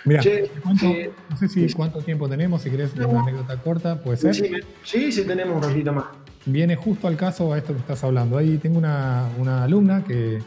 Mira, 0.05 0.23
no 0.65 1.37
sé 1.39 1.49
si 1.49 1.73
cuánto 1.73 2.01
tiempo 2.01 2.29
tenemos, 2.29 2.63
si 2.63 2.71
querés 2.71 2.93
una 2.95 3.21
anécdota 3.21 3.57
corta, 3.57 4.03
puede 4.03 4.19
ser. 4.19 4.35
Sí, 4.83 5.11
sí, 5.11 5.25
tenemos 5.25 5.57
un 5.57 5.63
ratito 5.63 5.93
más. 5.93 6.05
Viene 6.47 6.77
justo 6.77 7.09
al 7.09 7.17
caso 7.17 7.55
a 7.55 7.59
esto 7.59 7.73
que 7.73 7.81
estás 7.81 8.05
hablando. 8.05 8.37
Ahí 8.37 8.59
tengo 8.59 8.77
una, 8.79 9.63
alumna 9.63 10.05
que, 10.05 10.41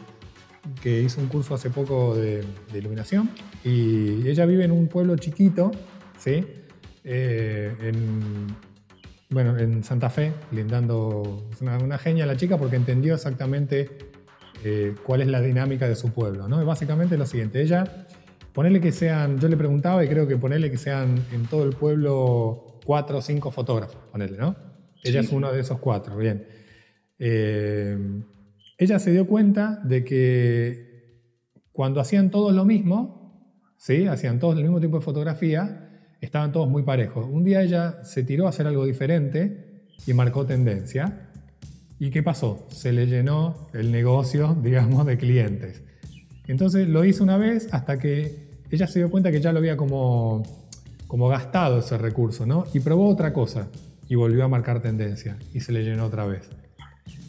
que, 0.80 1.02
hizo 1.02 1.20
un 1.20 1.26
curso 1.26 1.54
hace 1.54 1.70
poco 1.70 2.14
de, 2.14 2.44
de 2.72 2.78
iluminación 2.78 3.30
y 3.64 4.28
ella 4.28 4.46
vive 4.46 4.64
en 4.64 4.70
un 4.70 4.86
pueblo 4.86 5.16
chiquito, 5.16 5.72
¿sí? 6.18 6.44
Eh, 7.10 7.74
en, 7.80 8.46
bueno, 9.30 9.58
en 9.58 9.84
Santa 9.84 10.10
Fe, 10.10 10.32
lindando 10.52 11.48
una, 11.60 11.78
una 11.78 11.98
genia 11.98 12.26
la 12.26 12.36
chica 12.36 12.56
porque 12.56 12.76
entendió 12.76 13.14
exactamente 13.14 13.90
eh, 14.64 14.94
cuál 15.04 15.20
es 15.20 15.28
la 15.28 15.40
dinámica 15.40 15.88
de 15.88 15.94
su 15.94 16.12
pueblo. 16.12 16.48
¿no? 16.48 16.60
Y 16.60 16.64
básicamente 16.64 17.16
lo 17.16 17.26
siguiente, 17.26 17.62
ella, 17.62 18.06
ponele 18.52 18.80
que 18.80 18.92
sean, 18.92 19.38
yo 19.38 19.48
le 19.48 19.56
preguntaba 19.56 20.04
y 20.04 20.08
creo 20.08 20.26
que 20.26 20.36
ponele 20.36 20.70
que 20.70 20.78
sean 20.78 21.22
en 21.32 21.46
todo 21.46 21.64
el 21.64 21.74
pueblo 21.74 22.80
cuatro 22.84 23.18
o 23.18 23.22
cinco 23.22 23.50
fotógrafos, 23.50 24.00
ponele, 24.10 24.36
¿no? 24.36 24.56
Ella 25.04 25.20
es 25.20 25.30
uno 25.30 25.52
de 25.52 25.60
esos 25.60 25.78
cuatro, 25.78 26.16
bien. 26.16 26.48
Eh, 27.18 27.96
ella 28.78 28.98
se 28.98 29.12
dio 29.12 29.26
cuenta 29.26 29.80
de 29.84 30.04
que 30.04 30.88
cuando 31.70 32.00
hacían 32.00 32.30
todos 32.30 32.52
lo 32.52 32.64
mismo, 32.64 33.62
¿sí? 33.76 34.06
hacían 34.06 34.40
todos 34.40 34.56
el 34.56 34.62
mismo 34.62 34.80
tipo 34.80 34.98
de 34.98 35.04
fotografía, 35.04 35.87
estaban 36.20 36.52
todos 36.52 36.68
muy 36.68 36.82
parejos. 36.82 37.26
Un 37.30 37.44
día 37.44 37.62
ella 37.62 38.02
se 38.04 38.22
tiró 38.22 38.46
a 38.46 38.50
hacer 38.50 38.66
algo 38.66 38.84
diferente 38.84 39.82
y 40.06 40.12
marcó 40.14 40.46
tendencia. 40.46 41.28
¿Y 41.98 42.10
qué 42.10 42.22
pasó? 42.22 42.66
Se 42.70 42.92
le 42.92 43.06
llenó 43.06 43.68
el 43.72 43.92
negocio, 43.92 44.56
digamos, 44.62 45.06
de 45.06 45.18
clientes. 45.18 45.82
Entonces 46.46 46.88
lo 46.88 47.04
hizo 47.04 47.22
una 47.24 47.36
vez 47.36 47.68
hasta 47.72 47.98
que 47.98 48.48
ella 48.70 48.86
se 48.86 49.00
dio 49.00 49.10
cuenta 49.10 49.30
que 49.30 49.40
ya 49.40 49.52
lo 49.52 49.58
había 49.58 49.76
como, 49.76 50.42
como 51.06 51.28
gastado 51.28 51.80
ese 51.80 51.98
recurso, 51.98 52.46
¿no? 52.46 52.64
Y 52.72 52.80
probó 52.80 53.08
otra 53.08 53.32
cosa 53.32 53.68
y 54.08 54.14
volvió 54.14 54.44
a 54.44 54.48
marcar 54.48 54.80
tendencia 54.80 55.36
y 55.52 55.60
se 55.60 55.72
le 55.72 55.84
llenó 55.84 56.06
otra 56.06 56.26
vez. 56.26 56.48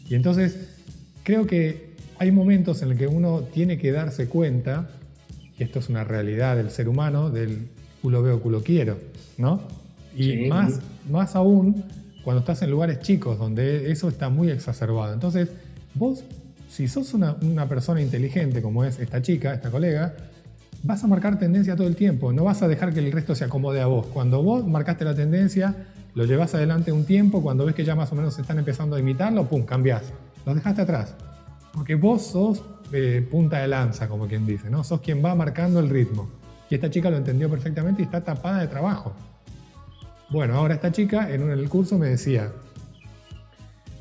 Y 0.08 0.14
entonces 0.14 0.78
creo 1.22 1.46
que 1.46 1.90
hay 2.18 2.32
momentos 2.32 2.82
en 2.82 2.90
los 2.90 2.98
que 2.98 3.06
uno 3.06 3.42
tiene 3.42 3.78
que 3.78 3.92
darse 3.92 4.28
cuenta, 4.28 4.90
y 5.58 5.62
esto 5.62 5.78
es 5.78 5.88
una 5.88 6.04
realidad 6.04 6.56
del 6.56 6.70
ser 6.70 6.88
humano, 6.88 7.30
del 7.30 7.68
culo 8.02 8.22
veo, 8.22 8.40
culo 8.40 8.62
quiero, 8.62 8.98
¿no? 9.38 9.60
Y 10.16 10.48
más, 10.48 10.80
más 11.10 11.36
aún 11.36 11.84
cuando 12.24 12.40
estás 12.40 12.62
en 12.62 12.70
lugares 12.70 13.00
chicos 13.00 13.38
donde 13.38 13.90
eso 13.90 14.08
está 14.08 14.28
muy 14.28 14.50
exacerbado. 14.50 15.12
Entonces, 15.12 15.48
vos, 15.94 16.24
si 16.68 16.88
sos 16.88 17.14
una, 17.14 17.36
una 17.42 17.68
persona 17.68 18.02
inteligente 18.02 18.60
como 18.62 18.84
es 18.84 18.98
esta 18.98 19.22
chica, 19.22 19.54
esta 19.54 19.70
colega, 19.70 20.14
vas 20.82 21.04
a 21.04 21.06
marcar 21.06 21.38
tendencia 21.38 21.76
todo 21.76 21.86
el 21.86 21.96
tiempo, 21.96 22.32
no 22.32 22.44
vas 22.44 22.62
a 22.62 22.68
dejar 22.68 22.92
que 22.92 23.00
el 23.00 23.12
resto 23.12 23.34
se 23.34 23.44
acomode 23.44 23.80
a 23.80 23.86
vos. 23.86 24.06
Cuando 24.06 24.42
vos 24.42 24.66
marcaste 24.66 25.04
la 25.04 25.14
tendencia, 25.14 25.74
lo 26.14 26.24
llevas 26.24 26.54
adelante 26.54 26.92
un 26.92 27.04
tiempo, 27.04 27.42
cuando 27.42 27.64
ves 27.64 27.74
que 27.74 27.84
ya 27.84 27.94
más 27.94 28.10
o 28.12 28.14
menos 28.14 28.34
se 28.34 28.42
están 28.42 28.58
empezando 28.58 28.96
a 28.96 29.00
imitarlo, 29.00 29.46
pum, 29.46 29.62
cambiás. 29.64 30.12
Los 30.44 30.54
dejaste 30.54 30.82
atrás. 30.82 31.14
Porque 31.72 31.94
vos 31.94 32.22
sos 32.22 32.62
eh, 32.92 33.26
punta 33.30 33.58
de 33.58 33.68
lanza, 33.68 34.08
como 34.08 34.26
quien 34.26 34.46
dice, 34.46 34.70
¿no? 34.70 34.82
Sos 34.82 35.00
quien 35.00 35.24
va 35.24 35.34
marcando 35.34 35.78
el 35.80 35.88
ritmo. 35.88 36.28
Y 36.70 36.76
esta 36.76 36.88
chica 36.88 37.10
lo 37.10 37.16
entendió 37.16 37.50
perfectamente 37.50 38.00
y 38.00 38.04
está 38.04 38.20
tapada 38.20 38.60
de 38.60 38.68
trabajo. 38.68 39.12
Bueno, 40.30 40.54
ahora 40.54 40.74
esta 40.74 40.92
chica 40.92 41.28
en 41.34 41.50
el 41.50 41.68
curso 41.68 41.98
me 41.98 42.08
decía, 42.08 42.52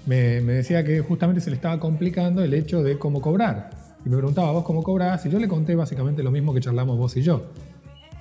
me, 0.05 0.41
decía 0.41 0.86
que 0.86 0.99
justamente 1.01 1.41
se 1.41 1.49
le 1.49 1.55
estaba 1.55 1.80
complicando 1.80 2.43
el 2.43 2.53
hecho 2.53 2.84
de 2.84 2.99
cómo 2.99 3.20
cobrar. 3.22 3.72
Y 4.05 4.09
me 4.09 4.17
preguntaba, 4.17 4.51
¿vos 4.51 4.63
cómo 4.63 4.84
cobras? 4.84 5.26
Y 5.26 5.30
yo 5.30 5.39
le 5.39 5.47
conté 5.47 5.74
básicamente 5.76 6.22
lo 6.22 6.30
mismo 6.30 6.53
que 6.53 6.61
charlamos 6.61 6.97
vos 6.97 7.17
y 7.17 7.24
yo. 7.24 7.47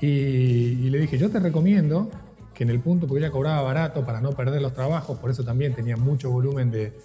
Y, 0.00 0.88
le 0.88 0.98
dije, 0.98 1.18
yo 1.18 1.28
te 1.28 1.40
recomiendo 1.40 2.10
que 2.54 2.64
en 2.64 2.70
el 2.70 2.80
punto, 2.80 3.06
porque 3.06 3.24
ella 3.24 3.30
cobraba 3.30 3.60
barato 3.60 4.04
para 4.04 4.22
no 4.22 4.32
perder 4.32 4.62
los 4.62 4.72
trabajos, 4.72 5.18
por 5.18 5.30
eso 5.30 5.44
también 5.44 5.74
tenía 5.74 5.96
mucho 5.96 6.30
volumen 6.30 6.70
de, 6.70 6.98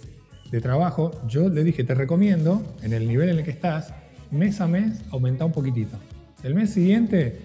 de 0.50 0.60
trabajo, 0.60 1.12
yo 1.28 1.48
le 1.48 1.62
dije, 1.62 1.84
te 1.84 1.94
recomiendo, 1.94 2.62
en 2.82 2.94
el 2.94 3.06
nivel 3.06 3.28
en 3.28 3.38
el 3.38 3.44
que 3.44 3.50
estás, 3.50 3.92
mes 4.30 4.60
a 4.60 4.66
mes, 4.66 5.02
aumentar 5.10 5.46
un 5.46 5.52
poquitito. 5.52 5.98
El 6.44 6.54
mes 6.54 6.74
siguiente 6.74 7.38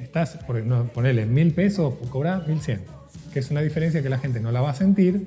estás, 0.00 0.36
por 0.46 0.64
no, 0.64 0.84
ponerle 0.84 1.26
mil 1.26 1.52
pesos, 1.52 1.94
cobrar 2.08 2.46
mil 2.46 2.60
cien, 2.60 2.82
que 3.32 3.40
es 3.40 3.50
una 3.50 3.60
diferencia 3.60 4.00
que 4.00 4.08
la 4.08 4.18
gente 4.18 4.38
no 4.38 4.52
la 4.52 4.60
va 4.60 4.70
a 4.70 4.74
sentir 4.74 5.26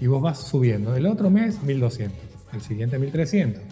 y 0.00 0.06
vos 0.06 0.22
vas 0.22 0.38
subiendo. 0.38 0.96
El 0.96 1.04
otro 1.04 1.28
mes, 1.28 1.62
1200, 1.62 2.18
el 2.54 2.62
siguiente 2.62 2.98
1300. 2.98 3.62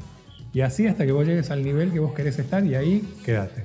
Y 0.53 0.61
así 0.61 0.87
hasta 0.87 1.07
que 1.07 1.13
vos 1.13 1.27
llegues 1.27 1.51
al 1.51 1.65
nivel 1.65 1.91
que 1.91 2.01
vos 2.01 2.13
querés 2.13 2.39
estar 2.39 2.67
y 2.67 2.75
ahí 2.75 3.03
quédate. 3.25 3.65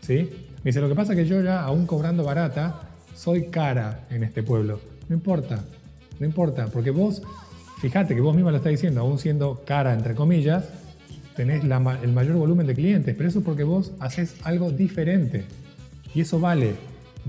¿Sí? 0.00 0.30
Me 0.64 0.70
dice, 0.70 0.80
lo 0.80 0.88
que 0.88 0.94
pasa 0.94 1.12
es 1.12 1.18
que 1.18 1.26
yo 1.26 1.42
ya, 1.42 1.60
aún 1.60 1.84
cobrando 1.86 2.24
barata, 2.24 2.80
soy 3.14 3.48
cara 3.48 4.06
en 4.08 4.24
este 4.24 4.42
pueblo. 4.42 4.80
No 5.10 5.16
importa, 5.16 5.62
no 6.18 6.24
importa, 6.24 6.68
porque 6.68 6.90
vos, 6.90 7.20
fíjate 7.82 8.14
que 8.14 8.22
vos 8.22 8.34
misma 8.34 8.52
lo 8.52 8.56
estás 8.56 8.70
diciendo, 8.70 9.02
aún 9.02 9.18
siendo 9.18 9.62
cara, 9.66 9.92
entre 9.92 10.14
comillas, 10.14 10.64
tenés 11.40 11.64
el 11.64 12.12
mayor 12.12 12.36
volumen 12.36 12.66
de 12.66 12.74
clientes, 12.74 13.14
pero 13.16 13.26
eso 13.26 13.38
es 13.38 13.44
porque 13.46 13.64
vos 13.64 13.92
haces 13.98 14.36
algo 14.44 14.70
diferente. 14.72 15.46
Y 16.14 16.20
eso 16.20 16.38
vale. 16.38 16.74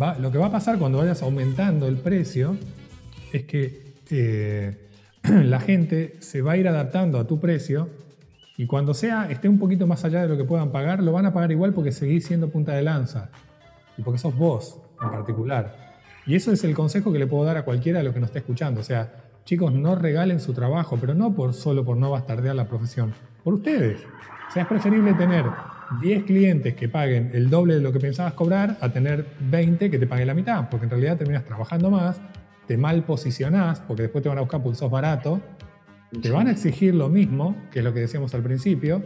Va, 0.01 0.19
lo 0.19 0.33
que 0.33 0.37
va 0.37 0.47
a 0.47 0.51
pasar 0.51 0.77
cuando 0.77 0.97
vayas 0.97 1.21
aumentando 1.21 1.87
el 1.87 1.95
precio 1.95 2.57
es 3.31 3.43
que 3.43 3.93
eh, 4.09 4.89
la 5.23 5.61
gente 5.61 6.15
se 6.19 6.41
va 6.41 6.53
a 6.53 6.57
ir 6.57 6.67
adaptando 6.67 7.19
a 7.19 7.25
tu 7.25 7.39
precio 7.39 7.87
y 8.57 8.65
cuando 8.65 8.93
sea, 8.93 9.31
esté 9.31 9.47
un 9.47 9.57
poquito 9.57 9.87
más 9.87 10.03
allá 10.03 10.23
de 10.23 10.27
lo 10.27 10.35
que 10.35 10.43
puedan 10.43 10.73
pagar, 10.73 11.01
lo 11.01 11.13
van 11.13 11.27
a 11.27 11.33
pagar 11.33 11.53
igual 11.53 11.71
porque 11.71 11.93
seguís 11.93 12.25
siendo 12.25 12.49
punta 12.49 12.73
de 12.73 12.81
lanza. 12.81 13.29
Y 13.97 14.01
porque 14.01 14.19
sos 14.19 14.35
vos 14.35 14.77
en 15.01 15.09
particular. 15.09 15.95
Y 16.25 16.35
eso 16.35 16.51
es 16.51 16.65
el 16.65 16.73
consejo 16.73 17.13
que 17.13 17.19
le 17.19 17.27
puedo 17.27 17.45
dar 17.45 17.55
a 17.55 17.63
cualquiera 17.63 17.99
de 17.99 18.03
los 18.03 18.13
que 18.13 18.19
nos 18.19 18.27
esté 18.27 18.39
escuchando. 18.39 18.81
O 18.81 18.83
sea, 18.83 19.13
chicos, 19.45 19.71
no 19.71 19.95
regalen 19.95 20.41
su 20.41 20.51
trabajo, 20.51 20.97
pero 20.99 21.13
no 21.13 21.33
por, 21.33 21.53
solo 21.53 21.85
por 21.85 21.95
no 21.95 22.11
bastardear 22.11 22.57
la 22.57 22.67
profesión 22.67 23.13
por 23.43 23.53
ustedes. 23.53 24.01
O 24.49 24.51
sea, 24.51 24.63
es 24.63 24.67
preferible 24.67 25.13
tener 25.13 25.45
10 26.01 26.23
clientes 26.23 26.73
que 26.75 26.87
paguen 26.87 27.31
el 27.33 27.49
doble 27.49 27.75
de 27.75 27.81
lo 27.81 27.91
que 27.91 27.99
pensabas 27.99 28.33
cobrar 28.33 28.77
a 28.81 28.89
tener 28.89 29.25
20 29.49 29.89
que 29.89 29.99
te 29.99 30.07
paguen 30.07 30.27
la 30.27 30.33
mitad, 30.33 30.69
porque 30.69 30.85
en 30.85 30.91
realidad 30.91 31.17
terminas 31.17 31.45
trabajando 31.45 31.91
más, 31.91 32.21
te 32.67 32.77
mal 32.77 33.03
posicionás, 33.03 33.81
porque 33.81 34.03
después 34.03 34.21
te 34.21 34.29
van 34.29 34.37
a 34.37 34.41
buscar 34.41 34.61
porque 34.61 34.77
sos 34.77 34.91
barato, 34.91 35.41
te 36.21 36.29
van 36.29 36.47
a 36.47 36.51
exigir 36.51 36.95
lo 36.95 37.09
mismo, 37.09 37.55
que 37.71 37.79
es 37.79 37.85
lo 37.85 37.93
que 37.93 38.01
decíamos 38.01 38.33
al 38.33 38.43
principio, 38.43 39.03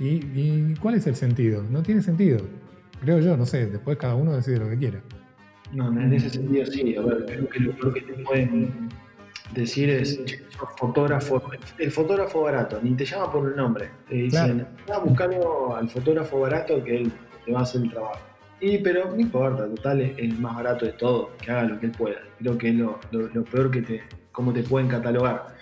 y, 0.00 0.74
¿cuál 0.76 0.94
es 0.94 1.06
el 1.06 1.16
sentido? 1.16 1.64
No 1.68 1.82
tiene 1.82 2.02
sentido, 2.02 2.40
creo 3.00 3.18
yo, 3.18 3.36
no 3.36 3.46
sé, 3.46 3.66
después 3.66 3.96
cada 3.96 4.14
uno 4.14 4.32
decide 4.32 4.58
lo 4.58 4.68
que 4.68 4.76
quiera. 4.76 5.00
No, 5.72 5.88
en 5.88 6.12
ese 6.12 6.30
sentido 6.30 6.64
sí, 6.66 6.96
a 6.96 7.02
ver, 7.02 7.26
creo 7.26 7.48
que 7.48 7.60
lo 7.60 7.92
que 7.92 8.00
te 8.00 8.12
pueden 8.24 8.88
decir 9.52 9.90
es, 9.90 10.20
fotógrafo, 10.76 11.42
el 11.78 11.90
fotógrafo 11.90 12.42
barato, 12.42 12.80
ni 12.82 12.94
te 12.94 13.04
llama 13.04 13.30
por 13.30 13.48
el 13.48 13.56
nombre. 13.56 13.90
Te 14.08 14.14
dicen, 14.16 14.66
claro. 14.86 15.02
buscando 15.04 15.76
al 15.76 15.88
fotógrafo 15.88 16.40
barato 16.40 16.82
que 16.82 16.96
él 16.98 17.12
te 17.44 17.52
va 17.52 17.60
a 17.60 17.62
hacer 17.62 17.82
el 17.82 17.90
trabajo. 17.90 18.20
Y 18.60 18.78
pero 18.78 19.10
no 19.10 19.20
importa, 19.20 19.66
total 19.66 20.00
es 20.00 20.18
el 20.18 20.36
más 20.38 20.56
barato 20.56 20.84
de 20.84 20.92
todo, 20.92 21.30
que 21.40 21.50
haga 21.50 21.62
lo 21.64 21.78
que 21.78 21.86
él 21.86 21.92
pueda. 21.92 22.18
Creo 22.38 22.58
que 22.58 22.70
es 22.70 22.74
lo, 22.74 22.98
peor 23.44 23.70
que 23.70 23.82
te, 23.82 24.02
cómo 24.32 24.52
te 24.52 24.62
pueden 24.62 24.88
catalogar. 24.88 25.54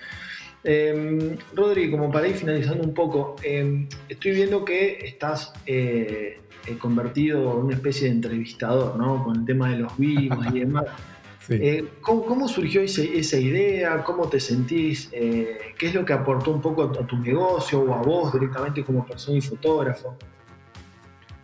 Eh, 0.64 1.36
Rodri, 1.54 1.90
como 1.90 2.10
para 2.10 2.26
ir 2.26 2.34
finalizando 2.34 2.82
un 2.82 2.94
poco, 2.94 3.36
em, 3.42 3.86
estoy 4.08 4.32
viendo 4.32 4.64
que 4.64 4.98
estás 5.04 5.52
eh, 5.66 6.40
eh, 6.66 6.78
convertido 6.78 7.52
en 7.52 7.66
una 7.66 7.74
especie 7.74 8.08
de 8.08 8.14
entrevistador, 8.14 8.96
¿no? 8.96 9.22
Con 9.22 9.36
el 9.36 9.44
tema 9.44 9.70
de 9.70 9.78
los 9.78 9.96
vivos 9.96 10.44
y 10.52 10.60
demás. 10.60 10.84
Eh, 11.48 11.84
¿cómo, 12.00 12.48
surgió 12.48 12.82
esa 12.82 13.38
idea? 13.38 14.02
¿Cómo 14.02 14.28
te 14.28 14.40
sentís? 14.40 15.08
Eh, 15.12 15.58
¿Qué 15.78 15.88
es 15.88 15.94
lo 15.94 16.04
que 16.04 16.12
aportó 16.12 16.50
un 16.50 16.60
poco 16.60 16.82
a, 16.82 17.06
tu 17.06 17.16
negocio 17.18 17.80
o 17.80 17.94
a 17.94 18.02
vos 18.02 18.32
directamente 18.32 18.84
como 18.84 19.06
persona 19.06 19.38
y 19.38 19.40
fotógrafo? 19.40 20.16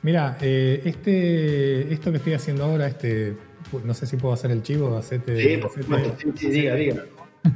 Mira, 0.03 0.37
eh, 0.41 0.83
este, 0.85 1.93
esto 1.93 2.11
que 2.11 2.17
estoy 2.17 2.35
haciendo 2.35 2.65
ahora, 2.65 2.89
este, 2.89 3.37
no 3.85 3.95
sé 3.95 4.07
si 4.07 4.17
puedo 4.17 4.35
hacer 4.35 4.51
el 4.51 4.63
chivo, 4.63 4.97
hacete, 4.97 5.37
sí, 5.37 5.61
sí, 6.35 6.51
diga, 6.51 6.75
diga. 6.75 7.05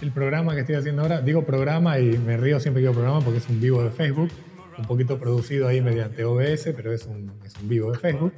El 0.00 0.12
programa 0.12 0.54
que 0.54 0.60
estoy 0.60 0.76
haciendo 0.76 1.02
ahora, 1.02 1.20
digo 1.20 1.44
programa 1.44 1.98
y 1.98 2.16
me 2.18 2.36
río 2.36 2.60
siempre 2.60 2.80
que 2.80 2.88
digo 2.88 2.92
programa 2.92 3.20
porque 3.20 3.38
es 3.38 3.48
un 3.48 3.60
vivo 3.60 3.82
de 3.82 3.90
Facebook, 3.90 4.30
un 4.78 4.84
poquito 4.84 5.18
producido 5.18 5.66
ahí 5.66 5.80
mediante 5.80 6.22
OBS, 6.22 6.72
pero 6.76 6.92
es 6.92 7.04
un, 7.06 7.32
es 7.44 7.56
un 7.60 7.68
vivo 7.68 7.90
de 7.90 7.98
Facebook 7.98 8.32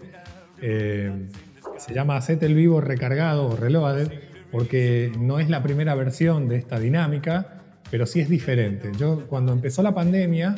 se 1.79 1.95
llama 1.95 2.21
Set 2.21 2.43
el 2.43 2.55
Vivo 2.55 2.81
recargado 2.81 3.47
o 3.47 3.57
reloaded, 3.57 4.11
porque 4.51 5.13
no 5.19 5.39
es 5.39 5.49
la 5.49 5.63
primera 5.63 5.95
versión 5.95 6.49
de 6.49 6.57
esta 6.57 6.79
dinámica, 6.79 7.63
pero 7.91 8.07
sí 8.07 8.21
es 8.21 8.29
diferente. 8.29 8.91
Yo 8.99 9.27
cuando 9.27 9.53
empezó 9.53 9.83
la 9.83 9.95
pandemia, 9.95 10.55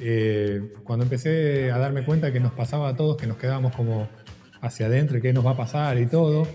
eh, 0.00 0.72
cuando 0.84 1.04
empecé 1.04 1.70
a 1.70 1.78
darme 1.78 2.04
cuenta 2.04 2.32
que 2.32 2.40
nos 2.40 2.52
pasaba 2.52 2.88
a 2.88 2.96
todos, 2.96 3.16
que 3.16 3.26
nos 3.26 3.36
quedábamos 3.36 3.74
como 3.74 4.08
hacia 4.60 4.86
adentro 4.86 5.18
y 5.18 5.20
qué 5.20 5.32
nos 5.32 5.44
va 5.44 5.52
a 5.52 5.56
pasar 5.56 5.98
y 5.98 6.06
todo, 6.06 6.46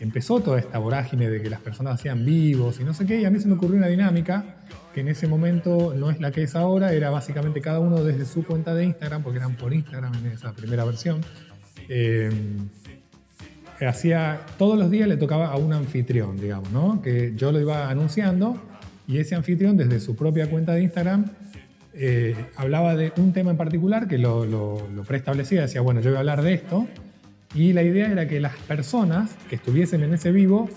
empezó 0.00 0.40
toda 0.40 0.58
esta 0.58 0.78
vorágine 0.78 1.30
de 1.30 1.40
que 1.40 1.48
las 1.48 1.60
personas 1.60 1.94
hacían 1.94 2.24
vivos 2.24 2.80
y 2.80 2.84
no 2.84 2.92
sé 2.92 3.06
qué, 3.06 3.20
y 3.20 3.24
a 3.24 3.30
mí 3.30 3.40
se 3.40 3.48
me 3.48 3.54
ocurrió 3.54 3.76
una 3.76 3.88
dinámica 3.88 4.56
que 4.92 5.00
en 5.00 5.08
ese 5.08 5.26
momento 5.26 5.94
no 5.96 6.10
es 6.10 6.20
la 6.20 6.30
que 6.30 6.42
es 6.42 6.56
ahora, 6.56 6.92
era 6.92 7.10
básicamente 7.10 7.60
cada 7.60 7.80
uno 7.80 8.02
desde 8.02 8.24
su 8.24 8.44
cuenta 8.44 8.74
de 8.74 8.84
Instagram, 8.84 9.22
porque 9.22 9.38
eran 9.38 9.56
por 9.56 9.72
Instagram 9.72 10.14
en 10.14 10.32
esa 10.32 10.54
primera 10.54 10.84
versión. 10.84 11.20
Eh, 11.88 12.30
hacía, 13.80 14.40
todos 14.58 14.78
los 14.78 14.90
días 14.90 15.08
le 15.08 15.16
tocaba 15.16 15.48
a 15.48 15.56
un 15.56 15.72
anfitrión, 15.72 16.36
digamos, 16.38 16.70
¿no? 16.70 17.02
Que 17.02 17.34
yo 17.36 17.52
lo 17.52 17.60
iba 17.60 17.90
anunciando 17.90 18.56
y 19.06 19.18
ese 19.18 19.34
anfitrión 19.34 19.76
desde 19.76 20.00
su 20.00 20.16
propia 20.16 20.48
cuenta 20.48 20.72
de 20.72 20.82
Instagram 20.82 21.26
eh, 21.94 22.34
hablaba 22.56 22.94
de 22.94 23.12
un 23.16 23.32
tema 23.32 23.50
en 23.50 23.56
particular 23.56 24.06
que 24.06 24.18
lo, 24.18 24.44
lo, 24.44 24.86
lo, 24.94 25.02
preestablecía, 25.04 25.62
decía, 25.62 25.80
bueno, 25.80 26.00
yo 26.00 26.10
voy 26.10 26.16
a 26.16 26.20
hablar 26.20 26.42
de 26.42 26.54
esto 26.54 26.86
y 27.54 27.72
la 27.72 27.82
idea 27.82 28.10
era 28.10 28.28
que 28.28 28.38
las 28.38 28.54
personas 28.56 29.34
que 29.48 29.56
estuviesen 29.56 30.02
en 30.02 30.12
ese 30.12 30.30
vivo 30.30 30.68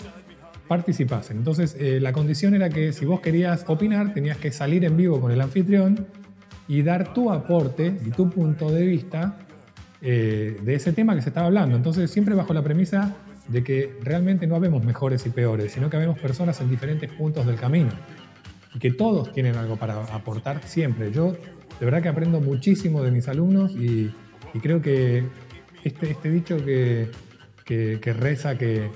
participasen. 0.66 1.36
Entonces, 1.36 1.76
eh, 1.78 1.98
la 2.00 2.12
condición 2.12 2.54
era 2.54 2.70
que 2.70 2.92
si 2.92 3.04
vos 3.04 3.20
querías 3.20 3.64
opinar, 3.66 4.14
tenías 4.14 4.38
que 4.38 4.52
salir 4.52 4.84
en 4.84 4.96
vivo 4.96 5.20
con 5.20 5.32
el 5.32 5.40
anfitrión 5.40 6.06
y 6.68 6.82
dar 6.82 7.12
tu 7.12 7.32
aporte 7.32 7.98
y 8.06 8.10
tu 8.10 8.30
punto 8.30 8.70
de 8.70 8.86
vista 8.86 9.36
eh, 10.02 10.58
de 10.62 10.74
ese 10.74 10.92
tema 10.92 11.14
que 11.14 11.22
se 11.22 11.28
estaba 11.28 11.46
hablando. 11.46 11.76
Entonces, 11.76 12.10
siempre 12.10 12.34
bajo 12.34 12.54
la 12.54 12.62
premisa 12.62 13.16
de 13.48 13.64
que 13.64 13.98
realmente 14.02 14.46
no 14.46 14.56
habemos 14.56 14.84
mejores 14.84 15.26
y 15.26 15.30
peores, 15.30 15.72
sino 15.72 15.90
que 15.90 15.96
habemos 15.96 16.18
personas 16.18 16.60
en 16.60 16.70
diferentes 16.70 17.10
puntos 17.12 17.46
del 17.46 17.56
camino 17.56 17.90
y 18.74 18.78
que 18.78 18.92
todos 18.92 19.32
tienen 19.32 19.56
algo 19.56 19.76
para 19.76 20.04
aportar 20.14 20.62
siempre. 20.64 21.10
Yo 21.12 21.32
de 21.32 21.84
verdad 21.84 22.02
que 22.02 22.08
aprendo 22.08 22.40
muchísimo 22.40 23.02
de 23.02 23.10
mis 23.10 23.26
alumnos 23.28 23.72
y, 23.72 24.12
creo 24.62 24.80
que 24.82 25.24
este, 25.84 26.10
este 26.10 26.30
dicho 26.30 26.64
que, 26.64 27.10
que, 27.64 28.12
reza 28.12 28.56
que 28.58 28.90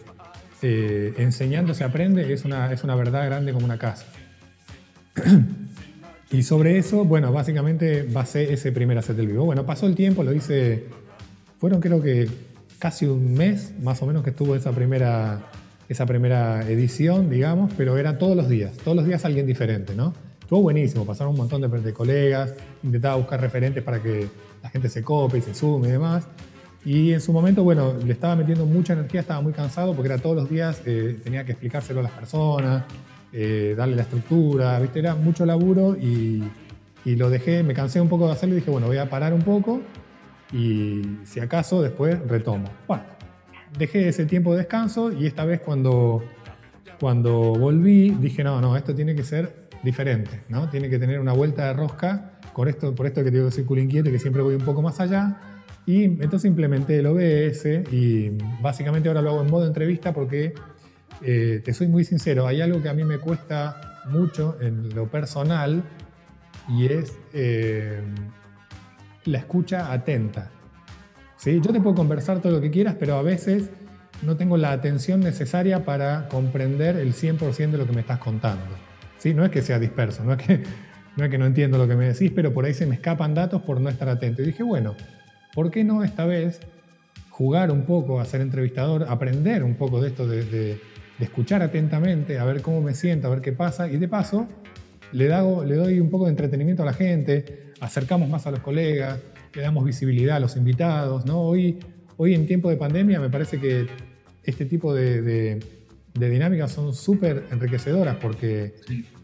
eh, 0.63 1.15
enseñando 1.19 1.75
se 1.75 1.85
aprende 1.85 2.33
es 2.33 2.45
una, 2.45 2.73
es 2.73 2.85
una 2.85 2.95
verdad 2.95 3.27
grande 3.27 3.53
como 3.53 3.65
una 3.65 3.79
casa. 3.79 4.07
Y 6.31 6.43
sobre 6.43 6.79
eso, 6.79 7.05
bueno, 7.05 7.33
básicamente 7.33 8.03
basé 8.03 8.53
ese 8.53 8.73
primer 8.73 9.03
set 9.03 9.17
del 9.17 9.29
vivo. 9.29 9.45
Bueno, 9.45 9.67
pasó 9.67 9.87
el 9.87 9.95
tiempo, 9.95 10.23
lo 10.23 10.33
hice, 10.33 10.85
fueron 11.59 11.81
creo 11.81 12.03
que 12.03 12.29
casi 12.79 13.07
un 13.07 13.35
mes 13.35 13.73
más 13.83 14.03
o 14.03 14.07
menos 14.07 14.25
que 14.25 14.31
estuvo 14.31 14.55
esa 14.57 14.73
primera, 14.73 15.41
esa 15.89 16.07
primera 16.07 16.69
edición, 16.69 17.31
digamos, 17.31 17.73
pero 17.77 17.97
era 17.99 18.19
todos 18.19 18.37
los 18.37 18.49
días, 18.49 18.77
todos 18.79 18.97
los 18.97 19.07
días 19.07 19.25
alguien 19.25 19.47
diferente, 19.47 19.95
¿no? 19.95 20.13
Estuvo 20.41 20.61
buenísimo, 20.63 21.07
pasaron 21.07 21.33
un 21.33 21.39
montón 21.39 21.63
de, 21.63 21.69
de 21.69 21.93
colegas, 21.93 22.53
intentaba 22.83 23.17
buscar 23.17 23.41
referentes 23.41 23.83
para 23.83 24.03
que 24.03 24.29
la 24.63 24.69
gente 24.71 24.89
se 24.89 25.03
cope 25.03 25.39
y 25.39 25.41
se 25.41 25.55
sume 25.55 25.89
y 25.89 25.93
demás. 25.93 26.27
Y 26.85 27.13
en 27.13 27.21
su 27.21 27.33
momento, 27.33 27.65
bueno, 27.65 27.95
le 27.95 28.13
estaba 28.13 28.37
metiendo 28.37 28.67
mucha 28.67 28.93
energía, 28.93 29.21
estaba 29.21 29.41
muy 29.41 29.55
cansado 29.55 29.95
porque 29.95 30.13
era 30.13 30.19
todos 30.21 30.37
los 30.37 30.51
días, 30.51 30.83
eh, 30.85 31.19
tenía 31.25 31.45
que 31.47 31.53
explicárselo 31.53 32.01
a 32.01 32.03
las 32.03 32.13
personas, 32.13 32.85
eh, 33.37 33.75
darle 33.77 33.97
la 33.97 34.03
estructura, 34.03 34.79
¿viste? 34.79 35.01
Era 35.01 35.17
mucho 35.17 35.45
laburo 35.45 35.97
y, 35.97 36.45
lo 37.05 37.29
dejé, 37.31 37.65
me 37.65 37.75
cansé 37.75 38.01
un 38.01 38.09
poco 38.09 38.27
de 38.27 38.33
hacerlo 38.33 38.55
y 38.55 38.59
dije, 38.59 38.71
bueno, 38.71 38.87
voy 38.87 38.99
a 38.99 39.11
parar 39.11 39.35
un 39.35 39.43
poco 39.43 39.81
y 40.53 41.03
si 41.25 41.41
acaso 41.41 41.83
después 41.83 42.17
retomo. 42.29 42.71
Bueno, 42.87 43.03
dejé 43.77 44.09
ese 44.09 44.25
tiempo 44.27 44.53
de 44.53 44.59
descanso 44.59 45.13
y 45.13 45.27
esta 45.27 45.45
vez 45.45 45.61
cuando, 45.61 46.23
cuando 47.01 47.55
volví 47.55 48.11
dije, 48.11 48.45
no, 48.45 48.61
no, 48.61 48.77
esto 48.77 48.95
tiene 48.95 49.17
que 49.17 49.25
ser 49.25 49.69
diferente, 49.83 50.45
¿no? 50.49 50.71
Tiene 50.71 50.89
que 50.89 51.01
tener 51.01 51.19
una 51.19 51.33
vuelta 51.33 51.67
de 51.67 51.73
rosca 51.73 52.39
con 52.53 52.69
esto, 52.69 52.95
por 52.95 53.07
esto 53.07 53.25
que 53.25 53.33
te 53.33 53.39
digo 53.39 53.49
que 53.49 53.53
soy 53.53 53.81
inquieto, 53.81 54.13
que 54.13 54.21
siempre 54.21 54.43
voy 54.43 54.55
un 54.55 54.65
poco 54.65 54.81
más 54.81 55.01
allá. 55.01 55.41
Y 55.87 56.05
entonces 56.05 56.45
implementé 56.45 57.01
el 57.01 57.07
OBS 57.07 57.93
y 57.93 58.31
básicamente 58.63 59.09
ahora 59.09 59.23
lo 59.23 59.31
hago 59.31 59.43
en 59.43 59.51
modo 59.51 59.67
entrevista 59.67 60.15
porque 60.15 60.55
eh, 61.25 61.63
te 61.65 61.73
soy 61.73 61.89
muy 61.89 62.05
sincero, 62.05 62.47
hay 62.47 62.61
algo 62.61 62.83
que 62.83 62.89
a 62.89 62.95
mí 62.95 63.03
me 63.03 63.19
cuesta 63.19 64.03
mucho 64.07 64.59
en 64.61 64.95
lo 64.95 65.09
personal 65.09 65.83
y 66.69 66.87
es 66.87 67.19
eh, 67.33 68.03
la 69.25 69.39
escucha 69.39 69.93
atenta. 69.93 70.51
¿Sí? 71.37 71.61
Yo 71.63 71.73
te 71.73 71.81
puedo 71.81 71.95
conversar 71.95 72.41
todo 72.41 72.53
lo 72.53 72.61
que 72.61 72.71
quieras, 72.71 72.97
pero 72.99 73.17
a 73.17 73.23
veces 73.23 73.71
no 74.23 74.37
tengo 74.37 74.57
la 74.57 74.73
atención 74.73 75.21
necesaria 75.21 75.85
para 75.85 76.29
comprender 76.29 76.97
el 76.97 77.15
100% 77.15 77.71
de 77.71 77.79
lo 77.79 77.87
que 77.87 77.93
me 77.93 78.01
estás 78.01 78.19
contando. 78.19 78.65
¿Sí? 79.19 79.35
No 79.35 79.45
es 79.45 79.51
que 79.51 79.63
sea 79.63 79.79
disperso, 79.79 80.25
no 80.25 80.35
es 80.35 80.43
que, 80.43 81.39
no 81.39 81.47
entiendo 81.47 81.79
lo 81.79 81.89
que 81.89 81.97
me 81.97 82.07
decís, 82.07 82.33
pero 82.35 82.53
por 82.53 82.65
ahí 82.65 82.75
se 82.75 82.87
me 82.87 82.95
escapan 82.95 83.35
datos 83.35 83.63
por 83.63 83.81
no 83.81 83.89
estar 83.89 84.09
atento. 84.09 84.43
Y 84.43 84.47
dije, 84.47 84.63
bueno, 84.63 84.95
¿por 85.55 85.71
qué 85.71 85.85
no 85.85 86.05
esta 86.05 86.25
vez 86.25 86.61
jugar 87.31 87.71
un 87.71 87.85
poco 87.85 88.21
a 88.21 88.25
ser 88.25 88.41
entrevistador, 88.41 89.07
aprender 89.09 89.65
un 89.65 89.75
poco 89.75 90.01
de 90.01 90.09
esto 90.09 90.27
de 90.27 90.45
de 90.45 90.94
escuchar 91.21 91.63
atentamente, 91.63 92.39
a 92.39 92.45
ver 92.45 92.63
cómo 92.63 92.81
me 92.81 92.95
siento, 92.95 93.29
a 93.29 93.31
ver 93.31 93.41
qué 93.41 93.53
pasa, 93.53 93.89
y 93.89 93.97
de 93.97 94.09
paso 94.09 94.49
le, 95.13 95.29
le 95.29 95.75
doy 95.77 96.01
un 96.01 96.11
poco 96.11 96.25
de 96.25 96.31
entretenimiento 96.31 96.83
a 96.83 96.87
la 96.87 96.93
gente, 96.93 97.73
acercamos 97.81 98.29
más 98.29 98.47
a 98.47 98.51
los 98.51 98.61
colegas, 98.61 99.21
le 99.55 99.63
damos 99.63 99.85
visibilidad 99.85 100.37
a 100.37 100.41
los 100.41 100.57
invitados. 100.57 101.25
¿no? 101.27 101.41
Hoy, 101.41 101.79
hoy 102.17 102.35
en 102.35 102.47
tiempo 102.47 102.69
de 102.69 102.77
pandemia 102.77 103.21
me 103.21 103.31
parece 103.31 103.61
que 103.61 103.87
este 104.43 104.67
tipo 104.67 104.93
de, 104.93 105.61
dinámicas 106.15 106.73
son 106.73 106.95
súper 106.95 107.45
enriquecedoras 107.51 108.17
porque 108.17 108.75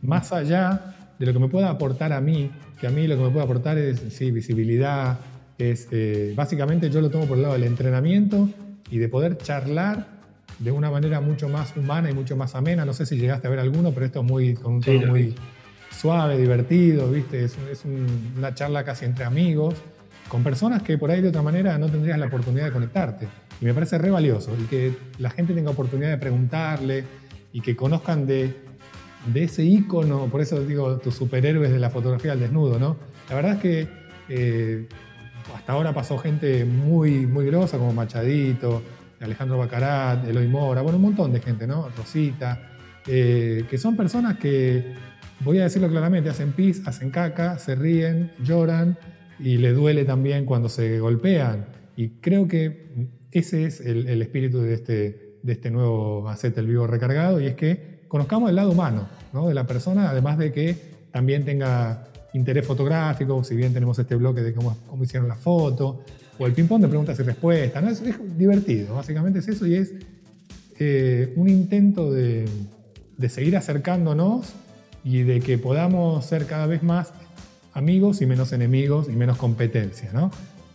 más 0.02 0.32
allá 0.32 1.12
de 1.18 1.26
lo 1.26 1.32
que 1.32 1.38
me 1.38 1.48
pueda 1.48 1.70
aportar 1.70 2.12
a 2.12 2.20
mí, 2.20 2.50
que 2.80 2.86
a 2.86 2.90
mí 2.90 3.06
lo 3.06 3.16
que 3.16 3.22
me 3.24 3.30
puede 3.30 3.44
aportar 3.44 3.76
es 3.76 4.00
sí, 4.10 4.30
visibilidad, 4.30 5.18
es 5.58 5.88
eh, 5.90 6.32
básicamente 6.34 6.88
yo 6.88 7.00
lo 7.00 7.10
tomo 7.10 7.26
por 7.26 7.36
el 7.36 7.42
lado 7.42 7.54
del 7.54 7.64
entrenamiento 7.64 8.48
y 8.90 8.98
de 8.98 9.08
poder 9.08 9.36
charlar 9.36 10.19
de 10.58 10.70
una 10.70 10.90
manera 10.90 11.20
mucho 11.20 11.48
más 11.48 11.76
humana 11.76 12.10
y 12.10 12.14
mucho 12.14 12.36
más 12.36 12.54
amena. 12.54 12.84
No 12.84 12.92
sé 12.92 13.06
si 13.06 13.16
llegaste 13.16 13.46
a 13.46 13.50
ver 13.50 13.60
alguno, 13.60 13.92
pero 13.92 14.06
esto 14.06 14.20
es 14.20 14.26
muy, 14.26 14.54
con 14.54 14.74
un 14.74 14.80
tono 14.80 15.06
muy 15.06 15.34
suave, 15.90 16.38
divertido, 16.38 17.10
¿viste? 17.10 17.44
Es, 17.44 17.56
una 18.36 18.54
charla 18.54 18.84
casi 18.84 19.04
entre 19.04 19.24
amigos, 19.24 19.74
con 20.28 20.42
personas 20.42 20.82
que 20.82 20.98
por 20.98 21.10
ahí 21.10 21.20
de 21.20 21.28
otra 21.28 21.42
manera 21.42 21.76
no 21.78 21.88
tendrías 21.88 22.18
la 22.18 22.26
oportunidad 22.26 22.66
de 22.66 22.72
conectarte. 22.72 23.28
Y 23.60 23.64
me 23.64 23.74
parece 23.74 23.98
re 23.98 24.10
valioso. 24.10 24.56
Y 24.58 24.64
que 24.64 24.94
la 25.18 25.30
gente 25.30 25.54
tenga 25.54 25.70
oportunidad 25.70 26.10
de 26.10 26.18
preguntarle 26.18 27.04
y 27.52 27.60
que 27.60 27.76
conozcan 27.76 28.26
de, 28.26 28.54
de 29.26 29.44
ese 29.44 29.64
ícono, 29.64 30.26
por 30.26 30.40
eso 30.40 30.64
digo, 30.64 30.98
tus 30.98 31.14
superhéroes 31.14 31.70
de 31.70 31.78
la 31.78 31.90
fotografía 31.90 32.32
al 32.32 32.40
desnudo, 32.40 32.78
¿no? 32.78 32.96
La 33.28 33.34
verdad 33.34 33.52
es 33.54 33.58
que 33.58 33.88
eh, 34.28 34.86
hasta 35.54 35.72
ahora 35.72 35.92
pasó 35.92 36.18
gente 36.18 36.64
muy, 36.64 37.26
muy 37.26 37.46
grosa 37.46 37.78
como 37.78 37.92
Machadito, 37.92 38.82
Alejandro 39.20 39.58
Bacarat, 39.58 40.26
Eloy 40.26 40.48
Mora, 40.48 40.82
bueno, 40.82 40.96
un 40.96 41.02
montón 41.02 41.32
de 41.32 41.40
gente, 41.40 41.66
¿no? 41.66 41.88
Rosita, 41.96 42.70
eh, 43.06 43.64
que 43.68 43.78
son 43.78 43.96
personas 43.96 44.38
que, 44.38 44.94
voy 45.40 45.58
a 45.58 45.64
decirlo 45.64 45.88
claramente, 45.88 46.30
hacen 46.30 46.52
pis, 46.52 46.86
hacen 46.86 47.10
caca, 47.10 47.58
se 47.58 47.74
ríen, 47.74 48.32
lloran 48.42 48.98
y 49.38 49.56
le 49.56 49.72
duele 49.72 50.04
también 50.04 50.44
cuando 50.44 50.68
se 50.68 51.00
golpean. 51.00 51.66
Y 51.96 52.10
creo 52.20 52.46
que 52.48 53.08
ese 53.32 53.64
es 53.64 53.80
el, 53.80 54.20
espíritu 54.22 54.60
de 54.60 54.74
este, 54.74 55.38
de 55.42 55.52
este 55.52 55.70
nuevo 55.70 56.28
Hacete 56.28 56.60
el 56.60 56.66
Vivo 56.66 56.86
recargado 56.86 57.40
y 57.40 57.46
es 57.46 57.54
que 57.54 58.00
conozcamos 58.08 58.50
el 58.50 58.56
lado 58.56 58.72
humano 58.72 59.08
¿no? 59.32 59.48
de 59.48 59.54
la 59.54 59.66
persona, 59.66 60.10
además 60.10 60.38
de 60.38 60.52
que 60.52 60.76
también 61.10 61.44
tenga 61.44 62.08
interés 62.32 62.66
fotográfico, 62.66 63.42
si 63.44 63.56
bien 63.56 63.72
tenemos 63.72 63.98
este 63.98 64.14
bloque 64.14 64.42
de 64.42 64.52
cómo, 64.52 64.76
cómo 64.86 65.04
hicieron 65.04 65.28
la 65.28 65.36
foto, 65.36 66.04
o 66.40 66.46
el 66.46 66.52
ping-pong 66.54 66.80
de 66.82 66.88
preguntas 66.88 67.20
y 67.20 67.22
respuestas. 67.22 67.82
¿no? 67.82 67.90
Es, 67.90 68.02
divertido, 68.36 68.96
básicamente 68.96 69.38
es 69.38 69.48
eso 69.48 69.66
y 69.66 69.74
es 69.74 69.92
eh, 70.78 71.32
un 71.36 71.48
intento 71.48 72.10
de, 72.10 72.48
de, 73.18 73.28
seguir 73.28 73.56
acercándonos 73.56 74.54
y 75.04 75.22
de 75.22 75.40
que 75.40 75.58
podamos 75.58 76.24
ser 76.24 76.46
cada 76.46 76.66
vez 76.66 76.82
más 76.82 77.12
amigos 77.74 78.22
y 78.22 78.26
menos 78.26 78.52
enemigos 78.52 79.08
y 79.08 79.12
menos 79.12 79.36
competencia. 79.36 80.10
¿no? 80.12 80.30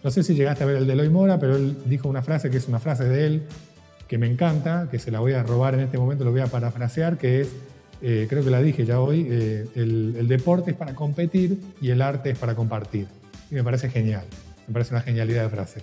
no 0.06 0.12
sé 0.12 0.22
si 0.22 0.36
llegaste 0.36 0.64
a 0.64 0.68
ver 0.68 0.78
el 0.78 0.86
de 0.86 0.94
Eloy 0.94 1.10
Mora, 1.10 1.40
pero 1.40 1.56
él 1.56 1.76
dijo 1.88 2.08
una 2.08 2.22
frase 2.22 2.52
que 2.52 2.58
es 2.58 2.68
una 2.68 2.80
frase 2.80 3.06
de 3.06 3.26
él 3.26 3.42
que 4.08 4.20
me 4.20 4.28
encanta, 4.28 4.88
que 4.92 5.00
se 5.00 5.10
la 5.10 5.20
voy 5.20 5.34
a 5.34 5.42
robar 5.42 5.74
en 5.74 5.80
este 5.80 5.98
momento, 5.98 6.24
lo 6.24 6.30
voy 6.30 6.42
a 6.42 6.46
parafrasear, 6.46 7.18
que 7.18 7.42
es 7.42 7.50
eh, 8.04 8.28
creo 8.30 8.44
que 8.44 8.52
la 8.52 8.62
dije 8.62 8.86
ya 8.86 9.00
hoy, 9.00 9.26
eh, 9.28 9.66
el, 9.74 10.28
deporte 10.28 10.70
es 10.70 10.78
para 10.78 10.94
competir 10.94 11.60
y 11.82 11.90
el 11.90 12.04
arte 12.04 12.30
es 12.30 12.38
para 12.38 12.54
compartir. 12.54 13.08
Y 13.50 13.56
me 13.56 13.64
parece 13.64 13.90
genial, 13.90 14.26
me 14.68 14.74
parece 14.74 14.94
una 14.94 15.02
genialidad 15.02 15.44
de 15.44 15.50
frase. 15.50 15.82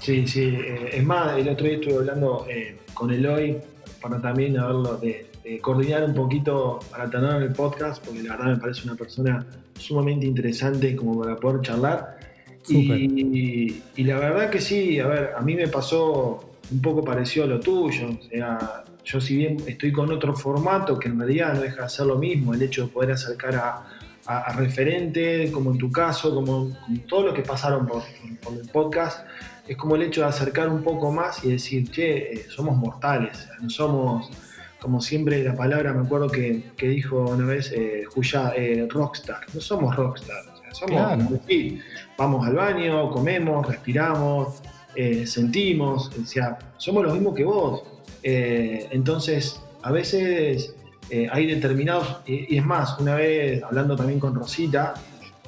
Sí, 0.00 0.26
sí, 0.26 0.44
eh, 0.44 0.90
es 0.92 1.04
más, 1.04 1.36
el 1.36 1.48
otro 1.48 1.66
día 1.66 1.76
estuve 1.76 1.94
hablando 1.94 2.46
con 2.94 3.10
Eloy 3.10 3.58
para 4.00 4.20
también 4.20 4.58
haberlo 4.58 4.96
de, 4.96 5.26
coordinar 5.60 6.04
un 6.04 6.14
poquito 6.14 6.78
para 6.90 7.10
tener 7.10 7.42
el 7.42 7.52
podcast, 7.52 8.04
porque 8.04 8.22
la 8.22 8.36
verdad 8.36 8.52
me 8.54 8.58
parece 8.58 8.84
una 8.84 8.94
persona 8.94 9.44
sumamente 9.76 10.24
interesante 10.24 10.94
como 10.94 11.20
para 11.20 11.36
poder 11.36 11.60
charlar. 11.62 12.18
Y, 12.68 13.82
y, 13.96 14.04
la 14.04 14.18
verdad 14.18 14.50
que 14.50 14.60
sí, 14.60 15.00
a 15.00 15.08
ver, 15.08 15.32
a 15.36 15.40
mí 15.40 15.56
me 15.56 15.66
pasó 15.66 16.50
un 16.70 16.80
poco 16.80 17.02
parecido 17.02 17.46
a 17.46 17.48
lo 17.48 17.58
tuyo, 17.58 18.10
o 18.10 18.28
sea, 18.28 18.84
yo 19.04 19.20
si 19.20 19.36
bien 19.36 19.56
estoy 19.66 19.92
con 19.92 20.10
otro 20.12 20.34
formato 20.36 20.98
que 20.98 21.08
en 21.08 21.18
realidad 21.18 21.54
no 21.54 21.62
deja 21.62 21.82
de 21.84 21.88
ser 21.88 22.06
lo 22.06 22.16
mismo, 22.16 22.54
el 22.54 22.62
hecho 22.62 22.86
de 22.86 22.88
poder 22.92 23.12
acercar 23.12 23.56
a, 23.56 23.86
a, 24.30 24.52
referentes, 24.52 25.50
como 25.50 25.72
en 25.72 25.78
tu 25.78 25.90
caso, 25.90 26.34
como, 26.34 26.70
todos 27.08 27.26
los 27.26 27.34
que 27.34 27.42
pasaron 27.42 27.86
por, 27.86 28.02
el 28.52 28.68
podcast, 28.70 29.26
es 29.66 29.76
como 29.76 29.96
el 29.96 30.02
hecho 30.02 30.22
de 30.22 30.28
acercar 30.28 30.68
un 30.68 30.82
poco 30.82 31.10
más 31.10 31.44
y 31.44 31.52
decir, 31.52 31.90
che, 31.90 32.32
eh, 32.32 32.46
somos 32.48 32.76
mortales, 32.76 33.48
no 33.60 33.68
somos, 33.68 34.30
como 34.80 35.00
siempre 35.00 35.42
la 35.42 35.54
palabra, 35.54 35.92
me 35.92 36.06
acuerdo 36.06 36.28
que, 36.28 36.70
que 36.76 36.88
dijo 36.88 37.26
una 37.28 37.44
vez 37.44 37.72
eh, 37.72 38.04
eh, 38.56 38.88
rockstar, 38.88 39.40
no 39.52 39.60
somos 39.60 39.96
rockstar, 39.96 40.44
somos 40.72 41.18
vamos 42.16 42.46
al 42.46 42.54
baño, 42.54 43.10
comemos, 43.10 43.66
respiramos, 43.66 44.62
eh, 44.94 45.26
sentimos, 45.26 46.10
o 46.16 46.24
sea, 46.24 46.58
somos 46.76 47.04
los 47.04 47.14
mismos 47.14 47.34
que 47.34 47.44
vos. 47.44 47.82
Entonces, 48.22 49.60
a 49.82 49.90
veces 49.90 50.74
eh, 51.10 51.28
hay 51.30 51.46
determinados, 51.46 52.18
y, 52.26 52.56
es 52.56 52.64
más, 52.64 52.98
una 52.98 53.16
vez 53.16 53.62
hablando 53.62 53.96
también 53.96 54.20
con 54.20 54.34
Rosita, 54.34 54.94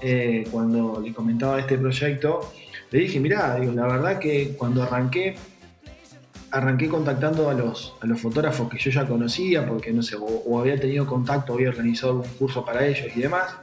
eh, 0.00 0.44
cuando 0.50 1.00
le 1.00 1.12
comentaba 1.14 1.60
este 1.60 1.78
proyecto, 1.78 2.52
le 2.90 2.98
dije, 2.98 3.20
mirá, 3.20 3.58
la 3.58 3.86
verdad 3.86 4.18
que 4.18 4.54
cuando 4.58 4.82
arranqué, 4.82 5.36
arranqué 6.50 6.88
contactando 6.88 7.48
a 7.48 7.54
los, 7.54 7.94
a 8.00 8.06
los 8.06 8.20
fotógrafos 8.20 8.68
que 8.68 8.78
yo 8.78 8.90
ya 8.90 9.06
conocía, 9.06 9.66
porque 9.66 9.92
no 9.92 10.02
sé, 10.02 10.16
o, 10.18 10.58
había 10.60 10.78
tenido 10.78 11.06
contacto, 11.06 11.54
había 11.54 11.68
organizado 11.68 12.16
un 12.16 12.28
curso 12.38 12.64
para 12.64 12.84
ellos 12.86 13.06
y 13.14 13.20
demás. 13.20 13.54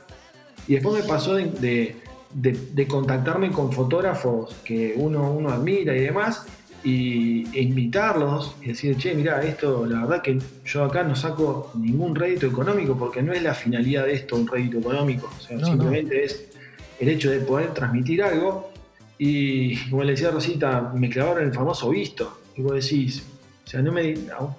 Y 0.67 0.75
después 0.75 1.03
me 1.03 1.07
pasó 1.07 1.35
de, 1.35 1.97
de 2.31 2.87
contactarme 2.87 3.51
con 3.51 3.73
fotógrafos 3.73 4.55
que 4.63 4.93
uno, 4.95 5.31
uno 5.31 5.49
admira 5.49 5.95
y 5.95 6.01
demás, 6.01 6.45
y, 6.83 7.45
e 7.57 7.61
invitarlos 7.61 8.55
y 8.61 8.67
decir, 8.67 8.95
che, 8.97 9.13
mira, 9.13 9.41
esto, 9.43 9.85
la 9.85 10.01
verdad 10.01 10.21
que 10.21 10.39
yo 10.65 10.83
acá 10.83 11.03
no 11.03 11.15
saco 11.15 11.71
ningún 11.75 12.15
rédito 12.15 12.47
económico 12.47 12.97
porque 12.97 13.21
no 13.21 13.33
es 13.33 13.43
la 13.43 13.53
finalidad 13.53 14.05
de 14.05 14.13
esto 14.13 14.35
un 14.35 14.47
rédito 14.47 14.79
económico, 14.79 15.29
o 15.37 15.41
sea, 15.41 15.63
simplemente 15.63 16.23
es 16.23 16.47
el 16.99 17.09
hecho 17.09 17.31
de 17.31 17.39
poder 17.39 17.73
transmitir 17.73 18.23
algo 18.23 18.71
y 19.17 19.75
como 19.89 20.03
le 20.03 20.11
decía 20.11 20.31
Rosita, 20.31 20.93
me 20.95 21.09
clavaron 21.09 21.43
el 21.43 21.53
famoso 21.53 21.89
visto 21.89 22.39
y 22.55 22.61
vos 22.61 22.73
decís, 22.73 23.23
o 23.65 23.69
sea, 23.69 23.81
no 23.81 23.91
me, 23.91 24.15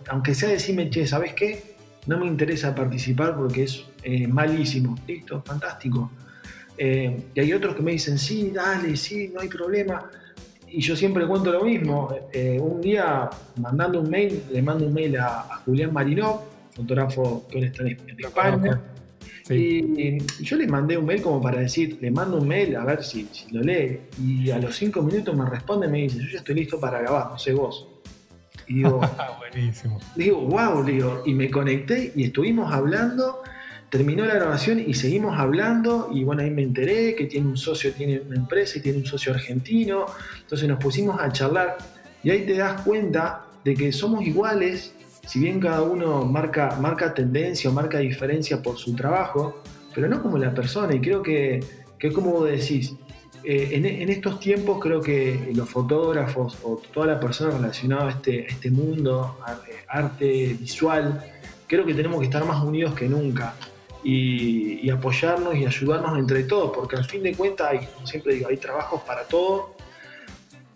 aunque 0.09 0.35
sea 0.35 0.51
decirme, 0.51 0.91
che, 0.91 1.07
¿sabes 1.07 1.35
qué? 1.35 1.75
No 2.07 2.19
me 2.19 2.27
interesa 2.27 2.75
participar 2.75 3.37
porque 3.37 3.65
es 3.65 3.85
eh, 4.03 4.27
malísimo, 4.27 4.99
listo, 5.07 5.43
fantástico. 5.43 6.11
Eh, 6.77 7.25
y 7.35 7.41
hay 7.41 7.53
otros 7.53 7.75
que 7.75 7.83
me 7.83 7.93
dicen, 7.93 8.19
sí, 8.19 8.51
dale, 8.55 8.97
sí, 8.97 9.31
no 9.35 9.41
hay 9.41 9.49
problema 9.49 10.11
y 10.73 10.81
yo 10.81 10.97
siempre 10.97 11.27
cuento 11.27 11.53
lo 11.53 11.65
mismo. 11.65 12.15
Eh, 12.33 12.59
un 12.61 12.81
día, 12.81 13.29
mandando 13.57 14.01
un 14.01 14.11
mail, 14.11 14.43
le 14.51 14.63
mando 14.63 14.87
un 14.87 14.95
mail 14.95 15.17
a, 15.19 15.61
Julián 15.65 15.93
Marinov, 15.93 16.41
fotógrafo 16.75 17.47
que 17.51 17.67
está 17.67 17.83
en, 17.83 17.99
España. 18.19 18.81
Y, 19.49 20.19
yo 20.43 20.57
le 20.57 20.67
mandé 20.69 20.97
un 20.97 21.07
mail 21.07 21.23
como 21.23 21.41
para 21.43 21.61
decir, 21.61 21.99
le 22.01 22.11
mando 22.11 22.39
un 22.39 22.47
mail 22.47 22.77
a 22.77 22.85
ver 22.85 23.03
si, 23.03 23.29
lo 23.51 23.63
lee. 23.63 24.01
Y 24.23 24.51
a 24.51 24.59
los 24.59 24.77
cinco 24.77 25.03
minutos 25.03 25.37
me 25.37 25.49
responde 25.49 25.87
y 25.87 25.91
me 25.91 25.99
dice, 25.99 26.19
yo 26.19 26.29
ya 26.31 26.39
estoy 26.39 26.55
listo 26.55 26.79
para 26.79 27.01
grabar, 27.01 27.31
no 27.31 27.39
sé 27.39 27.53
vos. 27.53 27.89
Y 28.69 28.75
digo, 28.75 29.01
buenísimo. 29.39 29.99
Digo, 30.15 30.41
wow, 30.43 30.85
digo, 30.85 31.23
y 31.27 31.35
me 31.35 31.51
conecté 31.51 32.13
y 32.15 32.25
estuvimos 32.25 32.73
hablando 32.73 33.43
terminó 33.91 34.25
la 34.25 34.35
grabación 34.35 34.79
y 34.79 34.95
seguimos 34.95 35.39
hablando 35.39 36.11
y 36.13 36.23
bueno, 36.23 36.43
ahí 36.43 36.51
me 36.51 36.63
enteré 36.63 37.17
que 37.17 37.27
tiene 37.27 37.49
un 37.49 37.57
socio, 37.57 37.93
tiene 37.93 38.21
una 38.21 38.37
empresa 38.37 38.79
y 38.79 38.81
tiene 38.81 38.99
un 38.99 39.07
socio 39.07 39.35
argentino, 39.35 40.07
entonces 40.41 40.69
nos 40.69 40.79
pusimos 40.79 41.21
a 41.21 41.31
charlar 41.33 41.77
y 42.23 42.31
ahí 42.31 42.47
te 42.47 42.55
das 42.55 42.83
cuenta 42.83 43.47
de 43.65 43.75
que 43.75 43.93
somos 43.93 44.25
iguales, 44.25 44.95
si 45.27 45.41
bien 45.41 45.59
cada 45.59 45.83
uno 45.83 46.25
marca, 46.25 46.77
marca 46.81 47.13
tendencia 47.13 47.69
o 47.69 47.73
marca 47.73 47.99
diferencia 47.99 48.63
por 48.63 48.79
su 48.79 48.95
trabajo, 48.95 49.63
pero 49.95 50.09
no 50.09 50.23
como 50.23 50.39
la 50.39 50.55
persona. 50.55 50.95
Y 50.95 51.01
creo 51.01 51.23
que, 51.23 51.61
que 51.99 52.13
como 52.13 52.31
vos 52.31 52.51
decís, 52.51 52.95
eh, 53.43 53.71
en, 53.73 54.09
estos 54.09 54.39
tiempos 54.39 54.79
creo 54.81 55.01
que 55.01 55.51
los 55.55 55.69
fotógrafos 55.69 56.59
o 56.63 56.81
toda 56.93 57.07
la 57.07 57.21
persona 57.21 57.57
relacionada 57.57 58.09
a 58.09 58.11
este, 58.11 58.47
este 58.47 58.71
mundo, 58.71 59.39
arte 59.89 60.57
visual, 60.59 61.25
creo 61.67 61.87
que 61.87 61.95
tenemos 61.95 62.19
que 62.21 62.27
estar 62.27 62.45
más 62.45 62.63
unidos 62.63 62.95
que 62.95 63.09
nunca 63.09 63.55
y, 64.03 64.91
apoyarnos 64.91 65.55
y 65.55 65.67
ayudarnos 65.67 66.19
entre 66.19 66.45
todos, 66.45 66.73
porque 66.75 66.97
al 66.97 67.05
fin 67.05 67.23
de 67.23 67.35
cuentas, 67.35 67.71
hay, 67.71 67.87
como 67.87 68.07
siempre 68.07 68.35
digo, 68.35 68.49
hay 68.49 68.57
trabajos 68.57 69.03
para 69.03 69.25
todos. 69.25 69.71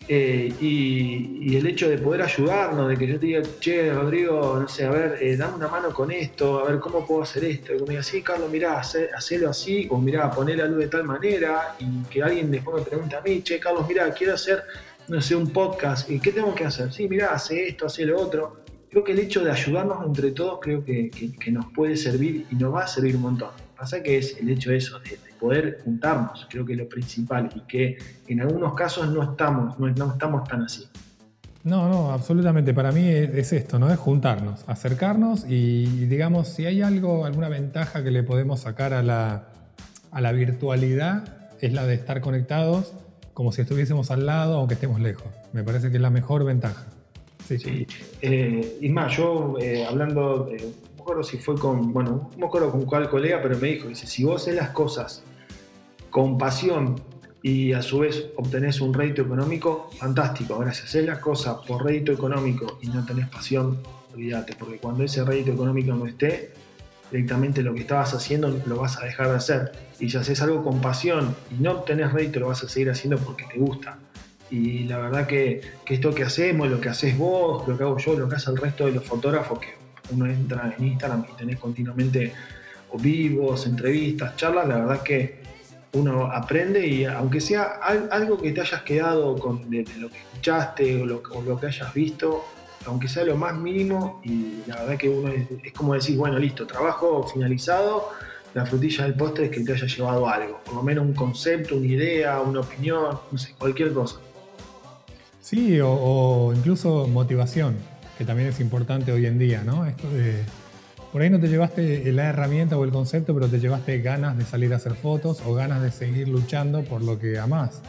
Eh, 0.06 0.52
y, 0.60 1.56
el 1.56 1.66
hecho 1.66 1.88
de 1.88 1.98
poder 1.98 2.22
ayudarnos, 2.22 2.88
de 2.88 2.96
que 2.96 3.06
yo 3.06 3.18
te 3.18 3.26
diga, 3.26 3.42
che, 3.60 3.92
Rodrigo, 3.92 4.58
no 4.60 4.68
sé, 4.68 4.84
a 4.84 4.90
ver, 4.90 5.18
eh, 5.20 5.36
dame 5.36 5.56
una 5.56 5.68
mano 5.68 5.92
con 5.92 6.10
esto, 6.10 6.60
a 6.60 6.70
ver 6.70 6.78
cómo 6.78 7.06
puedo 7.06 7.22
hacer 7.22 7.44
esto. 7.44 7.74
Y 7.74 7.80
me 7.80 7.90
diga, 7.90 8.02
sí, 8.02 8.22
Carlos, 8.22 8.50
mirá, 8.50 8.78
hacelo 8.78 9.48
así, 9.48 9.88
o 9.90 9.98
mirá, 9.98 10.30
poner 10.30 10.58
la 10.58 10.66
luz 10.66 10.80
de 10.80 10.88
tal 10.88 11.04
manera, 11.04 11.76
y 11.78 12.04
que 12.04 12.22
alguien 12.22 12.50
después 12.50 12.76
me 12.76 12.82
pregunte 12.82 13.16
a 13.16 13.20
mí, 13.20 13.42
che, 13.42 13.58
Carlos, 13.58 13.88
mirá, 13.88 14.12
quiero 14.12 14.34
hacer, 14.34 14.64
no 15.08 15.20
sé, 15.20 15.34
un 15.34 15.50
podcast, 15.50 16.10
¿y 16.10 16.20
qué 16.20 16.32
tengo 16.32 16.54
que 16.54 16.64
hacer? 16.64 16.92
Sí, 16.92 17.08
mirá, 17.08 17.32
hace 17.32 17.68
esto, 17.68 17.86
hace 17.86 18.04
lo 18.04 18.20
otro 18.20 18.63
creo 18.94 19.02
que 19.02 19.10
el 19.10 19.18
hecho 19.18 19.42
de 19.42 19.50
ayudarnos 19.50 20.06
entre 20.06 20.30
todos 20.30 20.60
creo 20.62 20.84
que, 20.84 21.10
nos 21.50 21.66
puede 21.72 21.96
servir 21.96 22.46
y 22.48 22.54
nos 22.54 22.72
va 22.72 22.84
a 22.84 22.86
servir 22.86 23.16
un 23.16 23.22
montón. 23.22 23.48
Pasa 23.76 24.00
que 24.00 24.18
es 24.18 24.38
el 24.38 24.48
hecho 24.48 24.70
de 24.70 24.76
eso, 24.76 25.00
de, 25.00 25.18
poder 25.40 25.80
juntarnos, 25.84 26.46
creo 26.48 26.64
que 26.64 26.74
es 26.74 26.78
lo 26.78 26.88
principal 26.88 27.50
y 27.56 27.60
que 27.62 27.98
en 28.28 28.40
algunos 28.40 28.72
casos 28.74 29.08
no 29.08 29.32
estamos, 29.32 29.76
no, 29.80 29.88
estamos 29.88 30.48
tan 30.48 30.62
así. 30.62 30.86
No, 31.64 31.88
no, 31.88 32.12
absolutamente. 32.12 32.72
Para 32.72 32.92
mí 32.92 33.08
es, 33.08 33.52
esto, 33.52 33.80
¿no? 33.80 33.90
Es 33.90 33.98
juntarnos, 33.98 34.64
acercarnos 34.68 35.44
y, 35.48 36.06
digamos, 36.06 36.46
si 36.46 36.64
hay 36.64 36.80
algo, 36.80 37.26
alguna 37.26 37.48
ventaja 37.48 38.04
que 38.04 38.12
le 38.12 38.22
podemos 38.22 38.60
sacar 38.60 38.94
a 38.94 39.02
la, 39.02 39.48
a 40.12 40.20
la 40.20 40.30
virtualidad, 40.30 41.24
es 41.60 41.72
la 41.72 41.84
de 41.84 41.94
estar 41.94 42.20
conectados 42.20 42.92
como 43.34 43.50
si 43.50 43.62
estuviésemos 43.62 44.12
al 44.12 44.24
lado 44.24 44.56
aunque 44.56 44.74
estemos 44.74 45.00
lejos. 45.00 45.26
Me 45.52 45.64
parece 45.64 45.90
que 45.90 45.96
es 45.96 46.02
la 46.02 46.10
mejor 46.10 46.44
ventaja. 46.44 46.86
Sí, 47.46 47.58
sí. 47.58 47.86
Eh, 48.22 48.78
y 48.80 48.88
más, 48.88 49.16
yo 49.16 49.56
eh, 49.60 49.84
hablando, 49.84 50.48
no 50.50 50.94
me 50.96 51.00
acuerdo 51.00 51.22
si 51.22 51.38
fue 51.38 51.56
con, 51.56 51.92
bueno, 51.92 52.30
no 52.32 52.38
me 52.38 52.46
acuerdo 52.46 52.70
con 52.70 52.86
cuál 52.86 53.08
colega, 53.10 53.40
pero 53.42 53.58
me 53.58 53.68
dijo, 53.68 53.88
dice, 53.88 54.06
si 54.06 54.24
vos 54.24 54.42
haces 54.42 54.54
las 54.54 54.70
cosas 54.70 55.22
con 56.10 56.38
pasión 56.38 56.96
y 57.42 57.74
a 57.74 57.82
su 57.82 57.98
vez 57.98 58.28
obtenés 58.36 58.80
un 58.80 58.94
rédito 58.94 59.20
económico, 59.20 59.90
fantástico. 59.98 60.62
Si 60.72 60.82
haces 60.82 61.04
las 61.04 61.18
cosas 61.18 61.58
por 61.66 61.84
rédito 61.84 62.10
económico 62.12 62.78
y 62.80 62.86
no 62.88 63.04
tenés 63.04 63.28
pasión, 63.28 63.80
olvídate, 64.14 64.54
porque 64.58 64.78
cuando 64.78 65.04
ese 65.04 65.22
rédito 65.24 65.52
económico 65.52 65.92
no 65.92 66.06
esté, 66.06 66.52
directamente 67.10 67.62
lo 67.62 67.74
que 67.74 67.80
estabas 67.80 68.14
haciendo 68.14 68.48
lo 68.64 68.76
vas 68.76 68.96
a 68.96 69.04
dejar 69.04 69.28
de 69.28 69.36
hacer. 69.36 69.72
Y 70.00 70.08
si 70.08 70.16
haces 70.16 70.40
algo 70.40 70.64
con 70.64 70.80
pasión 70.80 71.36
y 71.50 71.62
no 71.62 71.82
tenés 71.82 72.12
rédito, 72.12 72.40
lo 72.40 72.48
vas 72.48 72.64
a 72.64 72.68
seguir 72.68 72.90
haciendo 72.90 73.18
porque 73.18 73.44
te 73.52 73.58
gusta. 73.58 73.98
Y 74.54 74.84
la 74.84 74.98
verdad 74.98 75.26
que, 75.26 75.60
esto 75.84 76.14
que 76.14 76.22
hacemos, 76.22 76.68
lo 76.68 76.80
que 76.80 76.88
haces 76.88 77.18
vos, 77.18 77.66
lo 77.66 77.76
que 77.76 77.82
hago 77.82 77.98
yo, 77.98 78.14
lo 78.14 78.28
que 78.28 78.36
hace 78.36 78.52
el 78.52 78.56
resto 78.56 78.86
de 78.86 78.92
los 78.92 79.04
fotógrafos, 79.04 79.58
que 79.58 79.74
uno 80.12 80.26
entra 80.26 80.72
en 80.78 80.86
Instagram 80.86 81.26
y 81.32 81.36
tenés 81.36 81.58
continuamente 81.58 82.32
vivos, 82.96 83.66
entrevistas, 83.66 84.36
charlas, 84.36 84.68
la 84.68 84.76
verdad 84.76 85.02
que 85.02 85.42
uno 85.94 86.30
aprende 86.30 86.86
y 86.86 87.04
aunque 87.04 87.40
sea 87.40 87.80
algo 88.12 88.40
que 88.40 88.52
te 88.52 88.60
hayas 88.60 88.82
quedado 88.82 89.36
con 89.36 89.62
lo 89.64 90.08
que 90.08 90.18
escuchaste 90.18 91.02
o 91.02 91.06
lo, 91.06 91.58
que 91.58 91.66
hayas 91.66 91.92
visto, 91.92 92.44
aunque 92.86 93.08
sea 93.08 93.24
lo 93.24 93.36
más 93.36 93.56
mínimo, 93.56 94.20
y 94.22 94.62
la 94.68 94.76
verdad 94.82 94.96
que 94.96 95.08
uno 95.08 95.32
es, 95.32 95.72
como 95.72 95.94
decir, 95.94 96.16
bueno, 96.16 96.38
listo, 96.38 96.64
trabajo 96.64 97.26
finalizado, 97.26 98.10
la 98.54 98.64
frutilla 98.64 99.02
del 99.02 99.14
postre 99.14 99.46
es 99.46 99.50
que 99.50 99.64
te 99.64 99.72
haya 99.72 99.86
llevado 99.86 100.28
algo, 100.28 100.60
por 100.64 100.74
lo 100.74 100.82
menos 100.84 101.04
un 101.04 101.14
concepto, 101.14 101.74
una 101.74 101.86
idea, 101.88 102.40
una 102.40 102.60
opinión, 102.60 103.18
no 103.32 103.36
sé, 103.36 103.52
cualquier 103.58 103.92
cosa. 103.92 104.20
Sí, 105.44 105.78
o, 105.82 106.54
incluso 106.56 107.06
motivación, 107.06 107.76
que 108.16 108.24
también 108.24 108.48
es 108.48 108.60
importante 108.60 109.12
hoy 109.12 109.26
en 109.26 109.38
día, 109.38 109.62
¿no? 109.62 109.84
Esto 109.84 110.08
de, 110.08 110.42
por 111.12 111.20
ahí 111.20 111.28
no 111.28 111.38
te 111.38 111.48
llevaste 111.48 112.10
la 112.12 112.30
herramienta 112.30 112.78
o 112.78 112.84
el 112.84 112.90
concepto, 112.90 113.34
pero 113.34 113.46
te 113.48 113.60
llevaste 113.60 114.00
ganas 114.00 114.38
de 114.38 114.46
salir 114.46 114.72
a 114.72 114.76
hacer 114.76 114.94
fotos 114.94 115.42
o 115.44 115.52
ganas 115.52 115.82
de 115.82 115.90
seguir 115.90 116.28
luchando 116.28 116.82
por 116.82 117.02
lo 117.02 117.18
que 117.18 117.38
amás. 117.38 117.82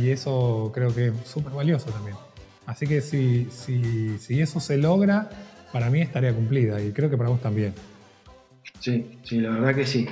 Y 0.00 0.10
eso 0.10 0.70
creo 0.72 0.94
que 0.94 1.08
es 1.08 1.14
súper 1.24 1.52
valioso 1.52 1.90
también. 1.90 2.16
Así 2.66 2.86
que 2.86 3.00
si, 3.00 3.48
si, 3.50 4.16
si 4.20 4.40
eso 4.40 4.60
se 4.60 4.78
logra, 4.78 5.28
para 5.72 5.90
mí 5.90 6.02
es 6.02 6.12
tarea 6.12 6.32
cumplida 6.32 6.80
y 6.80 6.92
creo 6.92 7.10
que 7.10 7.16
para 7.16 7.30
vos 7.30 7.40
también. 7.40 7.74
Sí, 8.78 9.18
sí, 9.24 9.40
la 9.40 9.50
verdad 9.50 9.74
que 9.74 9.86
sí. 9.86 10.06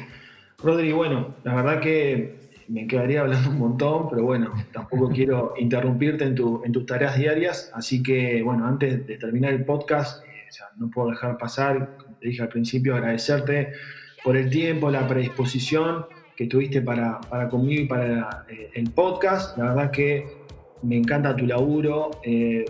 Rodri, 0.58 0.90
bueno, 0.90 1.36
la 1.44 1.54
verdad 1.54 1.80
que 1.80 2.49
me 2.70 2.86
quedaría 2.86 3.22
hablando 3.22 3.50
un 3.50 3.58
montón, 3.58 4.08
pero 4.08 4.22
bueno, 4.22 4.52
tampoco 4.72 5.08
quiero 5.14 5.54
interrumpirte 5.58 6.24
en, 6.24 6.34
tu, 6.34 6.62
en, 6.64 6.72
tus 6.72 6.86
tareas 6.86 7.18
diarias, 7.18 7.70
así 7.74 8.02
que 8.02 8.42
bueno, 8.42 8.66
antes 8.66 9.06
de 9.06 9.16
terminar 9.16 9.52
el 9.52 9.64
podcast, 9.64 10.24
eh, 10.24 10.48
no 10.78 10.88
puedo 10.88 11.10
dejar 11.10 11.36
pasar, 11.36 11.96
como 11.98 12.16
te 12.16 12.28
dije 12.28 12.42
al 12.42 12.48
principio, 12.48 12.94
agradecerte 12.94 13.72
por 14.22 14.36
el 14.36 14.50
tiempo, 14.50 14.90
la 14.90 15.06
predisposición 15.06 16.06
que 16.36 16.46
tuviste 16.46 16.80
para, 16.80 17.20
para 17.20 17.48
conmigo 17.48 17.82
y 17.82 17.86
para 17.86 18.46
eh, 18.48 18.70
el 18.74 18.90
podcast. 18.90 19.58
La 19.58 19.74
verdad 19.74 19.90
que 19.90 20.26
me 20.82 20.96
encanta 20.96 21.36
tu 21.36 21.46
laburo, 21.46 22.10
eh, 22.22 22.64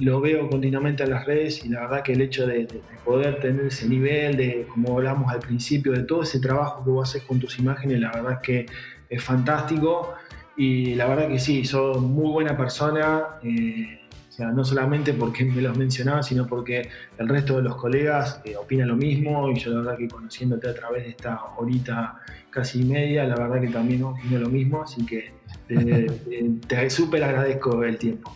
lo 0.00 0.20
veo 0.20 0.48
continuamente 0.48 1.02
en 1.04 1.10
las 1.10 1.26
redes 1.26 1.64
y 1.64 1.68
la 1.68 1.80
verdad 1.80 2.02
que 2.02 2.12
el 2.12 2.20
hecho 2.20 2.46
de, 2.46 2.66
poder 3.04 3.40
tener 3.40 3.66
ese 3.66 3.88
nivel, 3.88 4.36
de 4.36 4.66
como 4.68 4.96
hablamos 4.96 5.32
al 5.32 5.40
principio, 5.40 5.92
de 5.92 6.02
todo 6.02 6.22
ese 6.22 6.40
trabajo 6.40 6.84
que 6.84 6.90
vos 6.90 7.08
haces 7.08 7.22
con 7.22 7.38
tus 7.38 7.58
imágenes, 7.58 8.00
la 8.00 8.12
verdad 8.12 8.40
que 8.40 8.66
es 9.08 9.22
fantástico 9.22 10.14
y 10.56 10.94
la 10.94 11.06
verdad 11.06 11.28
que 11.28 11.38
sí, 11.38 11.64
sos 11.64 12.00
muy 12.00 12.30
buena 12.30 12.56
persona. 12.56 13.38
Eh, 13.42 14.00
o 14.28 14.32
sea, 14.32 14.48
no 14.48 14.64
solamente 14.64 15.14
porque 15.14 15.44
me 15.44 15.62
los 15.62 15.76
mencionaba, 15.78 16.22
sino 16.22 16.46
porque 16.46 16.88
el 17.16 17.28
resto 17.28 17.56
de 17.56 17.62
los 17.62 17.76
colegas 17.76 18.40
eh, 18.44 18.54
opinan 18.56 18.88
lo 18.88 18.96
mismo 18.96 19.50
y 19.50 19.58
yo 19.58 19.70
la 19.70 19.78
verdad 19.78 19.96
que 19.96 20.08
conociéndote 20.08 20.68
a 20.68 20.74
través 20.74 21.04
de 21.04 21.10
esta 21.10 21.40
horita 21.56 22.20
casi 22.50 22.84
media, 22.84 23.24
la 23.24 23.36
verdad 23.36 23.60
que 23.60 23.68
también 23.68 24.02
opino 24.02 24.38
lo 24.38 24.48
mismo, 24.48 24.82
así 24.82 25.06
que 25.06 25.32
te 26.68 26.90
súper 26.90 27.24
agradezco 27.24 27.82
el 27.82 27.96
tiempo. 27.96 28.34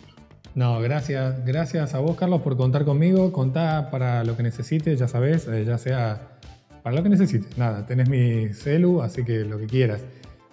No, 0.54 0.80
gracias, 0.80 1.44
gracias 1.44 1.94
a 1.94 2.00
vos, 2.00 2.16
Carlos, 2.16 2.42
por 2.42 2.56
contar 2.56 2.84
conmigo. 2.84 3.32
Contá 3.32 3.90
para 3.90 4.24
lo 4.24 4.36
que 4.36 4.42
necesites, 4.42 4.98
ya 4.98 5.06
sabes, 5.06 5.46
eh, 5.46 5.64
ya 5.64 5.78
sea 5.78 6.38
para 6.82 6.96
lo 6.96 7.02
que 7.02 7.08
necesites. 7.08 7.56
Nada, 7.56 7.86
tenés 7.86 8.08
mi 8.08 8.52
celu, 8.52 9.00
así 9.02 9.24
que 9.24 9.44
lo 9.44 9.58
que 9.58 9.66
quieras. 9.66 10.02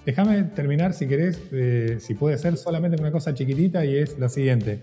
Déjame 0.08 0.44
terminar, 0.44 0.94
si 0.94 1.06
querés, 1.06 1.38
eh, 1.52 1.98
si 2.00 2.14
puede 2.14 2.38
ser, 2.38 2.56
solamente 2.56 2.96
una 2.98 3.12
cosa 3.12 3.34
chiquitita 3.34 3.84
y 3.84 3.98
es 3.98 4.18
la 4.18 4.30
siguiente. 4.30 4.80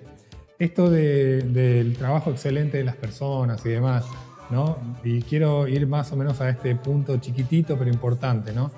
Esto 0.58 0.90
del 0.90 1.96
trabajo 1.96 2.30
excelente 2.30 2.76
de 2.76 2.84
las 2.84 2.96
personas 2.96 3.64
y 3.64 3.70
demás, 3.70 4.04
¿no? 4.50 4.76
Y 5.02 5.22
quiero 5.22 5.66
ir 5.66 5.86
más 5.86 6.12
o 6.12 6.16
menos 6.16 6.42
a 6.42 6.50
este 6.50 6.76
punto 6.76 7.16
chiquitito 7.16 7.78
pero 7.78 7.90
importante, 7.90 8.52
¿no? 8.52 8.70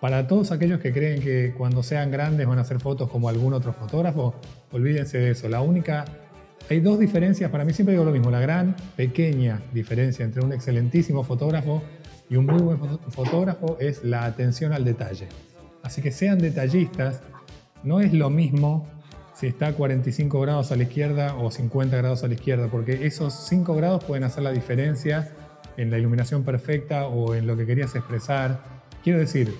Para 0.00 0.26
todos 0.26 0.50
aquellos 0.50 0.80
que 0.80 0.94
creen 0.94 1.20
que 1.20 1.52
cuando 1.54 1.82
sean 1.82 2.10
grandes 2.10 2.46
van 2.46 2.56
a 2.56 2.62
hacer 2.62 2.80
fotos 2.80 3.10
como 3.10 3.28
algún 3.28 3.52
otro 3.52 3.74
fotógrafo, 3.74 4.34
olvídense 4.72 5.18
de 5.18 5.32
eso. 5.32 5.46
La 5.46 5.60
única, 5.60 6.06
hay 6.70 6.80
dos 6.80 6.98
diferencias, 6.98 7.50
para 7.50 7.66
mí 7.66 7.74
siempre 7.74 7.92
digo 7.92 8.06
lo 8.06 8.12
mismo, 8.12 8.30
la 8.30 8.40
gran, 8.40 8.74
pequeña 8.96 9.60
diferencia 9.74 10.24
entre 10.24 10.42
un 10.42 10.54
excelentísimo 10.54 11.22
fotógrafo 11.22 11.82
y 12.30 12.36
un 12.36 12.46
muy 12.46 12.62
buen 12.62 12.78
fotógrafo 13.10 13.76
es 13.78 14.04
la 14.04 14.24
atención 14.24 14.72
al 14.72 14.82
detalle. 14.82 15.28
Así 15.86 16.02
que 16.02 16.10
sean 16.10 16.40
detallistas, 16.40 17.22
no 17.84 18.00
es 18.00 18.12
lo 18.12 18.28
mismo 18.28 18.88
si 19.36 19.46
está 19.46 19.68
a 19.68 19.72
45 19.72 20.40
grados 20.40 20.72
a 20.72 20.76
la 20.76 20.82
izquierda 20.82 21.36
o 21.36 21.52
50 21.52 21.96
grados 21.96 22.24
a 22.24 22.26
la 22.26 22.34
izquierda, 22.34 22.66
porque 22.66 23.06
esos 23.06 23.32
5 23.32 23.72
grados 23.76 24.02
pueden 24.02 24.24
hacer 24.24 24.42
la 24.42 24.50
diferencia 24.50 25.30
en 25.76 25.92
la 25.92 25.98
iluminación 25.98 26.42
perfecta 26.42 27.06
o 27.06 27.36
en 27.36 27.46
lo 27.46 27.56
que 27.56 27.66
querías 27.66 27.94
expresar. 27.94 28.82
Quiero 29.04 29.20
decir, 29.20 29.54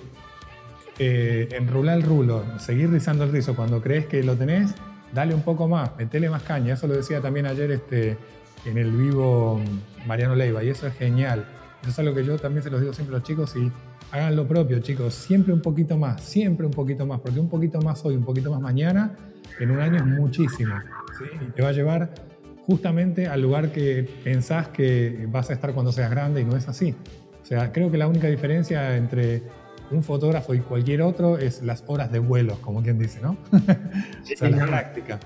eh, 0.99 1.47
enrular 1.51 1.95
el 1.95 2.03
rulo, 2.03 2.43
seguir 2.59 2.89
rizando 2.89 3.23
el 3.23 3.31
rizo 3.31 3.55
cuando 3.55 3.81
crees 3.81 4.07
que 4.07 4.21
lo 4.21 4.35
tenés, 4.35 4.75
dale 5.13 5.33
un 5.33 5.43
poco 5.43 5.69
más, 5.69 5.95
metele 5.97 6.29
más 6.29 6.43
caña. 6.43 6.73
Eso 6.73 6.87
lo 6.87 6.95
decía 6.95 7.21
también 7.21 7.45
ayer 7.45 7.71
este, 7.71 8.17
en 8.65 8.77
el 8.77 8.91
vivo 8.91 9.61
Mariano 10.05 10.35
Leiva 10.35 10.61
y 10.61 10.67
eso 10.67 10.87
es 10.87 10.93
genial. 10.95 11.45
Eso 11.83 11.91
es 11.91 11.99
algo 11.99 12.13
que 12.13 12.25
yo 12.25 12.37
también 12.37 12.63
se 12.63 12.69
los 12.69 12.81
digo 12.81 12.91
siempre 12.91 13.15
a 13.15 13.19
los 13.19 13.25
chicos 13.25 13.55
y 13.55 13.71
hagan 14.11 14.35
lo 14.35 14.47
propio, 14.47 14.79
chicos. 14.79 15.13
Siempre 15.13 15.53
un 15.53 15.61
poquito 15.61 15.97
más, 15.97 16.21
siempre 16.21 16.65
un 16.65 16.71
poquito 16.71 17.05
más, 17.05 17.19
porque 17.19 17.39
un 17.39 17.49
poquito 17.49 17.79
más 17.81 18.03
hoy, 18.05 18.15
un 18.15 18.23
poquito 18.23 18.51
más 18.51 18.61
mañana, 18.61 19.15
en 19.59 19.71
un 19.71 19.79
año 19.79 19.97
es 19.97 20.05
muchísimo. 20.05 20.75
Y 21.41 21.51
te 21.51 21.61
va 21.61 21.69
a 21.69 21.71
llevar 21.71 22.13
justamente 22.65 23.27
al 23.27 23.41
lugar 23.41 23.71
que 23.71 24.09
pensás 24.23 24.67
que 24.69 25.25
vas 25.29 25.49
a 25.49 25.53
estar 25.53 25.73
cuando 25.73 25.91
seas 25.91 26.11
grande 26.11 26.41
y 26.41 26.45
no 26.45 26.55
es 26.55 26.67
así. 26.67 26.93
O 27.41 27.45
sea, 27.45 27.71
creo 27.71 27.89
que 27.89 27.97
la 27.97 28.07
única 28.07 28.27
diferencia 28.27 28.97
entre 28.97 29.43
un 29.89 30.03
fotógrafo 30.03 30.53
y 30.53 30.59
cualquier 30.59 31.01
otro 31.01 31.37
es 31.37 31.63
las 31.63 31.83
horas 31.87 32.11
de 32.11 32.19
vuelo, 32.19 32.57
como 32.61 32.83
quien 32.83 32.99
dice, 32.99 33.21
¿no? 33.21 33.37
o 33.51 34.25
sea, 34.25 34.49
la 34.49 34.65
práctica. 34.65 35.19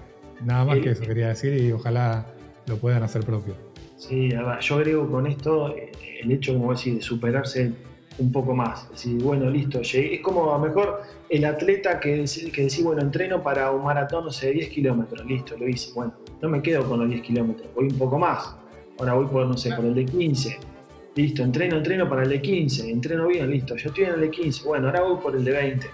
Nada 0.45 0.65
más 0.65 0.79
que 0.79 0.91
eso 0.91 1.03
quería 1.03 1.29
decir 1.29 1.59
y 1.59 1.71
ojalá 1.71 2.27
lo 2.67 2.77
puedan 2.77 3.03
hacer 3.03 3.23
propio. 3.23 3.55
Sí, 3.97 4.29
yo 4.29 4.75
agrego 4.75 5.09
con 5.09 5.27
esto 5.27 5.75
eh, 5.75 5.91
el 6.21 6.31
hecho, 6.31 6.53
como 6.53 6.71
decir, 6.71 6.95
de 6.95 7.01
superarse 7.01 7.73
un 8.17 8.31
poco 8.31 8.53
más. 8.53 8.89
Decir, 8.89 9.21
bueno, 9.21 9.49
listo, 9.49 9.81
Es 9.81 10.19
como 10.21 10.53
a 10.53 10.59
mejor 10.59 11.01
el 11.29 11.45
atleta 11.45 11.99
que, 11.99 12.25
que 12.53 12.61
decís, 12.63 12.83
bueno, 12.83 13.01
entreno 13.01 13.41
para 13.41 13.71
un 13.71 13.83
maratón, 13.83 14.25
no 14.25 14.31
sé, 14.31 14.47
de 14.47 14.53
10 14.53 14.69
kilómetros, 14.69 15.25
listo, 15.25 15.57
lo 15.57 15.67
hice. 15.67 15.91
Bueno, 15.93 16.13
no 16.41 16.49
me 16.49 16.61
quedo 16.61 16.87
con 16.87 16.99
los 16.99 17.09
10 17.09 17.21
kilómetros, 17.21 17.67
voy 17.73 17.87
un 17.87 17.97
poco 17.97 18.19
más. 18.19 18.55
Ahora 18.99 19.13
voy 19.13 19.25
por, 19.25 19.47
no 19.47 19.57
sé, 19.57 19.73
por 19.73 19.85
el 19.85 19.95
de 19.95 20.05
15 20.05 20.71
Listo, 21.15 21.43
entreno, 21.43 21.75
entreno 21.75 22.07
para 22.07 22.23
el 22.23 22.29
de 22.29 22.41
15, 22.41 22.89
entreno 22.89 23.27
bien, 23.27 23.49
listo, 23.49 23.75
yo 23.75 23.89
estoy 23.89 24.05
en 24.05 24.13
el 24.13 24.21
de 24.21 24.31
15, 24.31 24.63
bueno, 24.63 24.87
ahora 24.87 25.01
voy 25.01 25.17
por 25.21 25.35
el 25.35 25.43
de 25.43 25.51
20. 25.51 25.89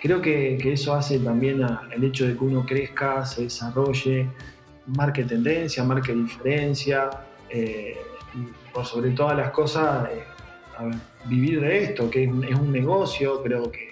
Creo 0.00 0.22
que, 0.22 0.56
eso 0.72 0.94
hace 0.94 1.18
también 1.18 1.60
el 1.94 2.04
hecho 2.04 2.26
de 2.26 2.34
que 2.34 2.44
uno 2.44 2.64
crezca, 2.64 3.26
se 3.26 3.42
desarrolle, 3.42 4.30
marque 4.86 5.24
tendencia, 5.24 5.84
marque 5.84 6.14
diferencia, 6.14 7.10
eh, 7.50 7.98
y 8.34 8.72
por 8.72 8.86
sobre 8.86 9.10
todas 9.10 9.36
las 9.36 9.50
cosas, 9.50 10.08
eh, 10.10 10.24
vivir 11.28 11.60
de 11.60 11.84
esto, 11.84 12.10
que 12.10 12.24
es 12.24 12.30
un, 12.30 12.72
negocio, 12.72 13.42
creo 13.42 13.70
que, 13.70 13.86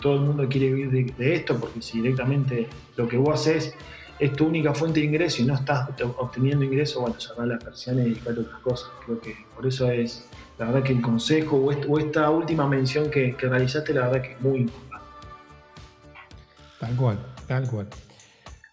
todo 0.00 0.14
el 0.14 0.20
mundo 0.20 0.46
quiere 0.48 0.72
vivir 0.72 1.14
de, 1.16 1.34
esto, 1.34 1.58
porque 1.58 1.82
si 1.82 2.00
directamente 2.00 2.68
lo 2.96 3.08
que 3.08 3.16
vos 3.16 3.40
haces 3.40 3.74
es 4.20 4.32
tu 4.34 4.46
única 4.46 4.72
fuente 4.72 5.00
de 5.00 5.06
ingreso 5.06 5.42
y 5.42 5.46
no 5.46 5.54
estás 5.54 5.88
obteniendo 6.18 6.64
ingreso, 6.64 7.00
bueno, 7.00 7.18
cerrar 7.18 7.48
las 7.48 7.64
persianas 7.64 8.06
y 8.06 8.10
dedicar 8.10 8.36
a 8.36 8.40
otras 8.42 8.60
cosas. 8.60 8.90
Creo 9.04 9.20
que 9.20 9.34
por 9.56 9.66
eso 9.66 9.90
es, 9.90 10.28
la 10.58 10.66
verdad 10.66 10.84
que 10.84 10.92
el 10.92 11.00
consejo 11.00 11.56
o, 11.56 11.98
esta 11.98 12.30
última 12.30 12.68
mención 12.68 13.10
que, 13.10 13.34
realizaste, 13.40 13.92
la 13.92 14.06
verdad 14.06 14.22
que 14.22 14.32
es 14.32 14.40
muy 14.40 14.58
importante. 14.60 15.06
Tal 16.78 16.94
cual, 16.94 17.18
tal 17.48 17.68
cual. 17.68 17.88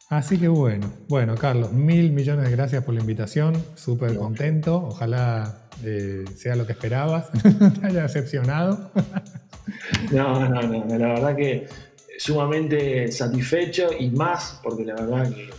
Así 0.10 0.38
que 0.38 0.47
bueno, 0.47 0.91
bueno, 1.07 1.35
Carlos, 1.35 1.72
mil 1.72 2.11
millones 2.11 2.45
de 2.45 2.51
gracias 2.51 2.84
por 2.84 2.93
la 2.93 2.99
invitación, 3.01 3.56
súper 3.76 4.15
contento, 4.18 4.76
ojalá 4.76 5.59
eh, 5.84 6.26
sea 6.35 6.56
lo 6.56 6.65
que 6.65 6.73
esperabas, 6.73 7.30
te 7.81 7.88
haya 7.88 8.03
decepcionado. 8.03 8.91
no, 10.11 10.49
no, 10.49 10.61
no, 10.61 10.97
la 10.97 11.07
verdad 11.07 11.35
que 11.35 11.68
sumamente 12.18 13.11
satisfecho 13.11 13.89
y 13.97 14.10
más 14.10 14.60
porque 14.61 14.84
la 14.84 14.95
verdad 14.95 15.31
que, 15.34 15.49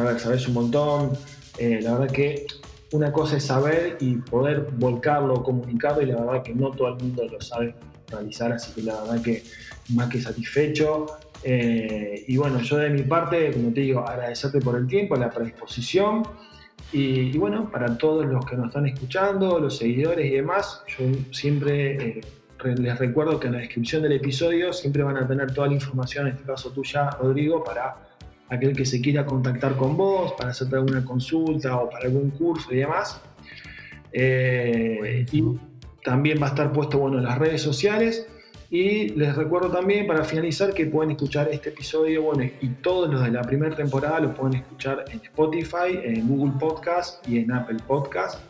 ver, 0.00 0.20
sabes 0.20 0.46
un 0.48 0.54
montón, 0.54 1.12
eh, 1.58 1.80
la 1.82 1.98
verdad 1.98 2.14
que 2.14 2.46
una 2.92 3.10
cosa 3.12 3.38
es 3.38 3.44
saber 3.44 3.96
y 4.00 4.16
poder 4.16 4.68
volcarlo, 4.76 5.42
comunicarlo 5.42 6.02
y 6.02 6.06
la 6.06 6.20
verdad 6.20 6.42
que 6.42 6.54
no 6.54 6.70
todo 6.70 6.88
el 6.88 7.02
mundo 7.02 7.24
lo 7.26 7.40
sabe 7.40 7.74
realizar, 8.08 8.52
así 8.52 8.72
que 8.72 8.82
la 8.82 9.00
verdad 9.00 9.22
que 9.22 9.42
más 9.94 10.08
que 10.08 10.20
satisfecho. 10.20 11.06
Eh, 11.42 12.24
y 12.28 12.36
bueno, 12.36 12.60
yo 12.60 12.76
de 12.76 12.90
mi 12.90 13.02
parte, 13.02 13.52
como 13.52 13.72
te 13.72 13.80
digo, 13.80 14.06
agradecerte 14.06 14.60
por 14.60 14.76
el 14.76 14.86
tiempo, 14.86 15.16
la 15.16 15.30
predisposición 15.30 16.22
Y, 16.96 17.36
bueno, 17.38 17.68
para 17.72 17.98
todos 17.98 18.24
los 18.24 18.46
que 18.46 18.54
nos 18.54 18.68
están 18.68 18.86
escuchando, 18.86 19.58
los 19.58 19.78
seguidores 19.78 20.26
y 20.26 20.36
demás, 20.36 20.84
yo 20.86 21.06
siempre 21.32 22.20
eh, 22.20 22.20
les 22.76 22.96
recuerdo 23.00 23.40
que 23.40 23.48
en 23.48 23.54
la 23.54 23.58
descripción 23.58 24.00
del 24.02 24.12
episodio 24.12 24.72
siempre 24.72 25.02
van 25.02 25.16
a 25.16 25.26
tener 25.26 25.52
toda 25.52 25.66
la 25.66 25.74
información, 25.74 26.28
en 26.28 26.34
este 26.34 26.44
caso 26.44 26.70
tuya, 26.70 27.10
Rodrigo, 27.10 27.64
para 27.64 27.96
aquel 28.48 28.76
que 28.76 28.86
se 28.86 29.00
quiera 29.00 29.26
contactar 29.26 29.74
con 29.74 29.96
vos, 29.96 30.34
para 30.34 30.50
hacerte 30.50 30.76
alguna 30.76 31.04
consulta 31.04 31.76
o 31.78 31.90
para 31.90 32.04
algún 32.04 32.30
curso 32.30 32.72
y 32.72 32.76
demás. 32.76 33.20
Eh, 34.12 35.26
y 35.32 35.42
también 36.04 36.40
va 36.40 36.46
a 36.46 36.50
estar 36.50 36.72
puesto 36.72 37.00
bueno, 37.00 37.18
en 37.18 37.24
las 37.24 37.38
redes 37.38 37.60
sociales. 37.60 38.28
Y 38.74 39.10
les 39.10 39.36
recuerdo 39.36 39.70
también 39.70 40.04
para 40.04 40.24
finalizar 40.24 40.74
que 40.74 40.86
pueden 40.86 41.12
escuchar 41.12 41.48
este 41.52 41.68
episodio 41.68 42.22
bueno, 42.22 42.42
y 42.42 42.68
todos 42.82 43.08
los 43.08 43.22
de 43.22 43.30
la 43.30 43.42
primera 43.42 43.76
temporada 43.76 44.18
los 44.18 44.34
pueden 44.34 44.56
escuchar 44.56 45.04
en 45.12 45.20
Spotify, 45.20 46.00
en 46.02 46.26
Google 46.26 46.54
Podcast 46.58 47.24
y 47.28 47.38
en 47.38 47.52
Apple 47.52 47.76
Podcast. 47.86 48.40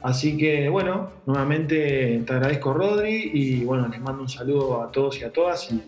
Así 0.00 0.36
que 0.36 0.68
bueno, 0.68 1.10
nuevamente 1.26 2.22
te 2.24 2.32
agradezco 2.32 2.72
Rodri 2.72 3.32
y 3.34 3.64
bueno, 3.64 3.88
les 3.88 4.00
mando 4.00 4.22
un 4.22 4.28
saludo 4.28 4.80
a 4.80 4.92
todos 4.92 5.20
y 5.20 5.24
a 5.24 5.32
todas 5.32 5.72
y 5.72 5.82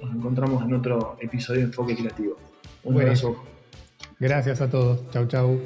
nos 0.00 0.14
encontramos 0.14 0.62
en 0.62 0.74
otro 0.74 1.16
episodio 1.20 1.62
de 1.62 1.66
Enfoque 1.66 1.96
Creativo. 1.96 2.36
Un 2.84 3.00
abrazo. 3.00 3.42
Gracias 4.20 4.60
a 4.60 4.70
todos. 4.70 5.10
Chau, 5.10 5.26
chau. 5.26 5.58